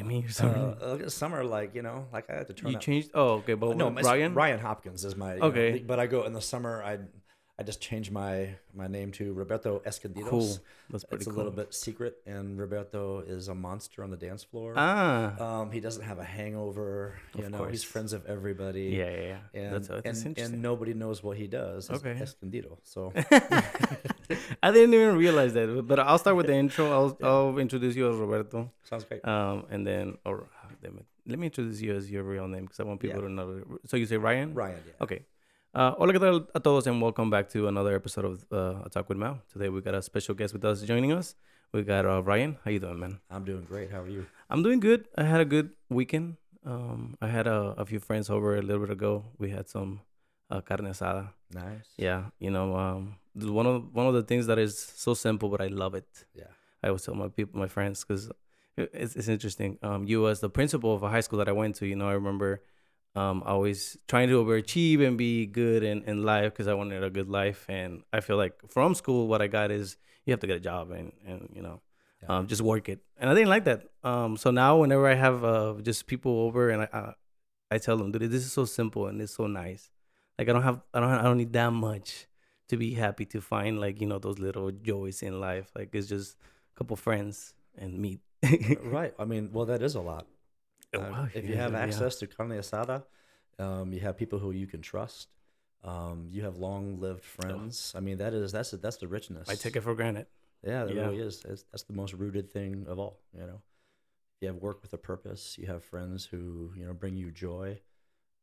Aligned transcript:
Jimmy 0.00 0.24
or 0.26 0.30
something. 0.30 0.62
Uh, 0.62 0.98
uh, 1.06 1.08
some 1.08 1.34
are 1.34 1.44
like 1.44 1.74
you 1.74 1.82
know, 1.82 2.06
like 2.12 2.28
I 2.30 2.34
had 2.38 2.46
to 2.48 2.52
turn 2.54 2.70
you 2.70 2.76
up. 2.76 2.82
changed. 2.82 3.10
Oh, 3.14 3.34
okay, 3.40 3.54
but 3.54 3.76
no, 3.76 3.90
Ryan. 3.90 4.34
Ryan 4.34 4.58
Hopkins 4.60 5.04
is 5.04 5.14
my 5.16 5.34
Okay. 5.38 5.72
know, 5.72 5.78
but 5.86 5.98
I 6.00 6.06
go 6.06 6.24
in 6.24 6.32
the 6.32 6.40
summer. 6.40 6.82
I 6.82 6.98
I 7.58 7.62
just 7.62 7.80
changed 7.82 8.10
my 8.10 8.56
my 8.72 8.86
name 8.86 9.12
to 9.12 9.34
Roberto 9.34 9.82
Escondidos. 9.84 10.30
Cool. 10.30 10.58
That's 10.88 11.04
pretty 11.04 11.20
It's 11.22 11.26
a 11.26 11.30
cool. 11.30 11.36
little 11.36 11.52
bit 11.52 11.74
secret, 11.74 12.16
and 12.26 12.58
Roberto 12.58 13.20
is 13.20 13.48
a 13.48 13.54
monster 13.54 14.02
on 14.02 14.10
the 14.10 14.16
dance 14.16 14.42
floor. 14.42 14.72
Ah. 14.78 15.60
Um, 15.60 15.70
he 15.70 15.78
doesn't 15.78 16.02
have 16.04 16.18
a 16.18 16.24
hangover. 16.24 17.14
You 17.36 17.44
Of 17.44 17.50
know, 17.52 17.64
he's 17.66 17.84
friends 17.84 18.12
of 18.14 18.24
everybody. 18.26 18.84
yeah, 19.00 19.10
yeah, 19.10 19.20
yeah. 19.20 19.60
And, 19.60 19.74
that's, 19.74 19.88
that's 19.88 20.06
and, 20.06 20.26
interesting. 20.28 20.54
and 20.54 20.62
nobody 20.62 20.94
knows 20.94 21.22
what 21.22 21.36
he 21.36 21.46
does. 21.48 21.90
It's 21.90 22.00
Okay. 22.02 22.18
Escondido. 22.18 22.78
So 22.82 23.12
I 24.62 24.70
didn't 24.70 24.94
even 24.94 25.16
realize 25.16 25.52
that. 25.54 25.84
But 25.86 25.98
I'll 26.00 26.18
start 26.18 26.36
with 26.36 26.46
the 26.46 26.54
intro. 26.54 26.90
I'll 26.90 27.18
I'll 27.22 27.58
introduce 27.58 27.96
you 27.96 28.08
as 28.10 28.16
Roberto. 28.16 28.70
sounds 28.84 29.04
great. 29.04 29.24
Um, 29.26 29.64
and 29.70 29.86
then 29.86 30.16
or 30.24 30.48
ah, 30.62 30.68
damn 30.82 30.96
it. 30.98 31.06
let 31.26 31.38
me 31.38 31.46
introduce 31.46 31.80
you 31.80 31.94
as 31.94 32.10
your 32.10 32.22
real 32.22 32.46
name 32.48 32.64
because 32.64 32.80
I 32.80 32.84
want 32.84 33.00
people 33.00 33.20
Yeah. 33.20 33.28
to 33.28 33.32
know. 33.32 33.62
So 33.86 33.96
you 33.96 34.06
say 34.06 34.16
Ryan? 34.16 34.54
Ryan. 34.54 34.82
Yeah. 34.86 35.02
Okay. 35.04 35.20
Uh, 35.72 35.92
hola, 35.98 36.12
¿qué 36.12 36.18
tal 36.18 36.48
a 36.54 36.60
todos? 36.60 36.86
And 36.88 37.00
welcome 37.00 37.30
back 37.30 37.48
to 37.50 37.68
another 37.68 37.94
episode 37.94 38.24
of 38.24 38.44
uh, 38.52 38.82
A 38.86 38.88
Talk 38.90 39.08
with 39.08 39.18
Mal. 39.18 39.38
Today 39.52 39.68
we 39.68 39.80
got 39.80 39.94
a 39.94 40.02
special 40.02 40.34
guest 40.34 40.52
with 40.52 40.64
us 40.64 40.82
joining 40.82 41.12
us. 41.12 41.36
We 41.72 41.82
got 41.82 42.04
uh, 42.06 42.22
Ryan. 42.24 42.56
How 42.64 42.72
you 42.72 42.80
doing, 42.80 42.98
man? 42.98 43.20
I'm 43.30 43.44
doing 43.44 43.62
great. 43.62 43.90
How 43.92 44.00
are 44.00 44.08
you? 44.08 44.26
I'm 44.50 44.64
doing 44.64 44.80
good. 44.80 45.06
I 45.16 45.22
had 45.22 45.40
a 45.40 45.44
good 45.44 45.70
weekend. 45.88 46.36
Um, 46.66 47.16
I 47.22 47.28
had 47.28 47.46
a, 47.46 47.74
a 47.78 47.86
few 47.86 48.00
friends 48.00 48.28
over 48.28 48.56
a 48.56 48.62
little 48.62 48.82
bit 48.84 48.90
ago. 48.90 49.26
We 49.38 49.50
had 49.50 49.68
some 49.68 50.00
uh, 50.50 50.60
carne 50.60 50.86
asada. 50.90 51.30
Nice. 51.54 51.86
Yeah, 51.96 52.24
you 52.40 52.50
know, 52.50 52.74
um, 52.74 53.14
one 53.34 53.66
of 53.66 53.94
one 53.94 54.06
of 54.06 54.14
the 54.14 54.22
things 54.22 54.46
that 54.46 54.58
is 54.58 54.78
so 54.78 55.14
simple, 55.14 55.48
but 55.48 55.60
I 55.60 55.68
love 55.68 55.94
it. 55.94 56.24
Yeah. 56.34 56.44
I 56.82 56.88
always 56.88 57.02
tell 57.02 57.14
my 57.14 57.28
people, 57.28 57.60
my 57.60 57.68
friends, 57.68 58.04
because 58.04 58.30
it's 58.76 59.16
it's 59.16 59.28
interesting. 59.28 59.78
Um, 59.82 60.04
you 60.04 60.28
as 60.28 60.40
the 60.40 60.50
principal 60.50 60.94
of 60.94 61.02
a 61.02 61.08
high 61.08 61.20
school 61.20 61.38
that 61.38 61.48
I 61.48 61.52
went 61.52 61.76
to, 61.76 61.86
you 61.86 61.96
know, 61.96 62.08
I 62.08 62.12
remember 62.12 62.62
um 63.16 63.42
always 63.44 63.96
trying 64.06 64.28
to 64.28 64.42
overachieve 64.42 65.04
and 65.06 65.18
be 65.18 65.44
good 65.44 65.82
in, 65.82 66.02
in 66.04 66.22
life 66.22 66.52
because 66.52 66.68
I 66.68 66.74
wanted 66.74 67.02
a 67.02 67.10
good 67.10 67.28
life. 67.28 67.66
And 67.68 68.02
I 68.12 68.20
feel 68.20 68.36
like 68.36 68.54
from 68.68 68.94
school, 68.94 69.26
what 69.26 69.42
I 69.42 69.48
got 69.48 69.70
is 69.70 69.96
you 70.24 70.32
have 70.32 70.40
to 70.40 70.46
get 70.46 70.56
a 70.56 70.60
job 70.60 70.90
and 70.90 71.12
and 71.26 71.50
you 71.54 71.62
know, 71.62 71.80
Yeah. 72.22 72.38
um, 72.38 72.46
just 72.46 72.62
work 72.62 72.88
it. 72.88 73.00
And 73.18 73.28
I 73.30 73.34
didn't 73.34 73.48
like 73.50 73.64
that. 73.64 73.80
Um, 74.04 74.36
so 74.36 74.50
now 74.50 74.78
whenever 74.78 75.06
I 75.08 75.14
have 75.14 75.44
uh 75.44 75.74
just 75.82 76.06
people 76.06 76.32
over 76.46 76.70
and 76.70 76.82
I 76.82 76.88
I, 76.92 77.12
I 77.72 77.78
tell 77.78 77.96
them, 77.98 78.10
dude, 78.12 78.30
this 78.30 78.44
is 78.44 78.52
so 78.52 78.64
simple 78.64 79.06
and 79.08 79.20
it's 79.20 79.34
so 79.34 79.46
nice. 79.46 79.90
Like 80.38 80.48
I 80.48 80.52
don't 80.52 80.62
have 80.62 80.80
I 80.94 81.00
don't 81.00 81.10
I 81.10 81.22
don't 81.22 81.36
need 81.38 81.52
that 81.52 81.72
much 81.72 82.26
to 82.70 82.76
be 82.76 82.94
happy 82.94 83.26
to 83.26 83.40
find 83.40 83.80
like 83.80 84.00
you 84.00 84.06
know 84.06 84.18
those 84.18 84.38
little 84.38 84.70
joys 84.70 85.22
in 85.22 85.40
life. 85.40 85.70
Like 85.76 85.94
it's 85.94 86.08
just 86.08 86.36
a 86.74 86.78
couple 86.78 86.96
friends 86.96 87.54
and 87.78 87.98
meat. 87.98 88.20
right. 88.82 89.14
I 89.18 89.24
mean, 89.24 89.50
well, 89.52 89.66
that 89.66 89.82
is 89.82 89.94
a 89.94 90.00
lot. 90.00 90.26
Oh, 90.94 91.00
Uh, 91.00 91.10
wow, 91.10 91.28
if 91.34 91.44
you 91.44 91.56
have 91.56 91.72
yeah. 91.72 91.78
access 91.86 92.16
to 92.16 92.26
carne 92.26 92.50
asada, 92.50 93.04
um, 93.58 93.92
you 93.92 94.00
have 94.00 94.16
people 94.16 94.38
who 94.38 94.50
you 94.52 94.66
can 94.66 94.82
trust. 94.82 95.28
Um, 95.84 96.26
you 96.30 96.42
have 96.44 96.56
long-lived 96.58 97.24
friends. 97.24 97.92
I 97.96 98.00
mean, 98.00 98.18
that 98.18 98.34
is 98.34 98.52
that's 98.52 98.70
that's 98.72 98.96
the 98.98 99.08
richness. 99.08 99.48
I 99.48 99.54
take 99.54 99.76
it 99.76 99.82
for 99.82 99.94
granted. 99.94 100.26
Yeah, 100.62 100.84
that 100.84 100.94
Yeah. 100.94 101.08
really 101.08 101.20
is. 101.20 101.40
That's, 101.40 101.64
that's 101.72 101.84
the 101.84 101.94
most 101.94 102.12
rooted 102.14 102.50
thing 102.52 102.86
of 102.86 102.98
all. 102.98 103.20
You 103.32 103.46
know, 103.46 103.60
you 104.40 104.48
have 104.48 104.56
work 104.56 104.82
with 104.82 104.92
a 104.92 104.98
purpose. 104.98 105.56
You 105.58 105.66
have 105.68 105.84
friends 105.84 106.26
who 106.26 106.72
you 106.76 106.86
know 106.86 106.94
bring 106.94 107.16
you 107.16 107.30
joy. 107.30 107.80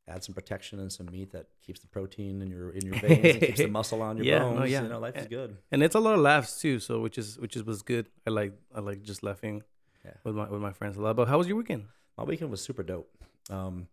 Add 0.10 0.24
some 0.24 0.34
protection 0.34 0.80
and 0.80 0.90
some 0.92 1.08
meat 1.12 1.32
that 1.34 1.48
keeps 1.62 1.82
the 1.82 1.88
protein 1.88 2.42
in 2.42 2.50
your 2.50 2.70
in 2.72 2.86
your 2.86 2.96
veins 3.00 3.26
and 3.36 3.40
keeps 3.42 3.58
the 3.60 3.68
muscle 3.80 4.02
on 4.02 4.16
your 4.18 4.26
Yeah, 4.26 4.40
no, 4.40 4.54
bones. 4.60 4.72
yeah. 4.72 4.84
You 4.84 4.88
know, 4.90 5.00
life 5.00 5.18
is 5.18 5.28
good. 5.28 5.58
And 5.72 5.84
it's 5.84 5.96
a 5.96 6.00
lot 6.00 6.14
of 6.14 6.22
laughs 6.22 6.62
too, 6.62 6.80
so 6.80 7.02
which 7.02 7.18
is 7.18 7.38
which 7.38 7.56
is 7.58 7.64
was 7.66 7.82
good. 7.82 8.08
I 8.26 8.30
like 8.30 8.54
I 8.74 8.80
like 8.80 9.04
just 9.04 9.22
laughing 9.22 9.64
Yeah. 10.06 10.14
with 10.24 10.36
my 10.36 10.48
with 10.50 10.62
my 10.62 10.72
friends 10.72 10.96
a 10.98 11.02
lot. 11.02 11.16
But 11.18 11.28
how 11.28 11.38
was 11.38 11.48
your 11.48 11.58
weekend? 11.58 11.84
My 12.18 12.24
weekend 12.24 12.52
was 12.52 12.62
super 12.62 12.84
dope. 12.84 13.10
Um, 13.50 13.88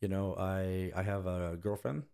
you 0.00 0.08
know, 0.08 0.34
I 0.38 0.92
I 0.96 1.02
have 1.02 1.26
a 1.26 1.58
girlfriend, 1.60 2.04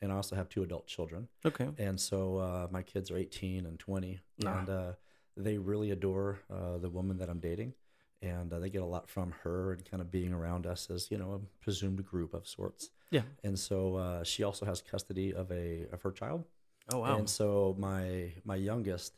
and 0.00 0.12
I 0.12 0.14
also 0.14 0.36
have 0.36 0.48
two 0.48 0.62
adult 0.62 0.86
children. 0.86 1.26
Okay. 1.44 1.68
And 1.78 1.98
so 2.00 2.38
uh, 2.38 2.68
my 2.70 2.82
kids 2.82 3.10
are 3.10 3.16
18 3.16 3.66
and 3.66 3.78
20, 3.80 4.20
Nah. 4.38 4.58
and 4.58 4.68
uh, 4.68 4.92
they 5.36 5.58
really 5.58 5.90
adore 5.90 6.38
uh, 6.48 6.78
the 6.78 6.88
woman 6.88 7.18
that 7.18 7.28
I'm 7.28 7.40
dating, 7.40 7.74
and 8.22 8.52
uh, 8.52 8.58
they 8.58 8.70
get 8.70 8.82
a 8.82 8.86
lot 8.86 9.08
from 9.10 9.32
her 9.42 9.72
and 9.72 9.84
kind 9.84 10.00
of 10.00 10.10
being 10.10 10.32
around 10.32 10.66
us 10.66 10.88
as 10.90 11.10
you 11.10 11.18
know 11.18 11.32
a 11.32 11.40
presumed 11.64 12.04
group 12.06 12.32
of 12.34 12.46
sorts. 12.46 12.90
Yeah. 13.10 13.22
And 13.44 13.58
so 13.58 13.96
uh, 13.96 14.24
she 14.24 14.42
also 14.42 14.64
has 14.64 14.80
custody 14.80 15.34
of 15.34 15.50
a 15.50 15.86
of 15.92 16.02
her 16.02 16.12
child, 16.12 16.44
Oh 16.92 17.00
wow. 17.00 17.16
and 17.18 17.28
so 17.28 17.74
my 17.78 18.32
my 18.44 18.56
youngest, 18.56 19.12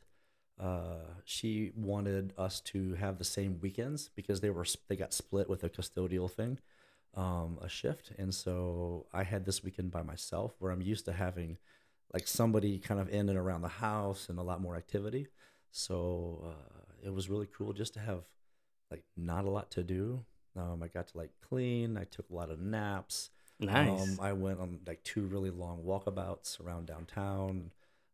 uh, 0.60 1.04
she 1.24 1.72
wanted 1.76 2.32
us 2.38 2.60
to 2.72 2.94
have 2.94 3.18
the 3.18 3.24
same 3.24 3.58
weekends 3.60 4.10
because 4.16 4.40
they 4.40 4.50
were 4.50 4.66
they 4.88 4.96
got 4.96 5.12
split 5.12 5.48
with 5.48 5.62
a 5.64 5.68
custodial 5.68 6.30
thing, 6.30 6.58
um, 7.14 7.58
a 7.62 7.68
shift, 7.68 8.12
and 8.18 8.34
so 8.34 9.06
I 9.12 9.22
had 9.22 9.44
this 9.44 9.62
weekend 9.62 9.90
by 9.90 10.02
myself 10.02 10.54
where 10.58 10.72
I'm 10.72 10.82
used 10.82 11.04
to 11.04 11.12
having 11.12 11.58
like 12.12 12.26
somebody 12.28 12.78
kind 12.78 13.00
of 13.00 13.08
in 13.08 13.28
and 13.28 13.38
around 13.38 13.62
the 13.62 13.68
house 13.68 14.28
and 14.28 14.38
a 14.38 14.42
lot 14.42 14.60
more 14.60 14.76
activity. 14.76 15.26
So 15.72 16.44
uh, 16.46 17.06
it 17.06 17.12
was 17.12 17.28
really 17.28 17.48
cool 17.56 17.72
just 17.72 17.94
to 17.94 18.00
have 18.00 18.22
like 18.94 19.04
not 19.16 19.44
a 19.44 19.50
lot 19.50 19.70
to 19.72 19.82
do. 19.82 20.24
Um, 20.56 20.82
I 20.82 20.88
got 20.88 21.08
to 21.08 21.18
like 21.18 21.30
clean. 21.48 21.96
I 21.96 22.04
took 22.04 22.30
a 22.30 22.34
lot 22.34 22.50
of 22.50 22.60
naps. 22.60 23.30
nice. 23.58 24.00
Um, 24.00 24.18
I 24.22 24.32
went 24.32 24.60
on 24.60 24.78
like 24.86 25.02
two 25.02 25.22
really 25.22 25.50
long 25.50 25.82
walkabouts 25.84 26.64
around 26.64 26.86
downtown. 26.86 27.72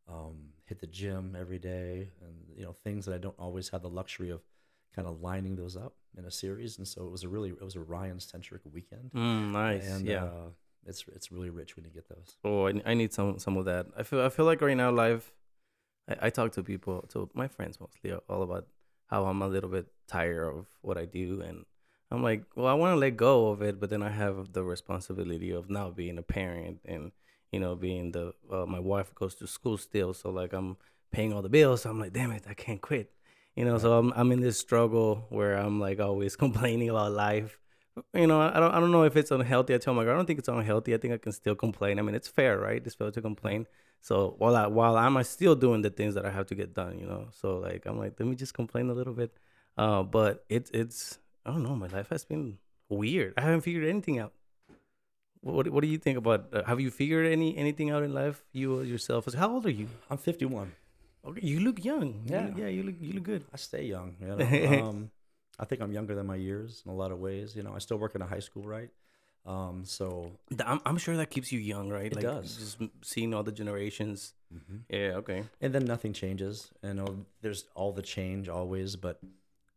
Um, 0.08 0.36
hit 0.64 0.80
the 0.80 0.86
gym 0.86 1.36
every 1.38 1.58
day, 1.58 2.08
and 2.22 2.34
you 2.56 2.64
know 2.64 2.72
things 2.72 3.04
that 3.04 3.14
I 3.14 3.18
don't 3.18 3.38
always 3.38 3.68
have 3.68 3.82
the 3.82 3.91
luxury 3.91 4.30
of 4.30 4.41
kind 4.96 5.06
of 5.06 5.20
lining 5.20 5.54
those 5.54 5.76
up 5.76 5.94
in 6.16 6.24
a 6.24 6.30
series. 6.30 6.78
And 6.78 6.88
so 6.88 7.04
it 7.04 7.10
was 7.10 7.24
a 7.24 7.28
really 7.28 7.50
it 7.50 7.62
was 7.62 7.76
a 7.76 7.80
Ryan 7.80 8.18
centric 8.18 8.62
weekend. 8.72 9.10
Mm, 9.14 9.52
nice. 9.52 9.86
And 9.88 10.06
yeah. 10.06 10.24
uh, 10.24 10.48
it's 10.86 11.04
it's 11.14 11.30
really 11.30 11.50
rich 11.50 11.76
when 11.76 11.84
you 11.84 11.91
get 11.91 12.08
those. 12.08 12.36
Oh, 12.42 12.66
I, 12.68 12.72
I 12.86 12.94
need 12.94 13.12
some 13.12 13.38
some 13.38 13.56
of 13.58 13.66
that. 13.66 13.86
I 13.97 14.02
feel 14.02 14.22
I 14.22 14.30
feel 14.30 14.47
like 14.47 14.62
right 14.62 14.76
now, 14.76 14.91
life. 14.91 15.32
I, 16.08 16.26
I 16.26 16.30
talk 16.30 16.52
to 16.52 16.62
people, 16.62 17.04
to 17.10 17.28
my 17.34 17.48
friends 17.48 17.78
mostly, 17.78 18.12
all 18.28 18.42
about 18.42 18.66
how 19.10 19.26
I'm 19.26 19.43
a 19.43 19.48
little 19.48 19.71
bit 19.71 19.87
tired 20.09 20.48
of 20.56 20.66
what 20.82 20.98
I 20.98 21.04
do, 21.04 21.41
and 21.43 21.65
I'm 22.10 22.22
like, 22.22 22.44
well, 22.56 22.66
I 22.66 22.75
want 22.75 22.93
to 22.93 22.97
let 22.97 23.16
go 23.16 23.48
of 23.48 23.62
it, 23.62 23.81
but 23.81 23.91
then 23.91 24.03
I 24.03 24.10
have 24.10 24.53
the 24.53 24.65
responsibility 24.65 25.50
of 25.50 25.71
now 25.71 25.91
being 25.91 26.19
a 26.19 26.22
parent, 26.22 26.81
and 26.84 27.12
you 27.53 27.60
know, 27.60 27.75
being 27.76 28.12
the 28.12 28.34
uh, 28.53 28.66
my 28.66 28.81
wife 28.81 29.15
goes 29.15 29.34
to 29.37 29.47
school 29.47 29.76
still, 29.78 30.15
so 30.15 30.31
like 30.31 30.53
I'm 30.53 30.76
paying 31.12 31.32
all 31.32 31.43
the 31.43 31.48
bills. 31.48 31.82
So 31.82 31.91
I'm 31.91 32.00
like, 32.00 32.12
damn 32.12 32.31
it, 32.31 32.44
I 32.48 32.54
can't 32.54 32.81
quit. 32.81 33.12
You 33.56 33.65
know, 33.65 33.78
so 33.78 33.98
I'm 33.98 34.12
I'm 34.16 34.32
in 34.32 34.41
this 34.41 34.59
struggle 34.59 35.27
where 35.31 35.56
I'm 35.56 35.81
like 35.81 36.00
always 36.00 36.37
complaining 36.44 36.88
about 36.91 37.12
life 37.12 37.60
you 38.15 38.27
know, 38.27 38.41
I 38.41 38.60
don't, 38.60 38.72
I 38.72 38.81
don't 38.81 38.92
know 38.92 39.04
if 39.04 39.16
it's 39.16 39.31
unhealthy. 39.31 39.75
I 39.75 39.78
tell 39.78 39.94
my 39.94 40.04
girl, 40.04 40.15
I 40.15 40.16
don't 40.16 40.27
think 40.27 40.38
it's 40.38 40.48
unhealthy. 40.48 40.94
I 40.94 40.98
think 40.98 41.15
I 41.15 41.19
can 41.19 41.32
still 41.32 41.54
complain. 41.54 41.98
I 41.98 42.03
mean, 42.03 42.15
it's 42.15 42.28
fair, 42.28 42.59
right? 42.59 42.82
It's 42.84 42.94
fair 42.94 43.10
to 43.10 43.22
complain. 43.22 43.66
So 44.00 44.34
while 44.38 44.56
I, 44.56 44.66
while 44.66 44.97
I'm 44.97 45.22
still 45.25 45.55
doing 45.55 45.83
the 45.83 45.91
things 45.91 46.15
that 46.15 46.25
I 46.25 46.31
have 46.31 46.47
to 46.47 46.55
get 46.55 46.75
done, 46.75 46.99
you 46.99 47.06
know. 47.06 47.28
So 47.33 47.59
like, 47.59 47.84
I'm 47.87 47.99
like, 47.99 48.15
let 48.19 48.27
me 48.27 48.34
just 48.34 48.55
complain 48.55 48.88
a 48.91 48.94
little 48.94 49.12
bit. 49.15 49.31
Uh, 49.77 50.03
but 50.03 50.44
it's 50.49 50.71
it's, 50.72 51.19
I 51.44 51.50
don't 51.50 51.62
know. 51.62 51.77
My 51.77 51.87
life 51.88 52.09
has 52.10 52.25
been 52.25 52.59
weird. 52.89 53.34
I 53.37 53.43
haven't 53.43 53.60
figured 53.62 53.87
anything 53.89 54.19
out. 54.19 54.33
What 55.43 55.69
What 55.69 55.83
do 55.83 55.89
you 55.89 55.99
think 55.99 56.19
about? 56.19 56.53
Uh, 56.53 56.65
have 56.65 56.81
you 56.81 56.91
figured 56.91 57.27
any 57.27 57.56
anything 57.56 57.91
out 57.91 58.03
in 58.03 58.12
life? 58.12 58.44
You 58.53 58.83
yourself? 58.83 59.33
How 59.34 59.50
old 59.50 59.65
are 59.66 59.71
you? 59.71 59.89
I'm 60.10 60.19
51. 60.19 60.72
Okay, 61.27 61.41
you 61.47 61.60
look 61.60 61.83
young. 61.84 62.25
You 62.27 62.33
Yeah. 62.34 62.47
look- 62.47 62.59
yeah. 62.59 62.69
You 62.69 62.83
look 62.83 62.94
you 63.00 63.12
look 63.15 63.25
good. 63.25 63.44
I 63.53 63.56
stay 63.56 63.84
young. 63.84 64.16
You 64.21 64.37
know? 64.37 64.84
um, 64.89 65.10
I 65.59 65.65
think 65.65 65.81
I'm 65.83 65.93
younger 65.93 66.15
than 66.15 66.27
my 66.27 66.37
years 66.37 66.83
in 66.84 66.91
a 66.93 66.94
lot 66.94 67.10
of 67.12 67.19
ways. 67.21 67.55
You 67.56 67.62
know, 67.62 67.72
I 67.75 67.78
still 67.81 67.99
work 67.99 68.15
in 68.15 68.22
a 68.22 68.27
high 68.27 68.41
school, 68.41 68.65
right? 68.65 68.91
Um, 69.47 69.84
so 69.84 70.33
I'm 70.65 70.81
I'm 70.84 70.99
sure 70.99 71.17
that 71.17 71.31
keeps 71.31 71.51
you 71.51 71.59
young, 71.59 71.89
right? 71.89 72.06
It 72.12 72.17
like 72.17 72.25
does. 72.25 72.56
Just 72.56 72.78
seeing 73.03 73.33
all 73.34 73.43
the 73.43 73.53
generations. 73.53 74.34
Yeah. 74.89 75.12
Okay. 75.17 75.45
and 75.61 75.73
then 75.73 75.84
nothing 75.84 76.12
changes. 76.12 76.71
You 76.83 76.95
know, 76.95 77.25
there's 77.41 77.65
all 77.75 77.93
the 77.93 78.03
change 78.03 78.49
always, 78.49 78.97
but 78.97 79.21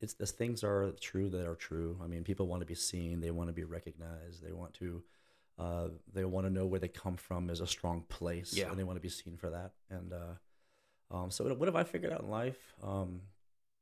it's 0.01 0.15
the 0.15 0.25
things 0.25 0.63
are 0.63 0.91
true 0.99 1.29
that 1.29 1.47
are 1.47 1.55
true. 1.55 1.97
I 2.03 2.07
mean, 2.07 2.23
people 2.23 2.47
want 2.47 2.61
to 2.61 2.65
be 2.65 2.75
seen, 2.75 3.21
they 3.21 3.31
want 3.31 3.49
to 3.49 3.53
be 3.53 3.63
recognized, 3.63 4.43
they 4.43 4.51
want 4.51 4.73
to, 4.75 5.01
uh, 5.57 5.87
they 6.11 6.25
want 6.25 6.45
to 6.47 6.51
know 6.51 6.65
where 6.65 6.79
they 6.79 6.87
come 6.89 7.15
from 7.15 7.49
is 7.49 7.61
a 7.61 7.67
strong 7.67 8.03
place, 8.09 8.53
Yeah. 8.53 8.69
and 8.69 8.77
they 8.77 8.83
want 8.83 8.97
to 8.97 9.01
be 9.01 9.09
seen 9.09 9.37
for 9.37 9.49
that. 9.51 9.71
And 9.89 10.11
uh, 10.11 11.15
um, 11.15 11.31
so, 11.31 11.45
what 11.53 11.67
have 11.67 11.75
I 11.75 11.83
figured 11.83 12.11
out 12.11 12.21
in 12.21 12.29
life? 12.29 12.73
Um, 12.83 13.21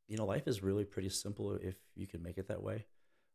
you 0.07 0.17
know, 0.17 0.25
life 0.25 0.47
is 0.47 0.61
really 0.61 0.83
pretty 0.83 1.09
simple 1.09 1.53
if 1.55 1.75
you 1.95 2.05
can 2.05 2.21
make 2.21 2.37
it 2.37 2.49
that 2.49 2.61
way. 2.61 2.85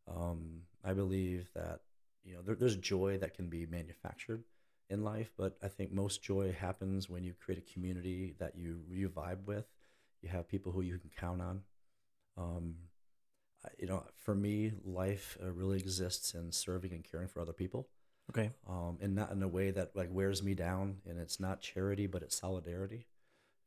Um, 0.06 0.60
I 0.84 0.92
believe 0.92 1.48
that 1.54 1.80
you 2.26 2.34
know 2.34 2.42
there, 2.42 2.54
there's 2.56 2.76
joy 2.76 3.18
that 3.18 3.34
can 3.34 3.48
be 3.48 3.66
manufactured 3.66 4.44
in 4.90 5.02
life, 5.02 5.32
but 5.36 5.56
I 5.62 5.68
think 5.68 5.92
most 5.92 6.22
joy 6.22 6.52
happens 6.52 7.08
when 7.08 7.24
you 7.24 7.34
create 7.34 7.58
a 7.58 7.72
community 7.72 8.34
that 8.38 8.56
you 8.56 8.80
you 8.90 9.08
vibe 9.08 9.44
with. 9.46 9.66
You 10.22 10.28
have 10.30 10.48
people 10.48 10.72
who 10.72 10.82
you 10.82 10.98
can 10.98 11.10
count 11.18 11.40
on. 11.40 11.62
Um, 12.36 12.74
you 13.78 13.86
know, 13.86 14.04
for 14.16 14.34
me, 14.34 14.72
life 14.84 15.36
uh, 15.42 15.50
really 15.50 15.78
exists 15.78 16.34
in 16.34 16.52
serving 16.52 16.92
and 16.92 17.04
caring 17.04 17.28
for 17.28 17.40
other 17.40 17.52
people, 17.52 17.88
Okay. 18.30 18.50
um, 18.68 18.98
and 19.00 19.14
not 19.14 19.32
in 19.32 19.42
a 19.42 19.48
way 19.48 19.70
that 19.70 19.96
like 19.96 20.08
wears 20.12 20.42
me 20.42 20.54
down. 20.54 20.98
And 21.08 21.18
it's 21.18 21.40
not 21.40 21.60
charity, 21.60 22.06
but 22.06 22.22
it's 22.22 22.36
solidarity. 22.36 23.06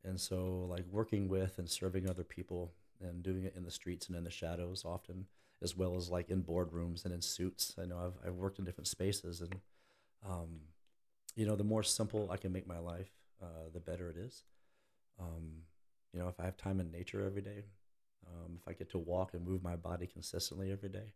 And 0.04 0.20
so, 0.20 0.66
like 0.70 0.86
working 0.90 1.28
with 1.28 1.58
and 1.60 1.70
serving 1.70 2.10
other 2.10 2.24
people 2.24 2.74
and 3.02 3.24
doing 3.24 3.44
it 3.44 3.56
in 3.56 3.64
the 3.64 3.72
streets 3.72 4.08
and 4.08 4.18
in 4.18 4.24
the 4.24 4.32
shadows 4.32 4.84
often 4.86 5.26
as 5.62 5.76
well 5.76 5.96
as 5.96 6.10
like 6.10 6.30
in 6.30 6.44
boardrooms 6.44 7.06
and 7.06 7.14
in 7.14 7.22
suits. 7.22 7.76
I 7.82 7.86
know 7.86 7.98
I've 7.98 8.28
I've 8.28 8.36
worked 8.36 8.60
in 8.60 8.66
different 8.66 8.88
spaces, 8.88 9.42
and 9.42 9.56
um, 10.28 10.62
you 11.36 11.46
know, 11.46 11.56
the 11.56 11.64
more 11.64 11.84
simple 11.84 12.30
I 12.32 12.38
can 12.38 12.52
make 12.52 12.68
my 12.68 12.80
life, 12.80 13.12
uh, 13.42 13.70
the 13.74 13.80
better 13.80 14.10
it 14.10 14.18
is. 14.18 14.44
Um, 15.20 15.64
you 16.14 16.20
know, 16.20 16.28
if 16.28 16.40
I 16.40 16.46
have 16.46 16.58
time 16.58 16.80
in 16.80 16.92
nature 16.92 17.26
every 17.26 17.42
day, 17.42 17.66
um, 18.28 18.58
if 18.60 18.68
I 18.68 18.74
get 18.74 18.90
to 18.92 18.98
walk 18.98 19.34
and 19.34 19.46
move 19.46 19.64
my 19.64 19.76
body 19.76 20.08
consistently 20.08 20.72
every 20.72 20.90
day. 20.90 21.14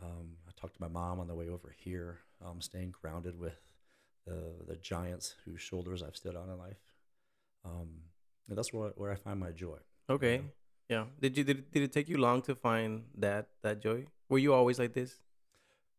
Um, 0.00 0.36
I 0.48 0.52
talked 0.58 0.74
to 0.74 0.80
my 0.80 0.88
mom 0.88 1.20
on 1.20 1.26
the 1.26 1.34
way 1.34 1.48
over 1.48 1.74
here, 1.76 2.18
um, 2.44 2.60
staying 2.60 2.94
grounded 3.00 3.38
with 3.38 3.60
the 4.26 4.54
the 4.66 4.76
giants 4.76 5.34
whose 5.44 5.60
shoulders 5.60 6.02
I've 6.02 6.16
stood 6.16 6.36
on 6.36 6.48
in 6.48 6.58
life. 6.58 6.80
Um, 7.64 7.88
and 8.48 8.56
that's 8.56 8.72
where 8.72 8.90
where 8.90 9.10
I 9.10 9.16
find 9.16 9.40
my 9.40 9.50
joy. 9.50 9.78
Okay. 10.08 10.38
know? 10.38 10.44
Yeah. 10.90 11.04
Did 11.20 11.38
you 11.38 11.44
did 11.44 11.58
it, 11.60 11.72
did 11.72 11.82
it 11.84 11.92
take 11.92 12.08
you 12.08 12.18
long 12.18 12.42
to 12.42 12.54
find 12.54 13.04
that 13.16 13.46
that 13.62 13.80
joy? 13.80 14.06
Were 14.28 14.38
you 14.38 14.52
always 14.52 14.78
like 14.78 14.92
this? 14.92 15.20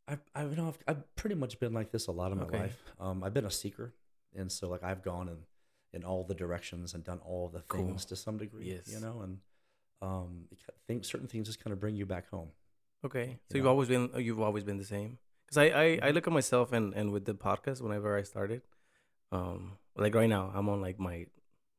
I've, 0.08 0.20
I've, 0.36 0.50
you 0.52 0.58
know, 0.58 0.68
I've, 0.68 0.80
I've 0.88 1.16
pretty 1.16 1.36
much 1.36 1.60
been 1.60 1.74
like 1.74 1.92
this 1.92 2.08
a 2.08 2.12
lot 2.12 2.32
of 2.34 2.38
my 2.38 2.44
Okay. 2.46 2.58
life. 2.64 2.78
Um, 3.00 3.24
I've 3.24 3.34
been 3.34 3.46
a 3.46 3.52
seeker, 3.52 3.94
and 4.36 4.52
so 4.52 4.68
like 4.70 4.84
I've 4.84 5.02
gone 5.02 5.30
in 5.30 5.38
in 5.94 6.04
all 6.04 6.24
the 6.26 6.34
directions 6.36 6.94
and 6.94 7.04
done 7.04 7.20
all 7.26 7.48
the 7.50 7.62
Cool. 7.68 7.86
things 7.88 8.06
to 8.06 8.16
some 8.16 8.38
degree. 8.38 8.68
Yes. 8.76 8.88
You 8.94 9.00
know, 9.00 9.22
and 9.22 9.40
um, 10.02 10.48
think 10.88 11.06
certain 11.06 11.28
things 11.28 11.48
just 11.48 11.64
kind 11.64 11.72
of 11.74 11.80
bring 11.80 11.96
you 11.96 12.06
back 12.06 12.30
home. 12.30 12.50
Okay. 13.06 13.40
So 13.50 13.58
You 13.58 13.62
you've 13.64 13.68
always 13.68 13.88
been 13.88 14.10
you've 14.18 14.40
always 14.42 14.64
been 14.66 14.78
the 14.78 14.90
same. 14.98 15.18
Cuz 15.48 15.58
I, 15.58 15.66
I 15.84 15.86
I 15.86 16.10
Mhm. 16.12 16.14
look 16.16 16.28
at 16.28 16.34
myself 16.34 16.74
and 16.74 16.94
and 17.00 17.12
with 17.16 17.24
the 17.32 17.36
podcast 17.48 17.82
whenever 17.82 18.18
I 18.18 18.24
started 18.24 18.62
um 19.32 19.78
like 19.96 20.14
right 20.22 20.30
now 20.30 20.44
I'm 20.56 20.68
on 20.74 20.82
like 20.88 21.00
my 21.08 21.16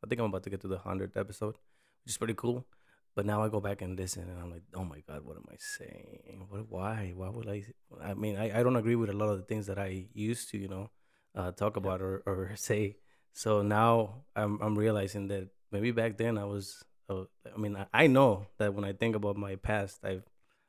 I 0.02 0.08
think 0.08 0.20
I'm 0.20 0.26
about 0.32 0.42
to 0.44 0.50
get 0.54 0.60
to 0.62 0.68
the 0.68 0.78
100th 0.78 1.16
episode, 1.24 1.54
which 2.02 2.12
is 2.14 2.18
pretty 2.18 2.34
cool. 2.34 2.64
But 3.14 3.26
now 3.26 3.42
I 3.42 3.48
go 3.48 3.60
back 3.60 3.82
and 3.82 3.98
listen 3.98 4.28
and 4.28 4.38
I'm 4.40 4.50
like, 4.50 4.62
"Oh 4.74 4.84
my 4.84 5.00
god, 5.06 5.24
what 5.24 5.36
am 5.36 5.44
I 5.50 5.56
saying? 5.58 6.46
What 6.48 6.68
why? 6.70 7.12
Why 7.14 7.28
would 7.28 7.48
I 7.48 7.64
I 8.02 8.14
mean, 8.14 8.36
I 8.36 8.60
I 8.60 8.62
don't 8.62 8.76
agree 8.76 8.96
with 8.96 9.10
a 9.10 9.12
lot 9.16 9.28
of 9.28 9.36
the 9.36 9.44
things 9.44 9.66
that 9.66 9.78
I 9.78 10.06
used 10.14 10.50
to, 10.50 10.58
you 10.58 10.68
know, 10.68 10.90
uh 11.34 11.52
talk 11.52 11.76
about 11.76 12.00
or 12.00 12.22
or 12.26 12.52
say. 12.56 12.96
So 13.32 13.62
now 13.62 14.24
I'm 14.36 14.60
I'm 14.62 14.76
realizing 14.78 15.28
that 15.28 15.48
maybe 15.70 15.90
back 15.90 16.16
then 16.16 16.38
I 16.38 16.44
was 16.44 16.84
uh, 17.08 17.24
I 17.54 17.58
mean, 17.58 17.76
I, 17.76 17.86
I 17.92 18.06
know 18.06 18.46
that 18.58 18.74
when 18.74 18.84
I 18.84 18.92
think 18.92 19.16
about 19.16 19.36
my 19.36 19.56
past, 19.56 20.00
I've 20.04 20.24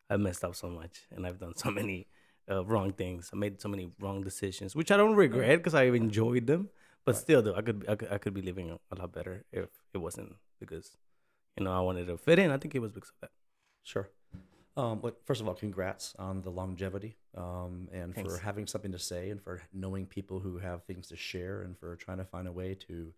I 0.10 0.18
messed 0.18 0.44
up 0.44 0.56
so 0.56 0.70
much 0.70 1.08
and 1.12 1.26
I've 1.26 1.40
done 1.40 1.56
so 1.56 1.72
many 1.80 2.08
uh, 2.50 2.66
wrong 2.66 2.94
things. 2.94 3.30
I 3.34 3.38
made 3.38 3.62
so 3.62 3.70
many 3.70 3.92
wrong 4.00 4.22
decisions, 4.22 4.76
which 4.76 4.92
I 4.92 4.98
don't 4.98 5.16
regret 5.16 5.60
because 5.60 5.76
I 5.76 5.84
enjoyed 5.84 6.48
them. 6.48 6.70
But 7.06 7.18
still, 7.18 7.42
though, 7.42 7.56
I 7.56 7.62
could 7.62 7.86
I 7.88 7.96
could 7.96 8.12
I 8.12 8.18
could 8.18 8.34
be 8.34 8.42
living 8.42 8.72
a 8.92 8.96
lot 8.96 9.12
better 9.12 9.44
if 9.52 9.70
it 9.94 9.98
wasn't 9.98 10.36
because 10.60 10.98
you 11.58 11.64
know 11.64 11.72
I 11.72 11.82
wanted 11.82 12.08
to 12.08 12.18
fit 12.18 12.40
in. 12.40 12.52
I 12.52 12.58
think 12.58 12.76
it 12.76 12.80
was 12.80 12.92
because 12.92 13.10
of 13.10 13.16
that. 13.22 13.32
Sure. 13.84 14.10
Um, 14.76 15.00
but 15.00 15.20
first 15.26 15.40
of 15.40 15.48
all, 15.48 15.54
congrats 15.54 16.16
on 16.18 16.42
the 16.42 16.50
longevity 16.50 17.16
um, 17.38 17.88
and 17.92 18.16
Thanks. 18.16 18.34
for 18.34 18.42
having 18.42 18.66
something 18.66 18.92
to 18.92 18.98
say 19.00 19.30
and 19.30 19.40
for 19.40 19.62
knowing 19.72 20.08
people 20.08 20.40
who 20.40 20.58
have 20.58 20.84
things 20.84 21.08
to 21.10 21.16
share 21.16 21.62
and 21.62 21.78
for 21.78 21.96
trying 21.96 22.18
to 22.18 22.26
find 22.26 22.48
a 22.48 22.52
way 22.52 22.74
to, 22.88 23.14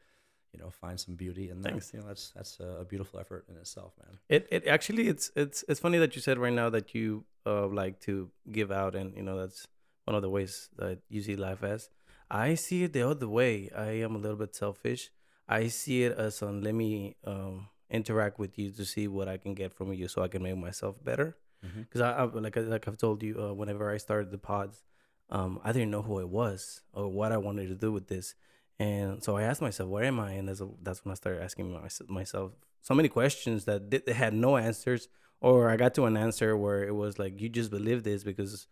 you 0.52 0.60
know, 0.60 0.70
find 0.70 1.00
some 1.00 1.16
beauty 1.16 1.50
in 1.50 1.62
that. 1.62 1.72
Thanks. 1.72 1.94
You 1.94 2.02
know, 2.02 2.08
that's 2.08 2.32
that's 2.32 2.60
a, 2.60 2.82
a 2.82 2.86
beautiful 2.86 3.22
effort 3.22 3.46
in 3.48 3.56
itself, 3.56 3.94
man. 4.06 4.18
It 4.28 4.48
it 4.52 4.68
actually 4.68 5.08
it's 5.08 5.32
it's 5.36 5.64
it's 5.70 5.80
funny 5.80 5.98
that 5.98 6.14
you 6.16 6.22
said 6.22 6.38
right 6.38 6.52
now 6.52 6.70
that 6.72 6.94
you 6.94 7.24
uh 7.46 7.68
like 7.68 8.02
to 8.02 8.30
give 8.52 8.70
out 8.70 8.94
and 8.96 9.16
you 9.16 9.24
know 9.24 9.38
that's 9.38 9.66
one 10.04 10.16
of 10.16 10.22
the 10.22 10.30
ways 10.30 10.70
that 10.78 11.00
you 11.08 11.22
see 11.22 11.38
life 11.38 11.64
as. 11.64 11.90
I 12.30 12.56
see 12.56 12.84
it 12.84 12.92
the 12.92 13.08
other 13.08 13.30
way. 13.30 13.70
I 13.74 13.92
am 14.04 14.16
a 14.16 14.18
little 14.18 14.38
bit 14.38 14.56
selfish. 14.56 15.10
I 15.48 15.68
see 15.68 16.04
it 16.04 16.18
as 16.18 16.42
on 16.42 16.62
let 16.62 16.76
me 16.76 17.16
um 17.24 17.70
interact 17.96 18.38
with 18.40 18.58
you 18.60 18.72
to 18.72 18.86
see 18.86 19.08
what 19.08 19.28
I 19.28 19.38
can 19.38 19.54
get 19.54 19.74
from 19.74 19.94
you 19.94 20.08
so 20.08 20.22
I 20.22 20.28
can 20.28 20.44
make 20.44 20.58
myself 20.58 21.04
better. 21.04 21.38
Because 21.80 22.02
I, 22.02 22.12
I 22.12 22.24
like 22.26 22.56
like 22.56 22.88
I've 22.88 22.98
told 22.98 23.24
you 23.24 23.42
uh, 23.44 23.54
whenever 23.54 23.92
I 23.92 23.98
started 23.98 24.30
the 24.32 24.38
pods, 24.38 24.84
um 25.30 25.60
I 25.64 25.72
didn't 25.72 25.90
know 25.90 26.04
who 26.04 26.20
I 26.20 26.24
was 26.24 26.82
or 26.94 27.08
what 27.08 27.32
I 27.32 27.38
wanted 27.38 27.68
to 27.70 27.76
do 27.76 27.92
with 27.92 28.08
this. 28.08 28.36
And 28.78 29.24
so 29.24 29.38
I 29.38 29.44
asked 29.44 29.62
myself, 29.62 29.90
where 29.90 30.04
am 30.04 30.20
I? 30.20 30.32
And 30.34 30.48
that's, 30.50 30.62
that's 30.84 31.04
when 31.04 31.12
I 31.12 31.16
started 31.16 31.42
asking 31.42 31.72
mys- 31.72 32.02
myself 32.08 32.52
so 32.82 32.94
many 32.94 33.10
questions 33.10 33.66
that 33.66 33.90
did, 33.90 34.08
had 34.08 34.34
no 34.34 34.58
answers, 34.58 35.08
or 35.42 35.70
I 35.70 35.76
got 35.78 35.94
to 35.96 36.06
an 36.06 36.18
answer 36.18 36.56
where 36.56 36.84
it 36.84 36.94
was 36.94 37.18
like, 37.18 37.40
you 37.42 37.50
just 37.50 37.72
believe 37.72 38.04
this 38.04 38.24
because 38.24 38.68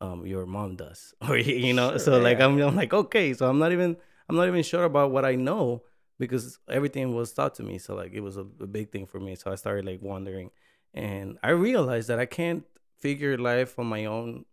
um, 0.00 0.26
your 0.26 0.46
mom 0.46 0.76
does, 0.76 1.14
or 1.28 1.36
you 1.36 1.72
know. 1.72 1.90
Sure, 1.92 1.98
so 1.98 2.18
like. 2.18 2.40
I'm, 2.40 2.60
I'm 2.60 2.76
like, 2.76 2.92
okay, 2.92 3.32
so 3.34 3.48
I'm 3.48 3.58
not 3.58 3.72
even 3.72 3.96
I'm 4.28 4.36
not 4.36 4.46
even 4.46 4.62
sure 4.62 4.84
about 4.84 5.10
what 5.10 5.24
I 5.24 5.34
know 5.34 5.82
because 6.18 6.58
everything 6.68 7.14
was 7.14 7.32
taught 7.32 7.54
to 7.56 7.62
me. 7.62 7.78
So 7.78 7.94
like 7.94 8.12
it 8.12 8.20
was 8.20 8.36
a, 8.36 8.46
a 8.60 8.66
big 8.66 8.90
thing 8.90 9.06
for 9.06 9.20
me. 9.20 9.34
So 9.36 9.50
I 9.52 9.54
started 9.56 9.84
like 9.84 10.00
wondering, 10.02 10.50
and 10.94 11.38
I 11.42 11.50
realized 11.50 12.08
that 12.08 12.18
I 12.18 12.26
can't 12.26 12.64
figure 12.98 13.36
life 13.38 13.78
on 13.78 13.86
my 13.86 14.04
own 14.06 14.44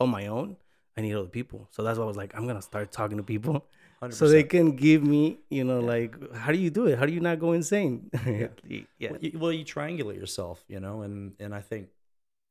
on 0.00 0.10
my 0.10 0.26
own. 0.26 0.56
I 0.96 1.00
need 1.00 1.14
other 1.14 1.28
people. 1.28 1.68
So 1.70 1.82
that's 1.84 1.96
why 1.98 2.04
I 2.04 2.08
was 2.08 2.16
like, 2.16 2.34
I'm 2.36 2.46
gonna 2.46 2.62
start 2.62 2.90
talking 2.90 3.18
to 3.18 3.22
people 3.22 3.64
100%. 4.02 4.14
so 4.14 4.28
they 4.28 4.42
can 4.42 4.74
give 4.74 5.02
me, 5.04 5.38
you 5.48 5.62
know, 5.64 5.80
Yeah. 5.80 5.86
like 5.86 6.34
how 6.34 6.50
do 6.52 6.58
you 6.58 6.70
do 6.70 6.86
it? 6.86 6.98
How 6.98 7.06
do 7.06 7.12
you 7.12 7.20
not 7.20 7.38
go 7.38 7.52
insane? 7.52 8.10
Yeah. 8.26 8.48
yeah. 8.98 9.10
Well 9.12 9.18
you, 9.20 9.38
well, 9.38 9.52
you 9.52 9.64
triangulate 9.64 10.16
yourself, 10.16 10.64
you 10.68 10.80
know, 10.80 11.02
and 11.02 11.34
and 11.38 11.54
I 11.54 11.60
think, 11.60 11.88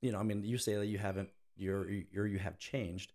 you 0.01 0.11
know, 0.11 0.19
I 0.19 0.23
mean, 0.23 0.43
you 0.43 0.57
say 0.57 0.75
that 0.75 0.85
you 0.87 0.97
haven't, 0.97 1.29
you're 1.57 1.89
you're 2.11 2.27
you 2.27 2.39
have 2.39 2.57
changed. 2.57 3.11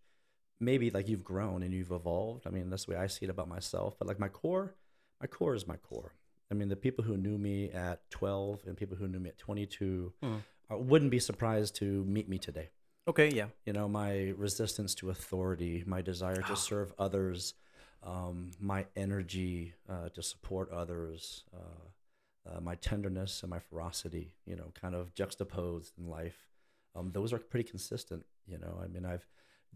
Maybe 0.61 0.91
like 0.91 1.09
you've 1.09 1.25
grown 1.25 1.63
and 1.63 1.75
you've 1.75 1.91
evolved. 1.91 2.47
I 2.47 2.51
mean, 2.51 2.71
that's 2.71 2.85
the 2.85 2.93
way 2.93 2.97
I 2.99 3.07
see 3.09 3.25
it 3.25 3.31
about 3.31 3.49
myself. 3.49 3.97
But 3.99 4.07
like 4.07 4.21
my 4.21 4.29
core, 4.29 4.75
my 5.23 5.29
core 5.29 5.55
is 5.55 5.67
my 5.67 5.77
core. 5.77 6.13
I 6.51 6.55
mean, 6.55 6.69
the 6.69 6.77
people 6.77 7.05
who 7.05 7.17
knew 7.17 7.39
me 7.39 7.71
at 7.71 8.11
12 8.11 8.65
and 8.67 8.77
people 8.77 8.97
who 8.97 9.07
knew 9.09 9.21
me 9.21 9.31
at 9.31 9.39
22 9.39 10.13
Hmm. 10.21 10.37
uh, 10.71 10.77
wouldn't 10.77 11.11
be 11.13 11.21
surprised 11.21 11.77
to 11.77 12.05
meet 12.05 12.29
me 12.29 12.39
today. 12.39 12.71
Okay, 13.09 13.31
yeah. 13.31 13.47
You 13.65 13.73
know, 13.73 13.89
my 13.89 14.31
resistance 14.37 14.95
to 14.97 15.11
authority, 15.11 15.83
my 15.87 16.03
desire 16.03 16.43
to 16.43 16.57
serve 16.57 16.93
others, 16.99 17.55
um, 18.03 18.51
my 18.61 18.87
energy 18.97 19.75
uh, 19.89 20.09
to 20.11 20.23
support 20.23 20.71
others, 20.71 21.45
uh, 21.55 22.51
uh, 22.51 22.61
my 22.61 22.75
tenderness 22.75 23.43
and 23.43 23.51
my 23.51 23.61
ferocity, 23.61 24.35
you 24.45 24.57
know, 24.57 24.73
kind 24.81 24.95
of 24.95 25.15
juxtaposed 25.15 25.93
in 25.99 26.09
life. 26.09 26.49
Um, 26.97 27.13
those 27.13 27.33
are 27.33 27.39
pretty 27.39 27.69
consistent. 27.69 28.25
You 28.47 28.59
know, 28.59 28.81
I 28.83 28.89
mean, 28.89 29.05
I've 29.05 29.27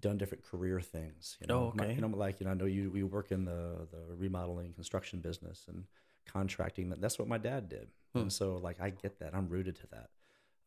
done 0.01 0.19
different 0.19 0.45
career 0.45 0.81
things. 0.81 1.37
You 1.41 1.47
know, 1.47 1.59
Oh, 1.59 1.73
My- 1.75 1.85
okay. 1.87 1.95
you 1.95 2.01
know, 2.01 2.09
like 2.09 2.41
you 2.41 2.45
know, 2.47 2.53
I 2.53 2.55
know 2.55 2.67
you. 2.67 2.91
We 2.91 3.03
work 3.03 3.33
in 3.33 3.45
the 3.45 3.89
the 3.91 4.15
remodeling 4.15 4.73
construction 4.75 5.21
business 5.21 5.65
and 5.69 5.85
contracting. 6.27 6.91
That's 6.91 7.19
what 7.19 7.29
my 7.29 7.39
dad 7.39 7.69
did, 7.69 7.89
Hmm. 8.13 8.19
and 8.23 8.33
so 8.33 8.57
like 8.57 8.81
I 8.81 8.91
get 8.91 9.19
that. 9.21 9.35
I'm 9.35 9.49
rooted 9.49 9.77
to 9.77 9.87
that. 9.89 10.11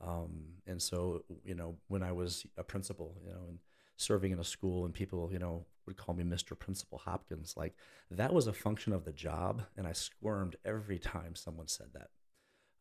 Um, 0.02 0.54
and 0.66 0.82
so, 0.82 1.26
you 1.44 1.56
know, 1.56 1.78
when 1.90 2.04
I 2.04 2.14
was 2.14 2.46
a 2.58 2.64
principal, 2.64 3.18
you 3.26 3.32
know, 3.32 3.46
and 3.50 3.60
serving 3.98 4.32
in 4.32 4.40
a 4.40 4.44
school 4.46 4.86
and 4.86 4.94
people, 4.94 5.30
you 5.32 5.40
know, 5.40 5.66
would 5.86 5.98
call 5.98 6.16
me 6.16 6.24
Mr. 6.24 6.58
Principal 6.58 7.00
Hopkins, 7.00 7.58
like 7.58 7.76
that 8.10 8.34
was 8.34 8.48
a 8.48 8.54
function 8.54 8.94
of 8.94 9.04
the 9.04 9.12
job. 9.12 9.64
And 9.76 9.86
I 9.86 9.92
squirmed 9.92 10.56
every 10.64 11.00
time 11.00 11.36
someone 11.36 11.68
said 11.68 11.88
that. 11.94 12.12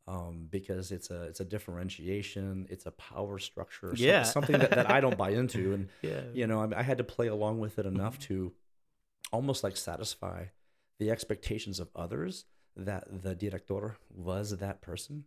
Um, 0.09 0.47
because 0.51 0.91
it's 0.91 1.11
a 1.11 1.25
it's 1.25 1.41
a 1.41 1.45
differentiation, 1.45 2.67
it's 2.71 2.87
a 2.87 2.91
power 2.93 3.39
structure, 3.39 3.95
Yeah. 3.95 4.23
something 4.23 4.59
that, 4.59 4.71
that 4.75 4.91
I 4.91 5.01
don't 5.01 5.19
buy 5.19 5.31
into, 5.31 5.73
and 5.77 5.89
Yeah. 6.03 6.23
you 6.33 6.47
know, 6.47 6.63
I, 6.63 6.79
I 6.81 6.83
had 6.83 6.97
to 6.99 7.05
play 7.05 7.27
along 7.27 7.59
with 7.61 7.79
it 7.79 7.85
enough 7.87 8.19
to 8.21 8.53
almost 9.33 9.63
like 9.63 9.77
satisfy 9.77 10.47
the 10.99 11.11
expectations 11.11 11.79
of 11.79 11.89
others 11.95 12.47
that 12.75 13.23
the 13.23 13.35
director 13.35 13.99
was 14.09 14.57
that 14.57 14.81
person, 14.81 15.25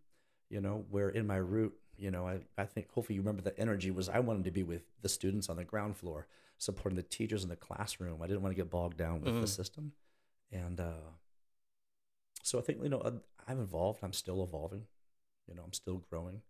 you 0.49 0.59
know, 0.61 0.85
where 0.89 1.09
in 1.09 1.27
my 1.27 1.35
root, 1.37 1.73
you 1.97 2.09
know, 2.09 2.27
I, 2.27 2.39
I 2.57 2.65
think 2.65 2.89
hopefully 2.91 3.15
you 3.17 3.21
remember 3.21 3.43
the 3.43 3.57
energy 3.59 3.91
was 3.91 4.09
I 4.09 4.19
wanted 4.19 4.45
to 4.45 4.51
be 4.51 4.63
with 4.63 4.83
the 5.03 5.09
students 5.09 5.47
on 5.49 5.57
the 5.57 5.63
ground 5.63 5.95
floor, 5.97 6.25
supporting 6.57 6.95
the 6.97 7.03
teachers 7.03 7.43
in 7.43 7.49
the 7.49 7.55
classroom. 7.55 8.21
I 8.23 8.27
didn't 8.27 8.41
want 8.41 8.55
to 8.55 8.61
get 8.61 8.71
bogged 8.71 8.97
down 8.97 9.21
with 9.21 9.39
the 9.39 9.45
Mhm. 9.45 9.49
system. 9.49 9.93
And 10.51 10.79
uh, 10.79 11.11
so 12.43 12.57
I 12.57 12.61
think, 12.63 12.81
you 12.81 12.89
know, 12.89 13.21
I- 13.47 13.51
I'm 13.51 13.59
evolved. 13.59 13.99
I'm 14.03 14.13
still 14.13 14.43
evolving. 14.43 14.87
You 15.47 15.55
know, 15.55 15.63
I'm 15.63 15.73
still 15.73 15.97
growing. 16.09 16.41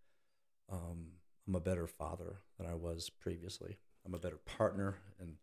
Um, 0.69 1.13
I'm 1.47 1.55
a 1.55 1.59
better 1.59 1.87
father 1.87 2.37
than 2.57 2.67
I 2.67 2.75
was 2.75 3.09
previously. 3.09 3.77
I'm 4.05 4.13
a 4.13 4.19
better 4.19 4.37
partner 4.37 4.97
and 5.19 5.35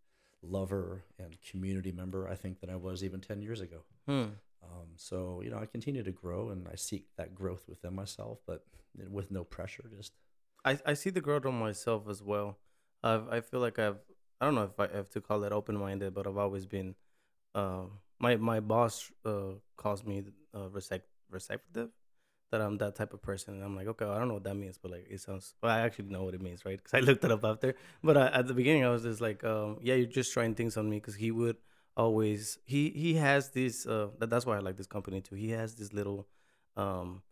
lover 0.43 1.05
and 1.19 1.37
community 1.43 1.93
member, 1.93 2.29
I 2.29 2.35
think, 2.35 2.61
than 2.61 2.71
I 2.71 2.77
was 2.77 3.03
even 3.03 3.21
10 3.21 3.43
years 3.43 3.61
ago. 3.61 3.79
Hmm. 4.07 4.27
Um, 4.63 4.89
so, 4.97 5.41
you 5.43 5.51
know, 5.51 5.59
I 5.59 5.67
continue 5.67 6.03
to 6.03 6.13
grow 6.13 6.51
and 6.51 6.69
I 6.69 6.75
seek 6.77 7.07
that 7.17 7.35
growth 7.35 7.65
within 7.69 7.95
myself, 7.95 8.41
but 8.47 8.65
with 9.11 9.31
no 9.31 9.45
pressure, 9.45 9.85
just 9.97 10.13
I, 10.65 10.79
I 10.85 10.95
see 10.95 11.11
the 11.11 11.21
growth 11.21 11.47
on 11.47 11.59
myself 11.59 12.09
as 12.09 12.23
well. 12.23 12.59
I've, 13.03 13.29
I 13.29 13.41
feel 13.41 13.61
like 13.61 13.79
I've 13.79 13.99
I 14.41 14.45
don't 14.45 14.55
know 14.55 14.65
if 14.65 14.79
I 14.79 14.89
have 14.97 15.11
to 15.11 15.21
call 15.21 15.43
it 15.45 15.53
open 15.53 15.77
minded, 15.77 16.15
but 16.15 16.27
I've 16.27 16.37
always 16.37 16.67
been. 16.67 16.95
Uh, 17.55 17.85
my 18.21 18.37
my 18.37 18.61
boss 18.61 19.11
uh, 19.25 19.55
calls 19.77 20.05
me 20.05 20.25
uh, 20.55 20.69
receptive, 21.31 21.91
that 22.51 22.61
I'm 22.61 22.79
that 22.79 22.95
type 22.97 23.13
of 23.13 23.21
person, 23.23 23.55
and 23.55 23.63
I'm 23.65 23.77
like, 23.77 23.87
okay, 23.89 24.05
I 24.07 24.19
don't 24.19 24.29
know 24.29 24.35
what 24.35 24.45
that 24.45 24.55
means, 24.57 24.79
but 24.79 24.91
like 24.91 25.07
it 25.11 25.21
sounds. 25.21 25.55
Well, 25.63 25.71
I 25.73 25.81
actually 25.81 26.07
know 26.09 26.25
what 26.25 26.35
it 26.35 26.41
means, 26.43 26.65
right? 26.65 26.79
Because 26.79 26.95
I 26.95 27.01
looked 27.09 27.25
it 27.25 27.31
up 27.31 27.45
after. 27.45 27.75
But 28.03 28.17
uh, 28.17 28.31
at 28.33 28.47
the 28.49 28.55
beginning, 28.55 28.85
I 28.85 28.91
was 28.91 29.03
just 29.03 29.21
like, 29.21 29.45
um, 29.45 29.79
yeah, 29.83 29.95
you're 29.95 30.07
just 30.07 30.33
trying 30.33 30.55
things 30.55 30.77
on 30.77 30.89
me, 30.89 30.97
because 30.99 31.15
he 31.17 31.31
would 31.31 31.57
always 31.97 32.59
he 32.65 32.91
he 32.91 33.15
has 33.15 33.51
this. 33.51 33.87
Uh, 33.87 34.09
that, 34.19 34.31
that's 34.31 34.47
why 34.47 34.57
I 34.57 34.61
like 34.61 34.77
this 34.77 34.87
company 34.87 35.21
too. 35.21 35.35
He 35.35 35.51
has 35.51 35.75
this 35.75 35.93
little, 35.93 36.27
um, 36.77 37.23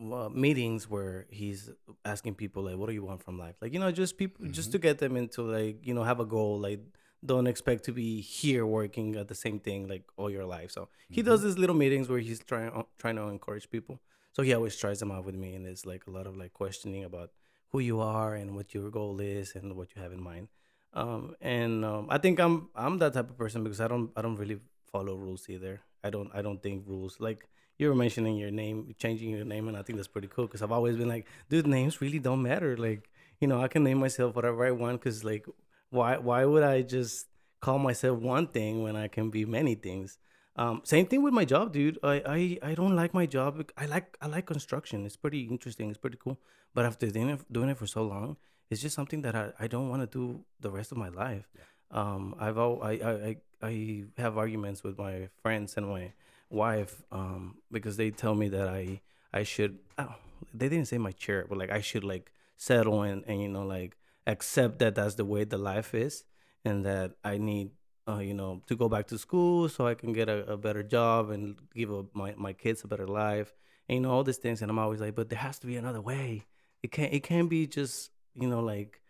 uh, 0.00 0.28
meetings 0.28 0.88
where 0.88 1.26
he's 1.28 1.70
asking 2.04 2.34
people 2.36 2.62
like, 2.64 2.76
"What 2.76 2.86
do 2.86 2.92
you 2.92 3.04
want 3.04 3.22
from 3.22 3.38
life?" 3.38 3.56
Like 3.60 3.72
you 3.72 3.80
know, 3.80 3.90
just 3.90 4.16
people 4.16 4.46
just 4.46 4.68
Mhm. 4.68 4.72
to 4.72 4.78
get 4.78 4.98
them 4.98 5.16
into 5.16 5.42
like 5.42 5.84
you 5.86 5.94
know 5.94 6.04
have 6.04 6.20
a 6.20 6.24
goal. 6.26 6.58
Like 6.60 6.80
don't 7.24 7.46
expect 7.46 7.84
to 7.84 7.92
be 7.92 8.20
here 8.20 8.64
working 8.64 9.16
at 9.16 9.28
the 9.28 9.34
same 9.34 9.58
thing 9.58 9.88
like 9.88 10.04
all 10.16 10.30
your 10.30 10.44
life. 10.44 10.70
So 10.70 10.88
he 11.08 11.22
does 11.22 11.42
these 11.42 11.58
little 11.58 11.74
meetings 11.76 12.08
where 12.08 12.18
he's 12.20 12.40
trying 12.40 12.70
uh, 12.70 12.84
trying 12.98 13.16
to 13.16 13.22
encourage 13.22 13.70
people. 13.70 14.00
So 14.32 14.42
he 14.42 14.54
always 14.54 14.76
tries 14.76 15.00
them 15.00 15.10
out 15.10 15.24
with 15.24 15.34
me, 15.34 15.54
and 15.54 15.66
it's 15.66 15.84
like 15.84 16.06
a 16.06 16.10
lot 16.10 16.26
of 16.26 16.36
like 16.36 16.52
questioning 16.52 17.04
about 17.04 17.30
who 17.70 17.80
you 17.80 18.00
are 18.00 18.34
and 18.34 18.54
what 18.54 18.72
your 18.72 18.90
goal 18.90 19.20
is 19.20 19.54
and 19.54 19.76
what 19.76 19.94
you 19.94 20.02
have 20.02 20.12
in 20.12 20.22
mind. 20.22 20.48
Um, 20.94 21.34
and 21.40 21.84
um, 21.84 22.06
I 22.08 22.18
think 22.18 22.40
I'm 22.40 22.68
I'm 22.74 22.98
that 22.98 23.14
type 23.14 23.30
of 23.30 23.36
person 23.36 23.64
because 23.64 23.80
I 23.80 23.88
don't 23.88 24.10
I 24.16 24.22
don't 24.22 24.36
really 24.36 24.60
follow 24.92 25.14
rules 25.14 25.48
either. 25.48 25.80
I 26.04 26.10
don't 26.10 26.30
I 26.34 26.42
don't 26.42 26.62
think 26.62 26.84
rules 26.86 27.18
like 27.20 27.48
you 27.78 27.88
were 27.88 27.94
mentioning 27.94 28.36
your 28.36 28.50
name, 28.50 28.94
changing 28.98 29.30
your 29.30 29.44
name, 29.44 29.68
and 29.68 29.76
I 29.76 29.82
think 29.82 29.96
that's 29.98 30.08
pretty 30.08 30.28
cool 30.28 30.46
because 30.46 30.62
I've 30.62 30.72
always 30.72 30.96
been 30.96 31.08
like, 31.08 31.26
dude, 31.48 31.66
names 31.66 32.00
really 32.00 32.18
don't 32.18 32.42
matter. 32.42 32.76
Like, 32.76 33.08
you 33.40 33.46
know, 33.46 33.62
I 33.62 33.68
can 33.68 33.84
name 33.84 33.98
myself 33.98 34.34
whatever 34.34 34.66
I 34.66 34.72
want 34.72 35.00
because, 35.00 35.22
like, 35.22 35.46
why 35.90 36.18
why 36.18 36.44
would 36.44 36.62
I 36.62 36.82
just 36.82 37.26
call 37.60 37.78
myself 37.78 38.18
one 38.18 38.46
thing 38.46 38.82
when 38.82 38.96
I 38.96 39.08
can 39.08 39.30
be 39.30 39.44
many 39.44 39.74
things? 39.74 40.18
Um, 40.56 40.80
same 40.84 41.06
thing 41.06 41.22
with 41.22 41.32
my 41.32 41.44
job, 41.44 41.72
dude. 41.72 41.98
I, 42.02 42.22
I 42.26 42.70
I 42.70 42.74
don't 42.74 42.96
like 42.96 43.14
my 43.14 43.26
job. 43.26 43.70
I 43.76 43.86
like 43.86 44.16
I 44.20 44.26
like 44.26 44.46
construction. 44.46 45.06
It's 45.06 45.16
pretty 45.16 45.42
interesting. 45.42 45.88
It's 45.88 45.98
pretty 45.98 46.18
cool. 46.18 46.38
But 46.74 46.84
after 46.84 47.10
doing 47.10 47.30
it, 47.30 47.52
doing 47.52 47.68
it 47.68 47.78
for 47.78 47.86
so 47.86 48.02
long, 48.02 48.36
it's 48.70 48.82
just 48.82 48.94
something 48.94 49.22
that 49.22 49.34
I, 49.34 49.52
I 49.58 49.66
don't 49.66 49.88
want 49.88 50.02
to 50.02 50.06
do 50.18 50.44
the 50.60 50.70
rest 50.70 50.92
of 50.92 50.98
my 50.98 51.08
life. 51.08 51.48
Um, 51.90 52.34
I've 52.38 52.58
al- 52.58 52.82
I, 52.82 52.92
I 52.92 53.12
I 53.12 53.36
I 53.62 54.04
have 54.18 54.36
arguments 54.36 54.82
with 54.82 54.98
my 54.98 55.28
friends 55.42 55.76
and 55.76 55.88
my 55.88 56.12
wife 56.50 57.02
um 57.12 57.56
because 57.70 57.96
they 57.98 58.10
tell 58.10 58.34
me 58.34 58.48
that 58.48 58.68
I 58.68 59.00
I 59.32 59.42
should 59.42 59.78
oh, 59.98 60.14
they 60.54 60.68
didn't 60.68 60.88
say 60.88 60.96
my 60.96 61.12
chair 61.12 61.44
but 61.46 61.58
like 61.58 61.70
I 61.70 61.82
should 61.82 62.04
like 62.04 62.32
settle 62.56 63.02
and 63.02 63.22
and 63.26 63.42
you 63.42 63.48
know 63.48 63.64
like 63.64 63.97
accept 64.28 64.78
that 64.78 64.94
that's 64.94 65.16
the 65.16 65.24
way 65.24 65.42
the 65.44 65.58
life 65.58 65.94
is 65.94 66.24
and 66.64 66.84
that 66.84 67.12
I 67.24 67.38
need 67.38 67.70
uh 68.06 68.18
you 68.18 68.34
know 68.34 68.62
to 68.68 68.76
go 68.76 68.88
back 68.88 69.08
to 69.08 69.18
school 69.18 69.68
so 69.68 69.86
I 69.86 69.94
can 69.94 70.12
get 70.12 70.28
a, 70.28 70.52
a 70.52 70.56
better 70.56 70.82
job 70.82 71.30
and 71.30 71.56
give 71.74 71.90
a, 71.90 72.04
my 72.14 72.34
my 72.36 72.52
kids 72.52 72.84
a 72.84 72.88
better 72.88 73.08
life 73.08 73.52
and 73.88 73.96
you 73.96 74.00
know 74.02 74.12
all 74.12 74.24
these 74.24 74.36
things 74.36 74.62
and 74.62 74.70
I'm 74.70 74.78
always 74.78 75.00
like 75.00 75.14
but 75.16 75.30
there 75.30 75.38
has 75.38 75.58
to 75.60 75.66
be 75.66 75.76
another 75.76 76.00
way 76.00 76.44
it 76.82 76.92
can't 76.92 77.12
it 77.12 77.24
can't 77.24 77.50
be 77.50 77.66
just 77.66 78.10
you 78.34 78.48
know 78.48 78.60
like 78.60 79.00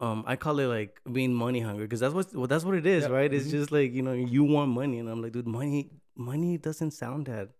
um 0.00 0.24
I 0.26 0.36
call 0.36 0.58
it 0.58 0.66
like 0.66 1.00
being 1.10 1.32
money 1.32 1.60
hungry 1.60 1.86
because 1.86 2.00
that's 2.00 2.14
what 2.14 2.34
well, 2.34 2.46
that's 2.46 2.64
what 2.64 2.74
it 2.74 2.86
is, 2.86 3.08
right? 3.08 3.32
It's 3.32 3.46
mhm. 3.46 3.50
just 3.52 3.72
like 3.72 3.92
you 3.92 4.02
know 4.02 4.12
you 4.12 4.44
want 4.44 4.70
money, 4.70 4.98
and 4.98 5.08
I'm 5.08 5.22
like, 5.22 5.32
dude, 5.32 5.46
money 5.46 5.90
money 6.16 6.58
doesn't 6.58 6.90
sound 6.90 7.26
that 7.26 7.50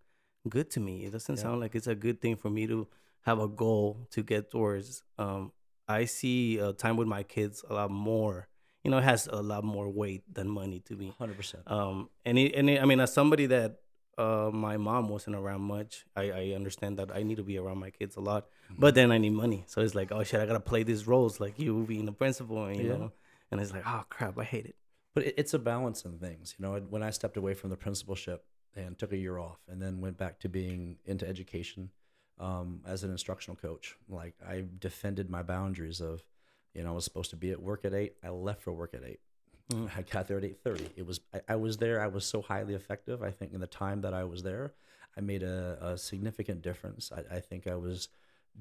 good 0.48 0.70
to 0.72 0.80
me. 0.80 1.04
It 1.04 1.12
doesn't 1.12 1.36
sound 1.38 1.60
like 1.60 1.74
it's 1.74 1.86
a 1.86 1.94
good 1.94 2.20
thing 2.20 2.36
for 2.36 2.50
me 2.50 2.66
to 2.66 2.88
have 3.22 3.38
a 3.38 3.48
goal 3.48 4.08
to 4.10 4.22
get 4.22 4.50
towards. 4.50 5.02
Um, 5.18 5.52
I 5.88 6.04
see 6.06 6.60
uh, 6.60 6.72
time 6.72 6.96
with 6.96 7.08
my 7.08 7.22
kids 7.22 7.64
a 7.68 7.74
lot 7.74 7.90
more. 7.90 8.48
You 8.84 8.90
know, 8.90 8.98
it 8.98 9.04
has 9.04 9.28
a 9.28 9.40
lot 9.42 9.62
more 9.64 9.88
weight 9.88 10.22
than 10.32 10.48
money 10.48 10.80
to 10.86 10.94
me. 10.96 11.12
Hundred 11.18 11.36
percent. 11.36 11.62
Um, 11.70 12.08
and 12.24 12.38
it, 12.38 12.54
and 12.54 12.68
it, 12.68 12.82
I 12.82 12.84
mean, 12.84 12.98
as 13.00 13.12
somebody 13.12 13.46
that 13.46 13.76
uh, 14.18 14.50
my 14.52 14.76
mom 14.76 15.08
wasn't 15.08 15.36
around 15.36 15.62
much, 15.62 16.04
I, 16.16 16.30
I 16.30 16.52
understand 16.54 16.98
that 16.98 17.14
I 17.14 17.22
need 17.22 17.36
to 17.36 17.42
be 17.44 17.58
around 17.58 17.78
my 17.78 17.90
kids 17.90 18.16
a 18.16 18.20
lot. 18.20 18.46
But 18.76 18.94
then 18.94 19.12
I 19.12 19.18
need 19.18 19.30
money, 19.34 19.64
so 19.66 19.80
it's 19.82 19.94
like, 19.94 20.10
oh 20.12 20.22
shit, 20.24 20.40
I 20.40 20.46
gotta 20.46 20.60
play 20.60 20.82
these 20.82 21.06
roles, 21.06 21.40
like 21.40 21.58
you 21.58 21.84
being 21.86 22.06
the 22.06 22.12
principal, 22.12 22.64
and 22.64 22.76
you 22.76 22.88
Yeah. 22.88 22.96
know, 22.96 23.12
and 23.50 23.60
it's 23.60 23.72
like, 23.72 23.84
oh 23.86 24.04
crap, 24.08 24.38
I 24.38 24.44
hate 24.44 24.64
it. 24.66 24.76
But 25.14 25.26
it, 25.26 25.34
it's 25.36 25.54
a 25.54 25.58
balance 25.58 26.04
in 26.04 26.18
things. 26.18 26.54
You 26.58 26.64
know, 26.64 26.80
when 26.80 27.02
I 27.02 27.10
stepped 27.10 27.36
away 27.36 27.54
from 27.54 27.70
the 27.70 27.76
principalship 27.76 28.44
and 28.74 28.98
took 28.98 29.12
a 29.12 29.16
year 29.16 29.38
off, 29.38 29.58
and 29.68 29.80
then 29.80 30.00
went 30.00 30.16
back 30.16 30.40
to 30.40 30.48
being 30.48 30.96
into 31.04 31.28
education 31.28 31.90
um, 32.42 32.80
as 32.84 33.04
an 33.04 33.10
instructional 33.10 33.56
coach, 33.56 33.96
like 34.08 34.34
I 34.46 34.64
defended 34.80 35.30
my 35.30 35.42
boundaries 35.42 36.00
of, 36.00 36.24
you 36.74 36.82
know, 36.82 36.90
I 36.90 36.94
was 36.94 37.04
supposed 37.04 37.30
to 37.30 37.36
be 37.36 37.52
at 37.52 37.62
work 37.62 37.84
at 37.84 37.94
eight. 37.94 38.16
I 38.22 38.30
left 38.30 38.62
for 38.62 38.72
work 38.72 38.94
at 38.94 39.04
eight. 39.04 39.20
Mm. 39.72 39.88
I 39.96 40.02
got 40.02 40.26
there 40.26 40.38
at 40.38 40.44
eight 40.44 40.58
thirty. 40.62 40.88
It 40.96 41.06
was 41.06 41.20
I, 41.32 41.40
I 41.50 41.56
was 41.56 41.76
there. 41.76 42.02
I 42.02 42.08
was 42.08 42.24
so 42.26 42.42
highly 42.42 42.74
effective. 42.74 43.22
I 43.22 43.30
think 43.30 43.54
in 43.54 43.60
the 43.60 43.66
time 43.68 44.00
that 44.00 44.12
I 44.12 44.24
was 44.24 44.42
there, 44.42 44.74
I 45.16 45.20
made 45.20 45.44
a, 45.44 45.78
a 45.80 45.96
significant 45.96 46.62
difference. 46.62 47.12
I, 47.12 47.36
I 47.36 47.40
think 47.40 47.66
I 47.66 47.76
was 47.76 48.08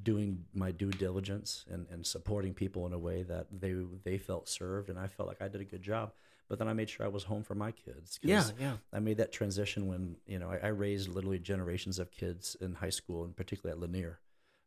doing 0.04 0.46
my 0.54 0.72
due 0.72 0.92
diligence 0.92 1.66
and, 1.70 1.86
and 1.92 2.06
supporting 2.06 2.54
people 2.54 2.86
in 2.86 2.94
a 2.94 3.00
way 3.00 3.24
that 3.24 3.48
they 3.52 3.74
they 4.04 4.18
felt 4.20 4.48
served, 4.48 4.90
and 4.90 5.00
I 5.00 5.08
felt 5.08 5.28
like 5.28 5.42
I 5.42 5.48
did 5.48 5.62
a 5.62 5.66
good 5.66 5.82
job. 5.82 6.14
But 6.52 6.60
then 6.60 6.68
I 6.68 6.74
made 6.74 6.90
sure 6.90 7.06
I 7.06 7.10
was 7.10 7.24
home 7.24 7.44
for 7.44 7.56
my 7.56 7.72
kids. 7.72 8.20
Yeah, 8.22 8.44
yeah. 8.60 8.74
I 8.92 9.00
made 9.00 9.16
that 9.20 9.32
transition 9.32 9.88
when 9.88 10.18
you 10.26 10.38
know 10.38 10.50
I, 10.50 10.58
I 10.58 10.68
raised 10.68 11.08
literally 11.08 11.40
generations 11.40 11.98
of 11.98 12.12
kids 12.12 12.58
in 12.60 12.74
high 12.74 12.90
school, 12.90 13.24
and 13.24 13.34
particularly 13.34 13.72
at 13.72 13.80
Lanier, 13.82 14.20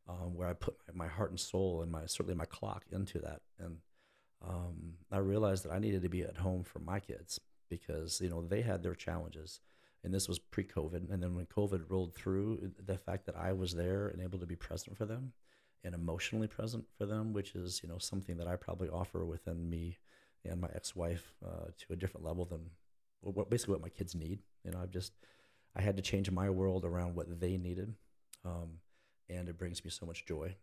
um, 0.09 0.35
where 0.35 0.49
I 0.49 0.55
put 0.55 0.79
my, 0.95 1.05
my 1.05 1.13
heart 1.13 1.29
and 1.29 1.39
soul 1.39 1.83
and 1.83 1.93
my 1.93 2.07
certainly 2.07 2.37
my 2.37 2.47
clock 2.47 2.85
into 2.91 3.19
that, 3.19 3.43
and 3.59 3.77
um, 4.43 4.95
I 5.13 5.19
realized 5.19 5.67
that 5.67 5.73
I 5.73 5.79
needed 5.79 6.01
to 6.05 6.09
be 6.09 6.23
at 6.23 6.39
home 6.39 6.65
for 6.65 6.79
my 6.79 7.01
kids 7.01 7.39
because 7.69 8.19
you 8.19 8.31
know 8.31 8.41
they 8.41 8.63
had 8.63 8.83
their 8.83 8.95
challenges, 8.95 9.61
and 10.03 10.15
this 10.15 10.27
was 10.27 10.39
pre-COVID, 10.39 11.13
and 11.13 11.23
then 11.23 11.35
when 11.35 11.45
COVID 11.45 11.91
rolled 11.91 12.15
through, 12.15 12.73
the 12.83 12.97
fact 12.97 13.27
that 13.27 13.37
I 13.37 13.53
was 13.53 13.75
there 13.75 14.09
and 14.09 14.23
able 14.23 14.39
to 14.39 14.47
be 14.47 14.57
present 14.57 14.97
for 14.97 15.05
them, 15.05 15.35
and 15.85 15.95
emotionally 15.95 16.49
present 16.49 16.87
for 16.97 17.05
them, 17.05 17.35
which 17.35 17.55
is 17.55 17.83
you 17.83 17.91
know 17.91 17.99
something 17.99 18.39
that 18.39 18.49
I 18.49 18.57
probably 18.57 18.89
offer 18.89 19.27
within 19.27 19.69
me 19.69 19.99
and 20.45 20.61
my 20.61 20.69
ex-wife 20.75 21.35
uh, 21.45 21.67
to 21.79 21.93
a 21.93 21.97
different 21.97 22.25
level 22.27 22.45
than 22.45 22.61
what 23.21 23.49
basically 23.51 23.73
what 23.73 23.83
my 23.83 23.89
kids 23.89 24.15
need. 24.15 24.41
You 24.65 24.71
know, 24.73 24.81
I've 24.83 24.91
just 24.91 25.13
I 25.77 25.83
had 25.83 25.97
to 25.97 26.03
change 26.03 26.31
my 26.31 26.51
world 26.51 26.85
around 26.85 27.15
what 27.15 27.41
they 27.41 27.57
needed, 27.57 27.95
um, 28.45 28.79
and 29.29 29.49
it 29.49 29.59
brings 29.59 29.85
me 29.85 29.91
so 29.91 30.07
much 30.07 30.25
joy. 30.27 30.55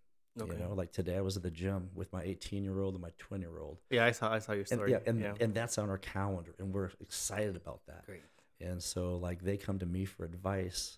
Okay. 0.41 0.53
You 0.53 0.59
know, 0.59 0.73
like 0.73 0.93
today 0.93 1.17
I 1.17 1.21
was 1.21 1.35
at 1.35 1.43
the 1.43 1.51
gym 1.51 1.89
with 1.93 2.13
my 2.13 2.21
18 2.23 2.63
year 2.63 2.79
old 2.79 2.93
and 2.93 3.01
my 3.01 3.11
20 3.17 3.43
year 3.43 3.59
old, 3.59 3.79
Yeah, 3.89 4.05
I 4.05 4.11
saw 4.11 4.31
I 4.31 4.39
saw 4.39 4.53
your 4.53 4.61
and 4.61 4.67
story. 4.79 4.91
yeah, 4.91 4.99
and 5.05 5.23
and 5.41 5.53
that's 5.53 5.77
on 5.77 5.89
our 5.89 5.97
calendar, 5.97 6.53
and 6.59 6.73
we're 6.73 6.89
excited 7.01 7.55
about 7.55 7.81
that. 7.87 8.05
great. 8.05 8.21
And 8.61 8.81
so 8.81 9.17
like 9.17 9.41
they 9.43 9.57
come 9.57 9.79
to 9.79 9.85
me 9.85 10.05
for 10.05 10.23
advice. 10.23 10.97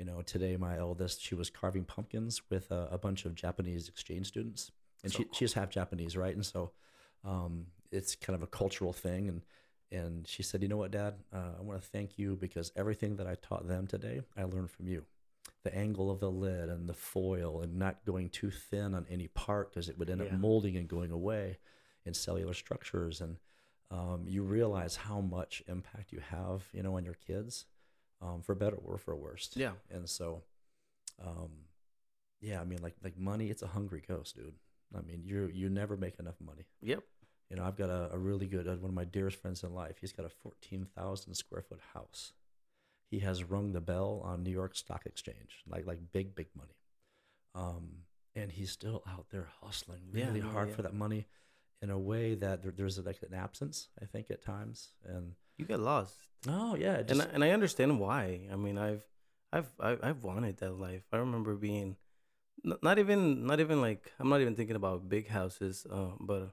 You 0.00 0.04
know, 0.06 0.22
today 0.22 0.56
my 0.56 0.76
eldest 0.76 1.22
she 1.22 1.36
was 1.36 1.48
carving 1.48 1.84
pumpkins 1.84 2.42
with 2.50 2.70
a, 2.72 2.88
a 2.90 2.98
bunch 2.98 3.24
of 3.24 3.34
Japanese 3.36 3.88
exchange 3.88 4.26
students, 4.26 4.72
and 5.04 5.12
So 5.12 5.18
she 5.20 5.26
she's 5.32 5.52
half 5.54 5.70
Japanese, 5.70 6.16
right? 6.16 6.34
And 6.34 6.44
so 6.44 6.72
um, 7.24 7.66
it's 7.94 8.14
kind 8.16 8.34
of 8.34 8.42
a 8.42 8.46
cultural 8.46 8.92
thing. 8.92 9.28
And 9.28 9.42
and 9.92 10.26
she 10.26 10.42
said, 10.42 10.62
you 10.62 10.68
know 10.68 10.76
what, 10.78 10.90
Dad, 10.90 11.14
uh, 11.32 11.52
I 11.58 11.62
want 11.62 11.80
to 11.80 11.88
thank 11.88 12.18
you 12.18 12.36
because 12.40 12.72
everything 12.74 13.16
that 13.16 13.26
I 13.28 13.36
taught 13.36 13.68
them 13.68 13.86
today, 13.86 14.22
I 14.36 14.42
learned 14.44 14.70
from 14.70 14.88
you. 14.88 15.04
The 15.62 15.74
angle 15.74 16.10
of 16.10 16.18
the 16.20 16.30
lid 16.30 16.68
and 16.68 16.88
the 16.88 16.94
foil, 16.94 17.60
and 17.62 17.78
not 17.78 18.04
going 18.04 18.30
too 18.30 18.50
thin 18.50 18.94
on 18.94 19.06
any 19.08 19.28
part 19.28 19.70
because 19.70 19.88
it 19.88 19.98
would 19.98 20.10
end 20.10 20.20
Yeah. 20.20 20.26
up 20.26 20.32
molding 20.32 20.76
and 20.76 20.88
going 20.88 21.10
away 21.12 21.58
in 22.04 22.12
cellular 22.14 22.54
structures 22.54 23.20
and 23.20 23.36
um, 23.90 24.24
you 24.26 24.42
realize 24.42 24.96
how 24.96 25.20
much 25.20 25.62
impact 25.68 26.10
you 26.12 26.20
have, 26.20 26.64
you 26.72 26.82
know, 26.82 26.96
on 26.96 27.04
your 27.04 27.14
kids, 27.26 27.66
um, 28.20 28.42
for 28.42 28.54
better 28.54 28.76
or 28.76 28.98
for 28.98 29.14
worse. 29.14 29.50
Yeah. 29.54 29.72
And 29.90 30.08
so, 30.08 30.42
um, 31.24 31.50
yeah, 32.40 32.60
I 32.60 32.64
mean, 32.64 32.82
like 32.82 32.96
like 33.04 33.16
money, 33.16 33.48
it's 33.50 33.62
a 33.62 33.66
hungry 33.68 34.02
ghost, 34.06 34.36
dude. 34.36 34.54
I 34.96 35.00
mean, 35.02 35.22
you 35.24 35.50
you 35.52 35.68
never 35.68 35.96
make 35.96 36.18
enough 36.18 36.40
money. 36.40 36.64
Yep. 36.82 37.02
You 37.54 37.60
know, 37.60 37.66
I've 37.68 37.76
got 37.76 37.88
a, 37.88 38.10
a 38.12 38.18
really 38.18 38.46
good 38.46 38.66
uh, 38.66 38.72
one 38.72 38.90
of 38.90 38.94
my 38.94 39.04
dearest 39.04 39.40
friends 39.40 39.62
in 39.62 39.72
life. 39.72 39.98
He's 40.00 40.10
got 40.10 40.26
a 40.26 40.28
fourteen 40.28 40.88
thousand 40.96 41.34
square 41.34 41.62
foot 41.62 41.78
house. 41.94 42.32
He 43.12 43.20
has 43.20 43.44
rung 43.44 43.72
the 43.72 43.80
bell 43.80 44.20
on 44.24 44.42
New 44.42 44.50
York 44.50 44.74
Stock 44.74 45.06
Exchange, 45.06 45.62
like 45.68 45.86
like 45.86 46.00
big 46.12 46.34
big 46.34 46.48
money. 46.56 46.74
Um, 47.54 47.98
and 48.34 48.50
he's 48.50 48.72
still 48.72 49.04
out 49.08 49.26
there 49.30 49.46
hustling 49.62 50.00
really 50.10 50.40
no, 50.40 50.48
hard 50.48 50.70
yeah. 50.70 50.74
for 50.74 50.82
that 50.82 50.94
money, 50.94 51.28
in 51.80 51.90
a 51.90 51.98
way 51.98 52.34
that 52.34 52.64
there, 52.64 52.72
there's 52.76 52.98
like 52.98 53.22
an 53.22 53.34
absence. 53.34 53.86
I 54.02 54.06
think 54.06 54.32
at 54.32 54.42
times, 54.44 54.88
and 55.04 55.34
You 55.56 55.64
get 55.64 55.78
lost. 55.78 56.18
oh 56.48 56.74
yeah, 56.74 56.94
it 56.94 57.10
and 57.12 57.22
I, 57.22 57.26
and 57.34 57.44
I 57.44 57.50
understand 57.50 58.00
why. 58.00 58.48
I 58.52 58.56
mean, 58.56 58.78
I've 58.78 59.06
I've 59.52 59.70
I've, 59.78 60.00
I've 60.02 60.24
wanted 60.24 60.56
that 60.56 60.72
life. 60.72 61.04
I 61.12 61.18
remember 61.18 61.54
being 61.54 61.98
not 62.64 62.98
even 62.98 63.46
not 63.46 63.60
even 63.60 63.80
like 63.80 64.10
I'm 64.18 64.28
not 64.28 64.40
even 64.40 64.56
thinking 64.56 64.74
about 64.74 65.08
big 65.08 65.28
houses, 65.28 65.86
uh, 65.88 66.16
but 66.18 66.50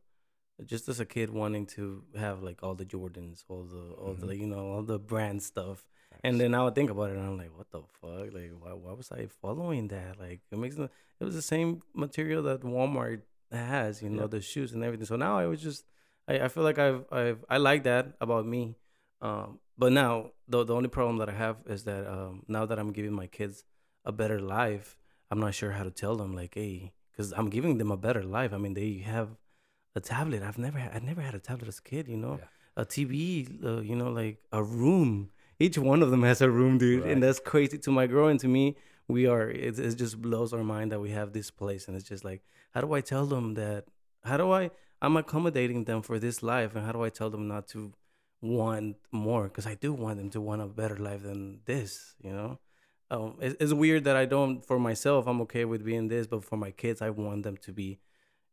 just 0.66 0.88
as 0.90 1.00
a 1.00 1.06
kid 1.06 1.30
wanting 1.30 1.66
to 1.68 2.04
have 2.18 2.42
like 2.44 2.62
all 2.64 2.76
the 2.76 2.86
Jordans, 2.86 3.44
all 3.48 3.64
the 3.64 3.94
all 4.02 4.14
the 4.14 4.36
you 4.36 4.48
know 4.48 4.72
all 4.72 4.84
the 4.84 5.00
brand 5.00 5.42
stuff. 5.44 5.86
And 6.24 6.40
then 6.40 6.54
I 6.54 6.64
would 6.64 6.76
think 6.76 6.92
about 6.92 7.10
it, 7.10 7.18
and 7.18 7.26
I'm 7.26 7.38
like, 7.38 7.56
"What 7.58 7.72
the 7.72 7.82
fuck? 8.00 8.34
Like, 8.34 8.52
why, 8.60 8.74
why 8.74 8.94
was 8.94 9.12
I 9.12 9.26
following 9.42 9.88
that? 9.88 10.20
Like, 10.20 10.42
it 10.52 10.58
makes 10.58 10.78
no. 10.78 10.90
It 11.20 11.24
was 11.24 11.36
the 11.36 11.42
same 11.42 11.82
material 11.96 12.44
that 12.44 12.62
Walmart 12.62 13.22
has, 13.52 14.02
you 14.02 14.10
know, 14.10 14.22
Yeah. 14.24 14.28
the 14.28 14.42
shoes 14.42 14.72
and 14.74 14.84
everything. 14.84 15.06
So 15.06 15.16
now 15.16 15.38
I 15.38 15.46
was 15.46 15.62
just, 15.62 15.84
I, 16.28 16.42
I 16.42 16.48
feel 16.48 16.64
like 16.64 16.80
I've, 16.80 17.06
I've, 17.12 17.44
I 17.50 17.58
like 17.58 17.84
that 17.84 18.14
about 18.22 18.46
me. 18.46 18.76
Um, 19.22 19.60
but 19.78 19.92
now 19.92 20.32
the 20.48 20.64
the 20.64 20.76
only 20.76 20.90
problem 20.90 21.18
that 21.18 21.30
I 21.30 21.34
have 21.34 21.58
is 21.68 21.84
that 21.86 22.08
um, 22.08 22.44
now 22.48 22.66
that 22.66 22.78
I'm 22.80 22.92
giving 22.92 23.14
my 23.14 23.28
kids 23.28 23.64
a 24.06 24.12
better 24.12 24.40
life, 24.40 24.98
I'm 25.32 25.40
not 25.40 25.54
sure 25.54 25.72
how 25.72 25.84
to 25.84 25.92
tell 25.92 26.16
them 26.16 26.36
like, 26.36 26.54
hey, 26.56 26.92
because 27.12 27.34
I'm 27.34 27.50
giving 27.50 27.78
them 27.78 27.92
a 27.92 27.98
better 27.98 28.24
life. 28.24 28.54
I 28.54 28.58
mean, 28.58 28.74
they 28.74 28.98
have 29.06 29.30
a 29.96 30.00
tablet. 30.00 30.42
I've 30.44 30.58
never, 30.58 30.80
had, 30.80 30.92
I 30.96 31.00
never 31.00 31.22
had 31.22 31.36
a 31.36 31.40
tablet 31.40 31.68
as 31.68 31.80
a 31.80 31.82
kid. 31.84 32.08
You 32.08 32.18
know, 32.18 32.40
Yeah. 32.40 32.84
a 32.84 32.86
TV. 32.86 33.48
Uh, 33.64 33.82
you 33.82 33.96
know, 33.96 34.10
like 34.12 34.38
a 34.52 34.64
room. 34.64 35.30
Each 35.60 35.78
one 35.78 36.02
of 36.02 36.10
them 36.12 36.24
has 36.24 36.42
a 36.42 36.50
room, 36.50 36.78
dude, 36.80 37.04
Right. 37.04 37.12
and 37.12 37.22
that's 37.24 37.40
crazy 37.40 37.78
to 37.80 37.92
my 37.92 38.08
girl 38.08 38.28
and 38.28 38.40
to 38.40 38.48
me. 38.48 38.76
we 39.08 39.28
are. 39.28 39.50
It, 39.50 39.78
it 39.78 39.96
just 39.96 40.22
blows 40.22 40.54
our 40.54 40.64
mind 40.64 40.92
that 40.94 41.02
we 41.02 41.10
have 41.12 41.34
this 41.34 41.52
place, 41.52 41.88
and 41.88 41.98
it's 41.98 42.08
just 42.08 42.24
like, 42.24 42.42
how 42.74 42.80
do 42.80 42.94
I 42.94 43.02
tell 43.02 43.26
them 43.26 43.56
that? 43.56 43.84
How 44.24 44.38
do 44.38 44.52
I? 44.52 44.72
I'm 45.02 45.18
accommodating 45.18 45.84
them 45.84 46.02
for 46.02 46.18
this 46.18 46.42
life, 46.42 46.76
and 46.76 46.86
how 46.86 46.94
do 46.94 47.04
I 47.04 47.10
tell 47.10 47.30
them 47.30 47.46
not 47.48 47.68
to 47.70 47.92
want 48.42 48.96
more? 49.12 49.44
Because 49.50 49.68
I 49.68 49.76
do 49.76 49.92
want 49.94 50.18
them 50.18 50.30
to 50.30 50.40
want 50.40 50.62
a 50.62 50.68
better 50.68 50.96
life 50.96 51.24
than 51.24 51.60
this. 51.66 52.16
You 52.24 52.32
know, 52.32 52.60
um, 53.10 53.36
it, 53.42 53.58
it's 53.60 53.74
weird 53.74 54.04
that 54.06 54.16
I 54.16 54.26
don't. 54.26 54.66
For 54.66 54.80
myself, 54.80 55.28
I'm 55.28 55.42
okay 55.42 55.66
with 55.66 55.84
being 55.84 56.08
this, 56.08 56.26
but 56.28 56.46
for 56.46 56.56
my 56.58 56.72
kids, 56.72 57.02
I 57.02 57.10
want 57.10 57.44
them 57.44 57.58
to 57.58 57.72
be 57.74 58.00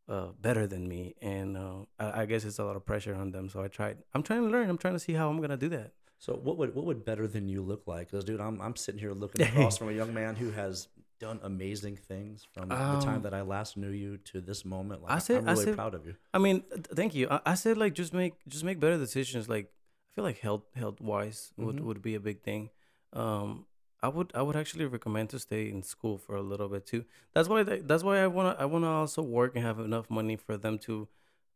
uh, 0.09 0.29
better 0.41 0.67
than 0.67 0.89
me, 0.89 1.15
and 1.21 1.57
uh, 1.57 1.81
I, 1.99 2.23
I 2.23 2.27
guess 2.27 2.45
it's 2.45 2.59
a 2.59 2.65
lot 2.65 2.77
of 2.77 2.85
pressure 2.85 3.15
on 3.15 3.31
them. 3.31 3.49
So 3.49 3.63
I 3.63 3.69
tried. 3.69 3.99
I'm 4.15 4.23
trying 4.23 4.43
to 4.43 4.49
learn. 4.49 4.69
I'm 4.71 4.79
trying 4.79 4.95
to 4.95 5.01
see 5.01 5.13
how 5.13 5.29
I'm 5.29 5.41
gonna 5.41 5.57
do 5.57 5.69
that. 5.71 5.93
So 6.19 6.33
what 6.35 6.57
would 6.59 6.75
what 6.75 6.85
would 6.87 7.05
better 7.05 7.27
than 7.29 7.49
you 7.49 7.63
look 7.63 7.83
like? 7.87 8.11
Because 8.11 8.25
dude, 8.25 8.41
I'm 8.41 8.61
I'm 8.61 8.75
sitting 8.77 8.99
here 9.01 9.13
looking 9.13 9.47
across 9.49 9.79
from 9.79 9.89
a 9.91 9.93
young 9.93 10.13
man 10.15 10.35
who 10.37 10.51
has 10.53 10.89
done 11.21 11.41
amazing 11.43 11.97
things 11.97 12.47
from 12.55 12.69
the 12.69 12.77
time 12.77 13.17
Um, 13.17 13.23
that 13.23 13.35
I 13.35 13.43
last 13.43 13.77
knew 13.77 13.91
you 13.91 14.19
to 14.31 14.41
this 14.41 14.65
moment. 14.65 15.03
Like, 15.03 15.13
I 15.13 15.19
said- 15.19 15.39
I'm 15.43 15.49
I 15.49 15.53
really 15.53 15.65
said- 15.65 15.75
proud 15.75 15.95
of 15.95 16.07
you. 16.07 16.15
I 16.33 16.39
mean, 16.39 16.63
th- 16.73 16.87
thank 16.95 17.15
you. 17.15 17.27
I, 17.29 17.41
I 17.45 17.55
said 17.55 17.77
like 17.77 17.95
just 17.95 18.13
make 18.15 18.35
just 18.49 18.65
make 18.65 18.79
better 18.81 18.97
decisions. 18.99 19.49
Like 19.49 19.67
I 19.67 20.11
feel 20.15 20.25
like 20.25 20.39
health 20.39 20.63
health 20.75 21.01
wise 21.01 21.53
would 21.57 21.77
Mhm. 21.77 21.81
would 21.85 22.03
be 22.03 22.15
a 22.15 22.21
big 22.21 22.43
thing. 22.43 22.71
Um, 23.13 23.67
I 24.03 24.09
would 24.09 24.31
I 24.35 24.43
would 24.43 24.57
actually 24.57 24.87
recommend 24.87 25.31
to 25.31 25.39
stay 25.39 25.69
in 25.69 25.83
school 25.83 26.19
for 26.19 26.37
a 26.37 26.43
little 26.43 26.69
bit 26.69 26.87
too. 26.87 27.05
That's 27.35 27.49
why 27.49 27.63
that's 27.65 28.03
why 28.05 28.19
I 28.19 28.27
wanna 28.29 28.57
I 28.59 28.65
wanna 28.67 28.91
also 28.91 29.23
work 29.23 29.57
and 29.57 29.65
have 29.65 29.81
enough 29.81 30.09
money 30.11 30.37
for 30.37 30.57
them 30.57 30.79
to 30.81 31.09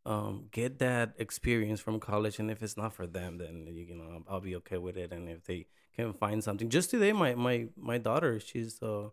um 0.04 0.48
get 0.50 0.78
that 0.80 1.14
experience 1.18 1.80
from 1.80 2.00
college. 2.00 2.38
And 2.38 2.50
if 2.50 2.62
it's 2.62 2.76
not 2.76 2.92
for 2.94 3.06
them, 3.06 3.38
then 3.38 3.66
you 3.68 3.94
know 3.94 4.24
I'll, 4.28 4.40
be 4.40 4.56
okay 4.56 4.78
with 4.78 4.96
it. 4.96 5.12
And 5.12 5.28
if 5.28 5.44
they 5.44 5.66
can 5.94 6.12
find 6.14 6.42
something, 6.42 6.68
just 6.68 6.90
today 6.90 7.12
my 7.12 7.34
my 7.34 7.68
my 7.76 7.98
daughter 7.98 8.40
she's 8.40 8.82
uh 8.82 9.10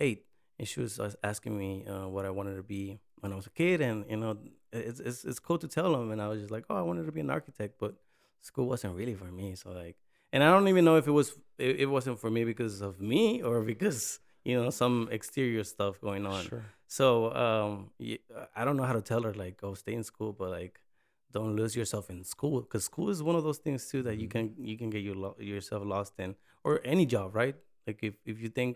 eight 0.00 0.26
and 0.58 0.66
she 0.66 0.80
was 0.80 0.98
asking 1.22 1.58
me 1.58 1.86
uh, 1.86 2.08
what 2.08 2.24
I 2.24 2.30
wanted 2.30 2.56
to 2.56 2.62
be 2.62 2.98
when 3.20 3.32
I 3.32 3.36
was 3.36 3.46
a 3.46 3.50
kid, 3.50 3.80
and 3.80 4.04
you 4.08 4.16
know, 4.16 4.38
it's 4.72 5.00
it's 5.00 5.24
it's 5.24 5.38
cool 5.38 5.58
to 5.58 5.68
tell 5.68 5.92
them. 5.92 6.10
And 6.10 6.20
I 6.20 6.28
was 6.28 6.40
just 6.40 6.50
like, 6.50 6.64
oh, 6.70 6.76
I 6.76 6.82
wanted 6.82 7.06
to 7.06 7.12
be 7.12 7.20
an 7.20 7.30
architect, 7.30 7.74
but 7.78 7.94
school 8.40 8.66
wasn't 8.66 8.94
really 8.96 9.14
for 9.14 9.26
me. 9.26 9.54
So 9.54 9.70
like, 9.70 9.96
and 10.36 10.44
I 10.44 10.48
don't 10.54 10.68
even 10.72 10.84
know 10.88 10.96
if 11.02 11.06
it 11.10 11.14
was 11.20 11.28
it, 11.66 11.74
it 11.84 11.88
wasn't 11.96 12.18
for 12.22 12.30
me 12.36 12.42
because 12.52 12.76
of 12.88 13.00
me 13.12 13.22
or 13.48 13.56
because 13.72 14.00
you 14.48 14.54
know 14.58 14.70
some 14.82 14.96
exterior 15.18 15.64
stuff 15.74 15.94
going 16.08 16.24
on. 16.34 16.42
Sure. 16.50 16.64
So 16.98 17.06
um, 17.44 17.72
I 18.54 18.62
don't 18.66 18.76
know 18.78 18.84
how 18.90 18.96
to 19.00 19.02
tell 19.10 19.22
her 19.26 19.32
like, 19.44 19.54
go 19.64 19.70
stay 19.74 19.94
in 20.00 20.04
school, 20.12 20.30
but 20.40 20.50
like, 20.60 20.74
don't 21.36 21.54
lose 21.60 21.74
yourself 21.80 22.04
in 22.14 22.20
school 22.34 22.60
because 22.64 22.84
school 22.90 23.08
is 23.14 23.22
one 23.30 23.36
of 23.40 23.44
those 23.48 23.58
things 23.66 23.80
too 23.90 24.02
that 24.08 24.16
you 24.22 24.28
Mhm. 24.28 24.34
can 24.34 24.44
you 24.70 24.76
can 24.80 24.90
get 24.94 25.02
you 25.08 25.14
lo- 25.24 25.36
yourself 25.52 25.82
lost 25.94 26.12
in 26.24 26.30
or 26.66 26.72
any 26.94 27.06
job, 27.14 27.28
right? 27.42 27.56
Like 27.86 28.00
if 28.08 28.14
if 28.32 28.36
you 28.42 28.50
think 28.58 28.70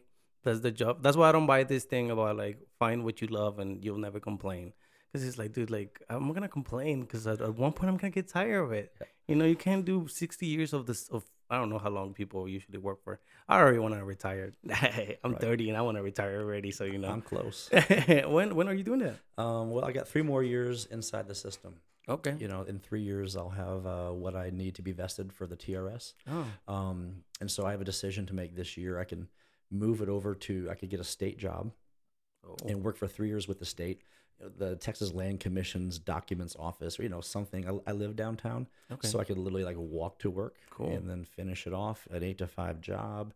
that's 0.44 0.60
the 0.66 0.72
job, 0.80 1.02
that's 1.04 1.16
why 1.18 1.28
I 1.30 1.32
don't 1.36 1.46
buy 1.54 1.62
this 1.72 1.84
thing 1.92 2.06
about 2.14 2.36
like 2.44 2.56
find 2.82 2.98
what 3.06 3.16
you 3.22 3.28
love 3.40 3.54
and 3.62 3.70
you'll 3.84 4.04
never 4.08 4.20
complain. 4.30 4.72
Cause 5.12 5.22
it's 5.28 5.38
like, 5.42 5.52
dude, 5.56 5.70
like 5.78 5.92
I'm 6.08 6.32
gonna 6.36 6.48
complain 6.58 6.94
because 7.04 7.22
at, 7.32 7.40
at 7.48 7.54
one 7.64 7.72
point 7.76 7.88
I'm 7.90 7.98
gonna 8.02 8.16
get 8.20 8.28
tired 8.38 8.60
of 8.66 8.70
it. 8.80 8.86
You 9.28 9.36
know, 9.38 9.44
you 9.52 9.56
can't 9.66 9.84
do 9.92 9.96
60 10.08 10.46
years 10.54 10.72
of 10.72 10.86
this 10.86 11.08
of 11.16 11.22
I 11.50 11.56
don't 11.56 11.68
know 11.68 11.78
how 11.78 11.90
long 11.90 12.14
people 12.14 12.48
usually 12.48 12.78
work 12.78 13.02
for. 13.02 13.20
I 13.48 13.58
already 13.58 13.78
want 13.78 13.94
to 13.94 14.04
retire. 14.04 14.52
I'm 15.24 15.32
Right. 15.32 15.40
30 15.40 15.70
and 15.70 15.76
I 15.76 15.82
want 15.82 15.96
to 15.96 16.02
retire 16.02 16.40
already. 16.40 16.70
So 16.70 16.84
you 16.84 16.98
know, 16.98 17.08
I'm 17.10 17.22
close. 17.22 17.68
when 18.26 18.54
when 18.54 18.68
are 18.68 18.74
you 18.74 18.84
doing 18.84 19.00
that? 19.00 19.16
Um, 19.36 19.70
well, 19.70 19.84
I 19.84 19.92
got 19.92 20.08
three 20.08 20.22
more 20.22 20.42
years 20.42 20.86
inside 20.86 21.26
the 21.26 21.34
system. 21.34 21.74
Okay. 22.08 22.34
You 22.38 22.48
know, 22.48 22.62
in 22.62 22.78
three 22.78 23.02
years, 23.02 23.36
I'll 23.36 23.50
have 23.50 23.86
uh, 23.86 24.10
what 24.10 24.34
I 24.34 24.50
need 24.50 24.74
to 24.76 24.82
be 24.82 24.92
vested 24.92 25.32
for 25.32 25.46
the 25.46 25.56
TRS. 25.56 26.14
Oh, 26.28 26.46
Um, 26.66 27.24
and 27.40 27.50
so 27.50 27.64
I 27.64 27.70
have 27.70 27.80
a 27.80 27.84
decision 27.84 28.26
to 28.26 28.34
make 28.34 28.56
this 28.56 28.76
year. 28.76 28.98
I 28.98 29.04
can 29.04 29.28
move 29.70 30.02
it 30.02 30.08
over 30.08 30.34
to, 30.34 30.68
I 30.70 30.74
could 30.74 30.90
get 30.90 30.98
a 30.98 31.04
state 31.04 31.38
job 31.38 31.72
oh. 32.44 32.56
and 32.66 32.82
work 32.82 32.96
for 32.96 33.06
three 33.06 33.28
years 33.28 33.46
with 33.46 33.58
the 33.60 33.64
state. 33.64 34.02
The 34.58 34.76
Texas 34.76 35.12
Land 35.12 35.40
Commission's 35.40 35.98
documents 35.98 36.56
office, 36.58 36.98
or 36.98 37.02
you 37.02 37.08
know, 37.08 37.20
something. 37.20 37.68
I, 37.68 37.90
I 37.90 37.92
live 37.92 38.16
downtown, 38.16 38.68
okay. 38.90 39.06
so 39.06 39.20
I 39.20 39.24
could 39.24 39.38
literally 39.38 39.64
like 39.64 39.76
walk 39.78 40.18
to 40.20 40.30
work 40.30 40.56
Cool. 40.70 40.90
and 40.90 41.08
then 41.08 41.24
finish 41.24 41.66
it 41.66 41.74
off 41.74 42.08
an 42.10 42.22
eight 42.22 42.38
to 42.38 42.46
five 42.46 42.80
job. 42.80 43.34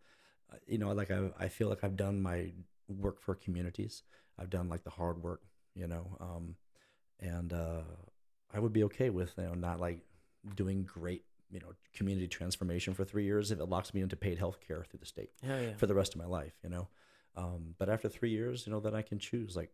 Uh, 0.52 0.56
You 0.66 0.78
know, 0.78 0.92
like 0.92 1.10
I, 1.10 1.30
I 1.38 1.48
feel 1.48 1.68
like 1.68 1.84
I've 1.84 1.96
done 1.96 2.22
my 2.22 2.52
work 2.88 3.20
for 3.20 3.34
communities. 3.34 4.02
I've 4.38 4.50
done 4.50 4.68
like 4.68 4.82
the 4.84 4.90
hard 4.90 5.22
work, 5.22 5.42
you 5.74 5.86
know, 5.86 6.16
um, 6.20 6.56
and 7.20 7.52
uh, 7.52 7.82
I 8.52 8.58
would 8.58 8.72
be 8.72 8.84
okay 8.84 9.10
with 9.10 9.34
you 9.36 9.44
know 9.44 9.54
not 9.54 9.80
like 9.80 10.00
doing 10.54 10.84
great, 10.84 11.24
you 11.50 11.60
know, 11.60 11.72
community 11.94 12.28
transformation 12.28 12.94
for 12.94 13.04
three 13.04 13.24
years 13.24 13.50
if 13.50 13.60
it 13.60 13.66
locks 13.66 13.94
me 13.94 14.00
into 14.00 14.16
paid 14.16 14.38
health 14.38 14.58
care 14.66 14.84
through 14.88 15.00
the 15.00 15.06
state 15.06 15.30
yeah, 15.42 15.60
yeah. 15.60 15.74
for 15.76 15.86
the 15.86 15.94
rest 15.94 16.14
of 16.14 16.20
my 16.20 16.26
life, 16.26 16.54
you 16.62 16.68
know. 16.70 16.88
Um, 17.36 17.74
but 17.78 17.88
after 17.88 18.08
three 18.08 18.30
years, 18.30 18.66
you 18.66 18.72
know, 18.72 18.80
then 18.80 18.94
I 18.94 19.02
can 19.02 19.18
choose. 19.18 19.56
Like, 19.56 19.72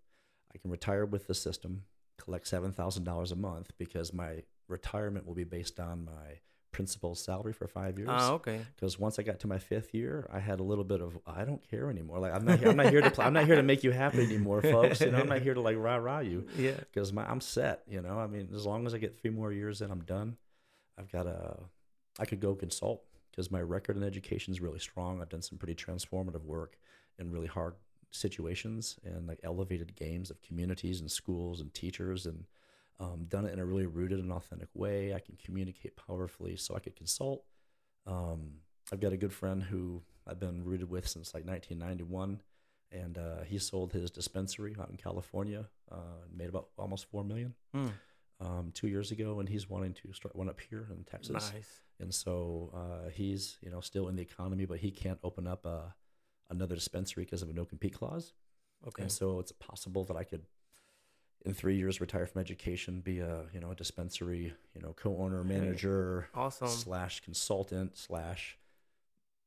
I 0.55 0.59
can 0.59 0.71
retire 0.71 1.05
with 1.07 1.27
the 1.27 1.35
system, 1.35 1.83
collect 2.19 2.47
seven 2.47 2.73
thousand 2.73 3.05
dollars 3.05 3.33
a 3.33 3.37
month 3.37 3.71
because 3.79 4.13
my 4.13 4.43
retirement 4.69 5.27
will 5.27 5.35
be 5.35 5.45
based 5.45 5.81
on 5.81 6.05
my 6.05 6.39
principal 6.73 7.17
salary 7.17 7.53
for 7.53 7.67
five 7.67 7.99
years. 7.99 8.09
Ah, 8.11 8.31
okay. 8.33 8.61
Because 8.77 8.97
once 8.99 9.19
I 9.19 9.23
got 9.25 9.41
to 9.41 9.49
my 9.49 9.59
fifth 9.59 9.93
year, 9.93 10.29
I 10.33 10.39
had 10.39 10.61
a 10.61 10.63
little 10.63 10.85
bit 10.85 11.01
of 11.01 11.19
I 11.27 11.45
don't 11.45 11.69
care 11.69 11.91
anymore. 11.91 12.19
Like 12.21 12.33
I'm 12.33 12.45
not 12.45 12.59
here, 12.61 12.69
I'm 12.69 12.77
not 12.77 12.91
here 12.91 13.01
to 13.01 13.11
pl- 13.11 13.25
I'm 13.25 13.33
not 13.33 13.47
here 13.47 13.57
to 13.57 13.63
make 13.63 13.83
you 13.83 13.91
happy 13.91 14.23
anymore, 14.23 14.63
folks. 14.63 15.01
You 15.01 15.11
know, 15.11 15.19
I'm 15.19 15.29
not 15.29 15.43
here 15.43 15.55
to 15.55 15.61
like 15.61 15.77
rah 15.79 15.97
rah 15.97 16.21
you 16.21 16.47
Yeah. 16.57 16.77
because 16.79 17.13
my 17.13 17.29
I'm 17.29 17.41
set. 17.41 17.83
You 17.89 18.01
know, 18.01 18.19
I 18.19 18.27
mean, 18.29 18.49
as 18.55 18.65
long 18.67 18.87
as 18.87 18.95
I 18.95 18.99
get 18.99 19.21
three 19.21 19.31
more 19.31 19.53
years 19.53 19.81
in, 19.83 19.91
I'm 19.91 20.03
done. 20.05 20.37
I've 20.99 21.11
got 21.11 21.27
a, 21.27 21.57
I 22.19 22.25
could 22.27 22.41
go 22.41 22.55
consult 22.55 23.03
because 23.31 23.51
my 23.51 23.61
record 23.63 23.97
in 23.97 24.03
education 24.03 24.53
is 24.53 24.61
really 24.61 24.79
strong. 24.79 25.21
I've 25.23 25.29
done 25.31 25.43
some 25.43 25.59
pretty 25.59 25.75
transformative 25.75 26.45
work 26.45 26.77
in 27.19 27.31
really 27.33 27.47
hard 27.47 27.75
situations 28.11 28.99
and 29.05 29.27
like 29.27 29.41
elevated 29.43 29.95
games 29.97 30.31
of 30.31 30.41
communities 30.43 31.01
and 31.01 31.11
schools 31.11 31.61
and 31.61 31.73
teachers 31.75 32.27
and 32.27 32.45
um, 32.99 33.25
done 33.29 33.47
it 33.47 33.53
in 33.53 33.59
a 33.59 33.65
really 33.65 33.87
rooted 33.87 34.19
and 34.19 34.33
authentic 34.33 34.69
way. 34.75 35.15
I 35.15 35.21
can 35.21 35.37
communicate 35.43 35.97
powerfully, 35.97 36.57
so 36.57 36.75
I 36.77 36.81
could 36.81 36.97
consult. 36.97 37.45
Um, 38.07 38.55
I've 38.93 39.01
got 39.01 39.13
a 39.13 39.17
good 39.17 39.33
friend 39.33 39.63
who 39.63 40.03
I've 40.27 40.41
been 40.41 40.65
rooted 40.65 40.91
with 40.91 41.07
since 41.09 41.33
like 41.33 41.47
1991, 41.47 42.43
and 42.93 43.17
uh, 43.19 43.43
he 43.47 43.59
sold 43.59 43.93
his 43.93 44.11
dispensary 44.11 44.75
out 44.79 44.91
in 44.91 44.97
California, 44.97 45.67
uh, 45.91 45.97
made 46.35 46.49
about 46.49 46.69
almost 46.77 47.07
four 47.11 47.25
million 47.25 47.55
Hmm. 47.73 47.89
um, 48.41 48.71
two 48.75 48.89
years 48.89 49.11
ago, 49.13 49.41
and 49.41 49.49
he's 49.49 49.71
wanting 49.71 49.95
to 49.95 50.13
start 50.13 50.35
one 50.37 50.49
up 50.49 50.61
here 50.61 50.87
in 50.91 51.05
Texas. 51.05 51.53
Nice. 51.55 51.81
And 52.01 52.13
so 52.15 52.71
uh, 52.75 53.09
he's 53.11 53.57
you 53.63 53.71
know 53.71 53.81
still 53.81 54.09
in 54.09 54.17
the 54.17 54.23
economy, 54.23 54.65
but 54.67 54.79
he 54.79 54.91
can't 54.91 55.19
open 55.23 55.47
up 55.47 55.65
a, 55.65 55.95
another 56.51 56.75
dispensary 56.75 57.25
because 57.25 57.43
of 57.43 57.49
a 57.49 57.53
no 57.53 57.65
compete 57.65 57.95
clause. 57.95 58.33
Okay. 58.87 59.03
And 59.05 59.13
so 59.13 59.39
it's 59.41 59.53
possible 59.53 60.05
that 60.05 60.17
I 60.17 60.25
could, 60.25 60.43
in 61.45 61.55
three 61.55 61.77
years, 61.77 62.01
retire 62.01 62.27
from 62.27 62.41
education, 62.41 63.01
be 63.01 63.21
a 63.21 63.45
you 63.53 63.61
know 63.61 63.71
a 63.71 63.75
dispensary 63.75 64.53
you 64.75 64.81
know 64.83 64.93
co-owner, 64.95 65.43
manager, 65.45 66.29
Awesome. 66.35 66.69
slash 66.69 67.21
consultant 67.21 67.97
slash 67.97 68.59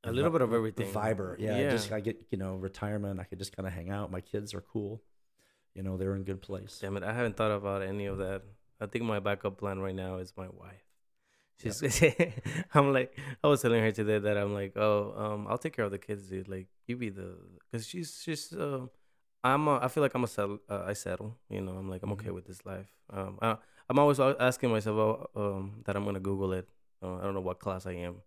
A 0.03 0.11
little 0.11 0.31
bit 0.31 0.41
of 0.41 0.53
everything. 0.53 0.91
Viber, 0.91 1.35
yeah. 1.39 1.57
Yeah. 1.59 1.71
Just 1.71 1.91
I 1.91 1.99
get 1.99 2.21
you 2.31 2.37
know 2.37 2.55
retirement. 2.55 3.19
I 3.19 3.23
could 3.23 3.39
just 3.39 3.55
kind 3.55 3.67
of 3.67 3.73
hang 3.73 3.89
out. 3.89 4.11
My 4.11 4.21
kids 4.21 4.53
are 4.53 4.61
cool. 4.61 5.01
You 5.75 5.81
know 5.83 5.97
they're 5.97 6.15
in 6.15 6.23
good 6.23 6.41
place. 6.41 6.79
Damn 6.81 6.97
it, 6.97 7.03
I 7.03 7.13
haven't 7.13 7.35
thought 7.37 7.51
about 7.51 7.81
any 7.81 8.05
of 8.05 8.17
that. 8.19 8.43
I 8.79 8.85
think 8.85 9.05
my 9.05 9.19
backup 9.19 9.57
plan 9.57 9.79
right 9.79 9.95
now 9.95 10.17
is 10.17 10.33
my 10.37 10.47
wife. 10.47 10.83
She's, 11.61 11.81
I'm 12.73 12.91
like, 12.93 13.17
I 13.43 13.47
was 13.47 13.61
telling 13.61 13.81
her 13.81 13.91
today 13.91 14.19
that 14.19 14.37
I'm 14.37 14.53
like, 14.53 14.73
oh, 14.75 15.13
um, 15.17 15.47
I'll 15.47 15.57
take 15.57 15.75
care 15.75 15.85
of 15.85 15.91
the 15.91 15.97
kids, 15.99 16.27
dude. 16.27 16.47
Like, 16.47 16.67
you 16.87 16.97
be 16.97 17.09
the, 17.09 17.37
cause 17.71 17.85
she's 17.87 18.21
just, 18.23 18.53
um, 18.53 18.89
I'm, 19.43 19.67
a, 19.67 19.79
I 19.81 19.87
feel 19.87 20.01
like 20.03 20.13
I'm 20.15 20.23
a 20.23 20.27
settle, 20.27 20.59
uh, 20.69 20.83
I 20.85 20.93
settle. 20.93 21.37
You 21.49 21.61
know, 21.61 21.73
I'm 21.73 21.89
like, 21.89 22.01
I'm 22.03 22.11
okay 22.13 22.29
Mhm. 22.29 22.33
with 22.35 22.45
this 22.47 22.65
life. 22.65 22.87
Um, 23.09 23.37
I, 23.41 23.57
I'm 23.89 23.99
always 23.99 24.19
asking 24.19 24.71
myself, 24.71 24.97
oh, 24.97 25.29
um, 25.41 25.81
that 25.85 25.95
I'm 25.95 26.05
gonna 26.05 26.19
Google 26.19 26.53
it. 26.53 26.67
Uh, 27.01 27.15
I 27.17 27.21
don't 27.23 27.33
know 27.33 27.41
what 27.41 27.59
class 27.59 27.85
I 27.85 27.93
am, 27.93 28.21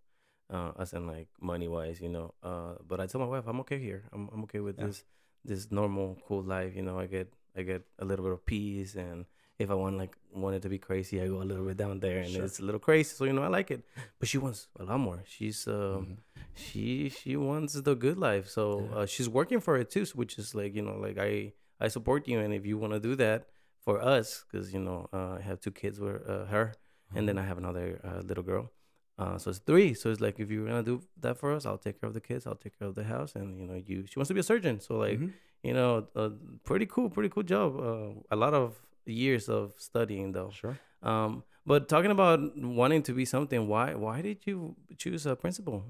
uh, 0.49 0.71
as 0.79 0.93
in 0.93 1.07
like 1.07 1.27
money 1.41 1.67
wise, 1.67 1.99
you 1.99 2.09
know. 2.09 2.33
Uh, 2.43 2.75
but 2.87 2.99
I 2.99 3.07
tell 3.07 3.19
my 3.19 3.27
wife, 3.27 3.45
I'm 3.47 3.59
okay 3.61 3.79
here. 3.79 4.03
I'm, 4.13 4.29
I'm 4.31 4.43
okay 4.43 4.59
with 4.59 4.77
Yeah. 4.77 4.85
this, 4.87 5.03
this 5.43 5.71
normal, 5.71 6.17
cool 6.27 6.43
life. 6.43 6.75
You 6.75 6.83
know, 6.83 6.99
I 6.99 7.07
get, 7.07 7.33
I 7.55 7.63
get 7.63 7.81
a 7.99 8.05
little 8.05 8.23
bit 8.23 8.33
of 8.33 8.45
peace 8.45 8.95
and 8.95 9.25
if 9.59 9.69
I 9.71 9.73
want 9.73 9.97
like 9.97 10.15
want 10.33 10.55
it 10.55 10.61
to 10.61 10.69
be 10.69 10.77
crazy, 10.77 11.21
I 11.21 11.27
go 11.27 11.41
a 11.41 11.47
little 11.51 11.65
bit 11.65 11.77
down 11.77 11.99
there, 11.99 12.19
and 12.19 12.29
Sure. 12.29 12.45
it's 12.45 12.59
a 12.59 12.63
little 12.63 12.79
crazy. 12.79 13.15
So 13.15 13.25
you 13.25 13.33
know, 13.33 13.43
I 13.43 13.47
like 13.47 13.71
it. 13.71 13.81
But 14.19 14.27
she 14.29 14.37
wants 14.37 14.67
a 14.79 14.83
lot 14.83 14.99
more. 14.99 15.23
She's 15.25 15.67
um, 15.67 15.73
Mhm. 15.73 16.17
she 16.53 17.09
she 17.09 17.35
wants 17.37 17.73
the 17.73 17.95
good 17.95 18.17
life. 18.17 18.47
So 18.49 18.63
Yeah. 18.89 18.95
uh, 18.97 19.05
she's 19.05 19.29
working 19.29 19.59
for 19.59 19.77
it 19.77 19.89
too, 19.89 20.05
which 20.15 20.37
is 20.37 20.53
like 20.55 20.75
you 20.75 20.81
know, 20.83 20.97
like 21.05 21.17
I 21.17 21.53
I 21.79 21.87
support 21.89 22.27
you, 22.27 22.39
and 22.39 22.53
if 22.53 22.65
you 22.65 22.77
want 22.77 22.93
to 22.93 22.99
do 22.99 23.15
that 23.15 23.47
for 23.85 23.95
us, 24.01 24.43
because 24.45 24.73
you 24.73 24.79
know 24.79 24.99
uh, 25.13 25.37
I 25.39 25.41
have 25.41 25.59
two 25.59 25.71
kids 25.71 25.99
with 25.99 26.21
uh, 26.29 26.45
her, 26.53 26.73
and 27.15 27.27
then 27.27 27.37
I 27.37 27.45
have 27.49 27.57
another 27.57 27.99
uh, 28.03 28.21
little 28.29 28.43
girl. 28.43 28.71
Uh, 29.17 29.37
so 29.39 29.49
it's 29.49 29.59
three. 29.59 29.95
So 29.95 30.11
it's 30.11 30.21
like 30.21 30.39
if 30.39 30.51
you're 30.51 30.67
gonna 30.67 30.83
do 30.83 31.01
that 31.21 31.37
for 31.39 31.51
us, 31.55 31.65
I'll 31.65 31.79
take 31.79 31.99
care 31.99 32.07
of 32.07 32.13
the 32.13 32.21
kids. 32.29 32.45
I'll 32.45 32.61
take 32.65 32.77
care 32.77 32.87
of 32.87 32.93
the 32.95 33.03
house, 33.15 33.33
and 33.35 33.57
you 33.59 33.65
know, 33.65 33.81
you. 33.89 34.05
She 34.05 34.19
wants 34.19 34.27
to 34.27 34.35
be 34.35 34.41
a 34.41 34.49
surgeon, 34.51 34.79
so 34.79 34.97
like 34.97 35.19
Mhm. 35.19 35.33
you 35.63 35.73
know, 35.73 36.07
uh, 36.15 36.29
pretty 36.63 36.85
cool, 36.85 37.09
pretty 37.09 37.29
cool 37.29 37.41
job. 37.43 37.69
Uh, 37.79 38.09
a 38.29 38.37
lot 38.37 38.53
of 38.53 38.67
years 39.07 39.49
of 39.49 39.73
studying 39.77 40.31
though. 40.33 40.51
Sure. 40.51 40.77
Um, 41.03 41.43
but 41.65 41.87
talking 41.89 42.11
about 42.11 42.39
wanting 42.57 43.03
to 43.03 43.13
be 43.13 43.25
something, 43.25 43.67
why 43.67 43.93
why 43.95 44.21
did 44.21 44.45
you 44.45 44.75
choose 44.97 45.25
a 45.25 45.35
principal? 45.35 45.83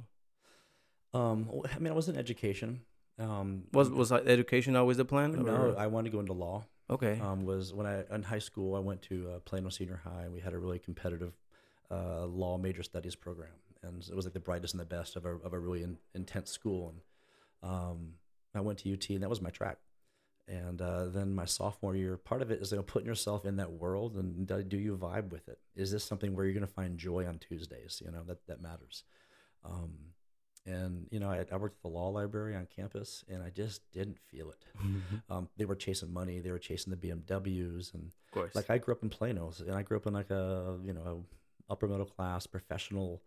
Um, 1.13 1.49
I 1.75 1.79
mean, 1.79 1.91
I 1.93 1.95
was 1.95 2.09
in 2.09 2.17
education. 2.17 2.81
Um, 3.19 3.63
Was 3.73 3.89
was 3.89 4.11
uh, 4.11 4.17
education 4.25 4.75
always 4.75 4.97
the 4.97 5.05
plan? 5.05 5.31
no, 5.31 5.55
or- 5.55 5.77
I 5.79 5.87
wanted 5.87 6.09
to 6.11 6.15
go 6.15 6.19
into 6.19 6.33
law. 6.33 6.65
okay. 6.89 7.19
Um, 7.19 7.45
was 7.45 7.73
when 7.73 7.87
I 7.87 8.03
in 8.13 8.23
high 8.23 8.39
school 8.39 8.75
I 8.75 8.79
went 8.79 9.01
to 9.03 9.29
uh, 9.31 9.39
Plano 9.39 9.69
Senior 9.69 10.01
High 10.03 10.23
and 10.25 10.33
we 10.33 10.39
had 10.39 10.53
a 10.53 10.57
really 10.59 10.79
competitive 10.79 11.33
uh, 11.89 12.25
law 12.25 12.57
major 12.57 12.83
studies 12.83 13.15
program 13.15 13.53
and 13.83 14.03
it 14.07 14.15
was 14.15 14.25
like 14.25 14.33
the 14.33 14.39
brightest 14.39 14.73
and 14.73 14.81
the 14.81 14.85
best 14.85 15.15
of 15.15 15.25
a 15.25 15.33
of 15.47 15.53
a 15.53 15.59
really 15.59 15.81
in, 15.83 15.97
intense 16.13 16.51
school 16.51 16.89
and 16.91 17.71
um, 17.71 18.13
I 18.53 18.61
went 18.61 18.79
to 18.79 18.93
UT 18.93 19.09
and 19.09 19.23
that 19.23 19.29
was 19.29 19.41
my 19.41 19.49
track. 19.49 19.77
And 20.47 20.81
uh, 20.81 21.07
then 21.07 21.35
my 21.35 21.43
sophomore 21.43 21.95
year, 21.95 22.15
part 22.15 22.41
of 22.41 22.51
it 22.51 22.61
is 22.61 22.71
you 22.71 22.77
know, 22.77 22.83
putting 22.83 23.07
yourself 23.07 23.43
in 23.43 23.57
that 23.57 23.73
world 23.73 24.15
and 24.15 24.47
do 24.69 24.77
you 24.77 24.95
vibe 24.95 25.29
with 25.29 25.49
it? 25.49 25.59
Is 25.75 25.91
this 25.91 26.05
something 26.05 26.35
where 26.35 26.45
you're 26.45 26.53
going 26.53 26.65
to 26.65 26.71
find 26.71 26.97
joy 26.97 27.27
on 27.27 27.37
Tuesdays? 27.37 28.01
You 28.03 28.11
know 28.11 28.23
that 28.27 28.47
that 28.47 28.61
matters. 28.61 29.03
Um, 29.65 29.91
and 30.65 31.07
you 31.11 31.19
know, 31.19 31.29
I, 31.29 31.45
I 31.51 31.57
worked 31.57 31.77
at 31.77 31.81
the 31.81 31.87
law 31.89 32.09
library 32.09 32.55
on 32.55 32.67
campus, 32.73 33.23
and 33.29 33.41
I 33.41 33.49
just 33.49 33.81
didn't 33.91 34.19
feel 34.19 34.49
it. 34.49 34.65
Um, 35.29 35.49
they 35.57 35.65
were 35.65 35.75
chasing 35.75 36.13
money, 36.13 36.39
they 36.39 36.51
were 36.51 36.59
chasing 36.59 36.91
the 36.91 36.97
BMWs, 36.97 37.93
and 37.93 38.05
of 38.05 38.31
course. 38.31 38.55
like 38.55 38.69
I 38.69 38.77
grew 38.77 38.93
up 38.93 39.03
in 39.03 39.09
Plano, 39.09 39.51
and 39.59 39.75
I 39.75 39.81
grew 39.81 39.97
up 39.97 40.07
in 40.07 40.13
like 40.13 40.29
a 40.29 40.77
you 40.85 40.93
know 40.93 41.25
a 41.69 41.71
upper 41.71 41.87
middle 41.87 42.05
class 42.05 42.47
professional, 42.47 43.21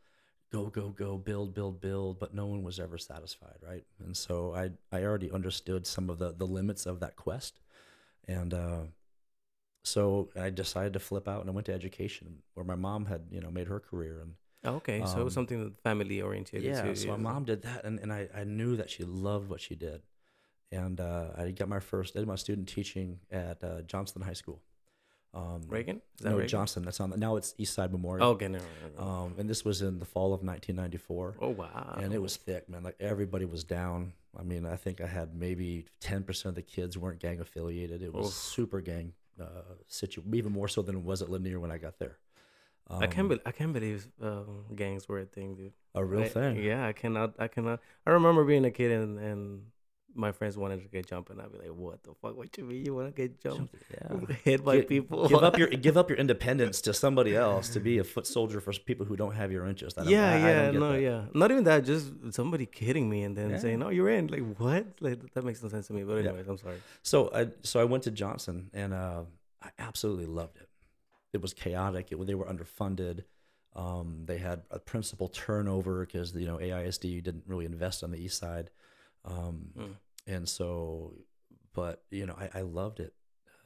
go 0.53 0.67
go 0.67 0.89
go 0.91 1.17
build 1.17 1.55
build 1.55 1.81
build, 1.81 2.19
but 2.19 2.35
no 2.35 2.47
one 2.47 2.63
was 2.63 2.79
ever 2.81 2.99
satisfied, 2.99 3.57
right? 3.63 3.85
And 4.05 4.17
so 4.17 4.55
I 4.55 4.71
I 4.97 5.03
already 5.05 5.31
understood 5.31 5.87
some 5.87 6.11
of 6.11 6.19
the 6.19 6.33
the 6.33 6.47
limits 6.47 6.87
of 6.87 7.01
that 7.01 7.17
quest, 7.17 7.61
and 8.27 8.53
uh, 8.55 8.83
so 9.85 10.29
I 10.39 10.51
decided 10.51 10.93
to 10.95 10.99
flip 11.01 11.27
out 11.27 11.41
and 11.41 11.49
I 11.51 11.53
went 11.53 11.67
to 11.67 11.73
education, 11.75 12.43
where 12.55 12.65
my 12.65 12.75
mom 12.75 13.07
had 13.07 13.23
you 13.31 13.41
know 13.41 13.51
made 13.51 13.69
her 13.69 13.81
career, 13.81 14.21
and 14.21 14.35
Oh, 14.63 14.75
okay, 14.75 15.01
so 15.07 15.23
um, 15.23 15.31
something 15.31 15.75
family 15.83 16.21
oriented. 16.21 16.63
yeah, 16.63 16.93
so 16.93 17.09
my 17.09 17.17
mom 17.17 17.45
did 17.45 17.63
that, 17.63 17.87
and, 17.87 17.99
and 17.99 18.13
I, 18.13 18.29
I 18.35 18.45
knew 18.45 18.77
that 18.77 18.91
she 18.91 19.05
loved 19.05 19.49
what 19.49 19.59
she 19.59 19.75
did, 19.75 20.03
and 20.71 21.01
uh, 21.01 21.29
I 21.35 21.51
got 21.53 21.69
my 21.69 21.81
first 21.81 22.13
did 22.13 22.27
my 22.27 22.35
student 22.35 22.69
teaching 22.69 23.21
at 23.31 23.65
uh, 23.65 23.81
Johnston 23.83 24.21
High 24.21 24.35
School. 24.35 24.61
Um, 25.33 25.63
Reagan. 25.69 25.97
Is 26.19 26.25
that 26.25 26.31
no, 26.31 26.37
Reagan? 26.37 26.49
Johnston. 26.49 26.85
That's 26.85 26.99
on. 27.01 27.11
The, 27.11 27.17
now 27.17 27.37
it's 27.37 27.55
East 27.57 27.75
Side 27.75 27.93
Memorial. 27.93 28.27
Oh, 28.27 28.31
okay, 28.33 28.49
no, 28.49 28.59
no, 28.59 28.65
no. 28.99 29.11
Um, 29.11 29.35
and 29.39 29.49
this 29.49 29.65
was 29.65 29.81
in 29.83 29.99
the 30.01 30.05
fall 30.05 30.35
of 30.35 30.43
1994, 30.43 31.37
oh 31.41 31.49
wow. 31.51 31.99
and 32.03 32.13
it 32.13 32.21
was 32.21 32.37
thick, 32.37 32.69
man. 32.69 32.83
Like 32.83 32.97
everybody 33.01 33.45
was 33.45 33.63
down. 33.63 34.13
I 34.39 34.43
mean, 34.43 34.65
I 34.67 34.77
think 34.77 35.01
I 35.01 35.07
had 35.07 35.35
maybe 35.35 35.87
10% 36.03 36.45
of 36.47 36.55
the 36.55 36.63
kids 36.63 36.97
weren't 36.99 37.19
gang 37.21 37.41
affiliated. 37.41 38.03
It 38.03 38.13
was 38.15 38.27
Oof. 38.29 38.33
super 38.33 38.81
gang 38.81 39.13
uh, 39.41 39.45
situ, 39.89 40.23
even 40.33 40.53
more 40.53 40.69
so 40.69 40.83
than 40.83 40.97
it 40.97 41.03
was 41.03 41.23
at 41.23 41.29
Lanier 41.31 41.59
when 41.61 41.71
I 41.73 41.79
got 41.79 41.99
there. 41.99 42.17
I 42.89 43.07
can't 43.07 43.21
Um, 43.21 43.29
believe 43.29 43.43
I 43.47 43.53
can't 43.53 43.73
believe 43.73 44.09
um, 44.21 44.65
gangs 44.75 45.09
were 45.09 45.21
a 45.21 45.25
thing, 45.25 45.55
dude. 45.55 45.73
a 45.95 46.05
real 46.05 46.23
I- 46.25 46.29
thing. 46.29 46.57
Yeah, 46.57 46.85
I 46.87 46.93
cannot. 46.93 47.35
I 47.39 47.47
cannot. 47.47 47.79
I 48.05 48.11
remember 48.11 48.43
being 48.45 48.65
a 48.65 48.71
kid 48.73 48.91
and 48.91 49.17
and 49.21 49.63
my 50.15 50.33
friends 50.33 50.57
wanted 50.59 50.83
to 50.83 50.89
get 50.89 51.07
jumped, 51.07 51.31
and 51.31 51.41
I'd 51.41 51.53
be 51.53 51.59
like, 51.59 51.69
"What 51.69 52.03
the 52.03 52.13
fuck? 52.21 52.37
What 52.37 52.57
you 52.59 52.65
mean 52.65 52.85
you 52.85 52.95
want 52.95 53.09
to 53.09 53.13
get 53.23 53.41
jumped? 53.41 53.75
Yeah. 53.93 54.35
Hit 54.45 54.65
by 54.65 54.81
Gi- 54.81 54.87
people? 54.87 55.29
give 55.29 55.43
up 55.43 55.57
your 55.59 55.69
give 55.87 55.97
up 55.97 56.09
your 56.11 56.19
independence 56.19 56.81
to 56.83 56.93
somebody 56.95 57.37
else 57.37 57.69
to 57.71 57.81
be 57.81 57.99
a 57.99 58.05
foot 58.05 58.27
soldier 58.27 58.61
for 58.61 58.73
people 58.73 59.07
who 59.07 59.17
don't 59.17 59.35
have 59.35 59.51
your 59.53 59.67
interest. 59.67 59.99
I 59.99 60.05
yeah, 60.05 60.31
I, 60.31 60.35
I 60.35 60.39
yeah, 60.39 60.63
don't 60.73 60.81
no, 60.81 60.93
that. 60.93 61.01
yeah. 61.01 61.25
Not 61.35 61.51
even 61.51 61.65
that. 61.65 61.85
Just 61.85 62.13
somebody 62.31 62.67
kidding 62.67 63.09
me 63.09 63.23
and 63.23 63.37
then 63.37 63.51
Yeah. 63.51 63.59
saying, 63.59 63.83
"Oh, 63.83 63.91
you're 63.91 64.11
in." 64.11 64.27
Like 64.29 64.57
what? 64.57 64.87
Like 65.01 65.33
that 65.35 65.45
makes 65.45 65.63
no 65.63 65.69
sense 65.69 65.87
to 65.89 65.93
me. 65.93 66.03
But 66.05 66.25
Yeah. 66.25 66.33
I'm 66.49 66.59
sorry. 66.59 66.77
So 67.03 67.31
I 67.35 67.49
so 67.63 67.81
I 67.81 67.85
went 67.85 68.03
to 68.05 68.11
Johnston 68.11 68.71
and 68.75 68.93
uh, 68.93 69.23
I 69.63 69.69
absolutely 69.79 70.27
loved 70.27 70.57
it. 70.57 70.69
It 71.33 71.41
was 71.41 71.55
chaotic. 71.55 72.11
It, 72.11 72.27
they 72.27 72.35
were 72.35 72.47
underfunded. 72.47 73.25
Um, 73.77 74.23
they 74.25 74.39
had 74.39 74.63
a 74.73 74.81
principal 74.81 75.29
turnover 75.29 76.05
because 76.05 76.35
you 76.35 76.47
know 76.47 76.57
AISD 76.57 77.23
didn't 77.23 77.45
really 77.47 77.67
invest 77.67 78.03
on 78.03 78.11
the 78.11 78.19
east 78.19 78.37
side, 78.39 78.69
um, 79.25 79.71
Mm. 79.77 79.97
and 80.27 80.49
so, 80.49 81.15
but 81.75 82.03
you 82.11 82.27
know 82.27 82.37
I, 82.39 82.61
I 82.61 82.63
loved 82.63 83.01
it. 83.01 83.15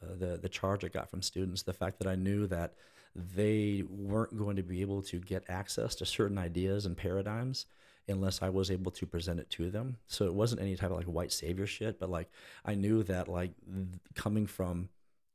Uh, 0.03 0.15
the 0.17 0.37
the 0.37 0.49
charge 0.49 0.83
I 0.83 0.89
got 0.89 1.09
from 1.09 1.21
students, 1.21 1.63
the 1.63 1.73
fact 1.73 1.99
that 1.99 2.07
I 2.07 2.15
knew 2.15 2.47
that 2.47 2.73
they 3.15 3.83
weren't 3.89 4.37
going 4.37 4.57
to 4.57 4.63
be 4.63 4.81
able 4.81 5.01
to 5.03 5.19
get 5.19 5.45
access 5.49 5.95
to 5.95 6.05
certain 6.05 6.37
ideas 6.37 6.85
and 6.85 6.97
paradigms 6.97 7.65
unless 8.07 8.41
I 8.41 8.49
was 8.49 8.69
able 8.69 8.91
to 8.91 9.05
present 9.07 9.39
it 9.39 9.49
to 9.51 9.71
them. 9.71 9.97
So 10.07 10.25
it 10.25 10.33
wasn't 10.33 10.61
any 10.61 10.75
type 10.75 10.91
of 10.91 10.97
like 10.97 11.05
white 11.05 11.31
savior 11.31 11.65
shit, 11.65 11.99
but 11.99 12.09
like 12.09 12.29
I 12.65 12.75
knew 12.75 13.03
that 13.03 13.27
like 13.29 13.51
th- 13.65 13.87
coming 14.15 14.45
from 14.47 14.89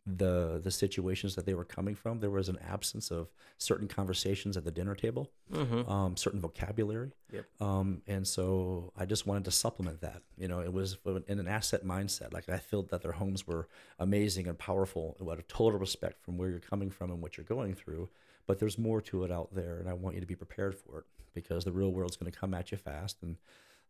the 0.06 0.60
the 0.64 0.70
situations 0.70 1.34
that 1.34 1.44
they 1.46 1.54
were 1.54 1.64
coming 1.64 1.94
from, 1.94 2.20
there 2.20 2.30
was 2.30 2.48
an 2.48 2.58
absence 2.66 3.10
of 3.10 3.28
certain 3.58 3.86
conversations 3.86 4.56
at 4.56 4.64
the 4.64 4.70
dinner 4.70 4.94
table, 4.94 5.30
Mm-hmm. 5.52 5.90
um, 5.90 6.16
certain 6.16 6.40
vocabulary, 6.40 7.12
Yep. 7.32 7.44
um, 7.60 8.02
and 8.06 8.26
so 8.26 8.92
I 8.96 9.04
just 9.04 9.26
wanted 9.26 9.44
to 9.44 9.50
supplement 9.50 10.00
that. 10.00 10.22
You 10.38 10.48
know, 10.48 10.60
it 10.60 10.72
was 10.72 10.96
in 11.28 11.38
an 11.38 11.46
asset 11.48 11.84
mindset. 11.84 12.32
Like 12.32 12.48
I 12.48 12.56
felt 12.58 12.88
that 12.90 13.02
their 13.02 13.12
homes 13.12 13.46
were 13.46 13.68
amazing 13.98 14.46
and 14.48 14.58
powerful, 14.58 15.16
out 15.20 15.38
of 15.38 15.46
total 15.48 15.78
respect 15.78 16.22
from 16.24 16.38
where 16.38 16.48
you're 16.48 16.60
coming 16.60 16.90
from 16.90 17.10
and 17.10 17.20
what 17.20 17.36
you're 17.36 17.44
going 17.44 17.74
through. 17.74 18.08
But 18.46 18.58
there's 18.58 18.78
more 18.78 19.00
to 19.02 19.24
it 19.24 19.30
out 19.30 19.54
there, 19.54 19.78
and 19.80 19.88
I 19.88 19.92
want 19.92 20.14
you 20.14 20.20
to 20.22 20.26
be 20.26 20.34
prepared 20.34 20.74
for 20.76 21.00
it 21.00 21.04
because 21.34 21.64
the 21.64 21.72
real 21.72 21.92
world's 21.92 22.16
going 22.16 22.32
to 22.32 22.36
come 22.36 22.54
at 22.54 22.72
you 22.72 22.78
fast, 22.78 23.18
and 23.22 23.36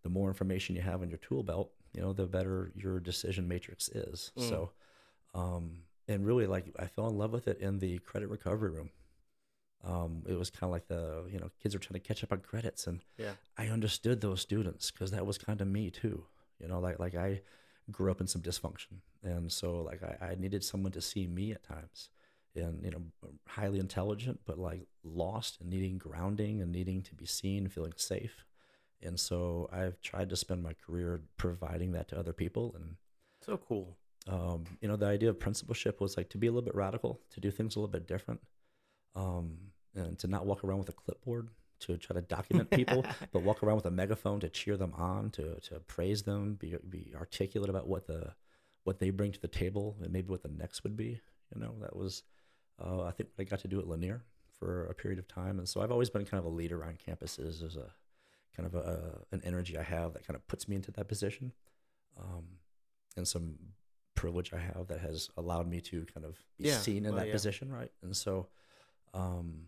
the 0.03 0.11
more 0.11 0.29
information 0.29 0.75
you 0.75 0.83
have 0.83 1.03
in 1.03 1.09
your 1.09 1.19
tool 1.19 1.43
belt, 1.43 1.71
you 1.95 2.03
know, 2.03 2.13
the 2.13 2.27
better 2.27 2.73
your 2.75 2.99
decision 3.01 3.47
matrix 3.47 3.89
is. 3.91 4.33
Mm. 4.37 4.49
So, 4.49 4.71
um, 5.35 5.83
and 6.11 6.27
really, 6.27 6.47
like 6.47 6.67
I 6.79 6.87
fell 6.87 7.09
in 7.09 7.17
love 7.17 7.33
with 7.33 7.49
it 7.49 7.59
in 7.61 7.79
the 7.79 7.99
credit 8.01 8.29
recovery 8.29 8.71
room. 8.71 8.91
Um, 9.83 10.25
it 10.29 10.39
was 10.39 10.51
kind 10.51 10.65
of 10.65 10.73
like 10.73 10.89
the 10.89 11.25
you 11.31 11.39
know 11.39 11.51
kids 11.63 11.75
are 11.75 11.79
trying 11.79 12.01
to 12.01 12.07
catch 12.07 12.23
up 12.23 12.33
on 12.33 12.41
credits, 12.41 12.87
and 12.87 13.01
Yeah. 13.17 13.33
I 13.57 13.69
understood 13.69 14.21
those 14.21 14.41
students 14.41 14.91
because 14.91 15.11
that 15.13 15.27
was 15.27 15.39
kind 15.39 15.61
of 15.61 15.69
me 15.69 15.91
too. 15.91 16.25
You 16.61 16.69
know, 16.69 16.81
like 16.81 16.99
like 16.99 17.15
I 17.15 17.41
grew 17.91 18.11
up 18.11 18.21
in 18.21 18.27
some 18.27 18.43
dysfunction, 18.43 19.01
and 19.23 19.51
so 19.51 19.83
like 19.83 20.03
I, 20.03 20.33
I 20.33 20.35
needed 20.35 20.65
someone 20.65 20.93
to 20.93 21.01
see 21.01 21.27
me 21.27 21.53
at 21.53 21.63
times, 21.63 22.11
and 22.55 22.85
you 22.85 22.91
know, 22.91 23.03
highly 23.47 23.79
intelligent 23.79 24.41
but 24.45 24.59
like 24.59 24.87
lost 25.03 25.61
and 25.61 25.71
needing 25.71 25.97
grounding 25.99 26.61
and 26.61 26.73
needing 26.73 27.03
to 27.03 27.15
be 27.15 27.27
seen, 27.27 27.69
feeling 27.69 27.95
safe. 27.97 28.45
And 29.03 29.19
so 29.19 29.69
I've 29.73 30.01
tried 30.03 30.29
to 30.29 30.37
spend 30.37 30.63
my 30.63 30.75
career 30.75 31.23
providing 31.39 31.93
that 31.93 32.09
to 32.09 32.19
other 32.19 32.35
people, 32.35 32.75
and 32.77 32.97
So 33.41 33.57
cool. 33.57 33.97
Um, 34.31 34.65
you 34.81 34.89
know, 34.89 34.97
the 34.97 35.07
idea 35.07 35.29
of 35.29 35.39
principalship 35.41 36.01
was 36.01 36.17
like 36.17 36.29
to 36.31 36.39
be 36.39 36.47
a 36.47 36.51
little 36.51 36.65
bit 36.65 36.75
radical, 36.75 37.21
to 37.31 37.41
do 37.41 37.51
things 37.51 37.75
a 37.75 37.81
little 37.81 37.91
bit 37.91 38.07
different, 38.07 38.41
um, 39.17 39.57
and 39.95 40.19
to 40.21 40.29
not 40.29 40.47
walk 40.47 40.63
around 40.63 40.79
with 40.79 40.89
a 40.89 40.93
clipboard 40.93 41.49
to 41.81 41.97
try 41.97 42.15
to 42.15 42.23
document 42.23 42.71
people, 42.81 43.05
but 43.33 43.43
walk 43.43 43.63
around 43.63 43.77
with 43.77 43.87
a 43.87 43.91
megaphone 43.91 44.39
to 44.41 44.49
cheer 44.49 44.77
them 44.77 44.93
on, 44.97 45.31
to 45.31 45.59
to 45.61 45.81
praise 45.81 46.23
them, 46.23 46.55
be 46.55 46.77
be 46.89 47.13
articulate 47.17 47.69
about 47.69 47.89
what 47.89 48.07
the 48.07 48.33
what 48.85 49.01
they 49.01 49.11
bring 49.11 49.33
to 49.33 49.41
the 49.41 49.49
table, 49.49 49.97
and 50.01 50.13
maybe 50.13 50.29
what 50.29 50.43
the 50.43 50.49
next 50.49 50.85
would 50.85 50.97
be. 50.97 51.21
You 51.55 51.61
know, 51.61 51.75
that 51.81 51.97
was 51.97 52.23
uh, 52.83 53.03
I 53.03 53.11
think 53.11 53.31
what 53.35 53.47
I 53.47 53.51
got 53.51 53.61
to 53.61 53.69
do 53.69 53.81
at 53.81 53.89
Lanier 53.89 54.23
for 54.59 54.87
a 54.87 54.95
period 54.95 55.19
of 55.19 55.27
time, 55.27 55.59
and 55.59 55.69
so 55.69 55.81
I've 55.81 55.91
always 55.91 56.11
been 56.11 56.25
kind 56.25 56.39
of 56.39 56.45
a 56.45 56.55
leader 56.55 56.85
on 56.85 56.97
campuses. 56.97 57.65
As 57.65 57.77
a 57.77 57.91
kind 58.57 58.67
of 58.67 58.75
a, 58.75 59.23
an 59.33 59.41
energy 59.45 59.77
I 59.77 59.83
have 59.83 60.13
that 60.13 60.27
kind 60.27 60.37
of 60.37 60.47
puts 60.47 60.69
me 60.69 60.77
into 60.77 60.93
that 60.93 61.09
position, 61.09 61.53
um, 62.17 62.45
and 63.17 63.27
some 63.27 63.57
privilege 64.15 64.53
I 64.53 64.59
have 64.59 64.89
that 64.89 65.01
has 65.01 65.31
allowed 65.37 65.69
me 65.69 65.81
to 65.83 66.07
kind 66.13 66.27
of 66.27 66.39
be 66.59 66.65
Yeah, 66.65 66.79
seen 66.79 67.05
in 67.05 67.13
well, 67.13 67.21
that 67.21 67.29
yeah. 67.29 67.33
position, 67.33 67.73
right? 67.73 67.91
And 68.03 68.17
so, 68.17 68.49
um, 69.15 69.67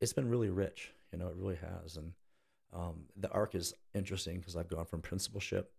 it's 0.00 0.12
been 0.12 0.28
really 0.28 0.50
rich, 0.50 0.92
you 1.12 1.18
know, 1.18 1.28
it 1.28 1.36
really 1.36 1.56
has. 1.56 1.96
And 1.96 2.12
um, 2.72 3.04
the 3.16 3.30
arc 3.30 3.54
is 3.54 3.74
interesting 3.94 4.38
because 4.38 4.56
I've 4.56 4.68
gone 4.68 4.84
from 4.84 5.00
principalship, 5.00 5.72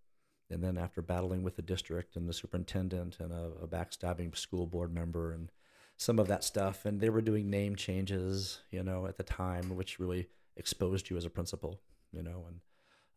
and 0.50 0.64
then 0.64 0.78
after 0.78 1.02
battling 1.02 1.44
with 1.44 1.56
the 1.56 1.62
district 1.62 2.16
and 2.16 2.28
the 2.28 2.34
superintendent 2.34 3.20
and 3.20 3.32
a, 3.32 3.52
a 3.62 3.68
backstabbing 3.68 4.36
school 4.36 4.66
board 4.66 4.94
member 4.94 5.32
and 5.32 5.52
some 5.98 6.20
of 6.20 6.28
that 6.28 6.44
stuff, 6.44 6.86
and 6.86 7.00
they 7.02 7.10
were 7.10 7.22
doing 7.22 7.50
name 7.50 7.76
changes, 7.76 8.60
you 8.72 8.84
know, 8.84 9.06
at 9.06 9.18
the 9.18 9.24
time, 9.24 9.76
which 9.76 10.00
really 10.00 10.28
exposed 10.56 11.10
you 11.10 11.18
as 11.18 11.26
a 11.26 11.30
principal, 11.30 11.82
you 12.12 12.24
know, 12.24 12.46
and 12.48 12.60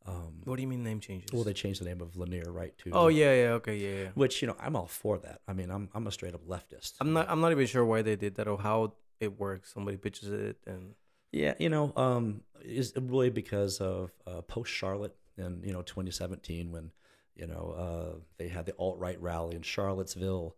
um, 0.07 0.41
What 0.45 0.57
do 0.57 0.63
you 0.63 0.69
mean 0.69 0.83
name 0.83 1.01
changes? 1.01 1.31
well, 1.33 1.45
they 1.45 1.53
changed 1.53 1.81
the 1.81 1.85
name 1.85 2.01
of 2.01 2.17
Lanier, 2.17 2.51
right? 2.51 2.77
To 2.79 2.91
Oh 2.93 3.09
yeah, 3.09 3.33
yeah, 3.35 3.51
okay, 3.53 3.77
yeah, 3.77 4.03
yeah. 4.05 4.09
which 4.15 4.41
you 4.43 4.49
know 4.49 4.57
I'm 4.59 4.75
all 4.77 4.87
for 4.87 5.19
that. 5.19 5.41
I 5.47 5.53
mean, 5.53 5.71
I'm 5.71 5.89
I'm 5.95 6.07
a 6.07 6.13
straight 6.13 6.35
up 6.35 6.47
leftist. 6.47 6.95
I'm 7.01 7.13
not. 7.13 7.27
I'm 7.29 7.41
not 7.41 7.53
even 7.53 7.67
sure 7.67 7.85
why 7.85 8.03
they 8.03 8.17
did 8.17 8.37
that 8.37 8.49
or 8.49 8.59
how 8.59 8.95
it 9.21 9.39
works. 9.39 9.73
Somebody 9.75 9.97
pitches 9.99 10.31
it, 10.31 10.57
and 10.67 10.95
Yeah, 11.33 11.55
you 11.59 11.69
know, 11.69 11.93
um, 11.97 12.43
is 12.65 12.93
really 12.97 13.31
because 13.31 13.81
of 13.81 14.11
uh, 14.27 14.41
post 14.43 14.73
Charlotte 14.73 15.17
and 15.37 15.65
you 15.65 15.73
know 15.73 15.83
2017 15.83 16.73
when 16.73 16.91
you 17.37 17.47
know 17.47 17.75
uh, 17.77 18.19
they 18.39 18.49
had 18.49 18.67
the 18.67 18.75
alt 18.79 18.99
right 18.99 19.21
rally 19.21 19.55
in 19.57 19.63
Charlottesville. 19.63 20.57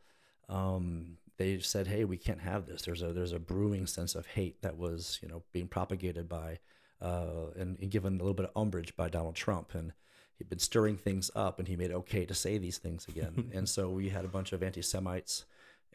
Um, 0.48 1.18
they 1.38 1.58
said, 1.58 1.86
"Hey, 1.88 2.04
we 2.04 2.16
can't 2.16 2.40
have 2.40 2.66
this. 2.66 2.82
There's 2.82 3.02
a 3.02 3.12
there's 3.12 3.32
a 3.32 3.38
brewing 3.38 3.86
sense 3.86 4.14
of 4.14 4.26
hate 4.26 4.62
that 4.62 4.76
was 4.76 5.18
you 5.22 5.28
know 5.28 5.42
being 5.52 5.66
propagated 5.68 6.28
by 6.28 6.58
uh, 7.02 7.50
and, 7.56 7.78
and 7.80 7.90
given 7.90 8.14
a 8.14 8.18
little 8.18 8.34
bit 8.34 8.46
of 8.46 8.52
umbrage 8.56 8.96
by 8.96 9.08
Donald 9.08 9.34
Trump 9.34 9.74
and." 9.74 9.92
He'd 10.38 10.48
been 10.48 10.58
stirring 10.58 10.96
things 10.96 11.30
up, 11.36 11.60
and 11.60 11.68
he 11.68 11.76
made 11.76 11.90
it 11.90 11.94
okay 11.94 12.24
to 12.24 12.34
say 12.34 12.58
these 12.58 12.78
things 12.78 13.06
again. 13.06 13.50
and 13.54 13.68
so 13.68 13.90
we 13.90 14.08
had 14.08 14.24
a 14.24 14.28
bunch 14.28 14.52
of 14.52 14.60
anti-Semites 14.60 15.44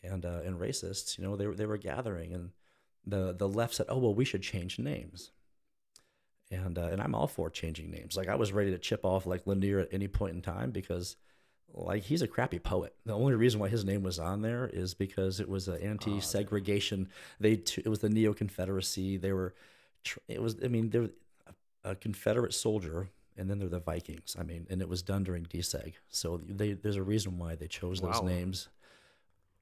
and 0.04 0.26
uh, 0.26 0.42
and 0.46 0.58
racists. 0.58 1.18
You 1.18 1.26
know, 1.26 1.36
they 1.36 1.48
were 1.48 1.56
they 1.56 1.66
were 1.66 1.76
gathering, 1.76 2.34
and 2.34 2.52
the 3.06 3.34
the 3.34 3.50
left 3.50 3.74
said, 3.74 3.88
"Oh 3.90 3.98
well, 3.98 4.14
we 4.14 4.24
should 4.24 4.44
change 4.44 4.80
names." 4.80 5.32
and 6.52 6.78
uh, 6.78 6.88
and 6.88 7.02
I'm 7.02 7.16
all 7.16 7.28
for 7.28 7.50
changing 7.50 7.92
names. 7.92 8.16
Like 8.16 8.28
I 8.28 8.36
was 8.36 8.54
ready 8.54 8.72
to 8.72 8.78
chip 8.78 9.06
off 9.06 9.26
like 9.26 9.46
Lanier 9.46 9.80
at 9.80 9.90
any 9.92 10.08
point 10.08 10.36
in 10.36 10.42
time 10.42 10.72
because 10.72 11.16
like 11.74 12.04
he's 12.04 12.22
a 12.22 12.28
crappy 12.28 12.60
poet. 12.60 12.96
The 13.06 13.14
only 13.14 13.36
reason 13.36 13.60
why 13.60 13.70
his 13.70 13.86
name 13.86 14.04
was 14.04 14.20
on 14.20 14.42
there 14.42 14.70
is 14.72 14.94
because 14.94 15.40
it 15.40 15.50
was 15.50 15.68
an 15.68 15.82
anti-segregation. 15.82 17.10
They 17.40 17.58
t- 17.58 17.82
it 17.84 17.90
was 17.90 18.00
the 18.00 18.10
Neo 18.10 18.34
Confederacy. 18.34 19.18
They 19.18 19.34
were 19.34 19.54
it 20.28 20.42
was 20.42 20.56
I 20.64 20.68
mean 20.68 20.90
they're 20.90 21.10
a 21.84 21.96
Confederate 21.96 22.54
soldier 22.54 23.10
and 23.38 23.50
then 23.50 23.60
they're 23.60 23.70
the 23.70 23.80
Vikings. 23.80 24.36
I 24.40 24.44
mean, 24.44 24.66
and 24.70 24.82
it 24.82 24.90
was 24.90 25.02
done 25.04 25.24
during 25.24 25.46
deseg. 25.46 25.94
So 26.10 26.38
they 26.38 26.74
there's 26.74 26.96
a 26.96 27.04
reason 27.04 27.38
why 27.38 27.56
they 27.56 27.68
chose 27.68 28.02
those 28.02 28.22
Wow. 28.22 28.28
names. 28.28 28.70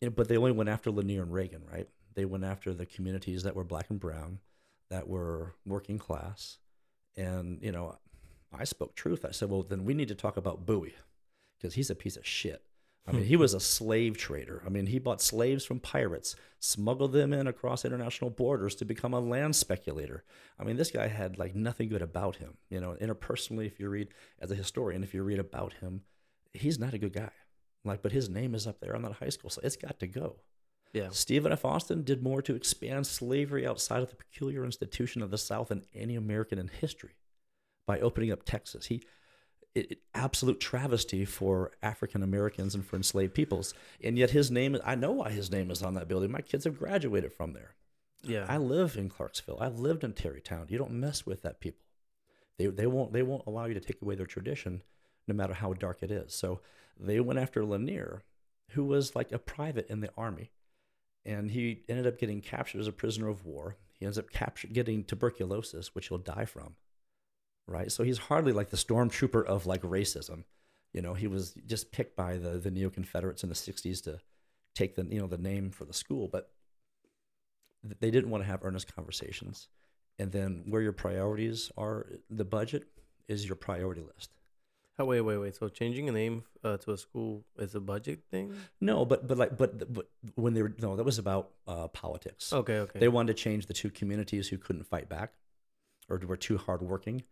You 0.02 0.08
know, 0.10 0.13
but 0.15 0.28
they 0.28 0.38
only 0.38 0.52
went 0.52 0.69
after 0.69 0.91
Lanier 0.91 1.24
and 1.24 1.32
Reagan, 1.34 1.63
right? 1.71 1.88
They 2.13 2.26
went 2.26 2.43
after 2.43 2.74
the 2.74 2.86
communities 2.86 3.43
that 3.43 3.56
were 3.56 3.63
black 3.63 3.89
and 3.89 4.00
brown, 4.00 4.39
that 4.89 5.08
were 5.08 5.56
working 5.65 5.98
class, 6.00 6.60
and 7.17 7.62
you 7.62 7.71
know, 7.71 7.98
I 8.54 8.63
spoke 8.65 8.95
truth. 8.95 9.26
I 9.26 9.32
said, 9.32 9.50
well, 9.50 9.63
then 9.63 9.86
we 9.86 9.93
need 9.93 10.08
to 10.10 10.15
talk 10.15 10.38
about 10.38 10.65
Bowie 10.65 10.95
because 11.58 11.74
he's 11.76 11.89
a 11.89 11.95
piece 11.95 12.17
of 12.17 12.26
shit. 12.26 12.62
I 13.08 13.12
mean, 13.12 13.26
he 13.26 13.36
was 13.36 13.54
a 13.54 13.60
slave 13.60 14.18
trader. 14.18 14.63
I 14.65 14.70
mean, 14.70 14.88
he 14.88 14.98
bought 14.98 15.22
slaves 15.22 15.63
from 15.63 15.80
pirates, 15.80 16.36
smuggled 16.60 17.13
them 17.13 17.34
in 17.34 17.46
across 17.46 17.86
international 17.86 18.32
borders 18.32 18.74
to 18.76 18.86
become 18.86 19.13
a 19.13 19.20
land 19.20 19.56
speculator. 19.56 20.24
I 20.60 20.63
mean, 20.63 20.76
this 20.76 20.89
guy 20.89 21.08
had 21.08 21.38
like 21.38 21.54
nothing 21.54 21.89
good 21.89 22.02
about 22.02 22.38
him. 22.38 22.58
You 22.70 22.82
know, 22.82 22.98
interpersonally, 23.00 23.68
if 23.68 23.80
you 23.80 23.89
read 23.89 24.08
as 24.39 24.50
a 24.50 24.56
historian, 24.56 25.04
if 25.04 25.13
you 25.13 25.22
read 25.22 25.38
about 25.38 25.74
him, 25.74 26.02
he's 26.54 26.80
not 26.80 26.96
a 26.96 26.98
good 26.98 27.13
guy. 27.13 27.30
Like, 27.84 28.02
but 28.02 28.12
his 28.12 28.28
name 28.28 28.56
is 28.56 28.65
up 28.65 28.80
there 28.80 28.96
on 28.96 29.04
that 29.04 29.13
high 29.13 29.30
school, 29.30 29.52
so 29.52 29.62
it's 29.63 29.76
got 29.76 30.00
to 30.00 30.08
go. 30.08 30.38
Yeah. 30.91 31.10
Stephen 31.12 31.52
F. 31.52 31.65
Austin 31.65 32.04
did 32.04 32.24
more 32.24 32.41
to 32.41 32.56
expand 32.56 33.06
slavery 33.06 33.68
outside 33.68 34.02
of 34.02 34.10
the 34.10 34.15
peculiar 34.15 34.65
institution 34.65 35.22
of 35.22 35.30
the 35.30 35.38
South 35.38 35.68
than 35.68 35.84
any 35.94 36.15
American 36.15 36.58
in 36.58 36.70
history 36.70 37.18
by 37.86 38.00
opening 38.00 38.32
up 38.32 38.44
Texas. 38.44 38.88
He, 38.88 39.04
it, 39.75 39.91
it- 39.91 39.99
absolute 40.13 40.59
travesty 40.59 41.25
for 41.25 41.71
African 41.83 42.23
Americans 42.23 42.73
and 42.73 42.85
for 42.85 42.95
enslaved 42.95 43.33
peoples. 43.33 43.73
And 44.03 44.17
yet 44.17 44.31
his 44.31 44.49
name, 44.49 44.77
I 44.83 44.95
know 44.95 45.11
why 45.11 45.29
his 45.29 45.51
name 45.51 45.69
is 45.69 45.83
on 45.83 45.93
that 45.95 46.07
building. 46.07 46.31
My 46.31 46.41
kids 46.41 46.63
have 46.63 46.79
graduated 46.79 47.33
from 47.33 47.53
there. 47.53 47.75
Yeah. 48.23 48.45
I 48.49 48.57
live 48.57 48.97
in 48.97 49.09
Clarksville. 49.09 49.59
I've 49.61 49.77
lived 49.79 50.03
in 50.03 50.13
Tarrytown. 50.13 50.67
You 50.69 50.77
don't 50.79 50.93
mess 50.93 51.25
with 51.25 51.43
that 51.43 51.59
people. 51.59 51.81
They, 52.57 52.67
they 52.67 52.88
won't 52.88 53.11
they 53.13 53.21
won't 53.21 53.45
allow 53.45 53.65
you 53.65 53.73
to 53.73 53.79
take 53.81 54.01
away 54.01 54.15
their 54.15 54.25
tradition, 54.25 54.81
no 55.27 55.35
matter 55.35 55.53
how 55.53 55.73
dark 55.73 56.01
it 56.01 56.09
is. 56.09 56.33
So 56.33 56.61
they 56.99 57.19
went 57.19 57.38
after 57.39 57.63
Lanier, 57.65 58.23
who 58.71 58.85
was 58.85 59.15
like 59.15 59.31
a 59.31 59.38
private 59.38 59.88
in 59.89 59.99
the 59.99 60.09
army, 60.17 60.51
and 61.25 61.51
he 61.51 61.83
ended 61.89 62.07
up 62.07 62.17
getting 62.17 62.39
captured 62.41 62.79
as 62.79 62.88
a 62.88 62.93
prisoner 62.93 63.27
of 63.27 63.45
war. 63.45 63.75
He 63.99 64.05
ends 64.05 64.17
up 64.17 64.29
captured 64.31 64.73
getting 64.73 65.03
tuberculosis, 65.03 65.93
which 65.93 66.07
he'll 66.07 66.17
die 66.17 66.45
from. 66.45 66.75
Right. 67.67 67.91
So 67.91 68.04
he's 68.04 68.17
hardly 68.17 68.51
like 68.51 68.69
the 68.69 68.78
stormtrooper 68.78 69.43
of 69.45 69.65
like 69.65 69.82
racism. 69.82 70.43
You 70.93 71.01
know, 71.01 71.13
he 71.13 71.28
was 71.28 71.56
just 71.65 71.91
picked 71.91 72.15
by 72.15 72.38
the 72.38 72.51
the 72.60 72.71
neo 72.71 72.89
Confederates 72.89 73.43
in 73.43 73.49
the 73.49 73.56
'60s 73.56 74.04
to 74.04 74.19
take 74.75 74.95
the 74.95 75.06
you 75.10 75.19
know 75.19 75.28
the 75.28 75.38
name 75.38 75.71
for 75.71 75.86
the 75.86 75.93
school, 75.93 76.30
but 76.32 76.51
they 77.99 78.12
didn't 78.12 78.30
want 78.30 78.43
to 78.43 78.47
have 78.47 78.63
earnest 78.63 78.93
conversations. 78.93 79.67
And 80.17 80.32
then 80.32 80.63
where 80.67 80.82
your 80.82 80.93
priorities 80.93 81.71
are, 81.78 82.08
the 82.30 82.45
budget 82.45 82.88
is 83.28 83.45
your 83.45 83.56
priority 83.56 84.01
list. 84.01 84.32
Oh, 84.97 85.04
wait, 85.04 85.21
wait, 85.21 85.38
wait. 85.38 85.56
So 85.56 85.67
changing 85.67 86.08
a 86.08 86.12
name 86.13 86.43
uh, 86.63 86.78
to 86.78 86.93
a 86.93 86.97
school 86.97 87.43
is 87.60 87.75
a 87.75 87.82
budget 87.82 88.21
thing? 88.32 88.56
No, 88.80 89.04
but 89.04 89.28
but 89.28 89.38
like 89.38 89.58
but 89.58 89.93
but 89.93 90.08
when 90.36 90.54
they 90.54 90.62
were 90.62 90.73
no, 90.80 90.95
that 90.95 91.04
was 91.04 91.17
about 91.17 91.51
uh, 91.67 91.89
politics. 91.89 92.54
Okay, 92.54 92.80
okay. 92.80 92.99
They 92.99 93.10
wanted 93.10 93.36
to 93.36 93.43
change 93.43 93.65
the 93.65 93.73
two 93.73 93.89
communities 93.89 94.47
who 94.47 94.58
couldn't 94.58 94.86
fight 94.86 95.10
back, 95.10 95.34
or 96.08 96.21
were 96.25 96.38
too 96.38 96.58
hardworking, 96.58 97.23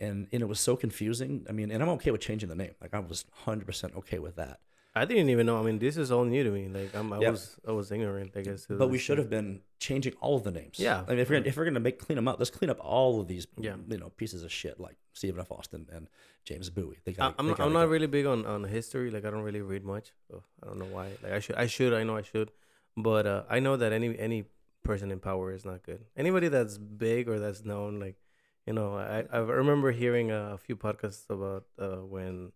and 0.00 0.26
and 0.32 0.42
it 0.42 0.48
was 0.48 0.60
so 0.60 0.76
confusing. 0.76 1.46
I 1.48 1.52
mean, 1.52 1.70
and 1.70 1.82
I'm 1.82 1.88
okay 1.90 2.10
with 2.10 2.20
changing 2.20 2.48
the 2.48 2.54
name. 2.56 2.74
Like 2.80 2.94
I 2.94 2.98
was 3.00 3.24
100 3.44 3.66
percent 3.66 3.94
okay 3.96 4.18
with 4.18 4.36
that. 4.36 4.60
I 4.92 5.04
didn't 5.04 5.30
even 5.30 5.46
know. 5.46 5.56
I 5.56 5.62
mean, 5.62 5.78
this 5.78 5.96
is 5.96 6.10
all 6.10 6.24
new 6.24 6.42
to 6.42 6.50
me. 6.50 6.66
Like 6.66 6.92
I'm, 6.96 7.12
I 7.12 7.20
Yeah. 7.20 7.30
was, 7.30 7.56
I 7.68 7.70
was 7.70 7.92
ignorant. 7.92 8.32
I 8.36 8.40
guess. 8.40 8.66
But 8.68 8.88
we 8.88 8.98
should 8.98 9.18
have 9.18 9.30
been 9.30 9.60
changing 9.78 10.14
all 10.20 10.34
of 10.36 10.42
the 10.42 10.50
names. 10.50 10.80
Yeah. 10.80 11.04
I 11.06 11.10
mean, 11.10 11.20
if 11.20 11.30
we're 11.30 11.36
gonna, 11.36 11.48
if 11.48 11.56
we're 11.56 11.64
gonna 11.64 11.78
make 11.78 12.00
clean 12.00 12.16
them 12.16 12.26
up, 12.26 12.40
let's 12.40 12.50
clean 12.50 12.70
up 12.70 12.80
all 12.80 13.20
of 13.20 13.28
these. 13.28 13.46
Yeah. 13.56 13.76
You 13.86 13.98
know, 13.98 14.08
pieces 14.16 14.42
of 14.42 14.50
shit 14.50 14.80
like 14.80 14.96
Stephen 15.12 15.38
F. 15.40 15.52
Austin 15.52 15.86
and 15.92 16.08
James 16.44 16.70
Bowie. 16.70 16.98
They 17.04 17.12
I- 17.12 17.14
got. 17.14 17.34
I'm, 17.38 17.54
I'm 17.60 17.72
not 17.72 17.88
really 17.88 18.08
big 18.08 18.26
on, 18.26 18.44
on 18.46 18.64
history. 18.64 19.10
Like 19.12 19.24
I 19.24 19.30
don't 19.30 19.42
really 19.42 19.60
read 19.62 19.84
much. 19.84 20.10
So 20.28 20.42
I 20.62 20.66
don't 20.66 20.78
know 20.80 20.86
why. 20.96 21.10
Like 21.22 21.32
I 21.34 21.38
should, 21.38 21.54
I 21.56 21.66
should. 21.68 21.92
I 21.94 22.02
know 22.02 22.16
I 22.16 22.22
should, 22.22 22.50
but 22.96 23.26
uh, 23.26 23.42
I 23.48 23.60
know 23.60 23.76
that 23.76 23.92
any 23.92 24.18
any 24.18 24.46
person 24.82 25.12
in 25.12 25.20
power 25.20 25.52
is 25.52 25.64
not 25.64 25.84
good. 25.84 26.04
Anybody 26.16 26.48
that's 26.48 26.78
big 26.78 27.28
or 27.28 27.38
that's 27.38 27.64
known, 27.64 28.00
like 28.00 28.16
you 28.66 28.72
know, 28.72 28.96
I 28.96 29.24
I 29.32 29.38
remember 29.38 29.90
hearing 29.92 30.30
a 30.30 30.56
few 30.58 30.76
podcasts 30.76 31.28
about 31.30 31.64
uh, 31.78 32.04
when 32.14 32.52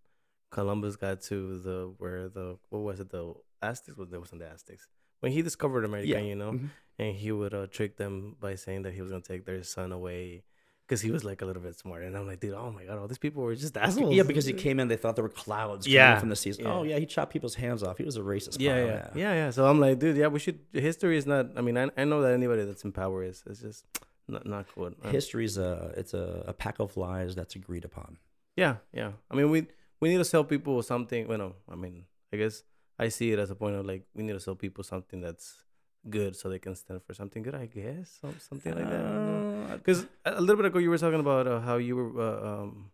Columbus 0.50 0.96
got 0.96 1.20
to 1.22 1.58
the 1.60 1.94
where 1.98 2.28
the 2.28 2.56
what 2.70 2.80
was 2.80 3.00
it 3.00 3.10
the 3.10 3.34
Aztecs? 3.62 3.96
Well, 3.96 4.06
there 4.08 4.20
wasn't 4.20 4.40
the 4.40 4.48
Aztecs 4.48 4.86
when 5.20 5.32
he 5.32 5.42
discovered 5.42 5.84
America. 5.84 6.08
Yeah. 6.08 6.18
You 6.18 6.36
know, 6.36 6.52
Mhm. 6.52 6.68
and 6.98 7.16
he 7.16 7.32
would 7.32 7.54
uh, 7.54 7.66
trick 7.66 7.96
them 7.96 8.36
by 8.40 8.54
saying 8.54 8.82
that 8.82 8.92
he 8.94 9.00
was 9.02 9.10
gonna 9.10 9.22
take 9.22 9.44
their 9.46 9.62
son 9.62 9.92
away. 9.92 10.44
Cause 10.86 11.00
he 11.00 11.10
was 11.10 11.24
like 11.24 11.40
a 11.40 11.46
little 11.46 11.62
bit 11.62 11.74
smart, 11.78 12.02
and 12.02 12.14
I'm 12.14 12.26
like, 12.26 12.40
dude, 12.40 12.52
oh 12.52 12.70
my 12.70 12.84
god, 12.84 12.98
all 12.98 13.08
these 13.08 13.16
people 13.16 13.42
were 13.42 13.54
just 13.54 13.74
assholes. 13.74 14.14
Yeah, 14.14 14.22
because 14.22 14.44
he 14.44 14.52
came 14.52 14.78
in, 14.78 14.86
they 14.88 14.98
thought 14.98 15.16
there 15.16 15.22
were 15.24 15.30
clouds 15.30 15.86
coming 15.86 15.94
Yeah. 15.96 16.18
from 16.20 16.28
the 16.28 16.36
seas. 16.36 16.58
Yeah. 16.58 16.70
Oh 16.74 16.82
yeah, 16.82 16.98
he 16.98 17.06
chopped 17.06 17.32
people's 17.32 17.54
hands 17.54 17.82
off. 17.82 17.96
He 17.96 18.04
was 18.04 18.18
a 18.18 18.20
racist. 18.20 18.58
Yeah, 18.60 18.74
pile, 18.74 18.86
yeah, 18.86 19.08
yeah, 19.14 19.32
yeah. 19.32 19.50
So 19.50 19.64
I'm 19.66 19.80
like, 19.80 19.98
dude, 19.98 20.14
yeah, 20.18 20.26
we 20.26 20.38
should. 20.40 20.58
History 20.74 21.16
is 21.16 21.24
not. 21.26 21.46
I 21.56 21.62
mean, 21.62 21.78
I, 21.78 21.88
I 21.96 22.04
know 22.04 22.20
that 22.20 22.34
anybody 22.34 22.66
that's 22.66 22.84
in 22.84 22.92
power 22.92 23.24
is. 23.24 23.42
It's 23.46 23.60
just 23.62 23.86
not 24.28 24.46
not 24.46 24.66
good. 24.74 24.96
Uh, 25.02 25.10
History's 25.10 25.56
a 25.58 25.92
it's 25.96 26.14
a, 26.14 26.44
a 26.46 26.52
pack 26.52 26.78
of 26.80 26.96
lies 26.96 27.34
that's 27.34 27.54
agreed 27.56 27.84
upon. 27.84 28.18
yeah, 28.56 28.76
yeah. 28.92 29.12
I 29.30 29.34
mean, 29.37 29.50
we 29.50 29.66
we 30.00 30.08
need 30.10 30.18
to 30.18 30.24
sell 30.24 30.44
people 30.44 30.82
something. 30.82 31.26
Well, 31.28 31.38
no, 31.38 31.54
I 31.70 31.76
mean, 31.76 32.04
I 32.32 32.37
guess 32.37 32.62
I 32.98 33.08
see 33.08 33.32
it 33.32 33.38
as 33.38 33.50
a 33.50 33.54
point 33.54 33.76
of 33.76 33.84
like 33.87 34.02
we 34.14 34.22
need 34.22 34.32
to 34.34 34.40
sell 34.40 34.54
people 34.56 34.84
something 34.84 35.20
that's 35.20 35.64
good 36.08 36.37
so 36.37 36.48
they 36.48 36.58
can 36.58 36.74
stand 36.74 37.02
for 37.02 37.14
something 37.14 37.42
good. 37.42 37.54
I 37.54 37.66
guess 37.66 38.18
some, 38.20 38.37
something 38.38 38.74
like 38.74 38.88
that. 38.88 39.04
Uh, 39.04 39.76
Because 39.76 40.06
a 40.24 40.34
a 40.38 40.40
little 40.40 40.56
bit 40.56 40.66
ago 40.66 40.78
you 40.78 40.90
were 40.90 40.98
talking 40.98 41.20
about 41.20 41.46
uh, 41.46 41.60
how 41.60 41.76
you 41.76 41.96
were. 41.96 42.12
Uh, 42.20 42.48
um, 42.50 42.90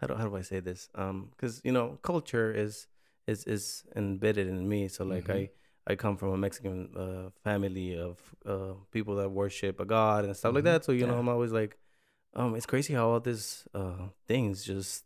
how 0.00 0.06
do 0.06 0.14
how 0.14 0.26
do 0.28 0.36
I 0.36 0.42
say 0.42 0.60
this? 0.60 0.88
Um, 0.94 1.28
because 1.30 1.60
you 1.64 1.72
know, 1.72 1.98
culture 2.02 2.50
is 2.52 2.86
is 3.26 3.44
is 3.44 3.84
embedded 3.96 4.46
in 4.48 4.68
me. 4.68 4.88
So 4.88 5.04
like 5.04 5.24
Mhm. 5.28 5.34
I 5.36 5.50
I 5.86 5.96
come 5.96 6.16
from 6.16 6.30
a 6.30 6.36
Mexican 6.36 6.96
uh, 6.96 7.30
family 7.42 7.98
of 7.98 8.18
uh, 8.46 8.74
people 8.92 9.16
that 9.16 9.30
worship 9.30 9.80
a 9.80 9.84
god 9.84 10.24
and 10.24 10.36
stuff 10.36 10.54
like 10.54 10.62
Mhm. 10.64 10.72
that. 10.72 10.84
So 10.84 10.92
you 10.92 11.06
know, 11.06 11.18
I'm 11.18 11.28
always 11.28 11.52
like, 11.52 11.78
um, 12.34 12.54
it's 12.54 12.66
crazy 12.66 12.94
how 12.94 13.08
all 13.10 13.20
these 13.20 13.66
uh, 13.74 14.08
things 14.28 14.64
just 14.64 15.04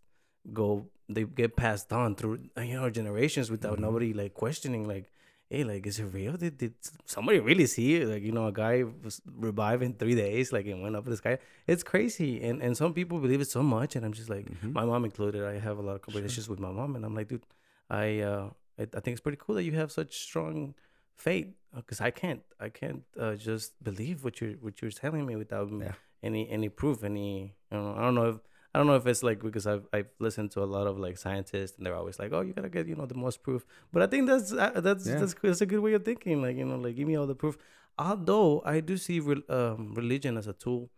go. 0.52 0.87
They 1.08 1.24
get 1.24 1.56
passed 1.56 1.92
on 1.92 2.14
through 2.16 2.48
you 2.58 2.74
know 2.74 2.90
generations 2.90 3.50
without 3.50 3.78
Mhm. 3.78 3.82
nobody 3.87 4.12
like 4.12 4.34
questioning. 4.34 4.87
Like, 4.88 5.10
hey, 5.50 5.62
like, 5.64 5.87
is 5.87 5.98
it 6.00 6.04
real? 6.06 6.37
Did 6.37 6.58
did 6.58 6.74
somebody 7.06 7.38
really 7.40 7.66
see 7.66 7.96
it? 7.96 8.08
Like, 8.08 8.22
you 8.22 8.32
know, 8.32 8.46
a 8.48 8.52
guy 8.52 8.82
was 9.04 9.20
revived 9.48 9.82
in 9.82 9.94
three 9.94 10.14
days, 10.14 10.52
like, 10.52 10.66
and 10.66 10.82
went 10.82 10.96
up 10.96 11.04
in 11.06 11.10
the 11.10 11.16
sky. 11.16 11.38
It's 11.66 11.82
crazy, 11.84 12.42
and 12.42 12.62
and 12.62 12.76
some 12.76 12.92
people 12.94 13.20
believe 13.20 13.40
it 13.40 13.48
so 13.50 13.62
much, 13.62 13.96
and 13.96 14.04
I'm 14.04 14.12
just 14.12 14.28
like, 14.30 14.46
Mhm. 14.50 14.72
my 14.72 14.84
mom 14.84 15.04
included. 15.04 15.44
I 15.44 15.58
have 15.60 15.78
a 15.78 15.82
lot 15.82 15.94
of 15.96 16.02
conversations 16.02 16.48
with 16.48 16.58
my 16.58 16.72
mom, 16.72 16.96
and 16.96 17.04
I'm 17.04 17.14
like, 17.14 17.28
dude, 17.28 17.46
I 17.88 18.20
uh, 18.20 18.50
I, 18.78 18.82
I 18.82 19.00
think 19.00 19.14
it's 19.14 19.20
pretty 19.20 19.38
cool 19.40 19.54
that 19.56 19.64
you 19.64 19.72
have 19.72 19.90
such 19.92 20.18
strong 20.18 20.74
faith, 21.14 21.48
because 21.74 22.00
I 22.00 22.10
can't, 22.10 22.42
I 22.58 22.68
can't 22.68 23.02
uh, 23.18 23.34
just 23.34 23.82
believe 23.82 24.24
what 24.24 24.40
you're 24.40 24.54
what 24.64 24.80
you're 24.82 24.90
telling 24.90 25.24
me 25.26 25.37
without 25.37 25.70
Yeah. 25.70 25.92
any 26.22 26.48
any 26.50 26.68
proof, 26.68 27.04
any 27.04 27.54
you 27.70 27.78
know, 27.78 27.94
I 27.96 28.00
don't 28.02 28.14
know 28.14 28.28
if. 28.30 28.38
I 28.76 28.78
don't 28.78 28.88
know 28.88 28.96
if 28.96 29.06
it's 29.06 29.22
like 29.22 29.40
because 29.40 29.68
I've 29.68 29.87
I've 29.92 30.08
listened 30.18 30.50
to 30.54 30.60
a 30.64 30.70
lot 30.76 30.88
of 30.88 30.98
like 30.98 31.16
scientists 31.16 31.76
and 31.76 31.87
they're 31.87 31.94
always 31.94 32.18
like, 32.18 32.32
oh, 32.32 32.40
you 32.40 32.52
gotta 32.52 32.68
get 32.68 32.88
you 32.88 32.96
know 32.96 33.06
the 33.06 33.14
most 33.14 33.44
proof. 33.44 33.64
But 33.92 34.02
I 34.02 34.08
think 34.08 34.26
that's 34.26 34.52
uh, 34.52 34.80
that's 34.80 35.06
Yeah. 35.06 35.20
that's 35.20 35.34
that's 35.40 35.60
a 35.60 35.66
good 35.72 35.78
way 35.78 35.92
of 35.92 36.04
thinking. 36.04 36.42
Like 36.42 36.56
you 36.56 36.64
know, 36.64 36.78
like 36.84 36.96
give 36.96 37.06
me 37.06 37.14
all 37.14 37.28
the 37.28 37.37
proof. 37.37 37.56
Although 37.96 38.62
I 38.64 38.80
do 38.80 38.96
see 38.96 39.20
re- 39.20 39.44
um, 39.48 39.94
religion 39.94 40.37
as 40.37 40.48
a 40.48 40.52
tool. 40.54 40.90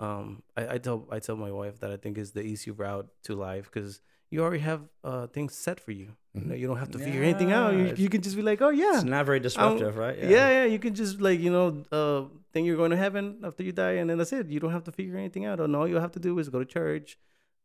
Um, 0.00 0.42
I, 0.56 0.74
I 0.74 0.78
tell 0.78 1.06
I 1.10 1.18
tell 1.18 1.36
my 1.36 1.50
wife 1.52 1.80
that 1.80 1.90
I 1.90 1.98
think 1.98 2.16
is 2.16 2.30
the 2.32 2.40
easy 2.42 2.70
route 2.70 3.08
to 3.24 3.34
life 3.34 3.64
because 3.70 4.00
you 4.30 4.40
already 4.40 4.60
have 4.62 4.82
uh 5.04 5.26
things 5.26 5.54
set 5.54 5.80
for 5.80 5.92
you. 5.92 6.16
Mhm. 6.44 6.58
you 6.58 6.66
don't 6.66 6.78
have 6.78 6.90
to 6.92 6.98
figure 6.98 7.22
anything 7.22 7.52
out. 7.52 7.74
You, 7.74 7.94
you 7.96 8.08
can 8.08 8.20
just 8.22 8.36
be 8.36 8.42
like, 8.42 8.60
oh 8.62 8.70
yeah, 8.70 8.94
It's 8.96 9.04
not 9.04 9.26
very 9.26 9.40
disruptive, 9.40 9.96
right? 9.96 10.16
yeah. 10.18 10.28
yeah, 10.56 10.64
You 10.64 10.78
can 10.78 10.94
just 10.94 11.20
like 11.20 11.40
you 11.40 11.50
know, 11.50 11.66
uh, 11.92 12.28
think 12.52 12.66
you're 12.66 12.76
going 12.76 12.90
to 12.90 12.96
heaven 12.96 13.24
after 13.44 13.62
you 13.62 13.72
die, 13.72 13.92
and 14.00 14.08
then 14.08 14.18
that's 14.18 14.32
it. 14.32 14.48
You 14.48 14.60
don't 14.60 14.72
have 14.72 14.84
to 14.84 14.92
figure 14.92 15.16
anything 15.16 15.44
out. 15.44 15.60
And 15.60 15.74
all 15.76 15.86
you 15.88 15.96
have 15.96 16.12
to 16.12 16.20
do 16.20 16.38
is 16.38 16.48
go 16.48 16.58
to 16.60 16.64
church, 16.64 17.18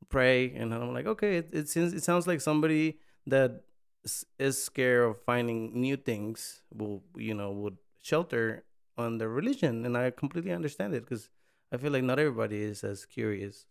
pray, 0.09 0.53
and 0.55 0.73
I'm 0.73 0.93
like, 0.93 1.07
okay, 1.07 1.37
it 1.37 1.49
it, 1.53 1.69
seems, 1.69 1.93
it 1.93 2.03
sounds 2.03 2.27
like 2.27 2.41
somebody 2.41 2.99
that 3.27 3.63
is 4.37 4.61
scared 4.61 5.09
of 5.09 5.21
finding 5.23 5.79
new 5.79 5.95
things 5.95 6.61
will 6.73 7.03
you 7.15 7.33
know 7.33 7.51
would 7.51 7.77
shelter 8.01 8.63
on 8.97 9.17
their 9.17 9.29
religion, 9.29 9.85
and 9.85 9.97
I 9.97 10.11
completely 10.11 10.51
understand 10.51 10.93
it 10.93 11.01
because 11.05 11.29
I 11.71 11.77
feel 11.77 11.91
like 11.91 12.03
not 12.03 12.19
everybody 12.19 12.61
is 12.61 12.83
as 12.83 13.05
curious 13.05 13.65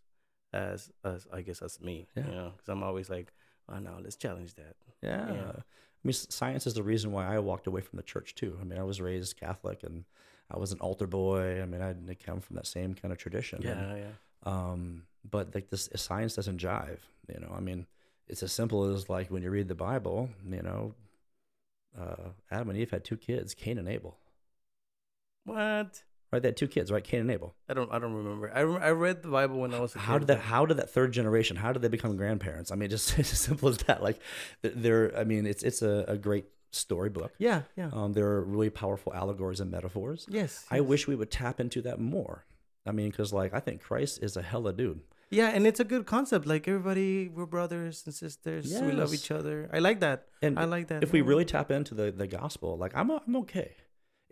as 0.53 0.91
as 1.05 1.27
I 1.33 1.43
guess 1.43 1.61
as 1.63 1.81
me. 1.81 2.09
Yeah. 2.17 2.27
You 2.29 2.35
know, 2.35 2.51
because 2.57 2.69
I'm 2.69 2.83
always 2.83 3.09
like, 3.11 3.33
oh 3.73 3.79
no, 3.79 3.99
let's 4.03 4.17
challenge 4.17 4.55
that. 4.55 4.77
Yeah. 5.03 5.33
Yeah. 5.33 5.53
I 5.57 6.09
mean, 6.09 6.13
science 6.13 6.67
is 6.67 6.75
the 6.75 6.83
reason 6.83 7.13
why 7.13 7.33
I 7.33 7.39
walked 7.39 7.67
away 7.67 7.81
from 7.81 7.97
the 7.97 8.03
church 8.03 8.35
too. 8.35 8.59
I 8.61 8.65
mean, 8.65 8.79
I 8.79 8.83
was 8.83 9.01
raised 9.01 9.39
Catholic 9.39 9.83
and 9.85 10.05
I 10.51 10.59
was 10.59 10.73
an 10.73 10.81
altar 10.81 11.07
boy. 11.07 11.63
I 11.63 11.67
mean, 11.67 11.81
I 11.81 12.15
come 12.15 12.41
from 12.41 12.57
that 12.57 12.67
same 12.67 12.95
kind 12.95 13.13
of 13.13 13.19
tradition. 13.19 13.65
And, 13.67 13.97
Yeah, 13.97 13.97
yeah. 13.97 14.11
Um, 14.45 15.05
but 15.29 15.55
like 15.55 15.71
this 15.71 15.89
science 15.95 16.35
doesn't 16.35 16.61
jive. 16.61 16.99
You 17.33 17.41
know, 17.41 17.53
I 17.57 17.61
mean, 17.61 17.87
it's 18.29 18.43
as 18.43 18.53
simple 18.53 18.93
as 18.93 19.09
like 19.09 19.31
when 19.31 19.43
you 19.43 19.51
read 19.51 19.69
the 19.69 19.75
Bible. 19.77 20.29
You 20.49 20.63
know, 20.63 20.95
uh, 21.99 22.31
Adam 22.51 22.71
and 22.71 22.79
Eve 22.79 22.91
had 22.91 23.05
two 23.05 23.17
kids, 23.17 23.55
Cain 23.55 23.79
and 23.79 23.89
Abel. 23.89 24.19
What? 25.45 26.03
Right, 26.33 26.41
they 26.41 26.49
had 26.49 26.57
two 26.57 26.69
kids, 26.69 26.91
right? 26.91 27.05
Cain 27.05 27.21
and 27.21 27.31
Abel. 27.31 27.55
I 27.69 27.75
don't. 27.75 27.93
I 27.93 27.99
don't 27.99 28.15
remember. 28.15 28.51
I, 28.55 28.63
rem- 28.63 28.83
I 28.83 28.91
read 28.91 29.23
the 29.23 29.29
Bible 29.29 29.61
when 29.61 29.75
I 29.75 29.81
was 29.81 29.95
a 29.95 29.99
How 29.99 30.15
kid, 30.15 30.21
did 30.21 30.27
that? 30.29 30.41
How 30.41 30.65
did 30.65 30.79
that 30.79 30.89
third 30.89 31.13
generation? 31.13 31.57
How 31.57 31.73
did 31.73 31.83
they 31.83 31.89
become 31.89 32.17
grandparents? 32.17 32.73
I 32.73 32.75
mean, 32.77 32.89
just 32.89 33.19
as 33.19 33.29
simple 33.29 33.69
as 33.69 33.77
that. 33.79 34.03
Like, 34.03 34.19
th- 34.63 34.75
they're. 34.77 35.17
I 35.17 35.25
mean, 35.25 35.45
it's 35.45 35.63
it's 35.63 35.83
a, 35.83 36.07
a 36.09 36.17
great 36.17 36.47
storybook. 36.71 37.35
Yeah. 37.39 37.63
Yeah. 37.77 37.91
Um, 37.93 38.15
there 38.15 38.27
are 38.27 38.43
really 38.43 38.71
powerful 38.71 39.13
allegories 39.15 39.61
and 39.61 39.71
metaphors. 39.71 40.27
yes. 40.31 40.65
I 40.71 40.77
yes. 40.77 40.85
wish 40.87 41.07
we 41.07 41.15
would 41.15 41.31
tap 41.31 41.61
into 41.61 41.83
that 41.83 42.01
more. 42.01 42.47
I 42.87 42.93
mean, 42.93 43.11
because 43.11 43.33
like 43.33 43.53
I 43.53 43.61
think 43.61 43.83
Christ 43.83 44.21
is 44.23 44.37
a 44.37 44.43
hella 44.43 44.73
dude. 44.73 45.01
Yeah, 45.31 45.49
and 45.49 45.67
it's 45.67 45.81
a 45.81 45.85
good 45.85 46.05
concept. 46.05 46.47
Like 46.47 46.69
everybody, 46.69 47.29
we're 47.29 47.47
brothers 47.47 48.03
and 48.05 48.15
sisters. 48.15 48.73
We 48.73 48.93
love 48.93 49.15
each 49.15 49.31
other. 49.31 49.71
I 49.73 49.79
like 49.79 50.01
that. 50.01 50.27
And 50.43 50.59
I 50.59 50.65
like 50.65 50.89
that. 50.89 51.03
if 51.03 51.13
we 51.13 51.23
really 51.23 51.45
tap 51.45 51.71
into 51.71 51.95
the 51.95 52.11
the 52.11 52.27
gospel, 52.27 52.77
like 52.77 52.93
I'm 52.95 53.11
I'm 53.11 53.37
okay. 53.37 53.73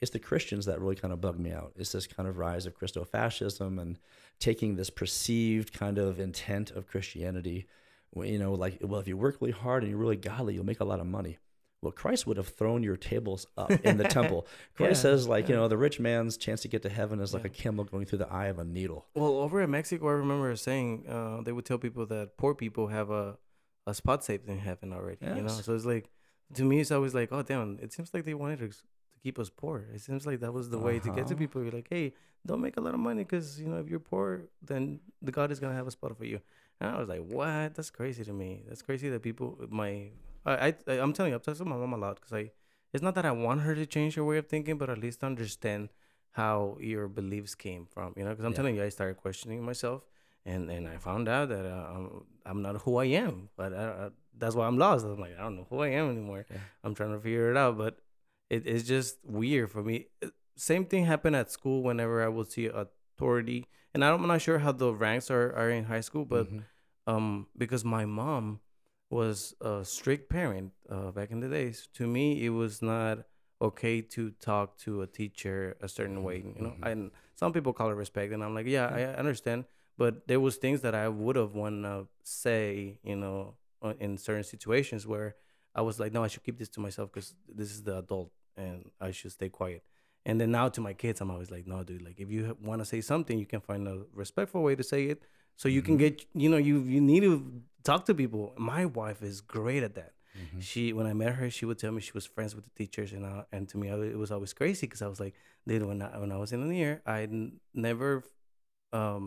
It's 0.01 0.11
the 0.11 0.19
Christians 0.19 0.65
that 0.67 0.81
really 0.81 0.97
kind 0.97 1.13
of 1.13 1.21
bug 1.21 1.39
me 1.39 1.53
out. 1.53 1.73
It's 1.77 1.93
this 1.93 2.07
kind 2.07 2.29
of 2.29 2.39
rise 2.39 2.65
of 2.67 2.79
Christofascism 2.79 3.81
and 3.81 3.99
taking 4.39 4.77
this 4.77 4.91
perceived 4.91 5.73
kind 5.73 5.99
of 5.99 6.19
intent 6.19 6.71
of 6.71 6.87
Christianity. 6.87 7.67
You 8.17 8.39
know, 8.39 8.55
like 8.55 8.79
well, 8.81 9.01
if 9.01 9.07
you 9.09 9.17
work 9.17 9.37
really 9.41 9.53
hard 9.53 9.83
and 9.83 9.91
you're 9.91 10.01
really 10.01 10.17
godly, 10.17 10.55
you'll 10.55 10.65
make 10.67 10.81
a 10.81 10.85
lot 10.85 11.01
of 11.01 11.07
money. 11.07 11.39
Well, 11.83 11.93
Christ 11.93 12.27
would 12.27 12.37
have 12.37 12.49
thrown 12.49 12.83
your 12.83 12.97
tables 12.97 13.47
up 13.57 13.71
in 13.71 13.97
the 13.97 14.05
temple. 14.19 14.47
Christ 14.75 14.99
Yeah, 14.99 15.03
says, 15.13 15.27
like, 15.27 15.49
you 15.49 15.55
know, 15.55 15.67
the 15.67 15.79
rich 15.79 15.99
man's 15.99 16.37
chance 16.37 16.61
to 16.63 16.69
get 16.69 16.83
to 16.83 16.91
heaven 16.91 17.21
is 17.21 17.33
like 17.33 17.45
Yeah. 17.45 17.47
a 17.47 17.55
camel 17.55 17.85
going 17.85 18.05
through 18.05 18.19
the 18.19 18.31
eye 18.31 18.49
of 18.49 18.59
a 18.59 18.65
needle. 18.65 19.07
Well, 19.15 19.39
over 19.39 19.63
in 19.63 19.71
Mexico, 19.71 20.09
I 20.09 20.13
remember 20.13 20.55
saying 20.57 21.07
uh, 21.09 21.41
they 21.43 21.53
would 21.53 21.65
tell 21.65 21.79
people 21.79 22.05
that 22.07 22.37
poor 22.37 22.55
people 22.55 22.89
have 22.89 23.11
a, 23.11 23.39
a 23.87 23.95
spot 23.95 24.23
saved 24.25 24.47
in 24.49 24.59
heaven 24.59 24.93
already. 24.93 25.25
You 25.25 25.41
know, 25.43 25.49
so 25.49 25.75
it's 25.75 25.87
like 25.87 26.11
to 26.55 26.65
me, 26.65 26.81
it's 26.81 26.91
always 26.91 27.15
like, 27.15 27.31
oh 27.33 27.43
damn, 27.43 27.79
it 27.81 27.93
seems 27.95 28.13
like 28.13 28.25
they 28.25 28.35
wanted 28.35 28.59
to 28.59 28.71
keep 29.23 29.39
us 29.39 29.51
poor. 29.51 29.87
It 29.95 30.01
seems 30.01 30.27
like 30.27 30.41
that 30.41 30.53
was 30.53 30.71
the 30.71 30.79
way 30.79 30.99
to 31.01 31.11
get 31.11 31.27
to 31.29 31.35
Uh-huh. 31.35 31.39
people. 31.39 31.63
You're 31.63 31.73
like, 31.81 31.89
hey, 31.91 32.15
don't 32.47 32.61
make 32.61 32.77
a 32.77 32.81
lot 32.81 32.95
of 32.95 33.01
money 33.01 33.23
because 33.25 33.61
you 33.61 33.69
know 33.69 33.79
if 33.79 33.89
you're 33.89 34.01
poor, 34.13 34.29
then 34.63 35.01
the 35.23 35.33
God 35.33 35.51
is 35.53 35.61
gonna 35.61 35.75
have 35.75 35.87
a 35.87 35.91
spot 35.91 36.17
for 36.17 36.25
you. 36.25 36.41
And 36.81 36.91
I 36.95 36.99
was 36.99 37.09
like, 37.09 37.25
what? 37.37 37.75
That's 37.75 37.91
crazy 37.91 38.25
to 38.25 38.33
me. 38.33 38.63
That's 38.67 38.83
crazy 38.83 39.09
that 39.11 39.23
people 39.23 39.49
my 39.69 40.11
I, 40.47 40.75
I 40.89 40.93
I'm 41.03 41.13
telling 41.13 41.33
you, 41.33 41.37
I've 41.37 41.43
talked 41.43 41.59
to 41.59 41.65
my 41.65 41.77
mom 41.77 41.93
a 41.93 41.99
lot 41.99 42.17
because 42.17 42.33
I 42.33 42.51
it's 42.93 43.03
not 43.03 43.15
that 43.15 43.27
I 43.27 43.31
want 43.33 43.61
her 43.61 43.75
to 43.75 43.87
change 43.87 44.15
her 44.17 44.25
way 44.25 44.39
of 44.39 44.47
thinking, 44.49 44.77
but 44.79 44.89
at 44.91 44.99
least 44.99 45.23
understand 45.23 45.91
how 46.33 46.77
your 46.81 47.07
beliefs 47.09 47.55
came 47.55 47.87
from. 47.87 48.15
You 48.17 48.25
know, 48.25 48.31
because 48.31 48.45
I'm 48.45 48.53
Yeah. 48.53 48.57
telling 48.57 48.77
you, 48.77 48.83
I 48.85 48.89
started 48.89 49.17
questioning 49.19 49.63
myself, 49.63 50.03
and 50.47 50.71
and 50.71 50.89
I 50.89 50.97
found 50.97 51.29
out 51.29 51.51
that 51.51 51.67
uh, 51.67 51.87
I'm 51.95 52.25
I'm 52.47 52.63
not 52.63 52.75
who 52.83 52.97
I 52.97 53.05
am. 53.27 53.51
But 53.57 53.75
I, 53.75 53.85
I, 54.07 54.09
that's 54.39 54.55
why 54.57 54.67
I'm 54.67 54.79
lost. 54.79 55.05
I'm 55.05 55.21
like 55.21 55.37
I 55.39 55.43
don't 55.43 55.57
know 55.57 55.67
who 55.69 55.81
I 55.83 55.89
am 55.89 56.09
anymore. 56.11 56.47
Yeah. 56.51 56.57
I'm 56.85 56.95
trying 56.95 57.13
to 57.13 57.21
figure 57.21 57.51
it 57.51 57.57
out, 57.59 57.77
but 57.77 57.99
it, 58.51 58.67
it's 58.67 58.85
just 58.87 59.19
weird 59.25 59.71
for 59.71 59.83
me. 59.83 60.07
Uh, 60.23 60.29
Same 60.57 60.85
thing 60.85 61.07
happened 61.07 61.37
at 61.37 61.51
school 61.51 61.83
whenever 61.83 62.23
I 62.23 62.29
would 62.29 62.51
see 62.53 62.67
authority, 62.67 63.65
and 63.95 64.05
I'm 64.05 64.27
not 64.27 64.43
sure 64.43 64.59
how 64.59 64.73
the 64.73 64.93
ranks 64.93 65.31
are, 65.31 65.55
are 65.57 65.71
in 65.71 65.85
high 65.85 66.03
school, 66.05 66.25
but 66.27 66.47
Mhm. 66.53 66.63
um 67.07 67.47
because 67.57 67.83
my 67.85 68.05
mom 68.05 68.61
was 69.09 69.55
a 69.61 69.85
strict 69.85 70.29
parent 70.29 70.73
uh, 70.91 71.11
back 71.17 71.31
in 71.31 71.41
the 71.41 71.49
days 71.49 71.89
to 71.95 72.07
me 72.07 72.45
it 72.45 72.51
was 72.51 72.83
not 72.83 73.25
okay 73.61 74.01
to 74.03 74.31
talk 74.39 74.77
to 74.85 75.01
a 75.03 75.07
teacher 75.07 75.77
a 75.81 75.89
certain 75.89 76.23
way 76.23 76.39
you 76.57 76.61
know 76.63 76.77
Mhm. 76.77 76.87
and 76.91 77.01
some 77.41 77.53
people 77.57 77.73
call 77.73 77.89
it 77.91 77.95
respect 78.05 78.33
and 78.35 78.45
i'm 78.45 78.55
like 78.55 78.67
yeah 78.67 78.87
i 78.87 79.03
understand 79.23 79.65
but 79.97 80.29
there 80.29 80.41
was 80.47 80.57
things 80.57 80.81
that 80.85 80.95
i 80.95 81.09
would 81.09 81.37
have 81.37 81.55
want 81.55 81.83
to 81.89 82.07
say 82.23 82.99
you 83.03 83.17
know 83.17 83.57
in 83.99 84.17
certain 84.19 84.45
situations 84.45 85.07
where 85.07 85.35
i 85.75 85.81
was 85.89 85.99
like 85.99 86.13
no 86.13 86.23
i 86.23 86.29
should 86.29 86.45
keep 86.45 86.59
this 86.59 86.69
to 86.77 86.81
myself 86.81 87.11
because 87.11 87.35
this 87.49 87.71
is 87.73 87.83
the 87.83 87.97
adult 88.05 88.31
and 88.65 88.91
i 89.01 89.11
should 89.17 89.33
stay 89.39 89.49
quiet 89.61 89.83
and 90.27 90.41
then 90.41 90.51
now 90.59 90.67
to 90.77 90.81
my 90.89 90.93
kids 91.03 91.21
i'm 91.21 91.31
always 91.35 91.51
like 91.57 91.67
no 91.75 91.79
dude 91.89 92.03
like 92.09 92.19
if 92.25 92.29
you 92.35 92.41
want 92.71 92.81
to 92.85 92.87
say 92.93 93.01
something 93.13 93.37
you 93.43 93.47
can 93.55 93.61
find 93.71 93.83
a 93.95 93.97
respectful 94.23 94.63
way 94.69 94.75
to 94.81 94.85
say 94.93 95.03
it 95.13 95.21
so 95.57 95.67
you 95.77 95.83
can 95.89 95.95
Mhm. 95.97 96.03
get 96.05 96.15
you 96.43 96.49
know 96.53 96.61
you 96.69 96.77
you 96.95 97.01
need 97.13 97.23
to 97.31 97.35
talk 97.91 98.01
to 98.09 98.15
people 98.23 98.43
my 98.73 98.83
wife 99.01 99.21
is 99.31 99.37
great 99.57 99.83
at 99.89 99.95
that 100.01 100.13
Mhm. 100.41 100.61
she 100.69 100.83
when 100.99 101.07
i 101.13 101.15
met 101.23 101.33
her 101.41 101.47
she 101.57 101.65
would 101.69 101.79
tell 101.83 101.93
me 101.97 102.01
she 102.09 102.15
was 102.21 102.27
friends 102.35 102.53
with 102.57 102.65
the 102.69 102.75
teachers 102.81 103.11
and 103.17 103.25
I, 103.33 103.45
and 103.55 103.63
to 103.71 103.77
me 103.81 103.87
I, 103.95 103.97
it 104.15 104.19
was 104.25 104.31
always 104.35 104.53
crazy 104.61 104.87
because 104.87 105.03
i 105.07 105.09
was 105.15 105.21
like 105.25 105.35
dude 105.67 105.85
when 105.91 106.01
I, 106.07 106.11
when 106.23 106.31
I 106.37 106.39
was 106.45 106.51
in 106.55 106.61
the 106.69 106.77
year 106.85 106.95
i 107.19 107.21
n- 107.23 107.61
never 107.89 108.11
um 109.01 109.25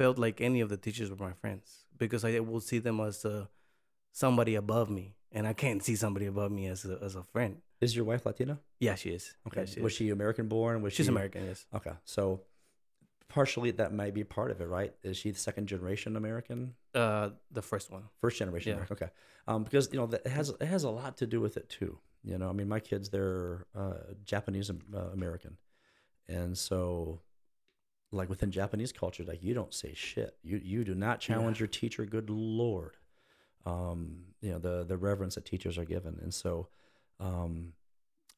felt 0.00 0.16
like 0.18 0.36
any 0.40 0.60
of 0.64 0.68
the 0.72 0.76
teachers 0.86 1.08
were 1.10 1.22
my 1.30 1.34
friends 1.42 1.66
because 2.02 2.22
i 2.24 2.38
would 2.50 2.62
see 2.70 2.78
them 2.86 2.98
as 3.08 3.24
uh, 3.24 3.46
somebody 4.12 4.54
above 4.64 4.88
me 4.98 5.14
and 5.34 5.46
i 5.46 5.52
can't 5.52 5.82
see 5.84 5.96
somebody 5.96 6.26
above 6.26 6.50
me 6.52 6.66
as 6.66 6.84
a, 6.84 6.98
as 7.02 7.14
a 7.16 7.22
friend 7.22 7.56
Is 7.80 7.94
your 7.96 8.04
wife 8.06 8.24
Latina? 8.26 8.58
yeah 8.80 8.94
she 8.94 9.10
is 9.10 9.34
Okay. 9.46 9.60
yeah, 9.60 9.66
she 9.66 9.80
was 9.80 9.92
is. 9.92 9.98
she 9.98 10.08
American 10.10 10.48
born? 10.48 10.80
Was 10.82 10.92
she's 10.94 11.06
she 11.06 11.10
american 11.10 11.44
yes 11.50 11.66
Okay, 11.74 11.92
so 12.04 12.40
partially 13.28 13.70
that 13.72 13.92
might 13.92 14.14
be 14.14 14.22
part 14.22 14.50
of 14.50 14.60
it, 14.60 14.68
right? 14.68 14.94
Is 15.02 15.16
she 15.16 15.30
the 15.30 15.38
second 15.38 15.66
generation 15.66 16.16
American, 16.16 16.74
uh 16.94 17.30
the 17.50 17.62
first 17.62 17.90
one 17.90 18.04
first 18.20 18.38
generation 18.38 18.70
Yeah. 18.70 18.74
American? 18.76 18.96
Okay, 18.96 19.10
um, 19.48 19.64
because 19.64 19.88
you 19.92 19.98
know 19.98 20.06
that 20.06 20.22
it 20.24 20.32
has 20.38 20.50
it 20.50 20.66
has 20.74 20.84
a 20.84 20.90
lot 20.90 21.16
to 21.18 21.26
do 21.26 21.40
with 21.40 21.56
it 21.56 21.68
too. 21.68 21.98
You 22.22 22.38
know, 22.38 22.48
I 22.48 22.52
mean, 22.52 22.68
my 22.68 22.80
kids 22.80 23.10
they're 23.10 23.66
uh, 23.76 24.14
Japanese 24.24 24.70
uh, 24.70 24.98
American, 25.12 25.56
and 26.28 26.56
so 26.56 27.20
like 28.12 28.28
within 28.28 28.50
Japanese 28.50 28.92
culture, 28.92 29.24
like 29.24 29.42
you 29.42 29.52
don't 29.54 29.74
say 29.74 29.92
shit. 29.94 30.36
You 30.42 30.60
you 30.62 30.84
do 30.84 30.94
not 30.94 31.20
challenge 31.20 31.58
your 31.60 31.66
teacher. 31.80 32.06
Good 32.06 32.30
lord, 32.30 32.92
um, 33.66 34.16
you 34.40 34.52
know 34.52 34.58
the 34.58 34.84
the 34.84 34.96
reverence 34.96 35.34
that 35.36 35.44
teachers 35.44 35.78
are 35.78 35.84
given, 35.84 36.18
and 36.22 36.32
so, 36.32 36.68
um, 37.20 37.72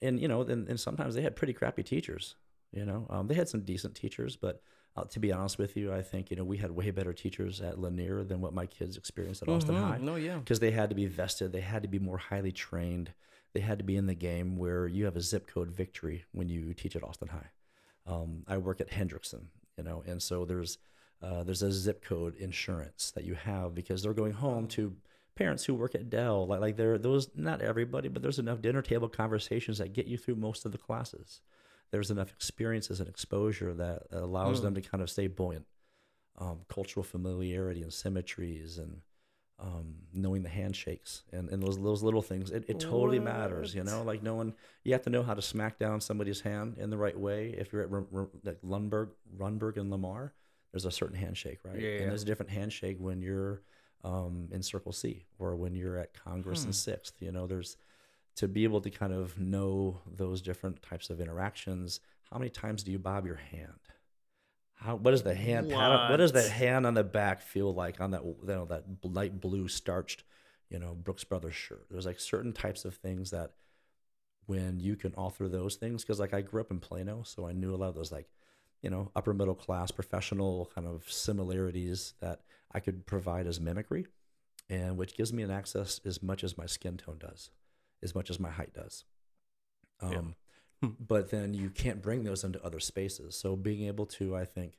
and 0.02 0.20
you 0.20 0.28
know, 0.28 0.42
and, 0.42 0.68
and 0.68 0.78
sometimes 0.78 1.14
they 1.14 1.22
had 1.22 1.36
pretty 1.36 1.52
crappy 1.52 1.82
teachers. 1.82 2.36
You 2.72 2.84
know, 2.84 3.06
um, 3.10 3.28
they 3.28 3.34
had 3.34 3.48
some 3.48 3.60
decent 3.62 3.94
teachers, 3.94 4.36
but 4.36 4.60
uh, 4.96 5.04
to 5.04 5.18
be 5.20 5.32
honest 5.32 5.58
with 5.58 5.76
you, 5.76 5.92
I 5.92 6.02
think 6.02 6.30
you 6.30 6.36
know 6.36 6.44
we 6.44 6.58
had 6.58 6.70
way 6.70 6.90
better 6.90 7.12
teachers 7.12 7.60
at 7.60 7.78
Lanier 7.78 8.22
than 8.24 8.40
what 8.40 8.52
my 8.52 8.66
kids 8.66 8.96
experienced 8.96 9.42
at 9.42 9.48
Austin 9.48 9.74
Mhm. 9.76 9.80
High 9.88 9.98
no 9.98 10.16
yeah 10.16 10.38
because 10.38 10.60
they 10.60 10.70
had 10.72 10.88
to 10.90 10.96
be 10.96 11.06
vested, 11.06 11.52
they 11.52 11.60
had 11.60 11.82
to 11.82 11.88
be 11.88 11.98
more 11.98 12.18
highly 12.18 12.52
trained, 12.52 13.12
they 13.52 13.60
had 13.60 13.78
to 13.78 13.84
be 13.84 13.96
in 13.96 14.06
the 14.06 14.14
game 14.14 14.56
where 14.56 14.86
you 14.86 15.04
have 15.06 15.16
a 15.16 15.20
zip 15.20 15.46
code 15.46 15.70
victory 15.70 16.24
when 16.32 16.48
you 16.48 16.74
teach 16.74 16.96
at 16.96 17.02
Austin 17.02 17.28
High. 17.28 17.50
Um, 18.06 18.44
I 18.46 18.58
work 18.58 18.80
at 18.80 18.90
Hendrickson, 18.90 19.46
you 19.76 19.84
know, 19.84 20.02
and 20.06 20.22
so 20.22 20.44
there's 20.44 20.78
uh, 21.22 21.42
there's 21.44 21.62
a 21.62 21.72
zip 21.72 22.04
code 22.04 22.36
insurance 22.36 23.10
that 23.12 23.24
you 23.24 23.34
have 23.34 23.74
because 23.74 24.02
they're 24.02 24.12
going 24.12 24.32
home 24.34 24.66
to 24.68 24.94
parents 25.36 25.64
who 25.64 25.74
work 25.74 25.94
at 25.94 26.10
Dell. 26.10 26.46
Like 26.46 26.60
like 26.60 26.76
there 26.76 26.98
those 26.98 27.28
not 27.36 27.62
everybody, 27.62 28.08
but 28.08 28.22
there's 28.22 28.38
enough 28.40 28.60
dinner 28.60 28.82
table 28.82 29.08
conversations 29.08 29.78
that 29.78 29.92
get 29.92 30.06
you 30.06 30.16
through 30.18 30.36
most 30.36 30.64
of 30.64 30.72
the 30.72 30.78
classes. 30.78 31.40
There's 31.92 32.10
enough 32.10 32.32
experiences 32.32 32.98
and 32.98 33.08
exposure 33.08 33.72
that 33.74 34.02
allows 34.10 34.58
Hmm. 34.58 34.64
them 34.64 34.74
to 34.74 34.80
kind 34.80 35.02
of 35.02 35.10
stay 35.10 35.28
buoyant. 35.28 35.66
Um, 36.38 36.60
cultural 36.68 37.02
familiarity 37.04 37.80
and 37.82 37.90
symmetries 37.92 38.76
and 38.76 39.00
um, 39.58 39.94
knowing 40.12 40.42
the 40.42 40.50
handshakes 40.50 41.22
and, 41.32 41.48
and 41.48 41.62
those 41.62 41.80
those 41.80 42.02
little 42.02 42.20
things. 42.20 42.50
It, 42.50 42.64
it 42.68 42.78
totally 42.78 43.18
matters, 43.18 43.74
you 43.74 43.82
know. 43.84 44.02
Like 44.02 44.22
knowing 44.22 44.52
you 44.84 44.92
have 44.92 45.00
to 45.02 45.10
know 45.10 45.22
how 45.22 45.32
to 45.32 45.40
smack 45.40 45.78
down 45.78 46.00
somebody's 46.02 46.40
hand 46.42 46.76
in 46.76 46.90
the 46.90 46.98
right 46.98 47.18
way. 47.18 47.54
If 47.56 47.72
you're 47.72 47.82
at 47.82 47.90
R- 47.90 48.04
R- 48.14 48.28
like 48.44 48.60
Lundberg, 48.60 49.10
Rundberg 49.38 49.78
and 49.78 49.90
Lamar, 49.90 50.34
there's 50.72 50.84
a 50.84 50.90
certain 50.90 51.16
handshake, 51.16 51.60
right? 51.64 51.80
Yeah, 51.80 51.88
yeah. 51.88 51.98
And 52.02 52.10
there's 52.10 52.22
a 52.22 52.26
different 52.26 52.50
handshake 52.50 52.98
when 53.00 53.22
you're 53.22 53.62
um, 54.04 54.48
in 54.52 54.62
Circle 54.62 54.92
C 54.92 55.24
or 55.38 55.56
when 55.56 55.74
you're 55.74 55.98
at 55.98 56.14
Congress 56.14 56.62
Hmm. 56.62 56.68
and 56.68 56.74
Sixth. 56.74 57.14
You 57.20 57.32
know, 57.32 57.46
there's 57.46 57.76
to 58.36 58.46
be 58.48 58.64
able 58.64 58.80
to 58.82 58.90
kind 58.90 59.12
of 59.12 59.38
know 59.38 60.00
those 60.06 60.42
different 60.42 60.82
types 60.82 61.08
of 61.10 61.20
interactions. 61.20 62.00
How 62.30 62.38
many 62.38 62.50
times 62.50 62.82
do 62.82 62.92
you 62.92 62.98
bob 62.98 63.24
your 63.26 63.36
hand? 63.36 63.72
How 64.74 64.96
what 64.96 65.12
does 65.12 65.22
the 65.22 65.34
hand 65.34 65.70
pat 65.70 66.10
what 66.10 66.16
does 66.18 66.32
that 66.32 66.50
hand 66.50 66.86
on 66.86 66.94
the 66.94 67.04
back 67.04 67.40
feel 67.40 67.72
like 67.72 68.00
on 68.00 68.10
that 68.10 68.24
you 68.24 68.36
know 68.46 68.66
that 68.66 68.84
light 69.02 69.40
blue 69.40 69.68
starched 69.68 70.22
you 70.68 70.78
know 70.78 70.94
Brooks 70.94 71.24
Brothers 71.24 71.54
shirt? 71.54 71.86
There's 71.90 72.04
like 72.06 72.20
certain 72.20 72.52
types 72.52 72.84
of 72.84 72.94
things 72.96 73.30
that 73.30 73.52
when 74.46 74.78
you 74.78 74.94
can 74.96 75.14
author 75.14 75.48
those 75.48 75.76
things 75.76 76.02
because 76.02 76.20
like 76.20 76.34
I 76.34 76.40
grew 76.42 76.60
up 76.60 76.70
in 76.70 76.78
Plano, 76.78 77.22
so 77.24 77.46
I 77.48 77.52
knew 77.52 77.74
a 77.74 77.76
lot 77.76 77.88
of 77.88 77.94
those 77.94 78.12
like 78.12 78.28
you 78.82 78.90
know 78.90 79.10
upper 79.16 79.32
middle 79.32 79.54
class 79.54 79.90
professional 79.90 80.70
kind 80.74 80.86
of 80.86 81.10
similarities 81.10 82.12
that 82.20 82.42
I 82.72 82.80
could 82.80 83.06
provide 83.06 83.46
as 83.46 83.60
mimicry, 83.60 84.06
and 84.68 84.96
which 84.96 85.16
gives 85.16 85.32
me 85.32 85.42
an 85.42 85.50
access 85.50 86.00
as 86.04 86.22
much 86.22 86.42
as 86.44 86.58
my 86.58 86.66
skin 86.66 86.96
tone 86.96 87.18
does, 87.18 87.50
as 88.02 88.14
much 88.14 88.30
as 88.30 88.38
my 88.40 88.50
height 88.50 88.74
does. 88.74 89.04
Um, 90.00 90.34
Yeah. 90.82 90.88
but 91.00 91.30
then 91.30 91.54
you 91.54 91.70
can't 91.70 92.02
bring 92.02 92.24
those 92.24 92.44
into 92.44 92.62
other 92.64 92.80
spaces. 92.80 93.34
So 93.36 93.56
being 93.56 93.86
able 93.86 94.06
to, 94.06 94.36
I 94.36 94.44
think, 94.44 94.78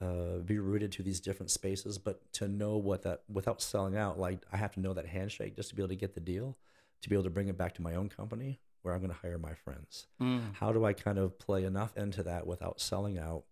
uh, 0.00 0.38
be 0.38 0.58
rooted 0.58 0.92
to 0.92 1.02
these 1.02 1.20
different 1.20 1.50
spaces, 1.50 1.98
but 1.98 2.30
to 2.34 2.46
know 2.46 2.76
what 2.76 3.02
that 3.02 3.22
without 3.28 3.62
selling 3.62 3.96
out, 3.96 4.18
like 4.18 4.44
I 4.52 4.58
have 4.58 4.72
to 4.72 4.80
know 4.80 4.92
that 4.92 5.06
handshake 5.06 5.56
just 5.56 5.70
to 5.70 5.74
be 5.74 5.82
able 5.82 5.88
to 5.88 5.96
get 5.96 6.14
the 6.14 6.20
deal, 6.20 6.56
to 7.02 7.08
be 7.08 7.14
able 7.16 7.24
to 7.24 7.30
bring 7.30 7.48
it 7.48 7.56
back 7.56 7.74
to 7.76 7.82
my 7.82 7.94
own 7.94 8.08
company 8.10 8.60
where 8.82 8.94
I'm 8.94 9.00
going 9.00 9.10
to 9.10 9.16
hire 9.18 9.38
my 9.38 9.54
friends. 9.54 10.06
Mm. 10.20 10.54
How 10.54 10.72
do 10.72 10.84
I 10.84 10.92
kind 10.92 11.18
of 11.18 11.38
play 11.38 11.64
enough 11.64 11.96
into 11.96 12.22
that 12.24 12.46
without 12.46 12.80
selling 12.80 13.18
out, 13.18 13.44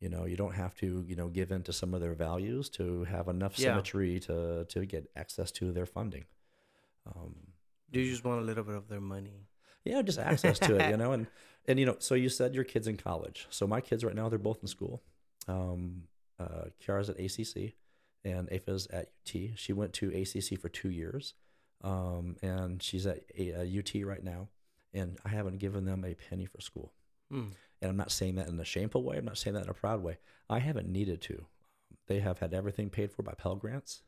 You 0.00 0.08
know, 0.10 0.26
you 0.26 0.36
don't 0.36 0.54
have 0.54 0.74
to, 0.76 1.04
you 1.06 1.16
know, 1.16 1.28
give 1.28 1.50
in 1.50 1.62
to 1.64 1.72
some 1.72 1.94
of 1.94 2.00
their 2.02 2.14
values 2.14 2.68
to 2.70 3.04
have 3.04 3.28
enough 3.28 3.58
Yeah. 3.58 3.68
symmetry 3.70 4.20
to 4.20 4.64
to 4.68 4.86
get 4.86 5.10
access 5.16 5.50
to 5.52 5.72
their 5.72 5.86
funding. 5.86 6.24
Um, 7.06 7.34
Do 7.90 8.00
you 8.00 8.10
just 8.10 8.24
want 8.24 8.40
a 8.42 8.44
little 8.44 8.64
bit 8.64 8.74
of 8.76 8.88
their 8.88 9.00
money? 9.00 9.46
yeah, 9.84 10.02
just 10.02 10.18
access 10.18 10.58
to 10.58 10.76
it, 10.76 10.90
you 10.90 10.96
know, 10.96 11.12
and 11.12 11.26
and 11.68 11.78
you 11.78 11.86
know, 11.86 11.96
so 11.98 12.14
you 12.14 12.28
said 12.28 12.54
your 12.54 12.64
kids 12.64 12.86
in 12.86 12.96
college. 12.96 13.46
So 13.50 13.66
my 13.66 13.80
kids 13.80 14.04
right 14.04 14.14
now, 14.14 14.28
they're 14.28 14.38
both 14.38 14.58
in 14.62 14.68
school. 14.68 15.02
Um, 15.48 16.02
uh, 16.38 16.64
Kiara's 16.80 17.08
at 17.08 17.18
ACC, 17.18 17.74
and 18.24 18.48
Afa's 18.52 18.86
at 18.88 19.12
UT. 19.26 19.56
She 19.56 19.72
went 19.72 19.92
to 19.94 20.08
ACC 20.10 20.58
for 20.60 20.68
two 20.68 20.90
years, 20.90 21.34
um, 21.82 22.36
and 22.42 22.82
she's 22.82 23.06
at 23.06 23.20
a, 23.38 23.50
a 23.62 23.78
UT 23.78 24.04
right 24.04 24.22
now. 24.22 24.48
And 24.92 25.18
I 25.24 25.28
haven't 25.30 25.58
given 25.58 25.84
them 25.84 26.04
a 26.04 26.14
penny 26.14 26.46
for 26.46 26.60
school. 26.60 26.92
Hmm. 27.30 27.48
And 27.80 27.90
I'm 27.90 27.96
not 27.96 28.10
saying 28.10 28.36
that 28.36 28.48
in 28.48 28.58
a 28.58 28.64
shameful 28.64 29.02
way. 29.02 29.18
I'm 29.18 29.24
not 29.24 29.38
saying 29.38 29.54
that 29.54 29.64
in 29.64 29.70
a 29.70 29.74
proud 29.74 30.02
way. 30.02 30.18
I 30.48 30.60
haven't 30.60 30.88
needed 30.88 31.20
to. 31.22 31.44
They 32.06 32.20
have 32.20 32.38
had 32.38 32.54
everything 32.54 32.88
paid 32.90 33.10
for 33.10 33.22
by 33.22 33.34
Pell 33.34 33.56
Grants. 33.56 34.02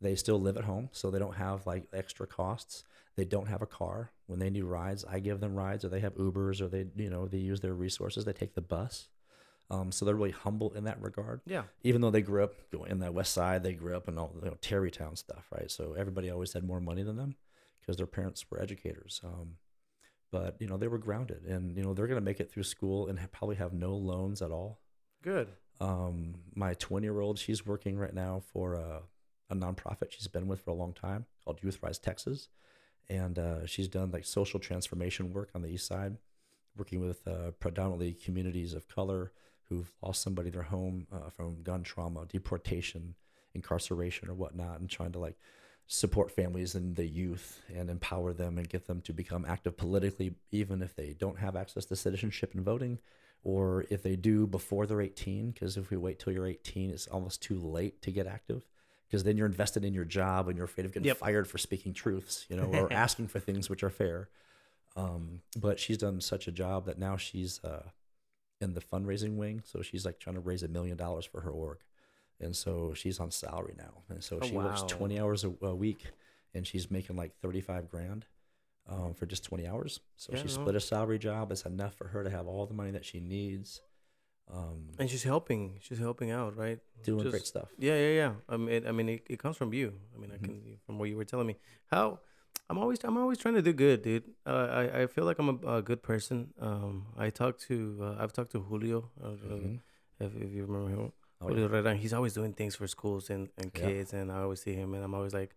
They 0.00 0.14
still 0.14 0.40
live 0.40 0.56
at 0.56 0.64
home, 0.64 0.90
so 0.92 1.10
they 1.10 1.18
don't 1.18 1.36
have 1.36 1.66
like 1.66 1.88
extra 1.92 2.26
costs. 2.26 2.84
They 3.16 3.24
don't 3.24 3.48
have 3.48 3.62
a 3.62 3.66
car. 3.66 4.12
When 4.26 4.38
they 4.38 4.50
need 4.50 4.62
rides, 4.62 5.04
I 5.10 5.18
give 5.18 5.40
them 5.40 5.56
rides, 5.56 5.84
or 5.84 5.88
they 5.88 6.00
have 6.00 6.14
Ubers, 6.14 6.60
or 6.60 6.68
they 6.68 6.86
you 6.96 7.10
know 7.10 7.26
they 7.26 7.38
use 7.38 7.60
their 7.60 7.74
resources. 7.74 8.24
They 8.24 8.32
take 8.32 8.54
the 8.54 8.60
bus. 8.60 9.08
Um, 9.70 9.92
so 9.92 10.04
they're 10.04 10.14
really 10.14 10.30
humble 10.30 10.72
in 10.72 10.84
that 10.84 11.00
regard. 11.02 11.42
Yeah. 11.46 11.64
Even 11.82 12.00
though 12.00 12.10
they 12.10 12.22
grew 12.22 12.42
up 12.42 12.54
in 12.86 13.00
the 13.00 13.12
West 13.12 13.34
Side, 13.34 13.62
they 13.62 13.74
grew 13.74 13.96
up 13.96 14.08
in 14.08 14.16
all 14.16 14.32
you 14.42 14.48
know, 14.48 14.56
Tarrytown 14.62 15.14
stuff, 15.16 15.46
right? 15.52 15.70
So 15.70 15.92
everybody 15.92 16.30
always 16.30 16.54
had 16.54 16.64
more 16.64 16.80
money 16.80 17.02
than 17.02 17.16
them 17.16 17.36
because 17.80 17.98
their 17.98 18.06
parents 18.06 18.50
were 18.50 18.62
educators. 18.62 19.20
Um, 19.22 19.56
but 20.30 20.56
you 20.60 20.66
know 20.66 20.76
they 20.76 20.88
were 20.88 20.98
grounded, 20.98 21.44
and 21.44 21.76
you 21.76 21.82
know 21.82 21.94
they're 21.94 22.06
gonna 22.06 22.20
make 22.20 22.40
it 22.40 22.50
through 22.50 22.64
school 22.64 23.08
and 23.08 23.18
ha- 23.18 23.26
probably 23.32 23.56
have 23.56 23.72
no 23.72 23.94
loans 23.94 24.42
at 24.42 24.50
all. 24.50 24.80
Good. 25.22 25.48
Um, 25.80 26.34
my 26.54 26.74
20 26.74 27.06
year 27.06 27.20
old, 27.20 27.38
she's 27.38 27.66
working 27.66 27.98
right 27.98 28.14
now 28.14 28.42
for 28.52 28.74
a, 28.74 29.02
a 29.50 29.54
nonprofit 29.54 30.10
she's 30.10 30.26
been 30.28 30.48
with 30.48 30.60
for 30.62 30.70
a 30.70 30.74
long 30.74 30.92
time 30.92 31.26
called 31.44 31.62
Youth 31.62 31.78
Rise 31.82 31.98
Texas. 31.98 32.48
And 33.08 33.38
uh, 33.38 33.66
she's 33.66 33.88
done 33.88 34.10
like 34.10 34.24
social 34.24 34.60
transformation 34.60 35.32
work 35.32 35.50
on 35.54 35.62
the 35.62 35.68
east 35.68 35.86
side, 35.86 36.18
working 36.76 37.00
with 37.00 37.26
uh, 37.26 37.52
predominantly 37.58 38.12
communities 38.12 38.74
of 38.74 38.86
color 38.88 39.32
who've 39.68 39.90
lost 40.02 40.22
somebody 40.22 40.48
in 40.48 40.54
their 40.54 40.62
home 40.62 41.06
uh, 41.12 41.30
from 41.30 41.62
gun 41.62 41.82
trauma, 41.82 42.26
deportation, 42.26 43.14
incarceration, 43.54 44.28
or 44.28 44.34
whatnot, 44.34 44.80
and 44.80 44.90
trying 44.90 45.12
to 45.12 45.18
like 45.18 45.36
support 45.88 46.30
families 46.30 46.74
and 46.74 46.94
the 46.96 47.06
youth 47.06 47.60
and 47.74 47.88
empower 47.90 48.32
them 48.32 48.58
and 48.58 48.68
get 48.68 48.86
them 48.86 49.00
to 49.00 49.12
become 49.12 49.44
active 49.46 49.76
politically, 49.76 50.34
even 50.52 50.82
if 50.82 50.94
they 50.94 51.14
don't 51.18 51.38
have 51.38 51.56
access 51.56 51.86
to 51.86 51.96
citizenship 51.96 52.52
and 52.54 52.62
voting 52.64 52.98
or 53.42 53.84
if 53.88 54.02
they 54.02 54.14
do 54.16 54.46
before 54.46 54.84
they're 54.86 55.00
18 55.00 55.50
because 55.52 55.76
if 55.76 55.90
we 55.90 55.96
wait 55.96 56.18
till 56.18 56.32
you're 56.32 56.46
18 56.46 56.90
it's 56.90 57.06
almost 57.06 57.40
too 57.42 57.58
late 57.58 58.02
to 58.02 58.10
get 58.10 58.26
active 58.26 58.68
because 59.06 59.22
then 59.24 59.36
you're 59.36 59.46
invested 59.46 59.84
in 59.84 59.94
your 59.94 60.04
job 60.04 60.48
and 60.48 60.56
you're 60.56 60.64
afraid 60.64 60.84
of 60.84 60.92
getting 60.92 61.06
Yep. 61.06 61.16
fired 61.18 61.46
for 61.48 61.56
speaking 61.56 61.94
truths 61.94 62.44
you 62.48 62.56
know 62.56 62.66
or 62.66 62.92
asking 62.92 63.28
for 63.28 63.38
things 63.38 63.70
which 63.70 63.82
are 63.84 63.90
fair 63.90 64.28
um, 64.96 65.40
but 65.56 65.78
she's 65.78 65.98
done 65.98 66.20
such 66.20 66.48
a 66.48 66.52
job 66.52 66.84
that 66.86 66.98
now 66.98 67.16
she's 67.16 67.62
uh, 67.62 67.84
in 68.60 68.74
the 68.74 68.80
fundraising 68.80 69.36
wing 69.36 69.62
so 69.64 69.82
she's 69.82 70.04
like 70.04 70.18
trying 70.18 70.34
to 70.34 70.40
raise 70.40 70.64
a 70.64 70.68
million 70.68 70.96
dollars 70.96 71.24
for 71.24 71.42
her 71.42 71.50
org 71.50 71.78
and 72.40 72.54
so 72.54 72.92
she's 72.94 73.18
on 73.20 73.30
salary 73.30 73.74
now 73.76 74.02
and 74.08 74.22
so 74.22 74.38
Oh, 74.40 74.46
she 74.46 74.54
works 74.56 74.82
20 74.88 75.18
hours 75.20 75.44
a, 75.44 75.52
a 75.62 75.74
week 75.74 76.04
and 76.54 76.66
she's 76.66 76.90
making 76.90 77.16
like 77.16 77.32
35 77.42 77.88
grand 77.88 78.26
um, 78.88 79.12
for 79.14 79.26
just 79.26 79.44
20 79.44 79.66
hours 79.66 80.00
so 80.16 80.32
Yeah, 80.34 80.42
she 80.42 80.48
split 80.48 80.74
a 80.76 80.80
salary 80.80 81.18
job 81.18 81.50
it's 81.52 81.62
enough 81.66 81.94
for 81.94 82.08
her 82.08 82.22
to 82.24 82.30
have 82.30 82.46
all 82.46 82.66
the 82.66 82.74
money 82.74 82.90
that 82.92 83.04
she 83.04 83.20
needs 83.20 83.80
um, 84.50 84.88
And 84.98 85.10
she's 85.10 85.24
helping. 85.24 85.78
She's 85.80 85.98
helping 85.98 86.30
out, 86.30 86.56
right? 86.56 86.78
doing 87.04 87.28
great 87.30 87.46
stuff 87.46 87.68
Yeah, 87.78 87.94
yeah, 87.96 88.14
yeah. 88.22 88.32
I 88.48 88.56
mean, 88.56 88.68
it, 88.70 88.86
I 88.86 88.92
mean, 88.92 89.08
it, 89.08 89.22
it 89.30 89.38
comes 89.38 89.56
from 89.56 89.72
you. 89.72 89.92
I 90.14 90.18
mean, 90.20 90.30
I 90.32 90.36
Mhm. 90.38 90.44
can 90.44 90.78
from 90.86 90.98
what 90.98 91.08
you 91.08 91.16
were 91.16 91.24
telling 91.24 91.46
me. 91.46 91.56
How 91.90 92.20
I'm 92.70 92.78
always 92.78 92.98
I'm 93.04 93.16
always 93.16 93.38
trying 93.38 93.54
to 93.54 93.62
do 93.62 93.72
good, 93.72 94.02
dude. 94.02 94.24
Uh, 94.46 94.68
I 94.80 95.02
I 95.02 95.06
feel 95.06 95.24
like 95.24 95.38
I'm 95.38 95.48
a, 95.50 95.76
a 95.78 95.82
good 95.82 96.02
person. 96.02 96.52
Um, 96.60 97.06
I 97.16 97.30
talked 97.30 97.60
to 97.68 97.76
uh, 98.02 98.16
I've 98.22 98.32
talked 98.32 98.52
to 98.52 98.60
Julio. 98.60 99.10
Uh, 99.22 99.36
Mhm. 99.46 99.80
if, 100.20 100.34
if 100.44 100.50
you 100.52 100.64
remember 100.66 100.90
him, 100.96 101.12
Oh, 101.40 101.48
yeah. 101.54 101.94
He's 101.94 102.12
always 102.12 102.34
doing 102.34 102.52
things 102.52 102.74
for 102.74 102.86
schools 102.88 103.30
and, 103.30 103.48
and 103.58 103.70
Yeah. 103.74 103.80
kids, 103.88 104.12
and 104.12 104.32
I 104.32 104.40
always 104.42 104.60
see 104.60 104.74
him, 104.74 104.94
and 104.94 105.04
I'm 105.04 105.14
always 105.14 105.34
like, 105.34 105.54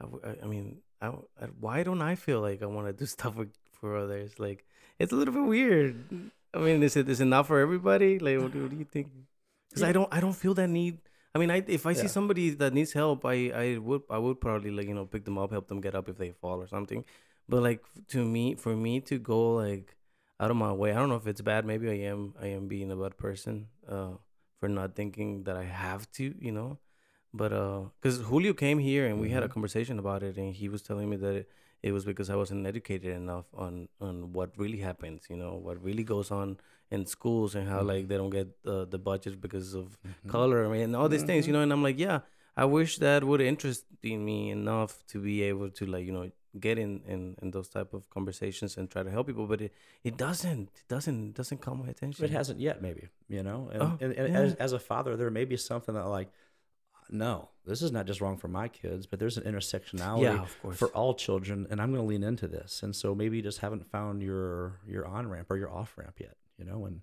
I, 0.00 0.34
I 0.42 0.46
mean, 0.46 0.78
I, 1.02 1.08
I, 1.40 1.46
why 1.60 1.82
don't 1.82 2.00
I 2.02 2.14
feel 2.14 2.40
like 2.40 2.62
I 2.62 2.66
want 2.66 2.86
to 2.86 2.92
do 2.92 3.06
stuff 3.16 3.34
for, 3.34 3.46
for 3.80 3.96
others? 3.96 4.38
Like, 4.38 4.64
it's 4.98 5.12
a 5.12 5.16
little 5.16 5.34
bit 5.34 5.44
weird. 5.44 5.96
I 6.54 6.58
mean, 6.58 6.82
is 6.82 6.96
it 6.96 7.08
is 7.08 7.20
it 7.20 7.26
not 7.26 7.46
for 7.46 7.58
everybody? 7.60 8.18
Like, 8.18 8.40
what, 8.40 8.52
do- 8.52 8.62
what 8.62 8.70
do 8.70 8.76
you 8.76 8.84
think? 8.86 9.08
Because 9.68 9.82
I 9.82 9.92
don't 9.92 10.08
I 10.10 10.18
don't 10.20 10.32
feel 10.32 10.54
that 10.54 10.68
need. 10.68 10.98
I 11.34 11.38
mean, 11.38 11.50
I 11.50 11.62
if 11.66 11.84
I 11.84 11.92
see 11.92 12.08
somebody 12.08 12.50
that 12.56 12.72
needs 12.72 12.94
help, 12.94 13.26
I 13.26 13.50
I 13.52 13.76
would 13.78 14.02
I 14.08 14.16
would 14.16 14.40
probably 14.40 14.70
like 14.70 14.88
you 14.88 14.94
know 14.94 15.04
pick 15.04 15.24
them 15.26 15.36
up, 15.36 15.50
help 15.52 15.68
them 15.68 15.80
get 15.82 15.94
up 15.94 16.08
if 16.08 16.16
they 16.16 16.30
fall 16.32 16.62
or 16.62 16.66
something. 16.66 17.04
But 17.48 17.62
like 17.62 17.84
to 18.08 18.24
me, 18.24 18.54
for 18.54 18.74
me 18.74 19.00
to 19.02 19.18
go 19.18 19.56
like 19.56 19.94
out 20.40 20.50
of 20.50 20.56
my 20.56 20.72
way, 20.72 20.90
I 20.92 20.94
don't 20.96 21.10
know 21.10 21.16
if 21.20 21.26
it's 21.26 21.42
bad. 21.42 21.66
Maybe 21.66 21.90
I 21.90 22.08
am 22.08 22.34
I 22.40 22.46
am 22.48 22.66
being 22.66 22.90
a 22.90 22.96
bad 22.96 23.18
person 23.18 23.68
uh, 23.86 24.12
for 24.60 24.68
not 24.68 24.94
thinking 24.94 25.44
that 25.44 25.56
I 25.56 25.64
have 25.64 26.10
to, 26.12 26.34
you 26.40 26.52
know. 26.52 26.78
But 27.32 27.52
uh, 27.52 27.80
because 28.00 28.20
Julio 28.22 28.54
came 28.54 28.78
here 28.78 29.06
and 29.06 29.20
we 29.20 29.30
had 29.30 29.42
a 29.42 29.48
Mhm. 29.48 29.52
conversation 29.54 29.98
about 29.98 30.22
it, 30.22 30.36
and 30.38 30.54
he 30.54 30.68
was 30.68 30.82
telling 30.82 31.10
me 31.10 31.16
that 31.16 31.34
it, 31.34 31.48
it 31.82 31.92
was 31.92 32.04
because 32.04 32.30
I 32.30 32.36
wasn't 32.36 32.66
educated 32.66 33.14
enough 33.14 33.46
on 33.54 33.88
on 34.00 34.32
what 34.32 34.56
really 34.56 34.78
happens, 34.78 35.26
you 35.30 35.36
know, 35.36 35.54
what 35.56 35.82
really 35.82 36.04
goes 36.04 36.30
on 36.30 36.56
in 36.90 37.04
schools 37.06 37.54
and 37.54 37.68
how 37.68 37.82
Mhm. 37.82 37.86
like 37.92 38.08
they 38.08 38.16
don't 38.16 38.30
get 38.30 38.48
uh, 38.66 38.84
the 38.86 38.98
budget 38.98 39.40
because 39.40 39.74
of 39.74 39.98
Mhm. 40.06 40.30
color 40.30 40.64
I 40.64 40.68
mean, 40.72 40.80
and 40.82 40.96
all 40.96 41.08
these 41.08 41.22
things, 41.22 41.46
you 41.46 41.52
know. 41.52 41.60
And 41.60 41.72
I'm 41.72 41.82
like, 41.82 41.98
yeah, 41.98 42.20
I 42.56 42.64
wish 42.64 42.96
that 42.98 43.24
would 43.24 43.40
interest 43.42 43.84
in 44.02 44.24
me 44.24 44.50
enough 44.50 45.04
to 45.08 45.20
be 45.20 45.42
able 45.42 45.70
to 45.70 45.86
like 45.86 46.06
you 46.06 46.12
know 46.12 46.30
get 46.60 46.78
in 46.78 47.00
in, 47.06 47.36
in 47.42 47.50
those 47.50 47.68
type 47.68 47.94
of 47.94 48.08
conversations 48.10 48.76
and 48.76 48.90
try 48.90 49.02
to 49.02 49.10
help 49.10 49.26
people, 49.26 49.46
but 49.46 49.60
it, 49.60 49.72
it 50.04 50.16
doesn't 50.16 50.68
it 50.74 50.88
doesn't 50.88 51.28
it 51.30 51.34
doesn't 51.34 51.60
call 51.60 51.74
my 51.74 51.88
attention. 51.88 52.24
It 52.24 52.30
hasn't 52.30 52.60
yet, 52.60 52.82
maybe 52.82 53.08
you 53.28 53.42
know. 53.42 53.70
And, 53.72 53.82
Oh, 53.82 53.98
and, 54.00 54.12
and 54.12 54.32
yeah. 54.32 54.40
as, 54.40 54.54
as 54.54 54.72
a 54.72 54.78
father, 54.78 55.16
there 55.16 55.30
may 55.30 55.44
be 55.44 55.56
something 55.56 55.94
that 55.94 56.06
like, 56.06 56.28
no, 57.10 57.48
this 57.64 57.80
is 57.82 57.90
not 57.92 58.06
just 58.06 58.20
wrong 58.20 58.36
for 58.36 58.48
my 58.48 58.68
kids, 58.68 59.06
but 59.06 59.18
there's 59.18 59.38
an 59.38 59.44
intersectionality 59.44 60.22
yeah, 60.22 60.72
for 60.72 60.88
all 60.88 61.14
children, 61.14 61.66
and 61.70 61.80
I'm 61.80 61.90
going 61.90 62.02
to 62.02 62.06
lean 62.08 62.22
into 62.22 62.46
this. 62.46 62.82
And 62.82 62.94
so 62.94 63.14
maybe 63.14 63.36
you 63.38 63.42
just 63.42 63.58
haven't 63.60 63.90
found 63.90 64.22
your 64.22 64.80
your 64.86 65.06
on 65.06 65.28
ramp 65.28 65.50
or 65.50 65.56
your 65.56 65.70
off 65.70 65.96
ramp 65.96 66.16
yet, 66.20 66.36
you 66.58 66.64
know. 66.66 66.84
And 66.84 67.00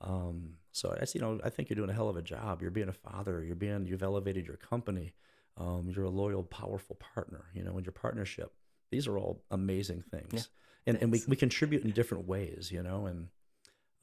um, 0.00 0.54
so 0.72 0.94
that's 0.98 1.14
you 1.14 1.20
know, 1.20 1.40
I 1.44 1.50
think 1.50 1.68
you're 1.68 1.76
doing 1.76 1.90
a 1.90 1.94
hell 1.94 2.08
of 2.08 2.16
a 2.16 2.22
job. 2.22 2.62
You're 2.62 2.70
being 2.70 2.88
a 2.88 2.92
father. 2.92 3.42
You're 3.44 3.54
being 3.56 3.86
you've 3.86 4.02
elevated 4.02 4.46
your 4.46 4.56
company. 4.56 5.14
Um, 5.56 5.88
you're 5.94 6.04
a 6.06 6.10
loyal, 6.10 6.42
powerful 6.42 6.96
partner. 6.96 7.44
You 7.54 7.62
know, 7.64 7.76
in 7.78 7.84
your 7.84 7.92
partnership, 7.92 8.52
these 8.94 9.08
are 9.08 9.18
all 9.18 9.42
amazing 9.50 10.02
things. 10.10 10.32
Yeah. 10.32 10.42
And 10.86 11.02
and 11.02 11.12
we 11.12 11.22
we 11.26 11.36
contribute 11.36 11.82
in 11.84 11.90
different 11.90 12.28
ways, 12.28 12.70
you 12.70 12.82
know. 12.82 13.06
And 13.06 13.28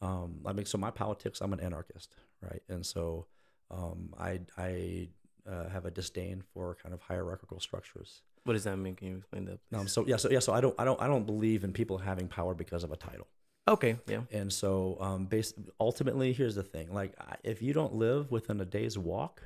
um, 0.02 0.42
I 0.46 0.52
mean, 0.54 0.66
so 0.66 0.78
my 0.78 0.92
politics, 0.92 1.42
I'm 1.42 1.54
an 1.54 1.60
anarchist, 1.60 2.16
right? 2.42 2.64
And 2.68 2.86
so 2.86 3.28
um, 3.70 4.14
I 4.20 4.42
I 4.58 5.10
uh, 5.50 5.70
have 5.70 5.86
a 5.86 5.92
disdain 5.92 6.44
for 6.54 6.76
kind 6.82 6.94
of 6.94 7.02
hierarchical 7.02 7.60
structures. 7.60 8.22
what 8.44 8.54
does 8.54 8.64
that 8.66 8.78
mean? 8.78 8.96
Can 8.96 9.08
you 9.08 9.18
explain 9.18 9.46
that? 9.46 9.60
Um, 9.78 9.88
so 9.88 10.06
yeah, 10.06 10.18
so 10.18 10.30
yeah, 10.30 10.40
so 10.40 10.54
I 10.54 10.62
don't, 10.62 10.76
I 10.78 10.84
don't, 10.84 11.02
I 11.02 11.08
don't 11.08 11.26
believe 11.26 11.64
in 11.64 11.72
people 11.72 11.98
having 11.98 12.28
power 12.28 12.54
because 12.54 12.84
of 12.84 12.92
a 12.92 12.98
title. 12.98 13.28
okay, 13.68 13.96
yeah, 14.08 14.22
And 14.32 14.52
so, 14.52 14.98
um, 15.00 15.26
based 15.26 15.56
ultimately, 15.80 16.34
here's 16.34 16.56
the 16.56 16.64
thing: 16.64 16.94
like, 16.94 17.14
if 17.44 17.62
you 17.62 17.74
don't 17.74 17.94
live 17.94 18.32
within 18.32 18.60
a 18.60 18.66
day's 18.66 18.98
walk, 18.98 19.42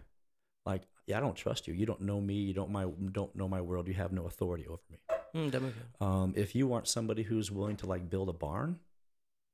like, 0.65 0.83
yeah, 1.07 1.17
I 1.17 1.19
don't 1.19 1.35
trust 1.35 1.67
you. 1.67 1.73
You 1.73 1.85
don't 1.85 2.01
know 2.01 2.19
me. 2.19 2.35
You 2.35 2.53
don't 2.53 2.71
my 2.71 2.85
don't 3.11 3.35
know 3.35 3.47
my 3.47 3.61
world. 3.61 3.87
You 3.87 3.93
have 3.95 4.11
no 4.11 4.25
authority 4.25 4.65
over 4.67 4.81
me. 4.89 4.97
Mm, 5.35 5.51
sense. 5.51 5.73
Um, 6.01 6.33
if 6.35 6.55
you 6.55 6.73
aren't 6.73 6.87
somebody 6.87 7.23
who's 7.23 7.51
willing 7.51 7.75
to 7.77 7.85
like 7.85 8.09
build 8.09 8.29
a 8.29 8.33
barn, 8.33 8.79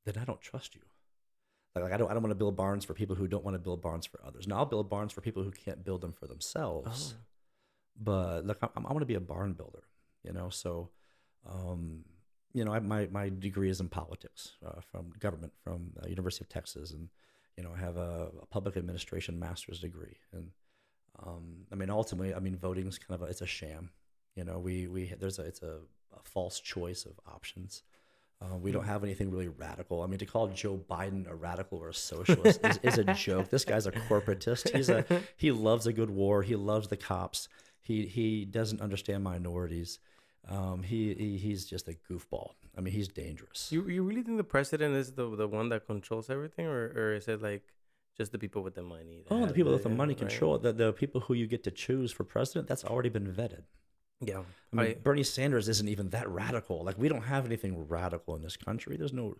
then 0.05 0.15
I 0.19 0.25
don't 0.25 0.41
trust 0.41 0.75
you. 0.75 0.81
Like, 1.75 1.83
like 1.85 1.93
I 1.93 1.97
don't, 1.97 2.09
I 2.09 2.13
don't 2.13 2.23
want 2.23 2.31
to 2.31 2.35
build 2.35 2.55
barns 2.55 2.85
for 2.85 2.93
people 2.93 3.15
who 3.15 3.27
don't 3.27 3.43
want 3.43 3.55
to 3.55 3.59
build 3.59 3.81
barns 3.81 4.05
for 4.05 4.19
others. 4.25 4.47
Now 4.47 4.57
I'll 4.57 4.65
build 4.65 4.89
barns 4.89 5.13
for 5.13 5.21
people 5.21 5.43
who 5.43 5.51
can't 5.51 5.83
build 5.83 6.01
them 6.01 6.11
for 6.13 6.27
themselves 6.27 7.15
Oh. 7.15 7.19
but 7.99 8.45
look, 8.45 8.57
I'm, 8.61 8.85
I 8.85 8.91
want 8.93 9.01
to 9.01 9.05
be 9.05 9.15
a 9.15 9.19
barn 9.21 9.53
builder, 9.53 9.83
you 10.23 10.33
know. 10.33 10.49
So, 10.49 10.89
um, 11.49 12.03
you 12.53 12.65
know, 12.65 12.73
I, 12.73 12.79
my 12.79 13.07
my 13.11 13.29
degree 13.29 13.69
is 13.69 13.79
in 13.79 13.87
politics 13.89 14.53
uh, 14.65 14.81
from 14.91 15.11
government 15.19 15.53
from 15.63 15.93
uh, 16.03 16.07
University 16.09 16.43
of 16.43 16.49
Texas, 16.49 16.91
and 16.91 17.09
you 17.57 17.63
know, 17.63 17.71
I 17.75 17.79
have 17.79 17.97
a, 17.97 18.29
a 18.41 18.45
public 18.47 18.75
administration 18.77 19.39
master's 19.39 19.79
degree. 19.79 20.17
And 20.33 20.51
um, 21.25 21.65
I 21.71 21.75
mean, 21.75 21.89
ultimately, 21.89 22.33
I 22.33 22.39
mean, 22.39 22.57
voting's 22.57 22.97
kind 22.97 23.21
of 23.21 23.27
a, 23.27 23.29
it's 23.31 23.41
a 23.41 23.45
sham. 23.47 23.91
You 24.35 24.43
know, 24.43 24.59
we 24.59 24.87
we 24.87 25.13
there's 25.19 25.39
a 25.39 25.43
it's 25.43 25.61
a, 25.61 25.77
a 26.13 26.23
false 26.23 26.59
choice 26.59 27.05
of 27.05 27.19
options. 27.31 27.83
Uh, 28.41 28.57
we 28.57 28.71
don't 28.71 28.85
have 28.85 29.03
anything 29.03 29.29
really 29.29 29.49
radical. 29.49 30.01
I 30.01 30.07
mean, 30.07 30.17
to 30.17 30.25
call 30.25 30.47
Joe 30.47 30.79
Biden 30.89 31.29
a 31.29 31.35
radical 31.35 31.77
or 31.77 31.89
a 31.89 31.93
socialist 31.93 32.59
is, 32.63 32.79
is 32.81 32.97
a 32.97 33.03
joke. 33.13 33.49
This 33.49 33.65
guy's 33.65 33.85
a 33.85 33.91
corporatist. 33.91 34.75
He's 34.75 34.89
a 34.89 35.05
he 35.37 35.51
loves 35.51 35.85
a 35.85 35.93
good 35.93 36.09
war. 36.09 36.41
He 36.41 36.55
loves 36.55 36.87
the 36.87 36.97
cops. 36.97 37.49
He 37.81 38.07
he 38.07 38.45
doesn't 38.45 38.81
understand 38.81 39.23
minorities. 39.23 39.99
Um, 40.47 40.81
he, 40.81 41.13
he 41.13 41.37
he's 41.37 41.65
just 41.65 41.87
a 41.87 41.95
goofball. 42.09 42.53
I 42.75 42.81
mean, 42.81 42.93
he's 42.93 43.09
dangerous. 43.09 43.69
You 43.71 43.87
you 43.87 44.01
really 44.01 44.23
think 44.23 44.37
the 44.37 44.43
president 44.43 44.95
is 44.95 45.11
the 45.11 45.35
the 45.35 45.47
one 45.47 45.69
that 45.69 45.85
controls 45.85 46.29
everything, 46.31 46.65
or 46.65 46.91
or 46.95 47.13
is 47.13 47.27
it 47.27 47.43
like 47.43 47.63
just 48.17 48.31
the 48.31 48.39
people 48.39 48.63
with 48.63 48.75
the 48.75 48.83
money. 48.83 49.23
Oh, 49.29 49.45
the 49.45 49.53
people 49.53 49.71
with 49.71 49.83
the 49.83 49.89
money 49.89 50.13
right. 50.13 50.19
control 50.19 50.57
the, 50.57 50.73
the 50.73 50.93
people 50.93 51.21
who 51.21 51.33
you 51.33 51.47
get 51.47 51.63
to 51.65 51.71
choose 51.71 52.11
for 52.11 52.23
president. 52.23 52.67
That's 52.67 52.83
already 52.83 53.09
been 53.09 53.31
vetted. 53.31 53.63
Yeah, 54.21 54.41
I 54.71 54.75
mean, 54.75 54.85
I- 54.85 54.93
Bernie 54.95 55.23
Sanders 55.23 55.67
isn't 55.67 55.87
even 55.87 56.09
that 56.09 56.29
radical. 56.29 56.83
Like 56.83 56.97
we 56.97 57.09
don't 57.09 57.23
have 57.23 57.45
anything 57.45 57.87
radical 57.87 58.35
in 58.35 58.41
this 58.41 58.57
country. 58.57 58.97
There's 58.97 59.13
no 59.13 59.35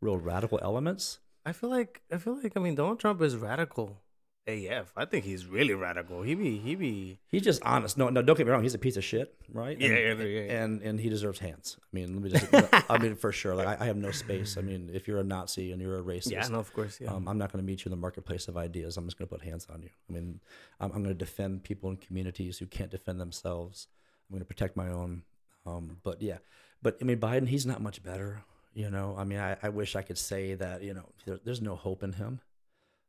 real 0.00 0.18
radical 0.18 0.58
elements. 0.62 1.18
I 1.46 1.52
feel 1.52 1.70
like 1.70 2.02
I 2.10 2.18
feel 2.18 2.40
like 2.42 2.52
I 2.56 2.60
mean 2.60 2.74
Donald 2.74 3.00
Trump 3.00 3.22
is 3.22 3.36
radical. 3.36 4.00
AF. 4.46 4.92
I 4.94 5.06
think 5.06 5.24
he's 5.24 5.46
really 5.46 5.72
radical. 5.72 6.20
He 6.22 6.34
be 6.34 6.58
he 6.58 6.74
be 6.74 7.18
He's 7.28 7.40
just 7.42 7.62
honest. 7.62 7.96
No, 7.96 8.10
no, 8.10 8.20
don't 8.20 8.36
get 8.36 8.46
me 8.46 8.52
wrong. 8.52 8.62
He's 8.62 8.74
a 8.74 8.78
piece 8.78 8.98
of 8.98 9.04
shit, 9.04 9.34
right? 9.50 9.80
Yeah, 9.80 9.88
and, 9.88 10.20
yeah, 10.20 10.26
yeah. 10.26 10.62
and 10.62 10.82
and 10.82 11.00
he 11.00 11.08
deserves 11.08 11.38
hands. 11.38 11.78
I 11.80 11.88
mean, 11.96 12.12
let 12.12 12.22
me 12.22 12.30
just. 12.30 12.90
I 12.90 12.98
mean, 12.98 13.14
for 13.14 13.32
sure. 13.32 13.54
Like 13.54 13.68
I, 13.68 13.84
I 13.84 13.86
have 13.86 13.96
no 13.96 14.10
space. 14.10 14.58
I 14.58 14.60
mean, 14.60 14.90
if 14.92 15.08
you're 15.08 15.18
a 15.18 15.24
Nazi 15.24 15.72
and 15.72 15.80
you're 15.80 15.98
a 15.98 16.02
racist, 16.02 16.30
yeah. 16.30 16.46
No, 16.48 16.58
of 16.58 16.72
course. 16.74 17.00
Yeah. 17.00 17.14
um, 17.14 17.26
I'm 17.26 17.38
not 17.38 17.52
going 17.52 17.64
to 17.64 17.66
meet 17.66 17.84
you 17.84 17.88
in 17.88 17.90
the 17.92 18.00
marketplace 18.00 18.46
of 18.48 18.58
ideas. 18.58 18.98
I'm 18.98 19.06
just 19.06 19.16
going 19.16 19.28
to 19.28 19.34
put 19.34 19.42
hands 19.42 19.66
on 19.72 19.80
you. 19.82 19.88
I 20.10 20.12
mean, 20.12 20.40
I'm, 20.78 20.92
I'm 20.92 21.02
going 21.02 21.14
to 21.16 21.24
defend 21.24 21.64
people 21.64 21.88
in 21.88 21.96
communities 21.96 22.58
who 22.58 22.66
can't 22.66 22.90
defend 22.90 23.18
themselves. 23.20 23.88
I'm 24.28 24.34
going 24.34 24.40
to 24.40 24.46
protect 24.46 24.76
my 24.76 24.88
own. 24.88 25.22
Um, 25.66 25.98
but 26.02 26.20
yeah, 26.22 26.38
but 26.82 26.98
I 27.00 27.04
mean, 27.04 27.18
Biden, 27.18 27.48
he's 27.48 27.66
not 27.66 27.80
much 27.80 28.02
better. 28.02 28.42
You 28.74 28.90
know, 28.90 29.14
I 29.16 29.24
mean, 29.24 29.38
I, 29.38 29.56
I 29.62 29.68
wish 29.68 29.94
I 29.96 30.02
could 30.02 30.18
say 30.18 30.54
that. 30.54 30.82
You 30.82 30.94
know, 30.94 31.08
there, 31.24 31.38
there's 31.44 31.62
no 31.62 31.76
hope 31.76 32.02
in 32.02 32.12
him. 32.14 32.40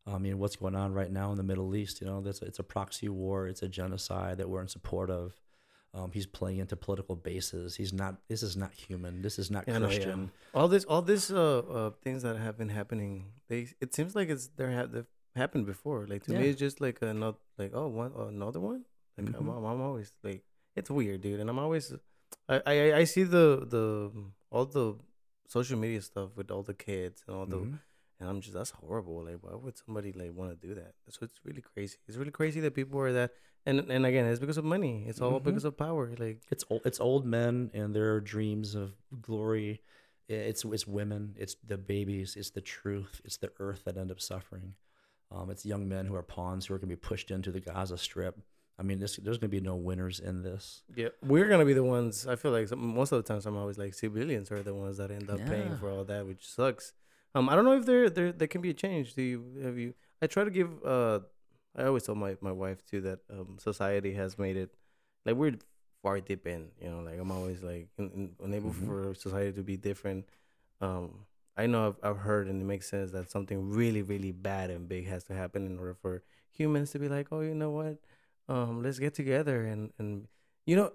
I 0.07 0.19
mean, 0.19 0.37
what's 0.37 0.55
going 0.55 0.75
on 0.75 0.93
right 0.93 1.11
now 1.11 1.31
in 1.31 1.37
the 1.37 1.43
Middle 1.43 1.75
East? 1.75 1.99
You 2.01 2.07
know, 2.07 2.21
that's 2.21 2.41
it's 2.43 2.59
a 2.59 2.63
proxy 2.63 3.09
war. 3.09 3.47
It's 3.47 3.63
a 3.63 3.67
genocide 3.67 4.37
that 4.37 4.47
we're 4.49 4.61
in 4.61 4.67
support 4.67 5.09
of. 5.09 5.33
Um, 5.95 6.11
he's 6.11 6.25
playing 6.27 6.59
into 6.59 6.75
political 6.75 7.15
bases. 7.15 7.75
He's 7.77 7.91
not. 7.93 8.17
This 8.27 8.43
is 8.43 8.55
not 8.55 8.73
human. 8.73 9.21
This 9.21 9.39
is 9.39 9.49
not 9.49 9.63
Yeah, 9.67 9.79
no, 9.79 9.87
yeah. 9.89 9.93
Christian. 9.95 10.31
all 10.53 10.67
this 10.67 10.83
all 10.85 11.01
this 11.01 11.31
uh, 11.31 11.59
uh 11.59 11.91
things 12.03 12.21
that 12.23 12.37
have 12.37 12.57
been 12.57 12.69
happening 12.69 13.31
they 13.47 13.69
it 13.81 13.93
seems 13.95 14.13
like 14.15 14.29
it's 14.29 14.47
there 14.57 14.69
have 14.69 14.91
they've 14.91 15.05
happened 15.35 15.65
before 15.65 16.05
like 16.07 16.23
to 16.23 16.31
me 16.33 16.49
it's 16.49 16.59
just 16.59 16.79
like 16.81 17.01
another 17.01 17.37
like 17.57 17.71
oh 17.73 17.87
one 17.87 18.11
another 18.17 18.59
one 18.59 18.83
like 19.17 19.27
I'm, 19.29 19.45
Mhm. 19.45 19.57
I'm 19.73 19.81
always 19.81 20.11
like 20.23 20.43
it's 20.75 20.89
weird 20.89 21.21
dude 21.21 21.39
and 21.39 21.49
i'm 21.49 21.59
always 21.59 21.93
I, 22.49 22.61
I 22.65 22.93
i 23.01 23.03
see 23.03 23.23
the 23.23 23.65
the 23.69 24.11
all 24.51 24.65
the 24.65 24.95
social 25.47 25.77
media 25.77 26.01
stuff 26.01 26.29
with 26.35 26.51
all 26.51 26.63
the 26.63 26.73
kids 26.73 27.23
and 27.27 27.35
all 27.35 27.45
the 27.45 27.57
Mhm. 27.57 27.79
and 28.19 28.29
i'm 28.29 28.41
just 28.41 28.53
that's 28.53 28.71
horrible 28.71 29.23
like 29.25 29.37
why 29.41 29.55
would 29.55 29.77
somebody 29.77 30.11
like 30.13 30.33
want 30.33 30.49
to 30.59 30.67
do 30.67 30.73
that 30.75 30.93
so 31.09 31.19
it's 31.23 31.39
really 31.43 31.61
crazy 31.61 31.97
it's 32.07 32.17
really 32.17 32.31
crazy 32.31 32.59
that 32.61 32.73
people 32.73 32.99
are 32.99 33.13
that 33.13 33.31
and 33.65 33.79
and 33.91 34.05
again 34.05 34.25
it's 34.25 34.39
because 34.39 34.57
of 34.57 34.65
money 34.65 35.05
it's 35.07 35.21
all 35.21 35.39
Mhm. 35.39 35.43
because 35.43 35.65
of 35.65 35.77
power 35.77 36.13
like 36.17 36.41
It's 36.51 36.63
old, 36.69 36.81
it's 36.85 36.99
old 36.99 37.25
men 37.25 37.71
and 37.73 37.95
their 37.95 38.19
dreams 38.19 38.75
of 38.75 38.93
glory. 39.21 39.81
It's 40.27 40.65
it's 40.65 40.87
women. 40.87 41.35
It's 41.37 41.55
the 41.71 41.77
babies. 41.77 42.35
It's 42.35 42.49
the 42.49 42.61
truth. 42.61 43.21
It's 43.23 43.37
the 43.37 43.51
earth 43.59 43.83
that 43.85 43.95
end 43.95 44.09
up 44.09 44.19
suffering. 44.19 44.73
Um, 45.31 45.51
it's 45.51 45.65
young 45.67 45.87
men 45.87 46.07
who 46.07 46.15
are 46.15 46.23
pawns 46.23 46.65
who 46.65 46.73
are 46.73 46.79
going 46.79 46.89
to 46.89 46.95
be 46.95 47.07
pushed 47.11 47.29
into 47.29 47.51
the 47.51 47.59
Gaza 47.59 47.95
Strip. 47.97 48.35
I 48.77 48.83
mean, 48.83 48.99
this, 48.99 49.15
there's 49.17 49.37
going 49.37 49.49
to 49.51 49.57
be 49.57 49.61
no 49.61 49.75
winners 49.75 50.19
in 50.19 50.41
this. 50.43 50.83
Yeah, 50.95 51.09
we're 51.23 51.47
gonna 51.47 51.63
be 51.65 51.73
the 51.73 51.83
ones. 51.83 52.27
I 52.27 52.35
feel 52.35 52.51
like 52.51 52.67
some, 52.67 52.85
most 52.95 53.11
of 53.13 53.23
the 53.23 53.27
times 53.27 53.45
I'm 53.45 53.55
always 53.55 53.77
like 53.77 53.93
civilians 53.93 54.51
are 54.51 54.61
the 54.63 54.73
ones 54.73 54.97
that 54.97 55.11
end 55.11 55.29
up 55.29 55.39
paying 55.49 55.77
for 55.77 55.89
all 55.89 56.03
that, 56.03 56.27
which 56.27 56.45
sucks. 56.45 56.91
Um, 57.33 57.47
I 57.49 57.55
don't 57.55 57.63
know 57.65 57.77
if 57.77 57.85
there 57.85 58.09
there 58.09 58.31
there 58.33 58.47
can 58.49 58.61
be 58.61 58.69
a 58.71 58.73
change. 58.73 59.13
Do 59.13 59.21
you 59.21 59.43
have 59.63 59.77
you? 59.77 59.93
I 60.21 60.27
try 60.27 60.43
to 60.43 60.49
give. 60.51 60.69
Uh, 60.83 61.19
I 61.75 61.83
always 61.85 62.03
tell 62.03 62.15
my 62.15 62.35
my 62.41 62.51
wife 62.51 62.85
too 62.85 63.01
that 63.01 63.19
um 63.29 63.57
society 63.59 64.13
has 64.13 64.37
made 64.37 64.57
it 64.57 64.71
like 65.25 65.35
we're 65.35 65.55
far 66.03 66.19
deep 66.19 66.45
in. 66.45 66.67
You 66.81 66.89
know, 66.89 66.99
like 66.99 67.17
I'm 67.19 67.31
always 67.31 67.63
like 67.63 67.87
in, 67.97 68.11
in, 68.11 68.35
unable 68.43 68.71
Mhm. 68.71 68.85
for 68.87 69.13
society 69.15 69.53
to 69.53 69.63
be 69.63 69.77
different. 69.77 70.25
Um, 70.81 71.25
I 71.57 71.67
know 71.67 71.87
I've 71.87 71.99
I've 72.03 72.17
heard 72.17 72.47
and 72.47 72.61
it 72.61 72.65
makes 72.65 72.89
sense 72.89 73.11
that 73.11 73.31
something 73.31 73.69
really 73.69 74.01
really 74.01 74.31
bad 74.33 74.69
and 74.69 74.87
big 74.89 75.07
has 75.07 75.23
to 75.25 75.33
happen 75.33 75.65
in 75.65 75.79
order 75.79 75.93
for 75.93 76.23
humans 76.51 76.91
to 76.91 76.99
be 76.99 77.07
like, 77.09 77.27
oh, 77.31 77.39
you 77.41 77.55
know 77.55 77.71
what, 77.71 77.97
um, 78.47 78.83
let's 78.83 78.99
get 78.99 79.13
together 79.13 79.63
and 79.65 79.91
and 79.99 80.27
you 80.65 80.75
know 80.75 80.91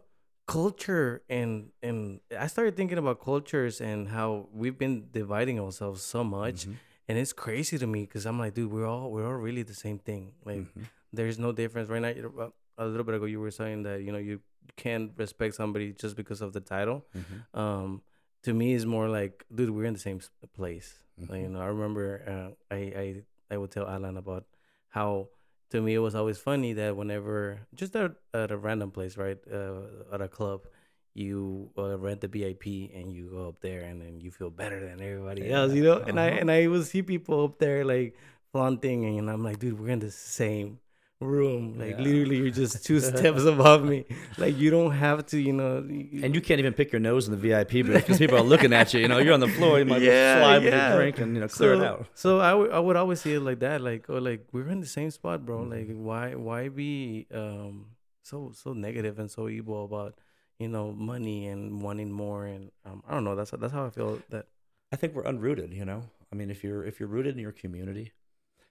culture 0.46 1.22
and 1.28 1.70
and 1.82 2.20
I 2.36 2.46
started 2.48 2.76
thinking 2.76 2.98
about 2.98 3.20
cultures 3.20 3.80
and 3.80 4.08
how 4.08 4.48
we've 4.52 4.76
been 4.78 5.08
dividing 5.12 5.60
ourselves 5.60 6.02
so 6.02 6.24
much 6.24 6.66
Mhm. 6.66 6.76
and 7.08 7.18
it's 7.18 7.32
crazy 7.32 7.78
to 7.78 7.86
me 7.86 8.00
because 8.02 8.26
I'm 8.26 8.38
like 8.38 8.54
dude 8.54 8.70
we're 8.72 8.86
all 8.86 9.10
we're 9.12 9.26
all 9.26 9.34
really 9.48 9.62
the 9.62 9.74
same 9.74 9.98
thing 9.98 10.32
like 10.44 10.58
Mhm. 10.74 10.84
there's 11.12 11.38
no 11.38 11.52
difference 11.52 11.88
right 11.88 12.02
now 12.02 12.52
a 12.78 12.86
little 12.86 13.04
bit 13.04 13.14
ago 13.14 13.26
you 13.26 13.40
were 13.40 13.50
saying 13.52 13.82
that 13.84 14.02
you 14.02 14.10
know 14.12 14.18
you 14.18 14.40
can't 14.76 15.12
respect 15.16 15.54
somebody 15.54 15.92
just 15.92 16.16
because 16.16 16.40
of 16.40 16.52
the 16.52 16.60
title 16.60 17.06
Mhm. 17.14 17.58
um 17.62 18.02
to 18.42 18.52
me 18.54 18.74
it's 18.74 18.84
more 18.96 19.08
like 19.08 19.44
dude 19.54 19.70
we're 19.70 19.84
in 19.84 19.94
the 19.94 20.00
same 20.08 20.20
place 20.54 20.98
like, 21.28 21.42
you 21.42 21.48
Mhm. 21.48 21.52
know 21.52 21.60
I 21.60 21.66
remember 21.66 22.04
uh, 22.34 22.50
I 22.74 22.80
I 23.02 23.06
I 23.52 23.56
would 23.60 23.70
tell 23.70 23.86
Alan 23.86 24.16
about 24.16 24.44
how 24.88 25.28
to 25.70 25.80
me 25.80 25.94
it 25.94 25.98
was 25.98 26.14
always 26.14 26.38
funny 26.38 26.72
that 26.74 26.96
whenever 26.96 27.60
just 27.74 27.94
at, 27.96 28.12
at 28.34 28.50
a 28.50 28.56
random 28.56 28.90
place 28.90 29.16
right 29.16 29.38
uh, 29.52 29.82
at 30.12 30.20
a 30.20 30.28
club 30.28 30.66
you 31.14 31.70
uh, 31.76 31.98
rent 31.98 32.20
the 32.20 32.28
vip 32.28 32.64
and 32.66 33.12
you 33.12 33.30
go 33.30 33.48
up 33.48 33.60
there 33.60 33.82
and 33.82 34.00
then 34.00 34.20
you 34.20 34.30
feel 34.30 34.50
better 34.50 34.78
than 34.80 35.00
everybody 35.02 35.50
else 35.50 35.72
you 35.72 35.82
know 35.82 35.98
and 35.98 36.18
i 36.20 36.28
Uh-huh. 36.28 36.38
and 36.40 36.50
i 36.50 36.66
would 36.66 36.86
see 36.86 37.02
people 37.02 37.44
up 37.44 37.58
there 37.58 37.84
like 37.84 38.14
flaunting 38.52 39.18
and 39.18 39.30
i'm 39.30 39.42
like 39.42 39.58
dude 39.58 39.78
we're 39.78 39.88
in 39.90 39.98
the 39.98 40.10
same 40.10 40.78
room 41.20 41.78
like 41.78 41.90
Yeah. 41.98 42.02
literally 42.04 42.36
you're 42.38 42.50
just 42.50 42.84
two 42.84 42.98
steps 43.10 43.44
above 43.44 43.84
me 43.84 44.06
like 44.38 44.56
you 44.56 44.70
don't 44.70 44.92
have 44.92 45.26
to 45.26 45.38
you 45.38 45.52
know 45.52 45.76
And 46.24 46.34
you 46.34 46.40
can't 46.40 46.58
even 46.58 46.72
pick 46.72 46.92
your 46.92 47.00
nose 47.00 47.28
in 47.28 47.32
the 47.32 47.36
VIP 47.46 47.84
booth 47.86 48.00
because 48.06 48.18
people 48.18 48.38
are 48.38 48.42
looking 48.42 48.72
at 48.72 48.94
you. 48.94 49.00
You 49.00 49.08
know, 49.08 49.18
you're 49.18 49.34
on 49.34 49.40
the 49.40 49.48
floor. 49.48 49.78
You 49.78 49.84
might 49.84 50.00
Yeah, 50.02 50.40
slide 50.40 50.64
with 50.64 50.72
yeah. 50.72 50.92
a 50.94 50.96
drink 50.96 51.18
and 51.18 51.34
you 51.34 51.40
know 51.42 51.48
clear 51.48 51.74
so, 51.74 51.80
it 51.80 51.86
out. 51.86 52.06
So 52.14 52.40
I 52.40 52.54
would 52.54 52.70
I 52.72 52.78
would 52.78 52.96
always 52.96 53.20
see 53.20 53.34
it 53.34 53.40
like 53.40 53.58
that, 53.60 53.80
like 53.82 54.06
oh 54.08 54.18
like 54.18 54.46
we're 54.52 54.68
in 54.68 54.80
the 54.80 54.86
same 54.98 55.10
spot, 55.10 55.44
bro. 55.44 55.58
Mhm. 55.64 55.70
Like 55.70 55.88
why 56.08 56.34
why 56.34 56.68
be 56.68 57.26
um 57.34 57.74
so 58.22 58.52
so 58.54 58.72
negative 58.72 59.18
and 59.18 59.30
so 59.30 59.48
evil 59.48 59.84
about 59.84 60.14
you 60.58 60.68
know 60.68 60.92
money 60.92 61.48
and 61.48 61.82
wanting 61.82 62.10
more 62.10 62.46
and 62.46 62.70
um 62.86 63.02
I 63.06 63.12
don't 63.14 63.24
know 63.24 63.36
that's 63.36 63.50
that's 63.50 63.72
how 63.72 63.84
I 63.86 63.90
feel 63.90 64.22
that 64.30 64.46
I 64.92 64.96
think 64.96 65.14
we're 65.14 65.24
unrooted, 65.24 65.70
you 65.76 65.84
know. 65.84 66.02
I 66.32 66.36
mean, 66.36 66.50
if 66.50 66.64
you're 66.64 66.82
if 66.84 66.98
you're 66.98 67.08
rooted 67.16 67.34
in 67.36 67.40
your 67.42 67.52
community, 67.52 68.12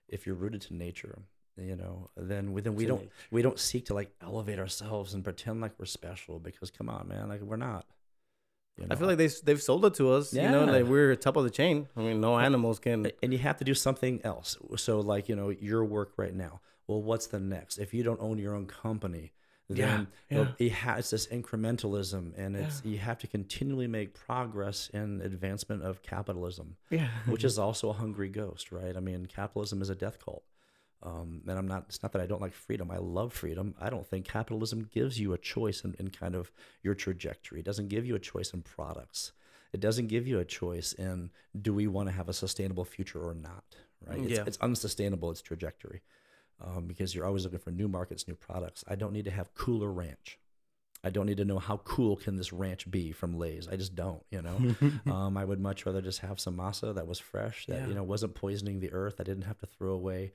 if 0.08 0.26
you're 0.26 0.36
rooted 0.36 0.62
to 0.68 0.74
nature, 0.74 1.20
you 1.60 1.76
know, 1.76 2.10
then 2.18 2.54
we 2.54 2.62
then 2.62 2.76
we 2.76 2.86
don't 2.86 3.10
we 3.32 3.42
don't 3.42 3.60
seek 3.60 3.86
to 3.88 3.94
like 3.94 4.12
elevate 4.22 4.60
ourselves 4.60 5.14
and 5.14 5.24
pretend 5.24 5.62
like 5.62 5.74
we're 5.78 5.86
special 5.86 6.40
because 6.40 6.72
come 6.72 6.90
on, 6.90 7.08
man, 7.08 7.30
like 7.30 7.42
we're 7.42 7.56
not. 7.58 7.86
You 8.78 8.88
I 8.90 8.96
feel 8.96 9.08
like 9.08 9.18
they 9.18 9.28
they've 9.28 9.62
sold 9.62 9.84
it 9.86 9.94
to 9.96 10.12
us. 10.14 10.34
You 10.34 10.44
know, 10.50 10.66
like 10.66 10.86
we're 10.86 11.16
top 11.16 11.36
of 11.36 11.44
the 11.44 11.50
chain. 11.50 11.88
I 11.98 12.02
mean, 12.02 12.22
no 12.22 12.38
animals 12.40 12.80
can. 12.80 13.12
and 13.22 13.34
you 13.34 13.40
have 13.40 13.58
to 13.58 13.64
do 13.66 13.74
something 13.74 14.22
else. 14.24 14.58
So 14.78 15.00
like, 15.00 15.28
you 15.28 15.36
know, 15.36 15.50
your 15.50 15.84
work 15.84 16.14
right 16.18 16.34
now. 16.34 16.62
Well, 16.88 17.02
what's 17.02 17.28
the 17.28 17.40
next? 17.40 17.78
If 17.78 17.94
you 17.94 18.04
don't 18.04 18.20
own 18.22 18.38
your 18.40 18.56
own 18.56 18.66
company, 18.66 19.34
then 19.70 20.08
Yeah, 20.30 20.38
yeah. 20.38 20.48
it 20.58 20.72
has 20.72 21.12
this 21.12 21.28
incrementalism 21.28 22.34
and 22.38 22.56
it's 22.56 22.82
you 22.84 22.98
have 22.98 23.20
to 23.20 23.28
continually 23.28 23.86
make 23.88 24.14
progress 24.16 24.90
in 24.94 25.22
advancement 25.22 25.84
of 25.84 26.02
capitalism. 26.02 26.78
Yeah, 26.90 27.10
which 27.28 27.44
is 27.44 27.60
also 27.66 27.90
a 27.90 27.94
hungry 27.94 28.30
ghost, 28.30 28.72
right? 28.72 28.96
I 28.98 29.00
mean, 29.00 29.28
capitalism 29.28 29.82
is 29.82 29.90
a 29.90 29.96
death 29.96 30.18
cult. 30.24 30.44
Um, 31.02 31.42
and 31.48 31.58
I'm 31.58 31.68
not, 31.68 31.86
it's 31.88 32.04
not 32.04 32.12
that 32.12 32.22
I 32.22 32.26
don't 32.26 32.42
like 32.42 32.54
freedom. 32.54 32.92
I 32.92 32.98
love 32.98 33.32
freedom. 33.32 33.74
I 33.80 33.90
don't 33.90 34.06
think 34.06 34.26
capitalism 34.28 34.90
gives 34.94 35.20
you 35.20 35.32
a 35.34 35.38
choice 35.38 35.82
in, 35.86 35.96
in 35.98 36.10
kind 36.10 36.36
of 36.36 36.52
your 36.84 36.94
trajectory. 36.94 37.60
It 37.60 37.66
doesn't 37.66 37.88
give 37.88 38.06
you 38.06 38.16
a 38.16 38.20
choice 38.20 38.52
in 38.52 38.62
products. 38.64 39.32
It 39.72 39.80
doesn't 39.80 40.08
give 40.08 40.28
you 40.28 40.40
a 40.40 40.46
choice 40.46 40.92
in 40.94 41.30
do 41.60 41.74
we 41.74 41.88
want 41.88 42.10
to 42.10 42.16
have 42.16 42.28
a 42.28 42.34
sustainable 42.34 42.84
future 42.84 43.22
or 43.22 43.34
not, 43.34 43.64
right? 44.06 44.20
It's, 44.20 44.32
Yeah. 44.38 44.44
it's 44.46 44.58
unsustainable, 44.60 45.32
its 45.32 45.42
trajectory, 45.42 46.02
um, 46.60 46.86
because 46.86 47.16
you're 47.16 47.26
always 47.26 47.44
looking 47.46 47.60
for 47.60 47.72
new 47.72 47.88
markets, 47.88 48.28
new 48.28 48.36
products. 48.36 48.84
I 48.88 48.96
don't 48.96 49.14
need 49.14 49.26
to 49.26 49.32
have 49.32 49.54
cooler 49.54 49.92
ranch. 49.92 50.38
I 51.02 51.12
don't 51.12 51.28
need 51.28 51.38
to 51.38 51.46
know 51.46 51.60
how 51.60 51.78
cool 51.78 52.18
can 52.18 52.36
this 52.36 52.52
ranch 52.52 52.92
be 52.92 53.14
from 53.14 53.38
Lay's. 53.38 53.70
I 53.70 53.78
just 53.78 53.96
don't, 53.96 54.22
you 54.32 54.42
know. 54.42 54.76
um, 55.14 55.38
I 55.38 55.46
would 55.46 55.62
much 55.62 55.86
rather 55.86 56.02
just 56.02 56.20
have 56.20 56.42
some 56.42 56.58
masa 56.58 56.94
that 56.96 57.08
was 57.08 57.20
fresh, 57.20 57.68
that 57.68 57.82
Yeah. 57.82 57.88
you 57.88 57.94
know 57.94 58.04
wasn't 58.04 58.36
poisoning 58.36 58.82
the 58.82 58.92
earth. 58.92 59.16
I 59.20 59.24
didn't 59.24 59.44
have 59.44 59.60
to 59.60 59.66
throw 59.66 59.92
away, 59.92 60.34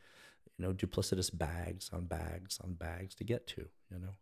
you 0.59 0.64
know, 0.64 0.72
duplicitous 0.72 1.36
bags 1.36 1.90
on 1.92 2.05
bags 2.05 2.61
on 2.62 2.74
bags 2.74 3.14
to 3.16 3.24
get 3.24 3.46
to, 3.48 3.66
you 3.90 3.98
know. 3.98 4.14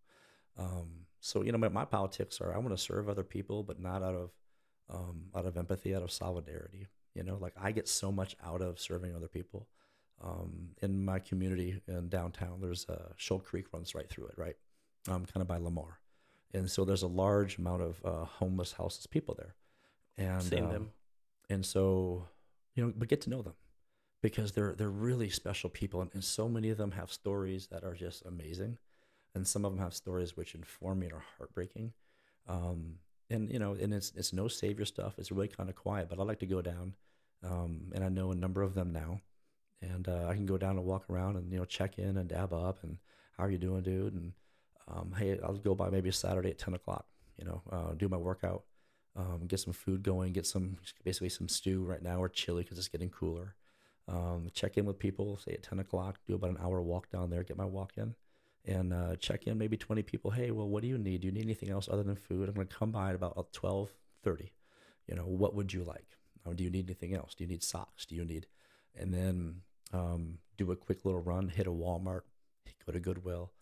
Um, 0.59 1.07
so 1.21 1.43
you 1.43 1.53
know, 1.53 1.59
my, 1.59 1.69
my 1.69 1.85
politics 1.85 2.41
are 2.41 2.55
I 2.55 2.59
want 2.59 2.71
to 2.71 2.79
serve 2.83 3.09
other 3.09 3.23
people, 3.23 3.63
but 3.63 3.81
not 3.81 4.03
out 4.03 4.15
of 4.15 4.31
um, 4.91 5.25
out 5.35 5.47
of 5.47 5.57
empathy, 5.57 5.95
out 5.95 6.03
of 6.03 6.11
solidarity. 6.11 6.89
You 7.15 7.23
know, 7.23 7.37
like 7.41 7.55
I 7.61 7.73
get 7.73 7.89
so 7.89 8.11
much 8.11 8.37
out 8.45 8.63
of 8.63 8.81
serving 8.81 9.15
other 9.15 9.29
people. 9.29 9.69
Um, 10.23 10.71
in 10.81 11.05
my 11.05 11.19
community 11.19 11.81
in 11.89 12.09
downtown, 12.09 12.61
there's 12.61 12.87
a 12.89 13.11
Shoal 13.17 13.41
Creek 13.41 13.67
runs 13.73 13.95
right 13.95 14.09
through 14.09 14.27
it, 14.27 14.35
right, 14.37 14.55
um, 15.09 15.27
kind 15.27 15.43
of 15.43 15.49
by 15.49 15.57
Lamar, 15.57 15.99
and 16.55 16.71
so 16.71 16.85
there's 16.85 17.03
a 17.03 17.09
large 17.09 17.59
amount 17.59 17.83
of 17.83 18.01
uh, 18.05 18.25
homeless 18.25 18.73
houseless 18.73 19.07
people 19.07 19.35
there, 19.37 19.57
and 20.17 20.43
Seen 20.43 20.65
um, 20.65 20.71
them. 20.71 20.91
and 21.51 21.67
so 21.67 22.29
you 22.77 22.85
know 22.85 22.93
but 22.97 23.09
get 23.09 23.21
to 23.23 23.31
know 23.31 23.43
them 23.43 23.55
because 24.23 24.53
they're 24.53 24.75
they're 24.75 24.89
really 24.89 25.29
special 25.29 25.69
people 25.69 26.01
and, 26.01 26.11
and 26.15 26.25
so 26.25 26.49
many 26.49 26.71
of 26.71 26.79
them 26.79 26.93
have 26.93 27.13
stories 27.13 27.67
that 27.69 27.85
are 27.85 27.95
just 27.95 28.25
amazing 28.25 28.79
and 29.35 29.47
some 29.47 29.65
of 29.65 29.73
them 29.73 29.81
have 29.83 29.95
stories 29.95 30.37
which 30.37 30.55
inform 30.55 31.01
me 31.01 31.07
and 31.07 31.15
are 31.15 31.25
heartbreaking 31.37 31.93
um, 32.49 32.95
and 33.29 33.51
you 33.51 33.59
know 33.59 33.73
and 33.75 33.93
it's 33.93 34.13
it's 34.17 34.33
no 34.33 34.49
savior 34.49 34.85
stuff 34.85 35.15
it's 35.19 35.33
really 35.33 35.49
kind 35.49 35.69
of 35.69 35.77
quiet 35.77 36.09
but 36.09 36.19
i 36.19 36.23
like 36.23 36.39
to 36.39 36.47
go 36.47 36.63
down 36.63 36.95
um, 37.45 37.91
and 37.95 38.05
i 38.05 38.09
know 38.09 38.31
a 38.31 38.35
number 38.35 38.63
of 38.63 38.75
them 38.75 38.93
now 38.93 39.21
and 39.83 40.09
uh, 40.09 40.27
I 40.29 40.35
can 40.35 40.47
go 40.47 40.57
down 40.57 40.77
and 40.77 40.87
walk 40.87 41.05
around 41.11 41.37
and 41.37 41.53
you 41.53 41.59
know 41.59 41.65
check 41.65 41.99
in 41.99 42.17
and 42.17 42.29
dab 42.29 42.53
up 42.53 42.79
and 42.83 42.99
how 43.37 43.45
are 43.45 43.51
you 43.51 43.59
doing, 43.59 43.83
dude? 43.83 44.15
And 44.15 44.33
um, 44.89 45.15
hey, 45.19 45.39
I'll 45.43 45.55
go 45.55 45.75
by 45.75 45.91
maybe 45.91 46.11
Saturday 46.11 46.51
at 46.51 46.59
ten 46.59 46.75
o'clock. 46.75 47.07
You 47.37 47.45
know, 47.47 47.63
uh, 47.71 47.95
do 47.95 48.09
my 48.09 48.17
workout, 48.17 48.65
um, 49.17 49.47
get 49.49 49.61
some 49.61 49.73
food 49.73 50.03
going, 50.03 50.33
get 50.33 50.47
some 50.47 50.77
basically 51.05 51.31
some 51.31 51.49
stew 51.49 51.83
right 51.83 52.03
now 52.03 52.19
or 52.23 52.29
chili 52.29 52.63
because 52.63 52.79
it's 52.79 52.89
getting 52.89 53.11
cooler. 53.11 53.57
Um, 54.09 54.49
check 54.53 54.77
in 54.79 54.85
with 54.85 54.99
people, 54.99 55.39
say 55.39 55.53
at 55.53 55.63
ten 55.63 55.79
o'clock. 55.79 56.19
Do 56.27 56.35
about 56.35 56.51
an 56.51 56.59
hour 56.63 56.83
walk 56.83 57.11
down 57.11 57.31
there, 57.31 57.43
get 57.43 57.57
my 57.57 57.65
walk 57.65 57.93
in, 57.97 58.15
and 58.65 58.93
uh, 58.93 59.17
check 59.17 59.47
in 59.47 59.59
maybe 59.59 59.77
twenty 59.77 60.03
people. 60.03 60.31
Hey, 60.31 60.51
well, 60.51 60.69
what 60.69 60.83
do 60.83 60.89
you 60.89 60.99
need? 60.99 61.21
Do 61.21 61.29
you 61.29 61.33
need 61.33 61.45
anything 61.45 61.71
else 61.71 61.89
other 61.91 62.03
than 62.03 62.17
food? 62.17 62.49
I'm 62.49 62.55
gonna 62.55 62.67
come 62.67 62.91
by 62.91 63.11
at 63.11 63.15
about 63.15 63.53
twelve 63.53 63.91
thirty. 64.23 64.53
You 65.07 65.17
know, 65.17 65.25
what 65.25 65.55
would 65.55 65.73
you 65.73 65.85
like? 65.85 66.19
Or 66.45 66.55
do 66.55 66.65
you 66.65 66.71
need 66.71 66.87
anything 66.87 67.15
else? 67.15 67.35
Do 67.35 67.45
you 67.45 67.49
need 67.49 67.63
socks? 67.63 68.07
Do 68.07 68.15
you 68.15 68.25
need? 68.25 68.47
And 68.97 69.13
then 69.15 69.63
um, 69.93 70.39
do 70.57 70.71
a 70.73 70.77
quick 70.77 71.05
little 71.05 71.21
run, 71.21 71.49
hit 71.49 71.67
a 71.67 71.71
Walmart, 71.71 72.23
go 72.85 72.93
to 72.93 73.01
Goodwill. 73.01 73.53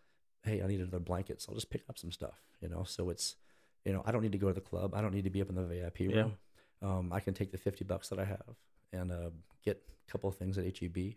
Hey, 0.42 0.62
I 0.62 0.66
need 0.66 0.80
another 0.80 0.98
blanket, 0.98 1.42
so 1.42 1.50
I'll 1.50 1.56
just 1.56 1.70
pick 1.70 1.82
up 1.88 1.98
some 1.98 2.12
stuff. 2.12 2.40
You 2.60 2.68
know, 2.68 2.84
so 2.84 3.10
it's, 3.10 3.36
you 3.84 3.92
know, 3.92 4.02
I 4.06 4.12
don't 4.12 4.22
need 4.22 4.32
to 4.32 4.38
go 4.38 4.48
to 4.48 4.54
the 4.54 4.60
club. 4.60 4.94
I 4.94 5.02
don't 5.02 5.14
need 5.14 5.24
to 5.24 5.30
be 5.30 5.42
up 5.42 5.50
in 5.50 5.54
the 5.54 5.64
VIP 5.64 6.00
room. 6.00 6.36
Yeah. 6.82 6.88
Um, 6.88 7.12
I 7.12 7.20
can 7.20 7.34
take 7.34 7.52
the 7.52 7.58
fifty 7.58 7.84
bucks 7.84 8.08
that 8.08 8.18
I 8.18 8.24
have 8.24 8.56
and 8.92 9.12
uh, 9.12 9.30
get 9.64 9.82
a 10.08 10.10
couple 10.10 10.28
of 10.28 10.36
things 10.36 10.58
at 10.58 10.78
HEB. 10.78 11.14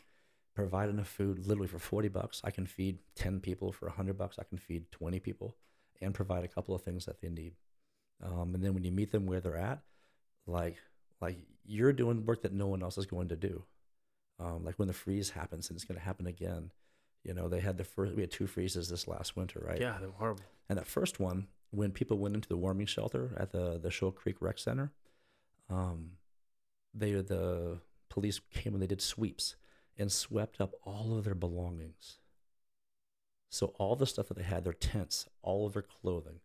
Provide 0.56 0.90
enough 0.90 1.08
food, 1.08 1.48
literally 1.48 1.68
for 1.68 1.80
forty 1.80 2.10
bucks. 2.10 2.42
I 2.44 2.52
can 2.52 2.68
feed 2.68 3.00
ten 3.16 3.40
people 3.40 3.72
for 3.72 3.90
hundred 3.90 4.18
bucks. 4.18 4.38
I 4.40 4.44
can 4.44 4.58
feed 4.58 4.92
twenty 4.92 5.20
people, 5.20 5.56
and 6.02 6.14
provide 6.14 6.44
a 6.44 6.48
couple 6.48 6.76
of 6.76 6.82
things 6.82 7.06
that 7.06 7.22
they 7.22 7.30
need. 7.30 7.54
Um, 8.22 8.54
and 8.54 8.64
then 8.64 8.74
when 8.74 8.84
you 8.84 8.92
meet 8.92 9.12
them 9.12 9.26
where 9.26 9.42
they're 9.42 9.58
at, 9.58 9.82
like 10.46 10.78
like 11.22 11.38
you're 11.66 11.94
doing 11.94 12.26
work 12.26 12.42
that 12.42 12.54
no 12.54 12.68
one 12.68 12.84
else 12.84 12.98
is 12.98 13.06
going 13.06 13.30
to 13.30 13.36
do. 13.36 13.64
Um, 14.40 14.64
like 14.64 14.76
when 14.76 14.88
the 14.88 14.94
freeze 14.94 15.30
happens 15.32 15.70
and 15.70 15.78
it's 15.78 15.86
going 15.86 16.00
to 16.00 16.06
happen 16.06 16.28
again. 16.28 16.72
You 17.24 17.34
know, 17.34 17.48
they 17.48 17.62
had 17.62 17.78
the 17.78 17.86
first, 17.86 18.16
we 18.16 18.22
had 18.22 18.32
two 18.32 18.48
freezes 18.48 18.90
this 18.90 19.08
last 19.08 19.38
winter, 19.38 19.64
right? 19.66 19.80
Yeah, 19.80 19.98
they 20.00 20.08
were 20.08 20.14
horrible. 20.14 20.44
And 20.68 20.78
that 20.78 20.88
first 20.88 21.20
one, 21.20 21.48
when 21.72 21.92
people 21.92 22.18
went 22.18 22.36
into 22.36 22.50
the 22.50 22.58
warming 22.58 22.86
shelter 22.86 23.32
at 23.38 23.52
the, 23.52 23.80
the 23.82 23.90
Shoal 23.90 24.12
Creek 24.12 24.38
Rec 24.42 24.60
Center, 24.60 24.92
um, 25.70 26.12
they, 26.94 27.12
the 27.14 27.80
police 28.10 28.40
came 28.54 28.74
and 28.74 28.82
they 28.82 28.88
did 28.88 29.02
sweeps 29.02 29.56
and 29.98 30.12
swept 30.12 30.60
up 30.60 30.74
all 30.84 31.18
of 31.18 31.26
their 31.26 31.36
belongings. 31.36 32.18
So 33.50 33.68
all 33.78 33.96
the 33.96 34.08
stuff 34.08 34.30
that 34.30 34.38
they 34.38 34.44
had, 34.44 34.64
their 34.64 34.74
tents, 34.74 35.28
all 35.42 35.68
of 35.68 35.74
their 35.74 35.84
clothing, 35.84 36.40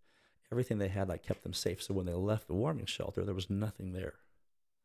everything 0.52 0.78
they 0.78 0.88
had, 0.88 1.08
like 1.08 1.22
kept 1.22 1.42
them 1.42 1.54
safe. 1.54 1.82
So 1.82 1.94
when 1.94 2.06
they 2.06 2.12
left 2.12 2.48
the 2.48 2.54
warming 2.54 2.86
shelter, 2.86 3.24
there 3.24 3.34
was 3.34 3.48
nothing 3.48 3.92
there. 3.92 4.14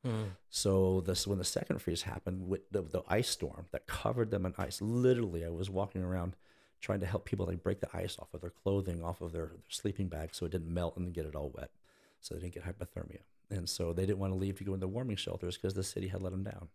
Mm. 0.05 0.32
So 0.49 1.01
this 1.01 1.28
when 1.28 1.38
the 1.38 1.43
second 1.43 1.82
freeze 1.82 2.03
happened 2.03 2.47
with 2.47 2.70
the, 2.72 2.82
the 2.82 3.03
ice 3.07 3.30
storm 3.30 3.68
that 3.72 3.88
covered 3.88 4.32
them 4.32 4.45
in 4.45 4.53
ice. 4.57 4.82
Literally, 4.82 5.45
I 5.45 5.49
was 5.49 5.70
walking 5.70 6.03
around 6.03 6.36
trying 6.82 6.99
to 6.99 7.05
help 7.05 7.24
people 7.24 7.45
like 7.45 7.64
break 7.64 7.80
the 7.80 7.89
ice 7.93 8.18
off 8.20 8.34
of 8.34 8.41
their 8.41 8.49
clothing, 8.49 9.01
off 9.01 9.22
of 9.22 9.32
their, 9.32 9.45
their 9.45 9.59
sleeping 9.70 10.09
bags, 10.09 10.38
so 10.38 10.45
it 10.45 10.51
didn't 10.51 10.74
melt 10.74 10.97
and 10.97 11.14
get 11.14 11.26
it 11.26 11.36
all 11.36 11.51
wet, 11.55 11.72
so 12.20 12.36
they 12.36 12.41
didn't 12.41 12.53
get 12.53 12.66
hypothermia. 12.66 13.20
And 13.54 13.70
so 13.70 13.93
they 13.93 14.06
didn't 14.06 14.20
want 14.20 14.34
to 14.34 14.38
leave 14.38 14.58
to 14.58 14.64
go 14.64 14.74
into 14.74 14.88
warming 14.88 15.18
shelters 15.18 15.58
because 15.58 15.74
the 15.74 15.84
city 15.84 16.08
had 16.08 16.22
let 16.22 16.32
them 16.32 16.43
down. 16.43 16.70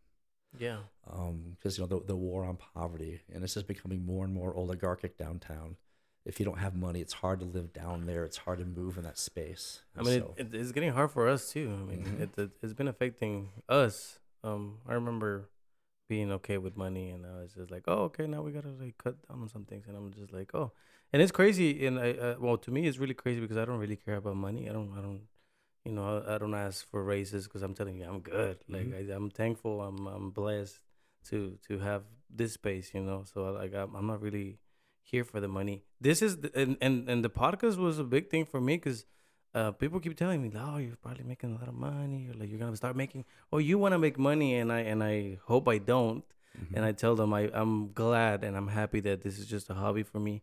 Yeah. 0.58 0.78
Because 1.04 1.28
um, 1.28 1.56
you 1.64 1.80
know 1.80 1.86
the 1.86 2.06
the 2.06 2.16
war 2.16 2.44
on 2.44 2.56
poverty, 2.56 3.20
and 3.32 3.44
it's 3.44 3.54
just 3.54 3.66
becoming 3.66 4.04
more 4.04 4.24
and 4.24 4.32
more 4.32 4.56
oligarchic 4.56 5.18
downtown 5.18 5.76
if 6.28 6.38
you 6.38 6.44
don't 6.44 6.58
have 6.58 6.74
money, 6.74 7.00
it's 7.00 7.14
hard 7.14 7.40
to 7.40 7.46
live 7.46 7.72
down 7.72 8.04
there. 8.04 8.22
It's 8.22 8.36
hard 8.36 8.58
to 8.58 8.66
move 8.66 8.98
in 8.98 9.04
that 9.04 9.18
space. 9.18 9.80
I 9.96 10.02
mean, 10.02 10.20
so. 10.20 10.34
it, 10.36 10.54
it's 10.54 10.72
getting 10.72 10.92
hard 10.92 11.10
for 11.10 11.26
us 11.26 11.50
too. 11.50 11.72
I 11.72 11.90
mean, 11.90 12.04
mm-hmm. 12.04 12.22
it, 12.22 12.30
it, 12.36 12.50
has 12.60 12.74
been 12.74 12.86
affecting 12.86 13.48
us. 13.66 14.18
Um, 14.44 14.76
I 14.86 14.92
remember 14.92 15.48
being 16.06 16.30
okay 16.32 16.58
with 16.58 16.76
money, 16.76 17.08
and 17.08 17.24
I 17.24 17.40
was 17.40 17.54
just 17.54 17.70
like, 17.70 17.84
oh, 17.88 18.04
okay, 18.04 18.26
now 18.26 18.42
we 18.42 18.52
gotta 18.52 18.68
like 18.78 18.98
cut 18.98 19.16
down 19.26 19.40
on 19.40 19.48
some 19.48 19.64
things, 19.64 19.86
and 19.88 19.96
I'm 19.96 20.12
just 20.12 20.30
like, 20.30 20.54
oh, 20.54 20.72
and 21.14 21.22
it's 21.22 21.32
crazy. 21.32 21.86
And 21.86 21.98
I, 21.98 22.12
uh, 22.12 22.34
well, 22.38 22.58
to 22.58 22.70
me, 22.70 22.86
it's 22.86 22.98
really 22.98 23.14
crazy 23.14 23.40
because 23.40 23.56
I 23.56 23.64
don't 23.64 23.78
really 23.78 23.96
care 23.96 24.16
about 24.16 24.36
money. 24.36 24.68
I 24.68 24.74
don't, 24.74 24.92
I 24.98 25.00
don't, 25.00 25.22
you 25.88 25.94
know, 25.94 26.22
I, 26.26 26.34
I 26.34 26.38
don't 26.38 26.54
ask 26.54 26.86
for 26.90 27.02
raises 27.02 27.44
because 27.44 27.62
I'm 27.62 27.72
telling 27.72 27.96
you, 27.96 28.04
I'm 28.04 28.20
good. 28.20 28.58
Like 28.68 28.88
mm-hmm. 28.88 29.10
I, 29.10 29.14
am 29.14 29.30
thankful. 29.30 29.80
I'm, 29.80 30.06
I'm 30.06 30.30
blessed 30.30 30.78
to 31.30 31.56
to 31.66 31.78
have 31.78 32.02
this 32.28 32.52
space. 32.52 32.90
You 32.92 33.00
know, 33.00 33.24
so 33.24 33.44
like 33.52 33.74
I'm, 33.74 33.96
I'm 33.96 34.06
not 34.06 34.20
really 34.20 34.58
here 35.02 35.24
for 35.24 35.40
the 35.40 35.48
money. 35.48 35.84
This 35.98 36.20
is 36.20 36.36
the, 36.42 36.50
and, 36.54 36.76
and 36.82 37.08
and 37.08 37.24
the 37.24 37.30
podcast 37.30 37.78
was 37.78 37.98
a 37.98 38.04
big 38.04 38.28
thing 38.28 38.44
for 38.44 38.60
me 38.60 38.76
because 38.76 39.06
uh, 39.54 39.70
people 39.70 39.98
keep 39.98 40.14
telling 40.14 40.42
me, 40.42 40.52
"Oh, 40.54 40.76
you're 40.76 40.96
probably 40.96 41.24
making 41.24 41.52
a 41.52 41.58
lot 41.58 41.68
of 41.68 41.74
money, 41.74 42.28
or 42.28 42.34
like 42.34 42.50
you're 42.50 42.58
gonna 42.58 42.76
start 42.76 42.94
making, 42.94 43.24
oh, 43.50 43.58
you 43.58 43.78
want 43.78 43.92
to 43.92 43.98
make 43.98 44.18
money," 44.18 44.56
and 44.56 44.70
I 44.70 44.80
and 44.80 45.02
I 45.02 45.38
hope 45.46 45.68
I 45.68 45.78
don't. 45.78 46.22
Mm-hmm. 46.58 46.76
And 46.76 46.84
I 46.84 46.92
tell 46.92 47.14
them 47.14 47.32
I 47.32 47.50
I'm 47.54 47.92
glad 47.92 48.44
and 48.44 48.56
I'm 48.56 48.68
happy 48.68 49.00
that 49.00 49.22
this 49.22 49.38
is 49.38 49.46
just 49.46 49.70
a 49.70 49.74
hobby 49.74 50.02
for 50.02 50.20
me. 50.20 50.42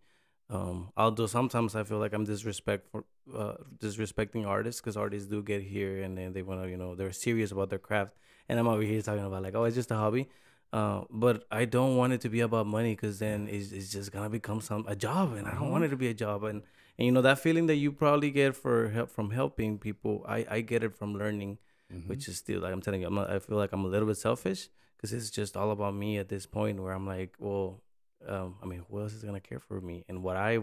Um, 0.50 0.92
although 0.96 1.26
sometimes 1.26 1.76
I 1.76 1.84
feel 1.84 1.98
like 1.98 2.14
I'm 2.14 2.24
disrespect 2.24 2.88
for 2.92 3.04
uh, 3.36 3.56
disrespecting 3.80 4.46
artists 4.46 4.80
because 4.80 4.96
artists 4.96 5.28
do 5.28 5.42
get 5.42 5.64
here 5.64 6.04
and 6.04 6.18
then 6.18 6.34
they 6.34 6.44
want 6.44 6.62
to, 6.62 6.70
you 6.70 6.78
know, 6.78 6.94
they're 6.94 7.12
serious 7.12 7.52
about 7.52 7.70
their 7.70 7.80
craft, 7.80 8.14
and 8.48 8.60
I'm 8.60 8.68
over 8.68 8.84
here 8.84 9.02
talking 9.02 9.26
about 9.26 9.42
like, 9.42 9.56
oh, 9.56 9.64
it's 9.64 9.76
just 9.76 9.92
a 9.92 9.96
hobby. 9.96 10.30
Uh, 10.72 11.04
but 11.10 11.46
I 11.52 11.66
don't 11.66 11.96
want 11.96 12.14
it 12.14 12.22
to 12.22 12.30
be 12.30 12.42
about 12.42 12.68
money 12.68 12.96
because 12.96 13.20
then 13.20 13.48
it's, 13.50 13.72
it's 13.72 13.92
just 13.92 14.12
gonna 14.12 14.30
become 14.30 14.62
some 14.62 14.86
a 14.88 14.96
job, 14.96 15.34
and 15.34 15.48
I 15.48 15.52
don't 15.52 15.72
want 15.72 15.84
mm-hmm. 15.84 15.86
it 15.86 15.90
to 15.90 15.98
be 15.98 16.10
a 16.10 16.14
job. 16.14 16.44
And 16.44 16.64
and 16.98 17.06
you 17.06 17.12
know 17.12 17.22
that 17.22 17.40
feeling 17.40 17.68
that 17.68 17.76
you 17.76 17.92
probably 17.92 18.30
get 18.30 18.56
for 18.56 18.90
help 18.90 19.10
from 19.10 19.32
helping 19.32 19.80
people, 19.80 20.24
I 20.28 20.46
I 20.50 20.62
get 20.62 20.84
it 20.84 20.96
from 20.96 21.16
learning, 21.16 21.60
mm-hmm. 21.92 22.10
which 22.10 22.28
is 22.28 22.38
still 22.38 22.62
like 22.62 22.74
I'm 22.74 22.82
telling 22.82 23.02
you, 23.02 23.08
I'm 23.08 23.16
not, 23.16 23.30
I 23.30 23.40
feel 23.40 23.58
like 23.58 23.72
I'm 23.72 23.86
a 23.86 23.88
little 23.88 24.08
bit 24.08 24.18
selfish 24.18 24.70
because 24.98 25.14
it's 25.14 25.30
just 25.30 25.56
all 25.58 25.72
about 25.72 25.96
me 25.96 26.18
at 26.18 26.30
this 26.30 26.46
point 26.46 26.82
where 26.82 26.94
I'm 26.94 27.08
like, 27.08 27.36
well, 27.40 27.82
um, 28.28 28.56
I 28.62 28.66
mean, 28.66 28.84
who 28.90 29.00
else 29.02 29.14
is 29.14 29.24
gonna 29.24 29.40
care 29.40 29.60
for 29.60 29.80
me 29.82 30.06
and 30.08 30.24
what 30.24 30.38
I 30.38 30.60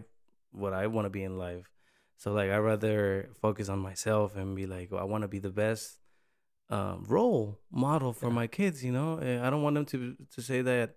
what 0.52 0.72
I 0.72 0.86
want 0.86 1.06
to 1.06 1.10
be 1.10 1.22
in 1.22 1.38
life. 1.38 1.70
So 2.16 2.32
like 2.32 2.50
I 2.50 2.58
rather 2.58 3.30
focus 3.40 3.68
on 3.68 3.78
myself 3.78 4.36
and 4.36 4.54
be 4.54 4.66
like, 4.66 4.92
well, 4.92 5.00
I 5.00 5.04
want 5.04 5.22
to 5.22 5.28
be 5.28 5.38
the 5.38 5.50
best 5.50 5.98
um, 6.70 7.04
role 7.08 7.58
model 7.70 8.12
for 8.12 8.28
yeah. 8.28 8.34
my 8.34 8.46
kids. 8.46 8.84
You 8.84 8.92
know, 8.92 9.18
I 9.18 9.50
don't 9.50 9.62
want 9.62 9.74
them 9.74 9.86
to 9.86 10.16
to 10.34 10.42
say 10.42 10.62
that 10.62 10.96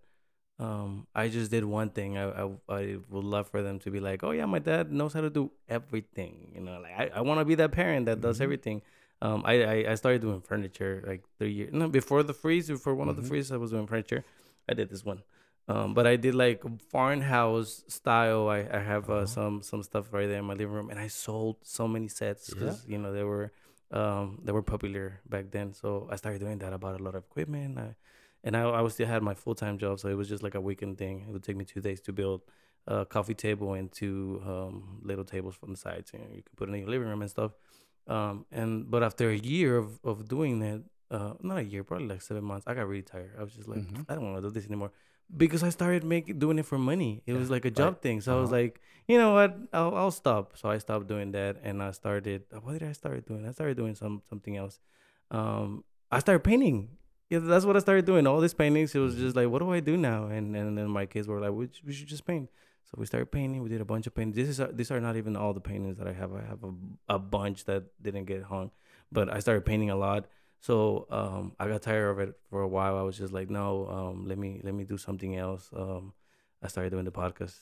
um, 0.58 1.08
I 1.14 1.28
just 1.28 1.52
did 1.52 1.66
one 1.66 1.90
thing. 1.90 2.18
I, 2.18 2.30
I, 2.30 2.50
I 2.70 2.98
would 3.10 3.26
love 3.26 3.50
for 3.50 3.62
them 3.62 3.80
to 3.80 3.92
be 3.92 4.00
like, 4.00 4.24
oh 4.24 4.32
yeah, 4.32 4.46
my 4.46 4.60
dad 4.60 4.92
knows 4.92 5.14
how 5.14 5.22
to 5.22 5.30
do 5.30 5.52
everything. 5.68 6.52
You 6.56 6.62
know, 6.62 6.80
like 6.80 6.94
I, 6.98 7.18
I 7.18 7.22
want 7.22 7.40
to 7.40 7.46
be 7.46 7.56
that 7.56 7.72
parent 7.72 8.06
that 8.06 8.22
does 8.22 8.38
mm-hmm. 8.38 8.44
everything. 8.44 8.82
Um, 9.22 9.44
I, 9.46 9.64
I, 9.64 9.92
I 9.92 9.96
started 9.96 10.22
doing 10.22 10.42
furniture 10.42 11.04
like 11.08 11.24
three 11.40 11.54
years 11.54 11.74
no 11.74 11.88
before 11.88 12.22
the 12.24 12.34
freeze 12.34 12.68
before 12.68 12.94
one 12.96 13.04
mm-hmm. 13.04 13.10
of 13.12 13.16
the 13.16 13.22
mm-hmm. 13.24 13.30
freezes 13.30 13.52
I 13.52 13.58
was 13.58 13.72
doing 13.72 13.88
furniture. 13.88 14.24
I 14.70 14.74
did 14.74 14.90
this 14.90 15.04
one. 15.04 15.24
Um, 15.68 15.94
but 15.96 16.06
I 16.06 16.16
did 16.16 16.36
like 16.36 16.64
farmhouse 16.92 17.84
style. 17.88 18.50
I, 18.50 18.68
I 18.72 18.80
have 18.80 19.10
uh, 19.10 19.14
uh-huh. 19.14 19.26
some 19.26 19.62
some 19.64 19.82
stuff 19.82 20.14
right 20.14 20.28
there 20.28 20.40
in 20.40 20.46
my 20.46 20.54
living 20.54 20.76
room, 20.76 20.90
and 20.90 21.00
I 21.00 21.08
sold 21.08 21.58
so 21.64 21.88
many 21.88 22.08
sets 22.08 22.54
because 22.54 22.86
yeah. 22.86 22.92
you 22.94 22.98
know 23.02 23.12
they 23.12 23.24
were 23.24 23.52
um, 23.92 24.40
they 24.44 24.52
were 24.52 24.62
popular 24.62 25.22
back 25.28 25.50
then. 25.50 25.74
So 25.74 26.08
I 26.12 26.18
started 26.18 26.40
doing 26.40 26.60
that. 26.60 26.72
I 26.72 26.78
bought 26.78 27.00
a 27.00 27.04
lot 27.04 27.16
of 27.16 27.24
equipment. 27.24 27.80
I, 27.80 27.96
and 28.44 28.56
I, 28.56 28.62
I 28.62 28.82
was 28.82 28.94
still 28.94 29.08
had 29.08 29.24
my 29.24 29.34
full 29.34 29.56
time 29.56 29.80
job, 29.80 30.00
so 30.00 30.08
it 30.08 30.14
was 30.14 30.30
just 30.30 30.44
like 30.44 30.54
a 30.54 30.62
weekend 30.62 31.00
thing. 31.00 31.26
It 31.28 31.32
would 31.32 31.44
take 31.44 31.58
me 31.58 31.66
two 31.66 31.82
days 31.82 32.00
to 32.02 32.14
build 32.14 32.42
a 32.86 33.04
coffee 33.04 33.34
table 33.34 33.74
and 33.74 33.92
two 33.92 34.44
um, 34.46 35.02
little 35.02 35.26
tables 35.26 35.56
from 35.56 35.72
the 35.72 35.78
sides. 35.78 36.12
You, 36.14 36.20
know, 36.20 36.26
you 36.32 36.44
could 36.44 36.56
put 36.56 36.70
in 36.70 36.76
your 36.76 36.90
living 36.90 37.08
room 37.08 37.24
and 37.24 37.32
stuff. 37.32 37.54
Um, 38.08 38.46
and 38.52 38.92
but 38.92 39.02
after 39.02 39.32
a 39.32 39.36
year 39.38 39.78
of, 39.78 40.00
of 40.04 40.28
doing 40.28 40.60
that, 40.60 40.84
uh, 41.10 41.34
not 41.42 41.58
a 41.58 41.64
year, 41.64 41.84
probably 41.84 42.08
like 42.08 42.22
seven 42.22 42.44
months, 42.44 42.68
I 42.68 42.76
got 42.76 42.88
really 42.88 43.02
tired. 43.02 43.32
I 43.40 43.42
was 43.42 43.54
just 43.54 43.68
like, 43.68 43.80
mm-hmm. 43.80 44.04
I 44.08 44.14
don't 44.14 44.26
want 44.26 44.36
to 44.38 44.48
do 44.48 44.52
this 44.52 44.68
anymore 44.68 44.92
because 45.36 45.64
I 45.64 45.70
started 45.70 46.04
making 46.04 46.40
doing 46.40 46.60
it 46.60 46.66
for 46.66 46.78
money. 46.78 47.24
It 47.26 47.34
yeah, 47.34 47.40
was 47.40 47.50
like 47.50 47.66
a 47.66 47.72
job 47.72 47.94
right. 47.94 48.02
thing. 48.02 48.22
So 48.22 48.32
uh-huh. 48.32 48.38
I 48.38 48.42
was 48.42 48.52
uh-huh. 48.52 48.62
like, 48.62 48.82
you 49.08 49.18
know 49.18 49.34
what? 49.34 49.58
I'll, 49.74 49.96
I'll 49.96 50.12
stop. 50.12 50.58
So 50.58 50.70
I 50.70 50.78
stopped 50.78 51.08
doing 51.08 51.32
that, 51.32 51.58
and 51.64 51.82
I 51.82 51.92
started. 51.92 52.44
Uh, 52.54 52.60
what 52.60 52.74
did 52.74 52.84
I 52.84 52.92
start 52.92 53.26
doing? 53.28 53.48
I 53.48 53.52
started 53.52 53.78
doing 53.78 53.96
some 53.96 54.22
something 54.30 54.58
else. 54.58 54.80
Um, 55.32 55.84
I 56.12 56.20
started 56.20 56.44
painting. 56.44 56.90
Yeah, 57.30 57.40
that's 57.40 57.66
what 57.66 57.76
I 57.76 57.80
started 57.80 58.06
doing. 58.06 58.28
All 58.28 58.40
these 58.40 58.54
paintings. 58.54 58.94
It 58.94 59.00
was 59.00 59.14
mm-hmm. 59.14 59.24
just 59.24 59.36
like, 59.36 59.50
what 59.50 59.60
do 59.60 59.72
I 59.72 59.80
do 59.80 59.98
now? 59.98 60.28
And 60.28 60.56
and 60.56 60.78
then 60.78 60.90
my 60.90 61.06
kids 61.06 61.28
were 61.28 61.40
like, 61.40 61.52
we, 61.52 61.70
we 61.86 61.94
should 61.94 62.08
just 62.08 62.26
paint. 62.26 62.50
So 62.86 62.96
we 62.98 63.06
started 63.08 63.32
painting. 63.32 63.64
We 63.64 63.70
did 63.70 63.82
a 63.82 63.86
bunch 63.86 64.06
of 64.06 64.14
paintings. 64.14 64.36
This 64.36 64.50
is 64.50 64.60
uh, 64.60 64.70
these 64.72 64.92
are 64.92 65.02
not 65.02 65.18
even 65.18 65.36
all 65.36 65.54
the 65.54 65.62
paintings 65.62 65.98
that 65.98 66.08
I 66.08 66.14
have. 66.14 66.34
I 66.34 66.42
have 66.42 66.64
a, 66.64 67.16
a 67.16 67.20
bunch 67.20 67.66
that 67.66 67.84
didn't 68.02 68.26
get 68.26 68.44
hung, 68.44 68.70
but 69.12 69.28
I 69.28 69.40
started 69.40 69.66
painting 69.66 69.90
a 69.90 69.96
lot. 69.96 70.28
So 70.66 71.06
um, 71.12 71.52
I 71.60 71.68
got 71.68 71.84
tired 71.84 72.10
of 72.10 72.18
it 72.18 72.34
for 72.50 72.64
a 72.64 72.68
while. 72.68 72.98
I 72.98 73.04
was 73.04 73.16
just 73.16 73.32
like, 73.32 73.52
no, 73.52 73.88
um, 73.88 74.26
let 74.26 74.40
me 74.40 74.62
let 74.64 74.74
me 74.74 74.84
do 74.84 74.98
something 74.98 75.38
else. 75.38 75.70
Um, 75.76 76.12
I 76.64 76.70
started 76.70 76.90
doing 76.90 77.06
the 77.06 77.12
podcast. 77.12 77.56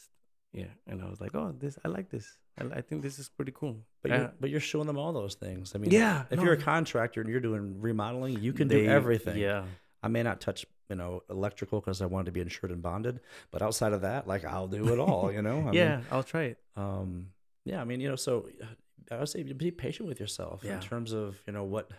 Yeah, 0.54 0.72
and 0.88 1.02
I 1.02 1.10
was 1.10 1.20
like, 1.20 1.36
oh, 1.36 1.54
this 1.60 1.78
I 1.84 1.90
like 1.90 2.10
this. 2.10 2.38
I, 2.58 2.78
I 2.78 2.82
think 2.82 3.02
this 3.02 3.20
is 3.20 3.28
pretty 3.28 3.52
cool. 3.54 3.76
But 4.02 4.12
you're, 4.12 4.32
but 4.40 4.50
you're 4.52 4.62
showing 4.62 4.88
them 4.88 4.98
all 4.98 5.12
those 5.12 5.36
things. 5.36 5.74
I 5.76 5.80
mean, 5.80 5.92
yeah. 5.92 6.24
If 6.32 6.38
no. 6.38 6.46
you're 6.46 6.54
a 6.54 6.62
contractor 6.62 7.20
and 7.20 7.30
you're 7.30 7.42
doing 7.42 7.82
remodeling, 7.82 8.40
you 8.42 8.54
can 8.54 8.70
they, 8.70 8.84
do 8.84 8.90
everything. 8.90 9.38
Yeah. 9.38 9.66
I 10.02 10.08
may 10.08 10.24
not 10.24 10.40
touch 10.40 10.66
you 10.90 10.96
know 10.96 11.24
electrical 11.30 11.82
because 11.82 12.02
I 12.02 12.06
wanted 12.06 12.28
to 12.28 12.32
be 12.32 12.40
insured 12.40 12.72
and 12.72 12.82
bonded, 12.82 13.20
but 13.52 13.62
outside 13.62 13.92
of 13.92 14.04
that, 14.04 14.30
like 14.30 14.46
I'll 14.46 14.70
do 14.70 14.94
it 14.94 15.00
all. 15.00 15.30
You 15.30 15.42
know. 15.42 15.68
I 15.68 15.72
yeah, 15.74 15.98
mean, 15.98 16.06
I'll 16.10 16.24
try 16.24 16.44
it. 16.44 16.58
Um. 16.78 17.32
Yeah, 17.66 17.82
I 17.82 17.84
mean, 17.84 18.00
you 18.00 18.08
know, 18.08 18.16
so 18.16 18.48
I 19.12 19.18
would 19.18 19.28
say 19.28 19.44
be 19.44 19.72
patient 19.72 20.08
with 20.08 20.22
yourself 20.22 20.62
yeah. 20.64 20.76
in 20.76 20.80
terms 20.80 21.12
of 21.12 21.38
you 21.46 21.52
know 21.52 21.66
what 21.66 21.92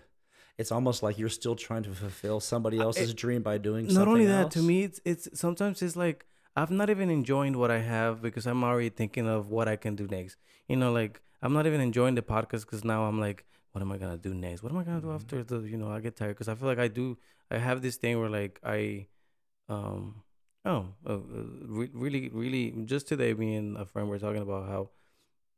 it's 0.58 0.70
almost 0.72 1.02
like 1.02 1.18
you're 1.18 1.28
still 1.40 1.56
trying 1.56 1.82
to 1.82 1.90
fulfill 1.94 2.38
somebody 2.40 2.78
else's 2.78 3.10
it- 3.10 3.16
dream 3.16 3.42
by 3.42 3.58
doing 3.58 3.86
something. 3.86 3.98
not 4.04 4.08
only 4.08 4.26
that 4.26 4.50
to 4.50 4.60
me 4.62 4.84
it's 4.84 5.00
it's 5.04 5.28
sometimes 5.38 5.82
it's 5.82 5.96
like 5.96 6.26
i'm 6.56 6.76
not 6.76 6.88
even 6.90 7.10
enjoying 7.10 7.58
what 7.58 7.70
i 7.70 7.78
have 7.78 8.22
because 8.22 8.46
i'm 8.46 8.62
already 8.62 8.88
thinking 8.88 9.26
of 9.28 9.48
what 9.50 9.66
i 9.68 9.76
can 9.76 9.94
do 9.96 10.06
next 10.06 10.36
you 10.68 10.76
know 10.76 10.92
like 10.92 11.20
i'm 11.42 11.52
not 11.52 11.66
even 11.66 11.80
enjoying 11.80 12.14
the 12.14 12.22
podcast 12.22 12.60
because 12.66 12.84
now 12.84 13.04
i'm 13.04 13.18
like 13.20 13.44
what 13.72 13.82
am 13.82 13.90
i 13.90 13.98
gonna 13.98 14.16
do 14.16 14.32
next 14.34 14.62
what 14.62 14.70
am 14.72 14.78
i 14.78 14.84
gonna 14.84 15.00
do 15.00 15.08
Mhm. 15.08 15.14
after 15.16 15.42
the 15.42 15.58
you 15.72 15.76
know 15.76 15.90
i 15.90 15.98
get 16.00 16.14
tired 16.16 16.34
because 16.36 16.48
i 16.48 16.54
feel 16.54 16.68
like 16.68 16.78
i 16.78 16.88
do 16.88 17.18
i 17.50 17.58
have 17.58 17.82
this 17.82 17.96
thing 17.96 18.20
where 18.20 18.30
like 18.30 18.60
i 18.62 19.06
um 19.68 20.22
oh 20.64 20.86
uh, 21.06 21.12
uh, 21.14 21.18
re- 21.78 21.90
really 21.92 22.28
really 22.42 22.64
just 22.84 23.08
today 23.08 23.34
me 23.34 23.56
and 23.56 23.76
a 23.76 23.84
friend 23.84 24.08
were 24.08 24.18
talking 24.18 24.42
about 24.42 24.68
how 24.68 24.90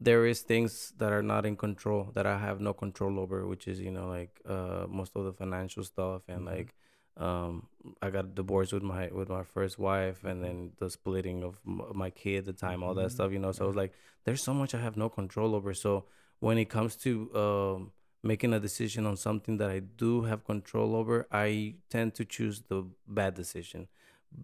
there 0.01 0.27
is 0.27 0.43
things 0.43 0.93
that 0.99 1.13
are 1.13 1.23
not 1.23 1.47
in 1.47 1.57
control 1.57 2.11
that 2.15 2.27
I 2.27 2.39
have 2.39 2.61
no 2.61 2.73
control 2.75 3.19
over, 3.19 3.47
which 3.47 3.67
is 3.69 3.81
you 3.81 3.91
know 3.91 4.09
like 4.09 4.41
uh 4.47 4.87
most 4.89 5.13
of 5.17 5.25
the 5.25 5.33
financial 5.33 5.85
stuff 5.85 6.23
and 6.29 6.45
Mhm. 6.45 6.47
like 6.47 6.75
um 7.17 7.69
I 8.03 8.11
got 8.11 8.35
divorced 8.35 8.73
with 8.73 8.83
my 8.83 9.09
with 9.09 9.29
my 9.29 9.43
first 9.43 9.79
wife 9.79 10.25
and 10.25 10.43
then 10.45 10.73
the 10.79 10.91
splitting 10.91 11.43
of 11.45 11.59
m- 11.67 11.83
my 11.95 12.11
kid, 12.11 12.45
the 12.45 12.53
time, 12.53 12.83
all 12.83 12.95
that 12.95 13.11
Mhm. 13.11 13.11
stuff, 13.13 13.33
you 13.33 13.39
know. 13.39 13.53
So 13.53 13.69
it's 13.69 13.77
like 13.77 13.95
there's 14.25 14.43
so 14.43 14.53
much 14.55 14.75
I 14.75 14.81
have 14.81 14.97
no 14.97 15.09
control 15.09 15.55
over. 15.55 15.73
So 15.75 16.07
when 16.41 16.59
it 16.59 16.67
comes 16.69 16.97
to 16.97 17.35
um 17.35 17.93
making 18.23 18.53
a 18.53 18.61
decision 18.61 19.07
on 19.07 19.17
something 19.17 19.57
that 19.59 19.71
I 19.71 19.79
do 19.81 20.23
have 20.23 20.45
control 20.45 20.95
over, 20.97 21.27
I 21.33 21.77
tend 21.91 22.15
to 22.17 22.25
choose 22.25 22.63
the 22.69 22.85
bad 23.07 23.35
decision 23.35 23.89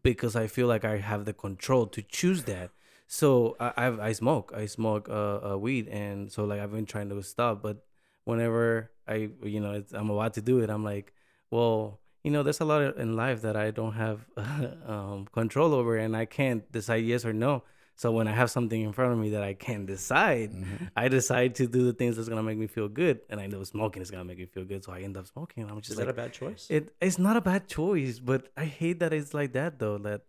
because 0.03 0.37
I 0.37 0.47
feel 0.47 0.67
like 0.67 0.85
I 0.85 0.99
have 0.99 1.25
the 1.25 1.33
control 1.33 1.87
to 1.89 2.03
choose 2.03 2.45
that. 2.45 2.71
So 3.13 3.57
I 3.61 3.73
I've, 3.77 4.01
I 4.01 4.13
smoke. 4.13 4.55
I 4.57 4.65
smoke 4.65 5.07
uh, 5.11 5.53
uh 5.53 5.59
weed, 5.59 5.87
and 5.89 6.33
so 6.33 6.45
like 6.45 6.61
I've 6.61 6.73
been 6.73 6.87
trying 6.87 7.11
to 7.11 7.23
stop, 7.23 7.61
but 7.61 7.85
whenever 8.25 8.91
I 9.07 9.29
you 9.45 9.61
know 9.61 9.73
it's, 9.73 9.93
I'm 9.93 10.09
about 10.09 10.33
to 10.35 10.41
do 10.41 10.61
it, 10.61 10.71
I'm 10.71 10.83
like, 10.83 11.13
well, 11.51 12.01
you 12.25 12.31
know, 12.31 12.43
there's 12.43 12.61
a 12.61 12.65
lot 12.65 12.97
in 12.97 13.15
life 13.15 13.43
that 13.43 13.55
I 13.55 13.71
don't 13.71 13.93
have 13.93 14.25
um, 14.87 15.29
control 15.31 15.75
over, 15.75 15.99
and 15.99 16.17
I 16.17 16.25
can't 16.25 16.65
decide 16.73 17.05
yes 17.05 17.27
or 17.27 17.35
no. 17.35 17.65
So 17.97 18.13
when 18.13 18.27
I 18.27 18.33
have 18.33 18.51
something 18.51 18.81
in 18.81 18.95
front 18.95 19.13
of 19.13 19.19
me 19.19 19.29
that 19.37 19.43
I 19.43 19.53
can't 19.53 19.85
decide, 19.85 20.51
Mhm. 20.57 20.91
I 20.97 21.09
decide 21.09 21.55
to 21.57 21.67
do 21.67 21.85
the 21.85 21.93
things 21.93 22.17
that's 22.17 22.31
gonna 22.31 22.43
make 22.43 22.57
me 22.57 22.67
feel 22.67 22.89
good, 22.89 23.21
and 23.29 23.39
I 23.39 23.47
know 23.47 23.63
smoking 23.65 24.01
is 24.01 24.11
gonna 24.11 24.25
make 24.25 24.39
me 24.39 24.47
feel 24.47 24.65
good, 24.65 24.85
so 24.85 24.91
I 24.91 25.01
end 25.03 25.19
up 25.19 25.27
smoking. 25.27 25.69
I'm 25.69 25.83
just 25.83 25.91
Is 25.93 25.99
like, 25.99 26.07
that 26.07 26.13
a 26.17 26.21
bad 26.25 26.33
choice? 26.33 26.67
it. 26.71 26.95
It's 27.03 27.19
not 27.19 27.37
a 27.37 27.43
bad 27.43 27.69
choice, 27.69 28.21
but 28.21 28.49
I 28.57 28.65
hate 28.65 29.01
that 29.01 29.13
it's 29.13 29.35
like 29.35 29.53
that 29.53 29.79
though. 29.79 29.99
That 29.99 30.23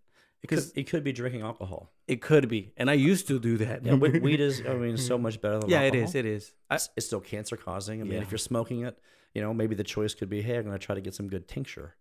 It 0.43 0.47
could, 0.47 0.55
because 0.57 0.71
it 0.75 0.83
could 0.89 1.03
be 1.03 1.13
drinking 1.13 1.41
alcohol. 1.41 1.91
it 2.07 2.21
could 2.21 2.49
be, 2.49 2.73
and 2.77 2.89
I 2.89 2.93
used 2.93 3.27
to 3.29 3.39
do 3.39 3.57
that. 3.59 3.83
Yeah, 3.85 3.93
we- 3.95 4.19
weed 4.19 4.41
is, 4.41 4.61
I 4.69 4.73
mean, 4.73 4.97
so 4.97 5.17
much 5.17 5.39
better 5.41 5.59
than 5.59 5.69
yeah, 5.69 5.83
alcohol. 5.83 6.03
is. 6.05 6.15
It 6.15 6.25
is. 6.25 6.51
I, 6.69 6.75
It's, 6.75 6.89
it's 6.97 7.05
still 7.05 7.21
cancer 7.21 7.55
causing. 7.57 8.01
I 8.01 8.03
mean, 8.03 8.13
Yeah. 8.13 8.21
if 8.23 8.31
you're 8.31 8.37
smoking 8.51 8.81
it, 8.81 8.99
you 9.33 9.41
know, 9.41 9.53
maybe 9.53 9.73
the 9.73 9.85
choice 9.85 10.13
could 10.13 10.29
be, 10.29 10.41
hey, 10.41 10.57
I'm 10.57 10.65
going 10.65 10.77
to 10.77 10.85
try 10.85 10.95
to 10.95 11.01
get 11.01 11.15
some 11.15 11.27
good 11.29 11.47
tincture. 11.47 11.95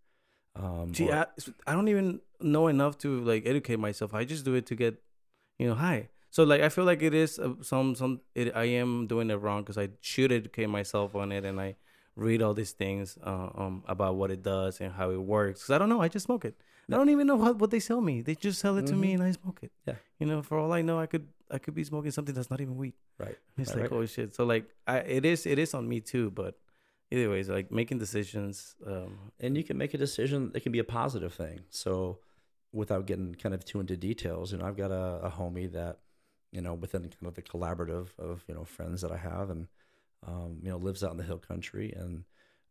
Um, 0.57 0.93
See, 0.93 1.09
or- 1.09 1.14
I, 1.14 1.26
I 1.68 1.72
don't 1.74 1.88
even 1.88 2.20
know 2.40 2.66
enough 2.66 2.99
to 2.99 3.20
like 3.20 3.47
educate 3.47 3.78
myself. 3.78 4.12
I 4.12 4.24
just 4.24 4.45
do 4.45 4.55
it 4.55 4.66
to 4.66 4.74
get, 4.74 5.01
you 5.59 5.68
know, 5.68 5.74
high. 5.74 6.09
So 6.30 6.43
like 6.45 6.62
I 6.62 6.68
feel 6.70 6.84
like 6.84 7.03
it 7.03 7.14
is 7.14 7.38
uh, 7.38 7.55
some 7.62 7.95
some 7.95 8.20
it, 8.34 8.57
I 8.57 8.64
am 8.64 9.07
doing 9.07 9.30
it 9.30 9.34
wrong 9.36 9.62
because 9.62 9.78
I 9.78 9.90
should 10.01 10.32
educate 10.32 10.66
myself 10.66 11.14
on 11.14 11.30
it 11.30 11.45
and 11.45 11.61
I 11.61 11.76
read 12.16 12.42
all 12.42 12.54
these 12.54 12.72
things 12.72 13.16
uh, 13.24 13.48
um 13.54 13.82
about 13.86 14.16
what 14.16 14.30
it 14.30 14.42
does 14.42 14.80
and 14.80 14.92
how 14.92 15.10
it 15.10 15.16
works. 15.20 15.64
Cause 15.64 15.70
I 15.74 15.78
don't 15.78 15.88
know. 15.88 16.00
I 16.00 16.08
just 16.08 16.24
smoke 16.26 16.44
it. 16.44 16.56
I 16.90 16.96
don't 16.96 17.08
even 17.08 17.26
know 17.26 17.36
what, 17.36 17.56
what 17.58 17.70
they 17.70 17.80
sell 17.80 18.00
me. 18.02 18.20
They 18.20 18.34
just 18.34 18.58
sell 18.60 18.76
it 18.76 18.86
to 18.88 18.94
me 18.94 19.12
and 19.14 19.22
I 19.22 19.30
smoke 19.30 19.60
it. 19.62 19.72
Yeah. 19.86 19.94
You 20.18 20.26
know, 20.26 20.42
for 20.42 20.58
all 20.58 20.72
I 20.74 20.82
know, 20.82 20.98
I 20.98 21.06
could 21.06 21.26
I 21.50 21.58
could 21.58 21.74
be 21.74 21.84
smoking 21.84 22.10
something 22.10 22.34
that's 22.34 22.50
not 22.50 22.60
even 22.60 22.76
weed. 22.76 22.94
right. 23.18 23.38
It's 23.56 23.70
Right, 23.70 23.82
like 23.82 23.90
right. 23.92 24.00
oh 24.00 24.06
shit. 24.06 24.34
So 24.34 24.44
like 24.44 24.66
I 24.86 24.98
it 24.98 25.24
is 25.24 25.46
it 25.46 25.58
is 25.58 25.72
on 25.74 25.88
me 25.88 26.00
too. 26.00 26.30
But 26.30 26.58
either 27.10 27.30
ways, 27.30 27.48
like 27.48 27.70
making 27.72 27.98
decisions. 27.98 28.74
Um, 28.86 29.32
and 29.40 29.56
you 29.56 29.64
can 29.64 29.78
make 29.78 29.94
a 29.94 29.98
decision 29.98 30.50
it 30.54 30.62
can 30.62 30.72
be 30.72 30.80
a 30.80 30.84
positive 30.84 31.32
thing 31.32 31.60
so 31.70 32.18
without 32.72 33.06
getting 33.06 33.34
kind 33.34 33.54
of 33.54 33.64
too 33.64 33.80
into 33.80 33.96
details 33.98 34.50
you 34.52 34.56
know 34.58 34.64
i've 34.64 34.78
got 34.78 34.90
a, 34.90 35.20
a 35.28 35.30
homie 35.30 35.70
that 35.70 35.98
you 36.52 36.60
know 36.62 36.72
within 36.72 37.02
kind 37.02 37.26
of 37.26 37.34
the 37.34 37.42
collaborative 37.42 38.08
of 38.18 38.42
you 38.48 38.54
know 38.54 38.64
friends 38.64 39.02
that 39.02 39.12
i 39.12 39.16
have 39.18 39.50
and 39.50 39.68
um, 40.27 40.59
you 40.62 40.70
know 40.70 40.77
lives 40.77 41.03
out 41.05 41.11
in 41.11 41.16
the 41.16 41.23
hill 41.25 41.39
country 41.39 41.93
and 41.97 42.25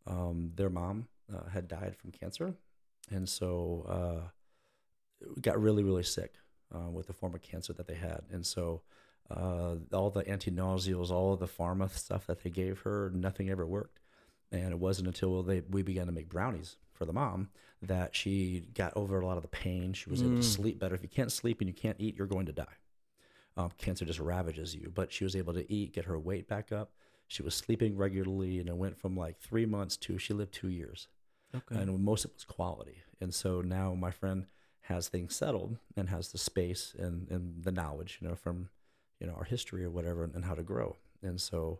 um, 0.07 0.51
their 0.55 0.69
mom 0.69 1.07
uh, 1.33 1.49
had 1.49 1.67
died 1.67 1.95
from 1.95 2.11
cancer 2.11 2.53
and 3.09 3.27
so 3.27 3.85
uh, 3.89 4.27
got 5.41 5.61
really 5.61 5.83
really 5.83 6.03
sick 6.03 6.35
uh, 6.75 6.89
with 6.89 7.07
the 7.07 7.13
form 7.13 7.33
of 7.35 7.41
cancer 7.41 7.73
that 7.73 7.87
they 7.87 7.95
had 7.95 8.21
and 8.31 8.45
so 8.45 8.81
uh, 9.29 9.75
all 9.93 10.09
the 10.09 10.27
anti-nauseals 10.27 11.11
all 11.11 11.33
of 11.33 11.39
the 11.39 11.47
pharma 11.47 11.89
stuff 11.97 12.25
that 12.27 12.43
they 12.43 12.49
gave 12.49 12.79
her 12.81 13.11
nothing 13.13 13.49
ever 13.49 13.65
worked 13.65 13.99
and 14.51 14.71
it 14.71 14.79
wasn't 14.79 15.07
until 15.07 15.43
they 15.43 15.61
we 15.69 15.81
began 15.81 16.05
to 16.05 16.11
make 16.11 16.29
brownies 16.29 16.77
for 16.93 17.05
the 17.05 17.13
mom 17.13 17.49
that 17.81 18.15
she 18.15 18.63
got 18.75 18.93
over 18.95 19.19
a 19.19 19.25
lot 19.25 19.37
of 19.37 19.41
the 19.41 19.47
pain. 19.47 19.91
She 19.91 20.07
was 20.09 20.21
able 20.21 20.35
to 20.35 20.41
Mm. 20.41 20.43
sleep 20.43 20.77
better. 20.77 20.93
If 20.93 21.01
you 21.01 21.09
can't 21.09 21.31
sleep 21.31 21.61
and 21.61 21.67
you 21.67 21.73
can't 21.73 21.95
eat, 21.99 22.15
you're 22.15 22.27
going 22.27 22.45
to 22.45 22.51
die. 22.51 22.75
Um, 23.57 23.71
cancer 23.79 24.05
just 24.05 24.19
ravages 24.19 24.75
you. 24.75 24.91
But 24.93 25.11
she 25.11 25.23
was 25.23 25.35
able 25.35 25.53
to 25.55 25.71
eat, 25.71 25.93
get 25.93 26.05
her 26.05 26.19
weight 26.19 26.47
back 26.47 26.71
up. 26.71 26.91
She 27.31 27.41
was 27.43 27.55
sleeping 27.55 27.95
regularly, 27.95 28.59
and 28.59 28.67
it 28.67 28.75
went 28.75 28.97
from 28.99 29.15
like 29.15 29.39
three 29.39 29.65
months 29.65 29.95
to 29.97 30.17
she 30.17 30.33
lived 30.33 30.53
two 30.53 30.67
years, 30.67 31.07
okay. 31.55 31.75
and 31.79 32.03
most 32.03 32.25
of 32.25 32.31
it 32.31 32.35
was 32.35 32.43
quality. 32.43 32.97
And 33.21 33.33
so 33.33 33.61
now 33.61 33.93
my 33.93 34.11
friend 34.11 34.47
has 34.81 35.07
things 35.07 35.33
settled 35.33 35.77
and 35.95 36.09
has 36.09 36.31
the 36.33 36.37
space 36.37 36.93
and, 36.99 37.29
and 37.29 37.63
the 37.63 37.71
knowledge, 37.71 38.17
you 38.19 38.27
know, 38.27 38.35
from 38.35 38.67
you 39.19 39.27
know 39.27 39.33
our 39.33 39.45
history 39.45 39.85
or 39.85 39.89
whatever, 39.89 40.25
and, 40.25 40.35
and 40.35 40.43
how 40.43 40.55
to 40.55 40.63
grow. 40.63 40.97
And 41.23 41.39
so 41.39 41.79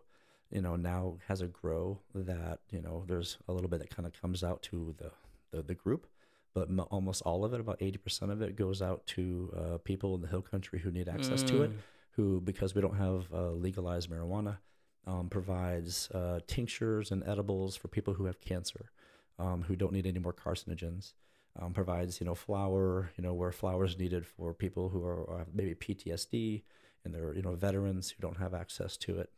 you 0.50 0.62
know 0.62 0.76
now 0.76 1.18
has 1.28 1.40
a 1.42 1.46
grow 1.46 1.98
that 2.14 2.60
you 2.70 2.80
know 2.80 3.04
there's 3.06 3.36
a 3.48 3.52
little 3.52 3.68
bit 3.68 3.80
that 3.80 3.94
kind 3.94 4.06
of 4.06 4.12
comes 4.18 4.42
out 4.42 4.62
to 4.62 4.94
the 4.98 5.10
the, 5.50 5.62
the 5.62 5.74
group 5.74 6.06
but 6.54 6.68
m- 6.68 6.80
almost 6.90 7.22
all 7.22 7.44
of 7.46 7.54
it 7.54 7.60
about 7.60 7.78
80% 7.80 8.30
of 8.30 8.42
it 8.42 8.56
goes 8.56 8.82
out 8.82 9.06
to 9.06 9.24
uh, 9.56 9.78
people 9.78 10.14
in 10.14 10.20
the 10.20 10.28
hill 10.28 10.42
country 10.42 10.78
who 10.78 10.90
need 10.90 11.08
access 11.08 11.42
to 11.44 11.62
it 11.62 11.70
Mm. 11.70 11.76
who 12.16 12.40
because 12.42 12.74
we 12.74 12.82
don't 12.82 12.96
have 12.96 13.26
uh, 13.32 13.50
legalized 13.52 14.10
marijuana 14.10 14.58
um, 15.06 15.28
provides 15.28 16.10
uh, 16.12 16.40
tinctures 16.46 17.10
and 17.10 17.22
edibles 17.26 17.76
for 17.76 17.88
people 17.88 18.14
who 18.14 18.26
have 18.26 18.40
cancer 18.40 18.90
um, 19.38 19.62
who 19.62 19.76
don't 19.76 19.92
need 19.92 20.06
any 20.06 20.18
more 20.18 20.32
carcinogens 20.32 21.12
um, 21.60 21.72
provides 21.72 22.20
you 22.20 22.26
know 22.26 22.34
flour 22.34 23.10
you 23.16 23.22
know 23.22 23.34
where 23.34 23.52
flour 23.52 23.84
is 23.84 23.98
needed 23.98 24.26
for 24.26 24.54
people 24.54 24.88
who 24.88 25.04
are, 25.04 25.28
are 25.28 25.46
maybe 25.52 25.74
ptsd 25.74 26.62
and 27.04 27.14
they're 27.14 27.34
you 27.34 27.42
know 27.42 27.54
veterans 27.54 28.10
who 28.10 28.20
don't 28.20 28.38
have 28.38 28.54
access 28.54 28.96
to 28.96 29.18
it. 29.18 29.30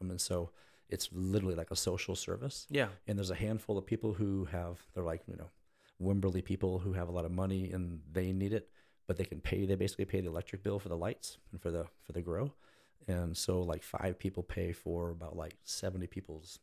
Um, 0.00 0.10
and 0.10 0.20
so 0.20 0.50
it's 0.88 1.08
literally 1.12 1.54
like 1.54 1.70
a 1.70 1.76
social 1.76 2.14
service. 2.14 2.66
Yeah. 2.70 2.88
and 3.06 3.18
there's 3.18 3.30
a 3.30 3.34
handful 3.34 3.78
of 3.78 3.86
people 3.86 4.12
who 4.12 4.46
have 4.46 4.78
they're 4.94 5.04
like 5.04 5.22
you 5.26 5.36
know 5.36 5.50
wimberley 6.00 6.44
people 6.44 6.78
who 6.80 6.92
have 6.92 7.08
a 7.08 7.12
lot 7.12 7.24
of 7.24 7.30
money 7.30 7.70
and 7.70 8.00
they 8.10 8.32
need 8.32 8.52
it 8.52 8.68
but 9.06 9.16
they 9.16 9.24
can 9.24 9.40
pay 9.40 9.64
they 9.66 9.76
basically 9.76 10.04
pay 10.04 10.20
the 10.20 10.28
electric 10.28 10.62
bill 10.62 10.78
for 10.78 10.88
the 10.88 10.96
lights 10.96 11.38
and 11.52 11.60
for 11.60 11.70
the 11.70 11.86
for 12.02 12.12
the 12.12 12.20
grow 12.20 12.52
and 13.08 13.36
so 13.36 13.60
like 13.62 13.82
five 13.82 14.18
people 14.18 14.42
pay 14.42 14.72
for 14.72 15.10
about 15.10 15.36
like 15.36 15.56
70 15.64 16.06
people's 16.06 16.58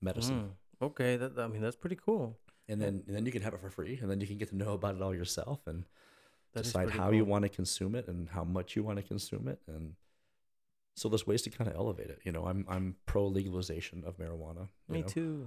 medicine 0.00 0.50
Mm. 0.80 0.86
Okay. 0.86 1.16
That 1.16 1.38
I 1.38 1.46
mean 1.46 1.60
that's 1.62 1.76
pretty 1.76 1.96
cool. 1.96 2.38
and 2.68 2.80
then 2.80 3.02
and 3.06 3.14
then 3.16 3.26
you 3.26 3.32
can 3.32 3.42
have 3.42 3.54
it 3.54 3.60
for 3.60 3.70
free 3.70 3.98
and 4.00 4.10
then 4.10 4.20
you 4.20 4.26
can 4.26 4.38
get 4.38 4.48
to 4.50 4.56
know 4.56 4.72
about 4.74 4.94
it 4.96 5.02
all 5.02 5.14
yourself 5.14 5.60
and 5.66 5.84
That 6.54 6.62
decide 6.64 6.90
how 6.90 7.10
you 7.10 7.24
want 7.24 7.42
to 7.44 7.48
consume 7.48 7.94
it 7.94 8.08
and 8.08 8.28
how 8.30 8.44
much 8.44 8.76
you 8.76 8.82
want 8.82 8.96
to 8.98 9.02
consume 9.04 9.46
it 9.48 9.60
and 9.66 9.94
so 10.96 11.08
there's 11.08 11.26
ways 11.26 11.42
to 11.42 11.50
kind 11.50 11.68
of 11.70 11.76
elevate 11.76 12.10
it 12.10 12.20
you 12.24 12.32
know 12.32 12.44
i'm 12.46 12.64
i'm 12.68 12.96
pro 13.06 13.26
legalization 13.26 14.02
of 14.04 14.16
marijuana 14.18 14.68
Me 14.88 15.00
know. 15.02 15.06
too. 15.06 15.46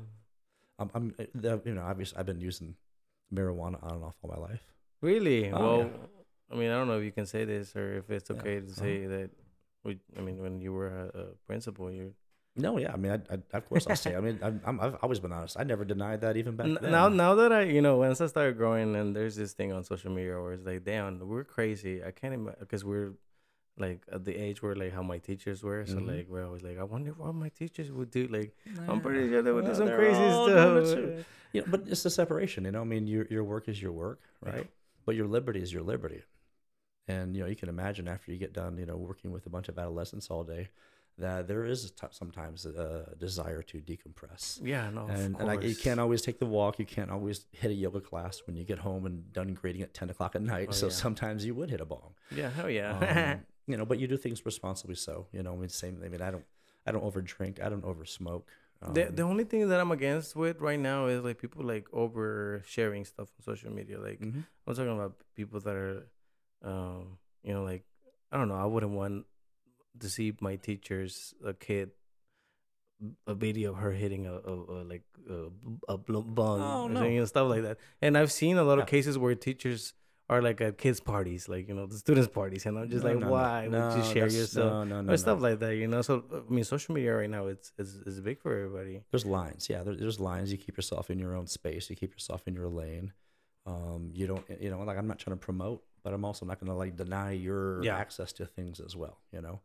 I'm, 0.80 0.90
I'm 0.96 1.14
uh, 1.20 1.58
you 1.66 1.74
know, 1.76 1.84
obviously, 1.84 2.18
I've 2.18 2.26
been 2.26 2.40
using 2.42 2.76
marijuana 3.32 3.78
on 3.84 3.92
and 3.96 4.04
off 4.04 4.18
all 4.24 4.32
my 4.36 4.42
life. 4.50 4.64
Really? 5.02 5.52
Oh, 5.52 5.60
well, 5.62 5.78
yeah. 5.82 6.08
I 6.52 6.56
mean, 6.60 6.70
I 6.72 6.76
don't 6.78 6.88
know 6.88 6.98
if 6.98 7.04
you 7.06 7.12
can 7.12 7.28
say 7.28 7.46
this 7.46 7.76
or 7.76 7.98
if 7.98 8.10
it's 8.10 8.30
Yeah. 8.32 8.38
okay 8.38 8.56
to 8.60 8.66
Uh-huh. 8.66 8.82
say 8.82 9.06
that. 9.06 9.30
We, 9.84 10.00
I 10.18 10.22
mean, 10.22 10.42
when 10.42 10.60
you 10.62 10.72
were 10.74 10.88
a, 10.88 11.20
a 11.20 11.26
principal, 11.48 11.92
you 11.92 12.14
No, 12.56 12.78
yeah, 12.78 12.94
I 12.94 12.98
mean, 12.98 13.12
I, 13.12 13.20
I, 13.34 13.58
of 13.58 13.68
course, 13.68 13.86
I'll 13.90 13.96
say. 13.96 14.16
I 14.16 14.22
mean, 14.22 14.40
I'm, 14.42 14.62
I'm, 14.66 14.80
I've 14.80 14.96
always 15.04 15.20
been 15.20 15.32
honest. 15.34 15.58
I 15.60 15.64
never 15.64 15.84
denied 15.84 16.22
that 16.22 16.38
even 16.38 16.56
back 16.56 16.68
N- 16.68 16.78
then. 16.82 16.92
now 16.92 17.10
now 17.10 17.34
that 17.36 17.52
I 17.52 17.62
you 17.64 17.82
know 17.82 17.98
once 17.98 18.22
I 18.22 18.28
started 18.28 18.58
growing 18.58 18.96
and 18.96 19.16
there's 19.16 19.36
this 19.36 19.54
thing 19.54 19.72
on 19.74 19.84
social 19.84 20.12
media 20.12 20.40
where 20.42 20.54
it's 20.54 20.66
like 20.66 20.84
damn 20.86 21.20
we're 21.28 21.44
crazy 21.58 22.04
I 22.04 22.12
can't 22.12 22.34
imagine 22.34 22.60
because 22.66 22.84
we're 22.86 23.12
like 23.86 24.02
at 24.16 24.24
the 24.24 24.36
age 24.46 24.62
where 24.62 24.76
like 24.76 24.94
how 24.94 25.02
my 25.14 25.18
teachers 25.30 25.64
were 25.64 25.84
so 25.88 25.96
Mhm. 25.98 26.08
like 26.16 26.26
we're 26.30 26.46
always 26.46 26.62
like 26.62 26.78
I 26.78 26.84
wonder 26.84 27.12
what 27.18 27.34
my 27.34 27.50
teachers 27.50 27.92
would 27.92 28.12
do 28.12 28.28
like 28.28 28.56
I'm 28.88 29.02
pretty 29.02 29.28
sure 29.30 29.42
they 29.42 29.52
would 29.52 29.66
do 29.66 29.72
Well, 29.72 29.82
some 29.84 29.90
crazy 30.02 30.22
all 30.22 30.46
doing 30.48 30.78
it 30.78 30.86
stuff 30.88 30.96
too. 31.00 31.26
You 31.54 31.62
know, 31.62 31.68
but 31.74 31.82
it's 31.88 32.04
the 32.04 32.10
separation. 32.22 32.66
You 32.66 32.72
know, 32.76 32.82
I 32.82 32.90
mean, 32.94 33.08
your 33.08 33.26
your 33.36 33.44
work 33.44 33.66
is 33.68 33.82
your 33.82 33.92
work, 34.06 34.20
Yeah. 34.46 34.52
right? 34.54 34.70
But 35.06 35.16
your 35.20 35.28
liberty 35.28 35.62
is 35.66 35.74
your 35.76 35.84
liberty. 35.94 36.22
And 37.08 37.36
you 37.36 37.44
know, 37.44 37.50
you 37.50 37.56
can 37.56 37.70
imagine 37.70 38.08
after 38.08 38.32
you 38.32 38.38
get 38.38 38.54
done, 38.54 38.78
you 38.78 38.86
know, 38.86 38.96
working 38.96 39.32
with 39.32 39.46
a 39.46 39.50
bunch 39.50 39.68
of 39.68 39.78
adolescents 39.78 40.30
all 40.30 40.44
day, 40.44 40.70
that 41.18 41.48
there 41.48 41.66
is 41.66 41.92
t- 41.92 42.08
sometimes 42.12 42.66
a 42.66 43.14
desire 43.20 43.62
to 43.62 43.80
decompress. 43.80 44.60
yeah 44.64 44.90
no 44.90 45.06
and, 45.08 45.36
and 45.40 45.50
I, 45.52 45.60
you 45.60 45.76
can't 45.76 46.00
always 46.00 46.22
take 46.22 46.40
the 46.40 46.46
walk. 46.46 46.80
You 46.80 46.86
can't 46.86 47.12
always 47.12 47.46
hit 47.52 47.70
a 47.72 47.74
yoga 47.74 48.00
class 48.02 48.42
when 48.48 48.56
you 48.56 48.64
get 48.64 48.80
home 48.80 49.06
and 49.06 49.32
done 49.34 49.54
grading 49.54 49.82
at 49.84 49.94
ten 49.94 50.10
o'clock 50.10 50.36
at 50.36 50.42
night. 50.42 50.68
Oh, 50.70 50.74
so 50.74 50.86
yeah. 50.88 50.92
sometimes 50.94 51.46
you 51.46 51.54
would 51.56 51.70
hit 51.70 51.82
a 51.82 51.86
bong. 51.86 52.14
yeah 52.36 52.50
hell 52.50 52.70
yeah 52.70 53.34
Um, 53.36 53.46
you 53.68 53.78
know, 53.78 53.86
but 53.86 54.00
you 54.00 54.08
do 54.08 54.18
things 54.18 54.46
responsibly. 54.46 54.96
So 54.96 55.28
you 55.32 55.44
know, 55.44 55.54
I 55.54 55.58
mean, 55.58 55.70
same. 55.70 56.02
I 56.04 56.10
mean, 56.10 56.22
I 56.22 56.32
don't, 56.32 56.46
I 56.88 56.92
don't 56.92 57.04
over 57.04 57.22
drink. 57.22 57.60
I 57.62 57.70
don't 57.70 57.86
over 57.86 58.06
smoke. 58.06 58.48
the 58.92 59.08
Um, 59.10 59.16
the 59.16 59.24
only 59.24 59.44
thing 59.44 59.70
that 59.70 59.80
I'm 59.80 59.92
against 59.92 60.36
with 60.36 60.60
right 60.62 60.80
now 60.80 61.06
is 61.08 61.24
like 61.24 61.38
people 61.38 61.64
like 61.64 61.86
over 61.94 62.64
sharing 62.66 63.06
stuff 63.06 63.30
on 63.38 63.44
social 63.44 63.72
media. 63.72 64.00
Like 64.00 64.20
mhm. 64.20 64.44
I'm 64.66 64.76
talking 64.76 64.92
about 65.00 65.14
people 65.36 65.60
that 65.60 65.76
are, 65.76 66.08
um, 66.64 67.18
you 67.44 67.54
know, 67.54 67.64
like 67.64 67.84
I 68.32 68.38
don't 68.38 68.48
know. 68.50 68.56
I 68.56 68.66
wouldn't 68.66 68.94
want 68.94 69.26
to 70.00 70.10
see 70.10 70.34
my 70.42 70.56
teacher's 70.56 71.34
a 71.46 71.54
kid 71.54 71.92
a 73.28 73.34
video 73.34 73.72
of 73.72 73.78
her 73.80 73.92
hitting 73.92 74.26
a, 74.28 74.34
a, 74.34 74.54
a 74.54 74.80
like 74.84 75.04
a, 75.30 75.48
a 75.90 75.98
bong 75.98 76.62
Oh, 76.62 76.86
or 76.86 76.90
no. 76.90 76.96
something 76.96 77.18
and 77.18 77.28
stuff 77.28 77.50
like 77.50 77.64
that. 77.64 77.78
And 78.02 78.18
I've 78.18 78.32
seen 78.32 78.58
a 78.58 78.64
lot 78.64 78.78
Yeah. 78.78 78.84
of 78.84 78.88
cases 78.90 79.18
where 79.18 79.36
teachers 79.36 79.94
are 80.30 80.42
like 80.42 80.62
at 80.62 80.78
kids 80.78 81.02
parties, 81.02 81.50
like 81.50 81.68
you 81.68 81.74
know 81.74 81.86
the 81.86 81.98
students 81.98 82.30
parties, 82.30 82.66
and 82.66 82.78
I'm 82.80 82.90
just 82.90 83.04
No, 83.04 83.12
like, 83.12 83.20
no, 83.20 83.30
why 83.30 83.64
would 83.68 83.72
No, 83.78 83.96
you 83.98 84.04
share 84.04 84.28
yourself 84.28 84.72
No, 84.72 84.84
no, 84.86 85.02
no, 85.02 85.12
or 85.12 85.16
no. 85.16 85.18
stuff 85.18 85.42
like 85.42 85.60
that? 85.60 85.76
You 85.76 85.88
know, 85.88 86.02
so 86.02 86.24
I 86.34 86.50
mean, 86.52 86.64
social 86.64 86.96
media 86.96 87.14
right 87.14 87.30
now 87.30 87.48
it's 87.48 87.74
is 87.78 87.96
is 88.06 88.22
big 88.22 88.40
for 88.42 88.56
everybody. 88.58 89.02
There's 89.12 89.26
lines, 89.26 89.70
yeah. 89.70 89.84
There, 89.84 89.96
there's 89.98 90.22
lines. 90.22 90.50
You 90.52 90.58
keep 90.58 90.78
yourself 90.78 91.10
in 91.10 91.20
your 91.20 91.36
own 91.36 91.48
space. 91.48 91.90
You 91.90 91.98
keep 91.98 92.14
yourself 92.14 92.44
in 92.48 92.54
your 92.54 92.70
lane. 92.70 93.12
Um, 93.66 94.12
you 94.14 94.28
don't, 94.28 94.46
you 94.62 94.70
know, 94.70 94.80
like 94.84 94.98
I'm 94.98 95.08
not 95.08 95.20
trying 95.20 95.36
to 95.38 95.40
promote, 95.46 95.84
but 96.04 96.14
I'm 96.14 96.26
also 96.26 96.46
not 96.46 96.60
going 96.60 96.72
to 96.72 96.78
like 96.78 96.96
deny 96.96 97.32
your 97.32 97.84
Yeah. 97.84 97.98
access 97.98 98.34
to 98.34 98.46
things 98.46 98.80
as 98.80 98.96
well. 98.96 99.20
You 99.32 99.42
know, 99.42 99.62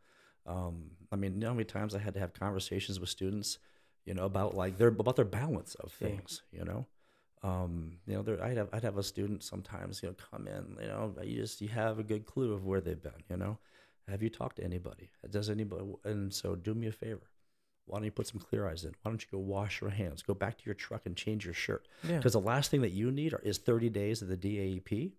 um, 0.46 0.92
I 1.12 1.16
mean, 1.16 1.34
you 1.34 1.40
know 1.40 1.48
how 1.48 1.54
many 1.54 1.64
times 1.64 1.94
I 1.94 1.98
had 1.98 2.14
to 2.14 2.20
have 2.20 2.32
conversations 2.32 2.98
with 3.00 3.08
students, 3.10 3.58
you 4.04 4.14
know, 4.14 4.24
about 4.24 4.54
like 4.54 4.78
their 4.78 4.88
about 4.88 5.16
their 5.16 5.24
balance 5.24 5.74
of 5.76 5.94
Yeah. 6.00 6.08
things. 6.08 6.42
You 6.52 6.64
know, 6.64 6.86
um, 7.42 7.98
you 8.06 8.14
know, 8.14 8.22
there 8.22 8.42
I'd 8.42 8.56
have 8.56 8.68
I'd 8.72 8.84
have 8.84 8.98
a 8.98 9.02
student 9.02 9.42
sometimes, 9.42 10.02
you 10.02 10.08
know, 10.08 10.14
come 10.30 10.46
in, 10.46 10.76
you 10.80 10.88
know, 10.88 11.14
you 11.22 11.36
just 11.40 11.60
you 11.60 11.68
have 11.68 11.98
a 11.98 12.04
good 12.04 12.24
clue 12.26 12.52
of 12.52 12.64
where 12.64 12.80
they've 12.80 13.02
been. 13.02 13.22
You 13.28 13.36
know, 13.36 13.58
have 14.08 14.22
you 14.22 14.30
talked 14.30 14.56
to 14.56 14.64
anybody? 14.64 15.10
Does 15.28 15.50
anybody? 15.50 15.84
And 16.04 16.32
so, 16.32 16.54
do 16.54 16.74
me 16.74 16.86
a 16.86 16.92
favor. 16.92 17.28
Why 17.86 17.96
don't 17.98 18.04
you 18.04 18.10
put 18.10 18.26
some 18.26 18.38
clear 18.40 18.68
eyes 18.68 18.84
in? 18.84 18.94
Why 19.02 19.10
don't 19.10 19.22
you 19.22 19.28
go 19.30 19.38
wash 19.38 19.80
your 19.80 19.88
hands? 19.88 20.20
Go 20.22 20.34
back 20.34 20.58
to 20.58 20.64
your 20.66 20.74
truck 20.74 21.06
and 21.06 21.16
change 21.16 21.46
your 21.46 21.54
shirt. 21.54 21.88
Yeah, 22.06 22.18
Because 22.18 22.34
the 22.34 22.40
last 22.40 22.70
thing 22.70 22.82
that 22.82 22.90
you 22.92 23.10
need 23.10 23.32
are, 23.32 23.40
is 23.42 23.56
30 23.56 23.88
days 23.88 24.20
of 24.20 24.28
the 24.28 24.36
DAEP. 24.36 25.12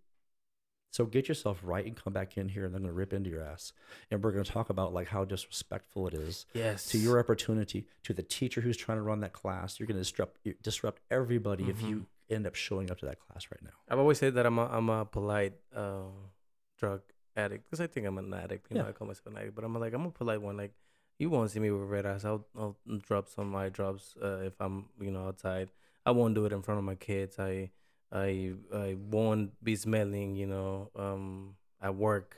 So 0.92 1.06
get 1.06 1.28
yourself 1.30 1.60
right 1.64 1.86
and 1.86 1.96
come 1.96 2.14
back 2.14 2.36
in 2.38 2.50
here, 2.50 2.66
and 2.66 2.76
I'm 2.76 2.82
going 2.82 2.90
to 2.92 2.98
rip 2.98 3.14
into 3.14 3.30
your 3.30 3.44
ass. 3.44 3.74
And 4.10 4.24
we're 4.24 4.32
going 4.32 4.44
to 4.44 4.52
talk 4.52 4.70
about 4.72 4.92
like 4.94 5.08
how 5.08 5.24
disrespectful 5.24 6.08
it 6.08 6.14
is 6.16 6.46
yes, 6.54 6.88
to 6.88 6.98
your 6.98 7.20
opportunity, 7.20 7.86
to 8.04 8.14
the 8.14 8.24
teacher 8.24 8.62
who's 8.62 8.76
trying 8.78 8.98
to 8.98 9.04
run 9.04 9.20
that 9.20 9.34
class. 9.34 9.80
You're 9.80 9.88
going 9.88 9.98
to 9.98 10.02
disrupt 10.04 10.40
disrupt 10.64 11.02
everybody 11.12 11.70
if 11.70 11.82
you 11.82 11.96
Mm-hmm. 11.98 12.34
end 12.36 12.48
up 12.48 12.56
showing 12.56 12.90
up 12.92 12.98
to 13.00 13.06
that 13.06 13.20
class 13.20 13.48
right 13.52 13.62
now. 13.64 13.76
I've 13.90 14.00
always 14.00 14.18
said 14.18 14.34
that 14.36 14.46
I'm 14.46 14.58
a 14.58 14.66
I'm 14.66 14.90
a 14.90 15.06
polite 15.06 15.54
uh, 15.76 16.10
drug 16.80 17.02
addict 17.36 17.66
because 17.66 17.82
I 17.82 17.88
think 17.88 18.08
I'm 18.08 18.18
an 18.18 18.34
addict. 18.34 18.68
You 18.72 18.78
know, 18.78 18.84
Yeah. 18.84 18.90
I 18.90 18.92
call 18.94 19.08
myself 19.08 19.28
an 19.28 19.38
addict, 19.38 19.56
but 19.56 19.64
I'm 19.64 19.74
like 19.80 19.94
I'm 19.94 20.06
a 20.06 20.12
polite 20.12 20.42
one. 20.42 20.58
Like 20.58 20.74
you 21.20 21.30
won't 21.30 21.52
see 21.52 21.60
me 21.60 21.70
with 21.70 21.88
red 21.88 22.06
eyes. 22.08 22.26
I'll 22.26 22.48
I'll 22.58 22.78
drop 23.08 23.30
some 23.30 23.56
eye 23.56 23.70
drops 23.70 24.16
uh, 24.24 24.40
if 24.44 24.54
I'm 24.60 24.86
you 25.00 25.12
know 25.12 25.28
outside. 25.28 25.70
I 26.06 26.12
won't 26.12 26.34
do 26.34 26.46
it 26.46 26.54
in 26.54 26.62
front 26.64 26.80
of 26.80 26.84
my 26.86 26.96
kids. 26.96 27.38
I 27.38 27.70
I 28.12 28.54
I 28.74 28.96
won't 29.10 29.52
be 29.64 29.76
smelling. 29.76 30.36
You 30.36 30.48
know, 30.48 30.90
um, 30.96 31.56
at 31.82 31.96
work, 31.96 32.36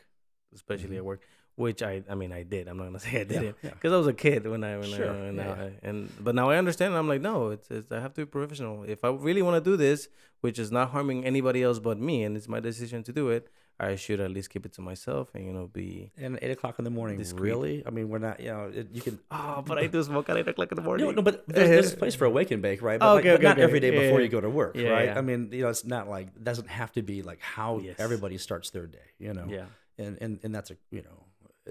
especially 0.53 0.97
at 0.97 1.03
Mhm. 1.03 1.05
work. 1.05 1.21
Which 1.55 1.83
I 1.83 2.01
I 2.09 2.15
mean 2.15 2.31
I 2.31 2.43
did. 2.43 2.67
I'm 2.67 2.77
not 2.77 2.85
gonna 2.85 2.99
say 3.07 3.15
I 3.15 3.17
Yeah, 3.19 3.23
didn't 3.25 3.55
yeah. 3.61 3.69
because 3.71 3.93
I 3.93 3.97
was 3.97 4.07
a 4.07 4.13
kid 4.13 4.47
when 4.47 4.63
I 4.63 4.77
when 4.77 4.89
Sure, 4.89 5.11
I, 5.11 5.21
when 5.25 5.35
yeah, 5.37 5.51
I, 5.51 5.71
and 5.83 6.09
but 6.19 6.33
now 6.33 6.49
I 6.49 6.57
understand. 6.57 6.95
I'm 6.95 7.07
like, 7.07 7.21
no, 7.21 7.49
it's, 7.49 7.69
it's 7.69 7.91
I 7.91 7.99
have 7.99 8.13
to 8.15 8.21
be 8.21 8.25
professional. 8.25 8.83
If 8.83 9.03
I 9.03 9.09
really 9.09 9.41
want 9.41 9.63
to 9.63 9.69
do 9.71 9.75
this, 9.77 10.07
which 10.39 10.57
is 10.57 10.71
not 10.71 10.89
harming 10.91 11.25
anybody 11.25 11.61
else 11.61 11.79
but 11.79 11.99
me, 11.99 12.23
and 12.23 12.35
it's 12.37 12.47
my 12.47 12.59
decision 12.61 13.03
to 13.03 13.11
do 13.13 13.29
it, 13.29 13.49
I 13.89 13.95
should 13.95 14.19
at 14.19 14.29
least 14.31 14.49
keep 14.53 14.63
it 14.67 14.73
to 14.73 14.81
myself 14.81 15.29
and 15.33 15.43
you 15.47 15.53
know 15.53 15.65
be. 15.67 16.11
And 16.17 16.37
eight 16.41 16.51
o'clock 16.51 16.75
in 16.79 16.85
the 16.85 16.91
morning, 16.99 17.17
Discreet. 17.17 17.41
really? 17.49 17.83
I 17.85 17.89
mean, 17.89 18.09
we're 18.09 18.19
not. 18.27 18.39
You 18.39 18.51
know, 18.53 18.71
it, 18.79 18.87
you 18.93 19.01
can. 19.01 19.17
Oh, 19.31 19.63
but 19.65 19.77
I 19.79 19.87
do 19.87 20.01
smoke 20.11 20.29
at 20.29 20.37
eight 20.37 20.47
o'clock 20.47 20.71
in 20.71 20.75
the 20.75 20.81
morning. 20.83 21.05
No, 21.07 21.11
no, 21.11 21.21
but 21.23 21.47
there's, 21.55 21.69
there's 21.69 21.93
a 21.93 21.97
place 21.97 22.15
for 22.15 22.25
a 22.25 22.29
wake 22.29 22.51
and 22.51 22.61
bake, 22.61 22.81
right? 22.81 22.99
But, 22.99 23.09
Oh, 23.09 23.15
like, 23.15 23.25
okay, 23.25 23.35
but 23.37 23.41
not 23.43 23.57
okay. 23.57 23.63
every 23.63 23.79
day 23.79 23.91
Yeah, 23.93 24.01
before 24.01 24.19
yeah. 24.19 24.25
you 24.25 24.29
go 24.37 24.41
to 24.41 24.49
work, 24.49 24.75
Yeah, 24.75 24.89
right? 24.89 25.09
I 25.17 25.21
mean, 25.21 25.49
you 25.51 25.63
know, 25.63 25.69
it's 25.69 25.83
not 25.85 26.07
like 26.07 26.27
it 26.27 26.43
doesn't 26.43 26.69
have 26.69 26.91
to 26.93 27.01
be 27.01 27.23
like 27.23 27.41
how 27.41 27.79
Yes. 27.79 27.95
everybody 27.99 28.37
starts 28.37 28.69
their 28.69 28.85
day, 28.87 29.07
you 29.19 29.33
know. 29.33 29.47
yeah. 29.49 29.65
And 29.97 30.17
and 30.21 30.39
and 30.43 30.53
that's 30.55 30.69
a 30.71 30.77
you 30.91 31.01
know. 31.01 31.17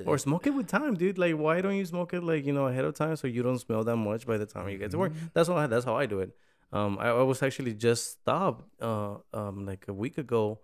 Or 0.07 0.17
smoke 0.19 0.47
it 0.47 0.55
with 0.55 0.69
time, 0.69 0.95
dude. 0.95 1.19
Like, 1.19 1.35
why 1.37 1.61
don't 1.61 1.75
you 1.77 1.85
smoke 1.85 2.15
it 2.15 2.23
like 2.23 2.45
you 2.47 2.53
know 2.53 2.67
ahead 2.67 2.85
of 2.85 2.95
time 2.95 3.17
so 3.17 3.27
you 3.27 3.43
don't 3.43 3.59
smell 3.59 3.83
that 3.85 3.97
much 3.97 4.27
by 4.27 4.37
the 4.39 4.47
time 4.47 4.69
you 4.69 4.79
get 4.79 4.91
to 4.93 4.99
work? 4.99 5.13
That's 5.35 5.49
how 5.49 5.57
I, 5.57 5.67
that's 5.67 5.85
how 5.85 5.97
I 5.97 6.07
do 6.07 6.21
it. 6.21 6.31
Um, 6.73 6.97
I, 7.01 7.09
I 7.09 7.23
was 7.23 7.43
actually 7.43 7.75
just 7.75 8.03
stopped 8.13 8.63
uh 8.81 9.17
um 9.35 9.67
like 9.67 9.87
a 9.89 9.93
week 9.93 10.17
ago, 10.19 10.61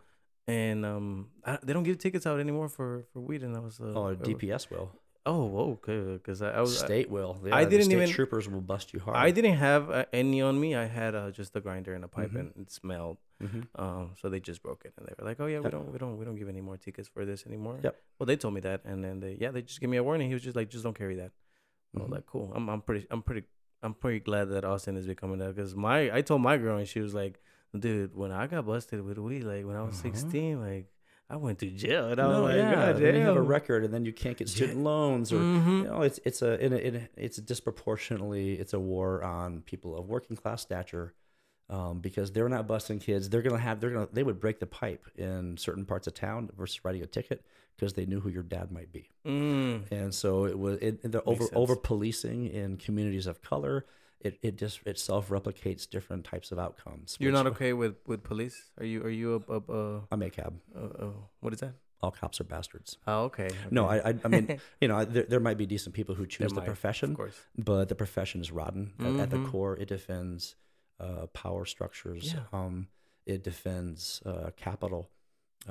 and 0.47 0.85
um 0.87 1.29
I, 1.45 1.59
they 1.63 1.73
don't 1.73 1.83
give 1.83 1.99
tickets 1.99 2.27
out 2.27 2.39
anymore 2.41 2.69
for 2.69 3.05
for 3.13 3.21
weed, 3.21 3.43
and 3.43 3.57
I 3.57 3.61
was 3.61 3.81
uh, 3.81 3.85
Oh, 3.85 4.15
DPS 4.17 4.71
will. 4.71 4.91
Oh, 5.29 5.73
okay. 5.73 6.13
Because 6.13 6.41
I, 6.41 6.51
I 6.53 6.61
was 6.61 6.79
State 6.79 7.11
will. 7.11 7.37
I 7.51 7.65
didn't 7.65 7.87
state 7.87 7.97
even- 7.97 8.09
Troopers 8.11 8.49
will 8.49 8.61
bust 8.61 8.93
you 8.95 9.01
hard. 9.01 9.17
I 9.17 9.33
didn't 9.33 9.55
have 9.57 9.91
uh, 9.91 10.05
any 10.13 10.41
on 10.41 10.61
me. 10.61 10.77
I 10.77 10.85
had 10.85 11.17
uh, 11.17 11.33
just 11.33 11.57
a 11.57 11.61
grinder 11.61 11.95
and 11.95 12.05
a 12.05 12.09
pipe, 12.09 12.31
Mhm. 12.31 12.39
and 12.41 12.53
it 12.63 12.71
smelled. 12.71 13.19
hmm 13.41 13.63
Um, 13.75 14.13
so 14.21 14.29
they 14.29 14.39
just 14.39 14.63
broke 14.63 14.85
it, 14.85 14.93
and 14.97 15.05
they 15.07 15.15
were 15.19 15.27
like, 15.29 15.41
"Oh 15.41 15.47
yeah, 15.47 15.59
we 15.59 15.69
don't, 15.69 15.91
we 15.93 15.99
don't, 15.99 16.17
we 16.17 16.25
don't 16.25 16.37
give 16.37 16.49
any 16.49 16.61
more 16.61 16.77
tickets 16.77 17.09
for 17.09 17.25
this 17.25 17.45
anymore." 17.45 17.81
Yep. 17.83 17.95
Well, 18.21 18.27
they 18.29 18.37
told 18.37 18.55
me 18.55 18.61
that, 18.61 18.83
and 18.85 19.03
then 19.03 19.19
they, 19.19 19.37
yeah, 19.41 19.51
they 19.51 19.63
just 19.63 19.81
gave 19.81 19.91
me 19.91 19.97
a 19.97 20.05
warning. 20.05 20.29
He 20.29 20.35
was 20.35 20.45
just 20.45 20.55
like, 20.55 20.69
"Just 20.71 20.85
don't 20.85 20.97
carry 20.97 21.17
that." 21.17 21.33
I 21.93 21.99
Mhm. 21.99 22.03
was 22.03 22.11
like, 22.13 22.27
"Cool." 22.27 22.53
I'm, 22.55 22.69
I'm 22.71 22.81
pretty, 22.83 23.05
I'm 23.11 23.23
pretty, 23.23 23.45
I'm 23.83 23.95
pretty 23.95 24.21
glad 24.21 24.45
that 24.51 24.65
Austin 24.65 24.97
is 24.97 25.09
becoming 25.09 25.39
that 25.39 25.57
because 25.57 25.75
my, 25.75 25.99
I 26.19 26.21
told 26.23 26.41
my 26.41 26.57
girl, 26.57 26.77
and 26.79 26.87
she 26.87 27.01
was 27.01 27.15
like, 27.15 27.41
"Dude, 27.81 28.15
when 28.17 28.31
I 28.33 28.47
got 28.47 28.67
busted 28.67 29.03
with 29.03 29.19
weed, 29.19 29.45
like 29.45 29.65
when 29.67 29.77
I 29.77 29.83
was 29.83 29.95
Uh-huh. 29.95 30.03
16, 30.15 30.61
like 30.61 30.87
I 31.29 31.37
went 31.37 31.59
to 31.61 31.71
jail." 31.71 32.09
And 32.11 32.21
I 32.21 32.25
No, 32.25 32.43
was 32.43 32.51
like, 32.51 32.57
yeah. 32.57 32.75
"God 32.75 33.03
and 33.03 33.17
you 33.19 33.23
have 33.25 33.37
a 33.37 33.43
record, 33.43 33.85
and 33.85 33.93
then 33.93 34.05
you 34.05 34.13
can't 34.13 34.37
get 34.37 34.49
student 34.49 34.79
loans, 34.83 35.33
or 35.33 35.39
Mhm. 35.39 35.79
you 35.79 35.85
know, 35.85 36.03
it's 36.03 36.21
it's 36.25 36.43
a, 36.43 36.59
in 36.65 36.73
a, 36.73 36.77
in 36.77 36.97
a 36.97 37.09
it's 37.17 37.39
disproportionately 37.39 38.55
it's 38.55 38.73
a 38.75 38.81
war 38.81 39.23
on 39.23 39.63
people 39.63 39.97
of 39.99 40.09
working 40.09 40.37
class 40.37 40.63
stature, 40.63 41.15
um, 41.69 42.01
because 42.01 42.33
they're 42.33 42.49
not 42.49 42.67
busting 42.67 42.99
kids. 43.01 43.29
They're 43.29 43.43
gonna 43.43 43.59
have 43.59 43.81
they're 43.81 43.91
gonna 43.91 44.09
they 44.13 44.23
would 44.23 44.41
break 44.41 44.61
the 44.61 44.67
pipe 44.67 45.07
in 45.17 45.57
certain 45.57 45.85
parts 45.85 46.07
of 46.07 46.15
town 46.15 46.51
versus 46.57 46.85
writing 46.85 47.03
a 47.03 47.07
ticket 47.07 47.45
because 47.77 47.93
they 47.95 48.07
knew 48.07 48.21
who 48.21 48.29
your 48.31 48.43
dad 48.43 48.71
might 48.73 48.91
be. 48.93 49.11
Mm. 49.27 49.91
and 49.91 50.15
so 50.15 50.47
it 50.47 50.59
was 50.59 50.79
it, 50.79 51.03
the 51.13 51.23
over 51.25 51.43
sense. 51.45 51.53
over 51.55 51.77
policing 51.77 52.47
in 52.47 52.77
communities 52.77 53.27
of 53.27 53.43
color 53.43 53.85
it, 54.27 54.39
it 54.43 54.55
just 54.65 54.81
it 54.91 54.99
self 54.99 55.29
replicates 55.37 55.83
different 55.97 56.23
types 56.33 56.49
of 56.53 56.59
outcomes 56.67 57.17
You're 57.21 57.33
which- 57.33 57.45
not 57.45 57.47
okay 57.55 57.73
with 57.83 57.95
with 58.11 58.21
police? 58.33 58.57
Are 58.81 58.85
you? 58.93 58.99
Are 59.07 59.15
you 59.21 59.29
a, 59.37 59.41
a, 59.57 59.59
a, 59.79 59.83
i'm 60.13 60.21
ACAB 60.29 60.53
a, 60.75 61.05
a 61.07 61.13
what 61.43 61.53
is 61.57 61.61
that? 61.61 61.75
all 62.03 62.11
cops 62.23 62.41
are 62.43 62.49
bastards 62.55 62.99
Oh, 63.13 63.21
okay. 63.29 63.49
no. 63.71 63.83
I, 63.95 63.97
I 64.11 64.15
i 64.27 64.29
mean 64.35 64.47
you 64.83 64.89
know 64.89 64.97
I, 65.01 65.05
there, 65.15 65.27
there 65.33 65.41
might 65.49 65.59
be 65.63 65.67
decent 65.75 65.93
people 66.01 66.15
who 66.19 66.27
choose 66.35 66.53
the 66.53 66.61
might, 66.61 66.67
profession 66.75 67.11
of 67.13 67.17
course. 67.23 67.39
but 67.71 67.85
the 67.93 67.95
profession 68.05 68.39
is 68.45 68.49
rotten 68.61 68.85
At- 69.01 69.21
at, 69.23 69.31
the 69.35 69.39
Mhm. 69.43 69.51
core 69.51 69.75
it 69.83 69.89
defends 69.97 70.57
uh, 71.05 71.25
power 71.45 71.65
structures 71.75 72.25
Yeah. 72.35 72.59
um 72.59 72.75
it 73.35 73.41
defends 73.51 73.99
uh, 74.31 74.51
capital 74.67 75.03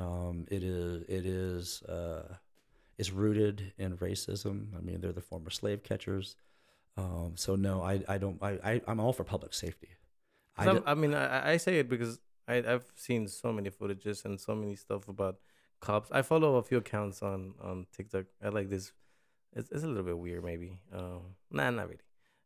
um 0.05 0.35
it 0.55 0.63
is 0.63 1.03
it 1.17 1.25
is 1.25 1.83
uh 1.97 2.27
is 2.97 3.11
rooted 3.11 3.57
in 3.83 3.89
racism 4.07 4.55
i 4.77 4.81
mean 4.87 4.97
they're 5.01 5.19
the 5.21 5.27
former 5.31 5.51
slave 5.59 5.79
catchers 5.89 6.35
um 6.97 7.33
so 7.35 7.55
no 7.55 7.81
i 7.81 8.01
i 8.07 8.17
don't 8.17 8.41
i, 8.41 8.51
I 8.63 8.81
i'm 8.87 8.99
all 8.99 9.13
for 9.13 9.23
public 9.23 9.53
safety 9.53 9.89
I, 10.57 10.73
d- 10.73 10.81
I 10.85 10.93
mean, 10.93 11.13
I, 11.13 11.51
I 11.51 11.57
say 11.57 11.79
it 11.79 11.89
because 11.89 12.19
I, 12.47 12.55
I've 12.57 12.85
seen 12.95 13.27
so 13.27 13.51
many 13.51 13.69
footages 13.69 14.25
and 14.25 14.39
so 14.39 14.55
many 14.55 14.75
stuff 14.75 15.07
about 15.07 15.37
cops. 15.81 16.09
I 16.11 16.21
follow 16.21 16.55
a 16.55 16.63
few 16.63 16.77
accounts 16.77 17.21
on, 17.21 17.53
on 17.61 17.87
TikTok. 17.95 18.25
I 18.43 18.49
like 18.49 18.69
this. 18.69 18.91
It's, 19.53 19.69
it's 19.71 19.83
a 19.83 19.87
little 19.87 20.03
bit 20.03 20.17
weird, 20.17 20.43
maybe. 20.43 20.79
Um, 20.93 21.35
nah, 21.51 21.69
not 21.69 21.89
really. 21.89 21.99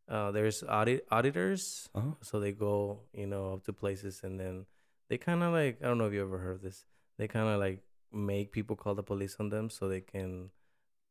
Uh, 0.08 0.32
there's 0.32 0.64
audit 0.64 1.06
auditors, 1.12 1.88
uh-huh. 1.94 2.16
so 2.22 2.40
they 2.40 2.52
go, 2.52 3.02
you 3.14 3.28
know, 3.28 3.54
up 3.54 3.64
to 3.66 3.74
places 3.74 4.22
and 4.24 4.40
then 4.40 4.66
they 5.08 5.20
kind 5.20 5.44
of 5.44 5.54
like 5.54 5.78
I 5.84 5.86
don't 5.86 6.00
know 6.00 6.08
if 6.08 6.14
you 6.14 6.22
ever 6.24 6.40
heard 6.40 6.56
of 6.56 6.62
this. 6.64 6.84
They 7.20 7.28
kind 7.28 7.48
of 7.48 7.60
like 7.60 7.84
make 8.12 8.52
people 8.52 8.76
call 8.76 8.96
the 8.96 9.04
police 9.04 9.36
on 9.40 9.50
them 9.50 9.70
so 9.70 9.88
they 9.88 10.02
can 10.02 10.50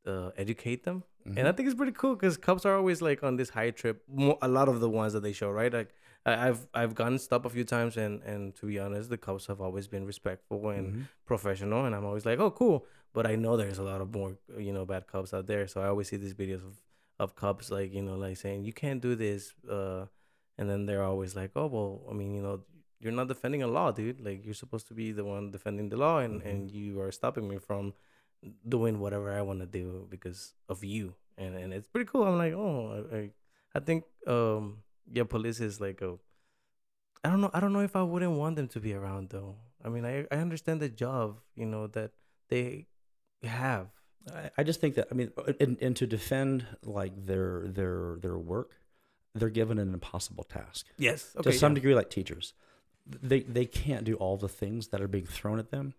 uh, 0.08 0.30
educate 0.36 0.84
them. 0.84 1.04
And 1.36 1.46
I 1.46 1.52
Mhm. 1.52 1.56
think 1.56 1.66
it's 1.68 1.76
pretty 1.76 1.92
cool 1.92 2.14
because 2.16 2.36
cops 2.38 2.64
are 2.64 2.74
always 2.74 3.02
like 3.02 3.22
on 3.22 3.36
this 3.36 3.50
high 3.50 3.70
trip. 3.70 4.02
A 4.42 4.48
lot 4.48 4.68
of 4.68 4.80
the 4.80 4.88
ones 4.88 5.12
that 5.12 5.20
they 5.22 5.32
show, 5.34 5.50
right? 5.50 5.72
Like 5.72 5.90
I've 6.24 6.66
I've 6.74 6.94
gotten 6.94 7.18
stopped 7.18 7.46
a 7.46 7.50
few 7.50 7.64
times, 7.64 7.96
and 8.04 8.22
and 8.22 8.54
to 8.56 8.66
be 8.66 8.78
honest, 8.78 9.10
the 9.10 9.18
cops 9.18 9.46
have 9.46 9.60
always 9.60 9.86
been 9.94 10.04
respectful 10.06 10.70
and 10.70 10.86
Mhm. 10.94 11.02
professional, 11.26 11.84
and 11.86 11.94
I'm 11.94 12.06
always 12.10 12.24
like, 12.30 12.38
oh, 12.40 12.50
cool. 12.50 12.86
But 13.12 13.26
I 13.26 13.34
know 13.36 13.56
there's 13.56 13.78
a 13.78 13.82
lot 13.92 14.00
of 14.00 14.08
more, 14.18 14.32
you 14.66 14.72
know, 14.72 14.84
bad 14.86 15.06
cops 15.06 15.32
out 15.36 15.46
there. 15.46 15.66
So 15.66 15.80
I 15.82 15.88
always 15.92 16.08
see 16.08 16.16
these 16.24 16.34
videos 16.34 16.64
of 16.70 16.74
of 17.18 17.34
cops 17.34 17.70
like 17.70 17.90
you 17.92 18.02
know 18.02 18.16
like 18.26 18.36
saying 18.44 18.64
you 18.64 18.72
can't 18.72 19.02
do 19.08 19.14
this, 19.14 19.54
uh, 19.68 20.06
and 20.58 20.68
then 20.70 20.86
they're 20.86 21.04
always 21.12 21.32
like, 21.36 21.50
oh 21.60 21.66
well, 21.74 21.92
I 22.10 22.14
mean, 22.14 22.34
you 22.34 22.42
know. 22.42 22.64
You're 23.00 23.12
not 23.20 23.28
defending 23.28 23.62
a 23.62 23.68
law, 23.68 23.92
dude. 23.92 24.20
Like 24.28 24.44
you're 24.44 24.60
supposed 24.64 24.88
to 24.88 24.94
be 24.94 25.12
the 25.12 25.24
one 25.24 25.52
defending 25.52 25.88
the 25.88 25.96
law, 25.96 26.18
and, 26.18 26.34
Mhm. 26.42 26.50
and 26.50 26.60
you 26.78 27.00
are 27.00 27.12
stopping 27.12 27.46
me 27.48 27.56
from 27.68 27.94
doing 28.66 29.00
whatever 29.00 29.32
I 29.32 29.42
want 29.42 29.60
to 29.60 29.66
do 29.66 30.06
because 30.10 30.54
of 30.68 30.84
you, 30.84 31.14
and 31.36 31.56
and 31.56 31.72
it's 31.72 31.86
pretty 31.86 32.08
cool. 32.10 32.24
I'm 32.24 32.38
like, 32.38 32.52
oh, 32.52 33.04
I, 33.12 33.30
I, 33.74 33.80
think 33.80 34.04
um 34.26 34.78
yeah, 35.10 35.24
police 35.24 35.60
is 35.60 35.80
like 35.80 36.00
a. 36.02 36.18
I 37.24 37.30
don't 37.30 37.40
know. 37.40 37.50
I 37.52 37.60
don't 37.60 37.72
know 37.72 37.80
if 37.80 37.96
I 37.96 38.02
wouldn't 38.02 38.32
want 38.32 38.56
them 38.56 38.68
to 38.68 38.80
be 38.80 38.94
around 38.94 39.30
though. 39.30 39.56
I 39.84 39.88
mean, 39.88 40.04
I 40.04 40.26
I 40.30 40.36
understand 40.36 40.80
the 40.80 40.88
job, 40.88 41.38
you 41.54 41.66
know, 41.66 41.86
that 41.88 42.12
they 42.48 42.86
have. 43.42 43.88
I, 44.32 44.50
I 44.58 44.62
just 44.62 44.80
think 44.80 44.94
that 44.96 45.08
I 45.10 45.14
mean, 45.14 45.32
and, 45.60 45.76
and 45.80 45.96
to 45.96 46.06
defend 46.06 46.66
like 46.82 47.26
their 47.26 47.66
their 47.66 48.18
their 48.20 48.38
work, 48.38 48.76
they're 49.34 49.50
given 49.50 49.78
an 49.78 49.92
impossible 49.94 50.44
task. 50.44 50.86
Yes. 50.96 51.34
to 51.42 51.52
some 51.52 51.74
degree, 51.74 51.94
like 51.94 52.10
teachers, 52.10 52.54
they 53.06 53.40
they 53.40 53.66
can't 53.66 54.04
do 54.04 54.14
all 54.14 54.36
the 54.36 54.48
things 54.48 54.88
that 54.88 55.00
are 55.00 55.08
being 55.08 55.26
thrown 55.26 55.58
at 55.58 55.70
them. 55.70 55.94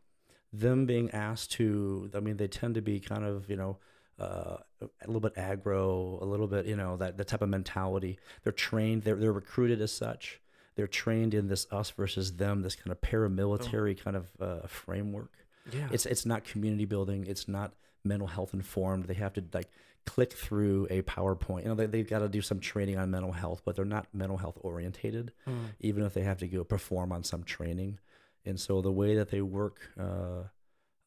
Them 0.52 0.86
being 0.86 1.12
asked 1.12 1.52
to, 1.54 2.10
I 2.16 2.20
mean, 2.20 2.38
they 2.38 2.48
tend 2.48 2.76
to 2.76 2.82
be 2.82 3.00
kind 3.00 3.24
of 3.24 3.50
you 3.50 3.56
know. 3.56 3.78
Uh, 4.20 4.58
a 4.82 5.08
little 5.08 5.22
bit 5.22 5.34
aggro, 5.36 6.22
a 6.22 6.26
little 6.26 6.48
bit, 6.48 6.66
you 6.66 6.76
know, 6.76 6.98
that, 6.98 7.16
that 7.16 7.30
type 7.30 7.42
of 7.42 7.48
mentality. 7.48 8.20
They're 8.44 8.52
trained, 8.52 9.04
they're, 9.04 9.16
they're 9.16 9.32
recruited 9.32 9.80
as 9.80 9.94
such. 9.94 10.42
They're 10.76 10.88
trained 10.88 11.34
in 11.34 11.48
this 11.48 11.66
us 11.72 11.90
versus 11.92 12.34
them, 12.34 12.62
this 12.62 12.76
kind 12.76 12.92
of 12.92 13.00
paramilitary 13.00 13.98
kind 13.98 14.18
of 14.18 14.28
uh, 14.42 14.68
framework. 14.68 15.32
Yeah. 15.72 15.88
It's 15.94 16.06
it's 16.06 16.26
not 16.26 16.44
community 16.44 16.84
building. 16.84 17.28
It's 17.28 17.48
not 17.48 17.72
mental 18.04 18.28
health 18.28 18.54
informed. 18.54 19.06
They 19.06 19.14
have 19.14 19.32
to 19.36 19.44
like 19.54 19.70
click 20.06 20.34
through 20.34 20.88
a 20.90 21.02
PowerPoint. 21.04 21.64
You 21.64 21.70
know, 21.70 21.76
they, 21.76 21.86
they've 21.86 22.10
got 22.10 22.20
to 22.20 22.28
do 22.28 22.42
some 22.42 22.60
training 22.60 22.98
on 22.98 23.10
mental 23.12 23.32
health, 23.32 23.62
but 23.64 23.78
they're 23.78 23.86
not 23.86 24.08
mental 24.14 24.38
health 24.38 24.58
orientated, 24.60 25.32
Mm. 25.48 25.68
even 25.80 26.04
if 26.04 26.14
they 26.14 26.24
have 26.24 26.40
to 26.40 26.48
go 26.48 26.66
perform 26.66 27.14
on 27.14 27.24
some 27.24 27.44
training. 27.44 28.00
And 28.46 28.60
so 28.60 28.82
the 28.82 28.92
way 28.92 29.16
that 29.16 29.32
they 29.32 29.42
work 29.42 29.80
uh, 30.00 30.44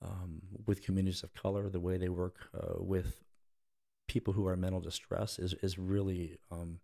um, 0.03 0.43
with 0.67 0.83
communities 0.83 1.23
of 1.23 1.35
color, 1.35 1.69
the 1.69 1.81
way 1.81 1.97
they 1.97 2.09
work 2.09 2.37
uh, 2.55 2.75
with 2.79 3.23
people 4.09 4.35
who 4.35 4.47
are 4.47 4.55
in 4.55 4.61
mental 4.61 4.81
distress 4.81 5.39
is, 5.39 5.55
is 5.63 5.79
really, 5.79 6.39
um, 6.51 6.81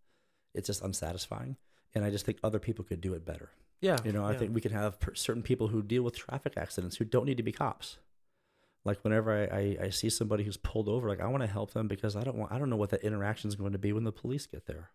it's 0.54 0.66
just 0.66 0.82
unsatisfying. 0.82 1.56
And 1.94 2.04
I 2.04 2.10
just 2.10 2.24
think 2.24 2.38
other 2.42 2.58
people 2.58 2.84
could 2.84 3.00
do 3.00 3.14
it 3.14 3.24
better. 3.24 3.50
yeah. 3.80 3.98
You 4.04 4.12
know, 4.12 4.24
I 4.24 4.32
yeah. 4.32 4.38
think 4.38 4.54
we 4.54 4.60
can 4.60 4.72
have 4.72 4.98
per- 5.00 5.14
certain 5.14 5.42
people 5.42 5.68
who 5.68 5.82
deal 5.82 6.02
with 6.02 6.16
traffic 6.16 6.54
accidents 6.56 6.96
who 6.96 7.04
don't 7.04 7.26
need 7.26 7.36
to 7.36 7.42
be 7.42 7.52
cops. 7.52 7.98
Like 8.84 9.02
whenever 9.04 9.32
I, 9.32 9.56
I, 9.56 9.76
I 9.86 9.90
see 9.90 10.08
somebody 10.08 10.44
who's 10.44 10.56
pulled 10.56 10.88
over, 10.88 11.08
like 11.08 11.20
I 11.20 11.26
want 11.26 11.42
to 11.42 11.48
help 11.48 11.72
them 11.72 11.88
because 11.88 12.16
I 12.16 12.22
don't 12.22 12.36
want 12.36 12.52
I 12.52 12.58
don't 12.58 12.70
know 12.70 12.76
what 12.76 12.90
that 12.90 13.02
interaction 13.02 13.48
is 13.48 13.54
going 13.54 13.72
to 13.72 13.78
be 13.78 13.92
when 13.92 14.04
the 14.04 14.12
police 14.12 14.46
get 14.46 14.66
there. 14.66 14.90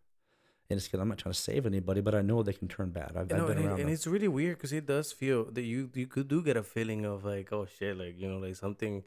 And 0.69 0.77
it's 0.77 0.87
because 0.87 1.01
I'm 1.01 1.09
not 1.09 1.17
trying 1.17 1.33
to 1.33 1.39
save 1.39 1.65
anybody, 1.65 2.01
but 2.01 2.15
I 2.15 2.21
know 2.21 2.41
they 2.41 2.53
can 2.53 2.67
turn 2.67 2.89
bad. 2.91 3.11
I've, 3.15 3.29
You 3.29 3.35
I've 3.37 3.47
been 3.47 3.57
and, 3.57 3.59
it, 3.59 3.67
around 3.67 3.79
and 3.79 3.87
them. 3.89 3.93
it's 3.93 4.07
really 4.07 4.27
weird 4.29 4.57
because 4.57 4.71
it 4.73 4.85
does 4.85 5.11
feel 5.11 5.45
that 5.51 5.61
you 5.63 5.89
you 5.93 6.07
could 6.07 6.27
do 6.27 6.41
get 6.41 6.55
a 6.57 6.63
feeling 6.63 7.05
of 7.05 7.25
like 7.25 7.51
oh 7.51 7.65
shit 7.65 7.97
like 7.97 8.15
you 8.17 8.27
know 8.29 8.37
like 8.37 8.55
something 8.55 9.03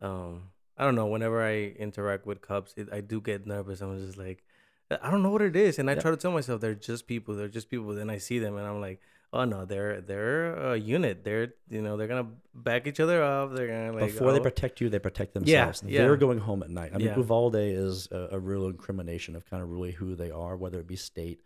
um 0.00 0.50
I 0.76 0.84
don't 0.84 0.94
know 0.94 1.06
whenever 1.06 1.42
I 1.42 1.54
interact 1.86 2.26
with 2.26 2.40
cops 2.42 2.74
it, 2.76 2.88
I 2.92 3.00
do 3.00 3.20
get 3.20 3.46
nervous 3.46 3.80
I'm 3.80 3.98
just 4.06 4.18
like 4.18 4.44
I 4.90 5.10
don't 5.10 5.22
know 5.22 5.30
what 5.30 5.42
it 5.42 5.56
is 5.56 5.78
and 5.78 5.88
I 5.90 5.94
Yeah. 5.94 6.00
try 6.00 6.10
to 6.10 6.16
tell 6.16 6.32
myself 6.32 6.60
they're 6.60 6.74
just 6.74 7.06
people 7.06 7.34
they're 7.34 7.48
just 7.48 7.70
people 7.70 7.94
then 7.94 8.10
I 8.10 8.18
see 8.18 8.38
them 8.38 8.56
and 8.56 8.66
I'm 8.66 8.80
like 8.80 9.00
oh 9.32 9.44
no 9.44 9.64
they're 9.64 10.00
they're 10.00 10.72
a 10.72 10.76
unit 10.76 11.22
they're 11.24 11.54
you 11.68 11.80
know 11.80 11.96
they're 11.96 12.08
gonna 12.08 12.26
back 12.54 12.86
each 12.86 12.98
other 12.98 13.22
up 13.22 13.54
they're 13.54 13.68
gonna 13.68 13.92
like 13.92 14.12
Before 14.12 14.32
they 14.32 14.40
oh, 14.40 14.42
protect 14.42 14.80
you, 14.80 14.88
they 14.88 14.98
protect 14.98 15.34
themselves. 15.34 15.82
yeah. 15.86 16.02
They're 16.02 16.16
going 16.16 16.38
home 16.38 16.62
at 16.62 16.70
night. 16.70 16.90
I 16.94 16.98
mean, 16.98 17.06
Yeah. 17.08 17.16
Uvalde 17.16 17.54
is 17.56 18.08
a, 18.10 18.28
a 18.32 18.38
real 18.38 18.66
incrimination 18.66 19.36
of 19.36 19.48
kind 19.48 19.62
of 19.62 19.70
really 19.70 19.92
who 19.92 20.14
they 20.16 20.30
are, 20.30 20.56
whether 20.56 20.80
it 20.80 20.86
be 20.88 20.96
state 20.96 21.40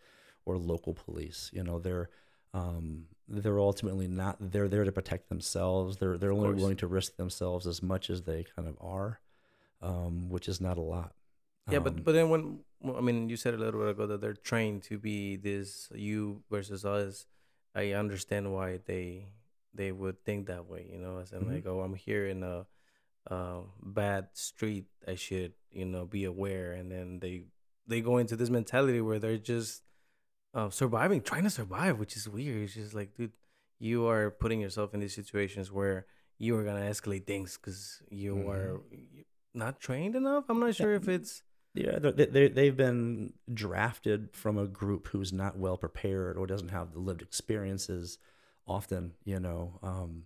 or 0.46 0.56
local 0.56 0.94
police. 0.94 1.50
You 1.52 1.62
know, 1.62 1.78
they're 1.78 2.08
um, 2.54 3.06
they're 3.28 3.58
ultimately 3.58 4.06
not. 4.06 4.36
They're 4.40 4.68
there 4.68 4.84
to 4.84 4.92
protect 4.92 5.28
themselves. 5.28 5.96
They're 5.98 6.16
they're 6.16 6.32
only 6.32 6.48
course. 6.50 6.60
willing 6.60 6.76
to 6.78 6.86
risk 6.86 7.16
themselves 7.16 7.66
as 7.66 7.82
much 7.82 8.08
as 8.10 8.22
they 8.22 8.44
kind 8.56 8.68
of 8.68 8.76
are, 8.80 9.20
um, 9.82 10.28
which 10.30 10.48
is 10.48 10.60
not 10.60 10.78
a 10.78 10.82
lot. 10.82 11.12
Yeah, 11.70 11.78
Um, 11.78 11.84
but 11.84 12.04
but 12.04 12.12
then 12.12 12.28
when 12.28 12.60
I 12.96 13.00
mean, 13.00 13.28
you 13.28 13.36
said 13.36 13.54
a 13.54 13.56
little 13.58 13.80
bit 13.80 13.90
ago 13.90 14.06
that 14.06 14.20
they're 14.20 14.34
trained 14.34 14.82
to 14.84 14.98
be 14.98 15.36
this 15.36 15.90
you 15.94 16.42
versus 16.50 16.84
us. 16.84 17.26
I 17.74 17.92
understand 17.92 18.52
why 18.52 18.78
they 18.84 19.26
they 19.74 19.90
would 19.90 20.24
think 20.24 20.46
that 20.46 20.66
way. 20.66 20.86
You 20.92 20.98
know, 20.98 21.18
as 21.18 21.32
in 21.32 21.42
Mhm. 21.42 21.52
like, 21.54 21.66
oh, 21.66 21.80
I'm 21.80 21.94
here 21.94 22.26
in 22.26 22.42
a 22.42 22.66
uh, 23.30 23.62
bad 23.82 24.28
street. 24.34 24.86
I 25.08 25.14
should 25.16 25.54
you 25.72 25.84
know 25.84 26.04
be 26.06 26.24
aware. 26.24 26.72
And 26.72 26.90
then 26.92 27.18
they 27.20 27.46
they 27.86 28.00
go 28.00 28.18
into 28.18 28.36
this 28.36 28.50
mentality 28.50 29.00
where 29.00 29.18
they're 29.18 29.38
just 29.38 29.82
uh, 30.54 30.70
surviving, 30.70 31.20
trying 31.20 31.42
to 31.42 31.50
survive, 31.50 31.98
which 31.98 32.16
is 32.16 32.28
weird. 32.28 32.62
It's 32.62 32.74
just 32.74 32.94
like, 32.94 33.16
dude, 33.16 33.32
you 33.80 34.06
are 34.06 34.30
putting 34.30 34.60
yourself 34.60 34.94
in 34.94 35.00
these 35.00 35.14
situations 35.14 35.72
where 35.72 36.06
you 36.38 36.56
are 36.56 36.62
gonna 36.64 36.88
escalate 36.88 37.26
things 37.26 37.56
because 37.58 38.02
you 38.10 38.36
Mhm. 38.36 38.48
are 38.48 38.80
not 39.52 39.80
trained 39.80 40.14
enough. 40.14 40.44
I'm 40.48 40.60
not 40.60 40.74
sure 40.76 40.94
if 40.94 41.08
it's 41.08 41.42
Yeah, 41.74 41.98
they, 41.98 42.26
they 42.26 42.48
they've 42.48 42.76
been 42.76 43.32
drafted 43.52 44.28
from 44.32 44.56
a 44.58 44.66
group 44.66 45.08
who's 45.08 45.32
not 45.32 45.58
well 45.58 45.76
prepared 45.76 46.36
or 46.36 46.46
doesn't 46.46 46.68
have 46.68 46.92
the 46.92 47.00
lived 47.00 47.20
experiences. 47.22 48.18
Often, 48.66 49.12
you 49.24 49.40
know, 49.40 49.78
um, 49.82 50.22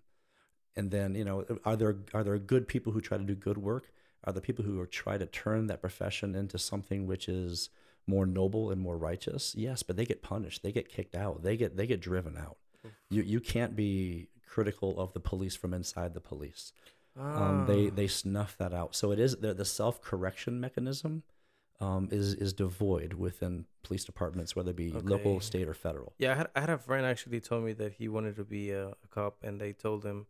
and 0.76 0.90
then 0.90 1.14
you 1.14 1.24
know, 1.24 1.44
are 1.64 1.74
there 1.76 1.96
are 2.12 2.22
there 2.22 2.38
good 2.38 2.68
people 2.68 2.92
who 2.92 3.01
try 3.01 3.16
to 3.16 3.24
do 3.24 3.34
good 3.34 3.59
work? 3.59 3.90
Are 4.24 4.32
there 4.32 4.42
people 4.42 4.64
who 4.64 4.78
are 4.80 4.86
try 4.86 5.16
to 5.16 5.26
turn 5.26 5.68
that 5.68 5.80
profession 5.80 6.34
into 6.34 6.59
something 6.59 7.07
which 7.07 7.28
is 7.28 7.70
more 8.07 8.26
noble 8.26 8.70
and 8.70 8.80
more 8.80 8.99
righteous? 8.99 9.55
Yes, 9.57 9.82
but 9.82 9.96
they 9.96 10.05
get 10.05 10.22
punished. 10.22 10.62
They 10.62 10.72
get 10.72 10.88
kicked 10.90 11.14
out. 11.14 11.42
They 11.42 11.57
get 11.57 11.76
they 11.76 11.86
get 11.86 12.01
driven 12.01 12.36
out. 12.36 12.59
You 13.09 13.22
you 13.22 13.40
can't 13.40 13.74
be 13.74 14.28
critical 14.46 15.01
of 15.01 15.14
the 15.14 15.20
police 15.20 15.57
from 15.57 15.72
inside 15.74 16.14
the 16.14 16.20
police 16.20 16.72
um, 17.18 17.66
they 17.66 17.88
Ah. 17.88 17.90
they 17.94 18.07
snuff 18.07 18.57
that 18.59 18.72
out. 18.72 18.94
So 18.94 19.11
it 19.11 19.18
is 19.18 19.36
the, 19.36 19.55
the 19.55 19.64
self 19.64 20.01
correction 20.01 20.61
mechanism 20.61 21.22
um, 21.80 22.08
is 22.10 22.34
is 22.34 22.52
devoid 22.52 23.14
within 23.14 23.66
police 23.84 24.04
departments, 24.04 24.56
whether 24.56 24.70
it 24.70 24.76
be 24.76 24.90
local, 24.90 25.40
state, 25.40 25.68
or 25.68 25.74
federal. 25.74 26.12
Yeah, 26.18 26.32
I 26.32 26.34
had, 26.34 26.48
I 26.56 26.60
had 26.60 26.70
a 26.70 26.78
friend 26.78 27.06
actually 27.06 27.40
told 27.40 27.64
me 27.64 27.72
that 27.74 27.92
he 27.94 28.08
wanted 28.08 28.36
to 28.36 28.44
be 28.44 28.70
a, 28.70 28.88
a 28.88 29.08
cop, 29.10 29.36
and 29.42 29.60
they 29.60 29.72
told 29.72 30.04
him, 30.04 30.26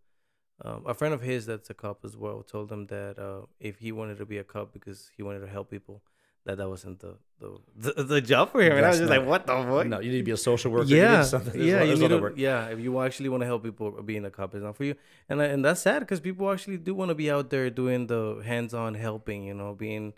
um, 0.64 0.84
a 0.86 0.94
friend 0.94 1.14
of 1.14 1.22
his 1.22 1.46
that's 1.46 1.70
a 1.70 1.74
cop 1.74 2.04
as 2.04 2.16
well, 2.16 2.42
told 2.42 2.70
him 2.70 2.86
that 2.88 3.18
uh, 3.18 3.46
if 3.60 3.78
he 3.78 3.92
wanted 3.92 4.18
to 4.18 4.26
be 4.26 4.38
a 4.38 4.44
cop 4.44 4.72
because 4.72 5.10
he 5.16 5.22
wanted 5.22 5.40
to 5.40 5.46
help 5.46 5.70
people, 5.70 6.02
that 6.44 6.58
that 6.58 6.68
wasn't 6.68 7.00
the 7.00 7.16
the, 7.40 7.58
the, 7.94 8.02
the 8.04 8.20
job 8.20 8.52
for 8.52 8.60
him. 8.60 8.72
And 8.76 8.84
I 8.84 8.90
was 8.90 8.98
just 8.98 9.08
not 9.10 9.18
like, 9.18 9.26
what 9.26 9.46
the 9.46 9.54
fuck? 9.54 9.86
No, 9.86 10.00
you 10.00 10.10
need 10.10 10.18
to 10.18 10.24
be 10.24 10.32
a 10.32 10.36
social 10.36 10.70
worker. 10.70 10.88
you 10.88 10.96
yeah, 10.98 11.22
something- 11.22 11.60
yeah, 11.62 11.82
you 11.82 11.96
need 11.96 12.08
to, 12.08 12.18
work. 12.18 12.34
yeah. 12.36 12.66
If 12.66 12.80
you 12.80 13.00
actually 13.00 13.30
want 13.30 13.40
to 13.42 13.46
help 13.46 13.62
people, 13.62 13.90
being 14.02 14.24
a 14.26 14.30
cop 14.30 14.54
is 14.54 14.62
not 14.62 14.76
for 14.76 14.84
you, 14.84 14.96
and 15.30 15.40
and 15.40 15.64
that's 15.64 15.80
sad 15.80 16.00
because 16.00 16.20
people 16.20 16.50
actually 16.52 16.76
do 16.76 16.94
want 16.94 17.08
to 17.08 17.14
be 17.14 17.30
out 17.30 17.48
there 17.48 17.70
doing 17.70 18.06
the 18.06 18.42
hands-on 18.44 18.94
helping, 18.94 19.44
you 19.44 19.54
know, 19.54 19.74
being 19.74 20.12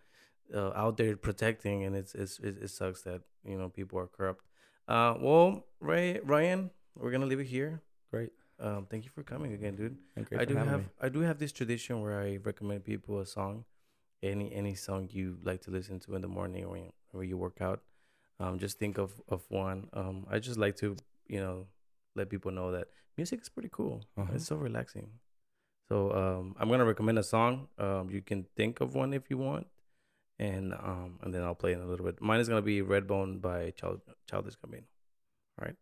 uh, 0.54 0.72
out 0.74 0.96
there 0.96 1.16
protecting, 1.16 1.84
and 1.84 1.94
it's, 1.96 2.14
it's 2.14 2.38
it, 2.40 2.56
it 2.62 2.68
sucks 2.70 3.02
that 3.02 3.22
you 3.44 3.56
know 3.58 3.68
people 3.68 3.98
are 3.98 4.06
corrupt. 4.06 4.44
Uh, 4.88 5.14
well, 5.20 5.66
Ray, 5.80 6.20
Ryan, 6.24 6.70
we're 6.96 7.10
gonna 7.10 7.26
leave 7.26 7.40
it 7.40 7.46
here. 7.46 7.82
Great. 8.10 8.30
Um, 8.58 8.86
thank 8.90 9.04
you 9.04 9.10
for 9.10 9.22
coming 9.22 9.52
again, 9.52 9.74
dude. 9.76 9.96
I 10.40 10.44
do 10.44 10.54
have 10.56 10.66
me. 10.80 10.84
I 11.00 11.08
do 11.08 11.20
have 11.20 11.38
this 11.38 11.52
tradition 11.52 12.02
where 12.02 12.20
I 12.20 12.38
recommend 12.42 12.84
people 12.84 13.20
a 13.20 13.26
song, 13.26 13.64
any 14.22 14.52
any 14.52 14.74
song 14.74 15.08
you 15.10 15.38
like 15.42 15.60
to 15.62 15.70
listen 15.70 15.98
to 16.00 16.14
in 16.14 16.22
the 16.22 16.28
morning 16.28 16.64
or 16.64 16.72
when- 16.72 16.92
or 17.12 17.24
you 17.24 17.36
work 17.36 17.60
out. 17.60 17.80
Um, 18.38 18.58
just 18.58 18.78
think 18.78 18.98
of 18.98 19.20
of 19.28 19.44
one. 19.50 19.88
Um, 19.92 20.26
I 20.30 20.38
just 20.38 20.58
like 20.58 20.76
to 20.76 20.96
you 21.28 21.40
know 21.40 21.66
let 22.16 22.28
people 22.28 22.50
know 22.50 22.72
that 22.72 22.88
music 23.16 23.40
is 23.40 23.48
pretty 23.48 23.68
cool. 23.72 24.04
Uh-huh. 24.18 24.32
It's 24.34 24.46
so 24.46 24.56
relaxing. 24.56 25.08
So 25.88 26.12
um, 26.12 26.54
I'm 26.58 26.68
gonna 26.68 26.84
recommend 26.84 27.18
a 27.18 27.22
song. 27.22 27.68
Um, 27.78 28.10
you 28.10 28.20
can 28.22 28.46
think 28.56 28.80
of 28.80 28.94
one 28.94 29.12
if 29.14 29.30
you 29.30 29.38
want, 29.38 29.66
and 30.40 30.72
um, 30.72 31.18
and 31.22 31.32
then 31.34 31.42
I'll 31.42 31.54
play 31.54 31.74
in 31.74 31.80
a 31.80 31.86
little 31.86 32.04
bit. 32.04 32.20
Mine 32.20 32.40
is 32.40 32.48
gonna 32.48 32.62
be 32.62 32.80
Redbone 32.80 33.40
by 33.42 33.72
Child 33.72 34.00
Childish 34.28 34.56
Gambino. 34.56 34.84
All 35.58 35.66
right. 35.66 35.76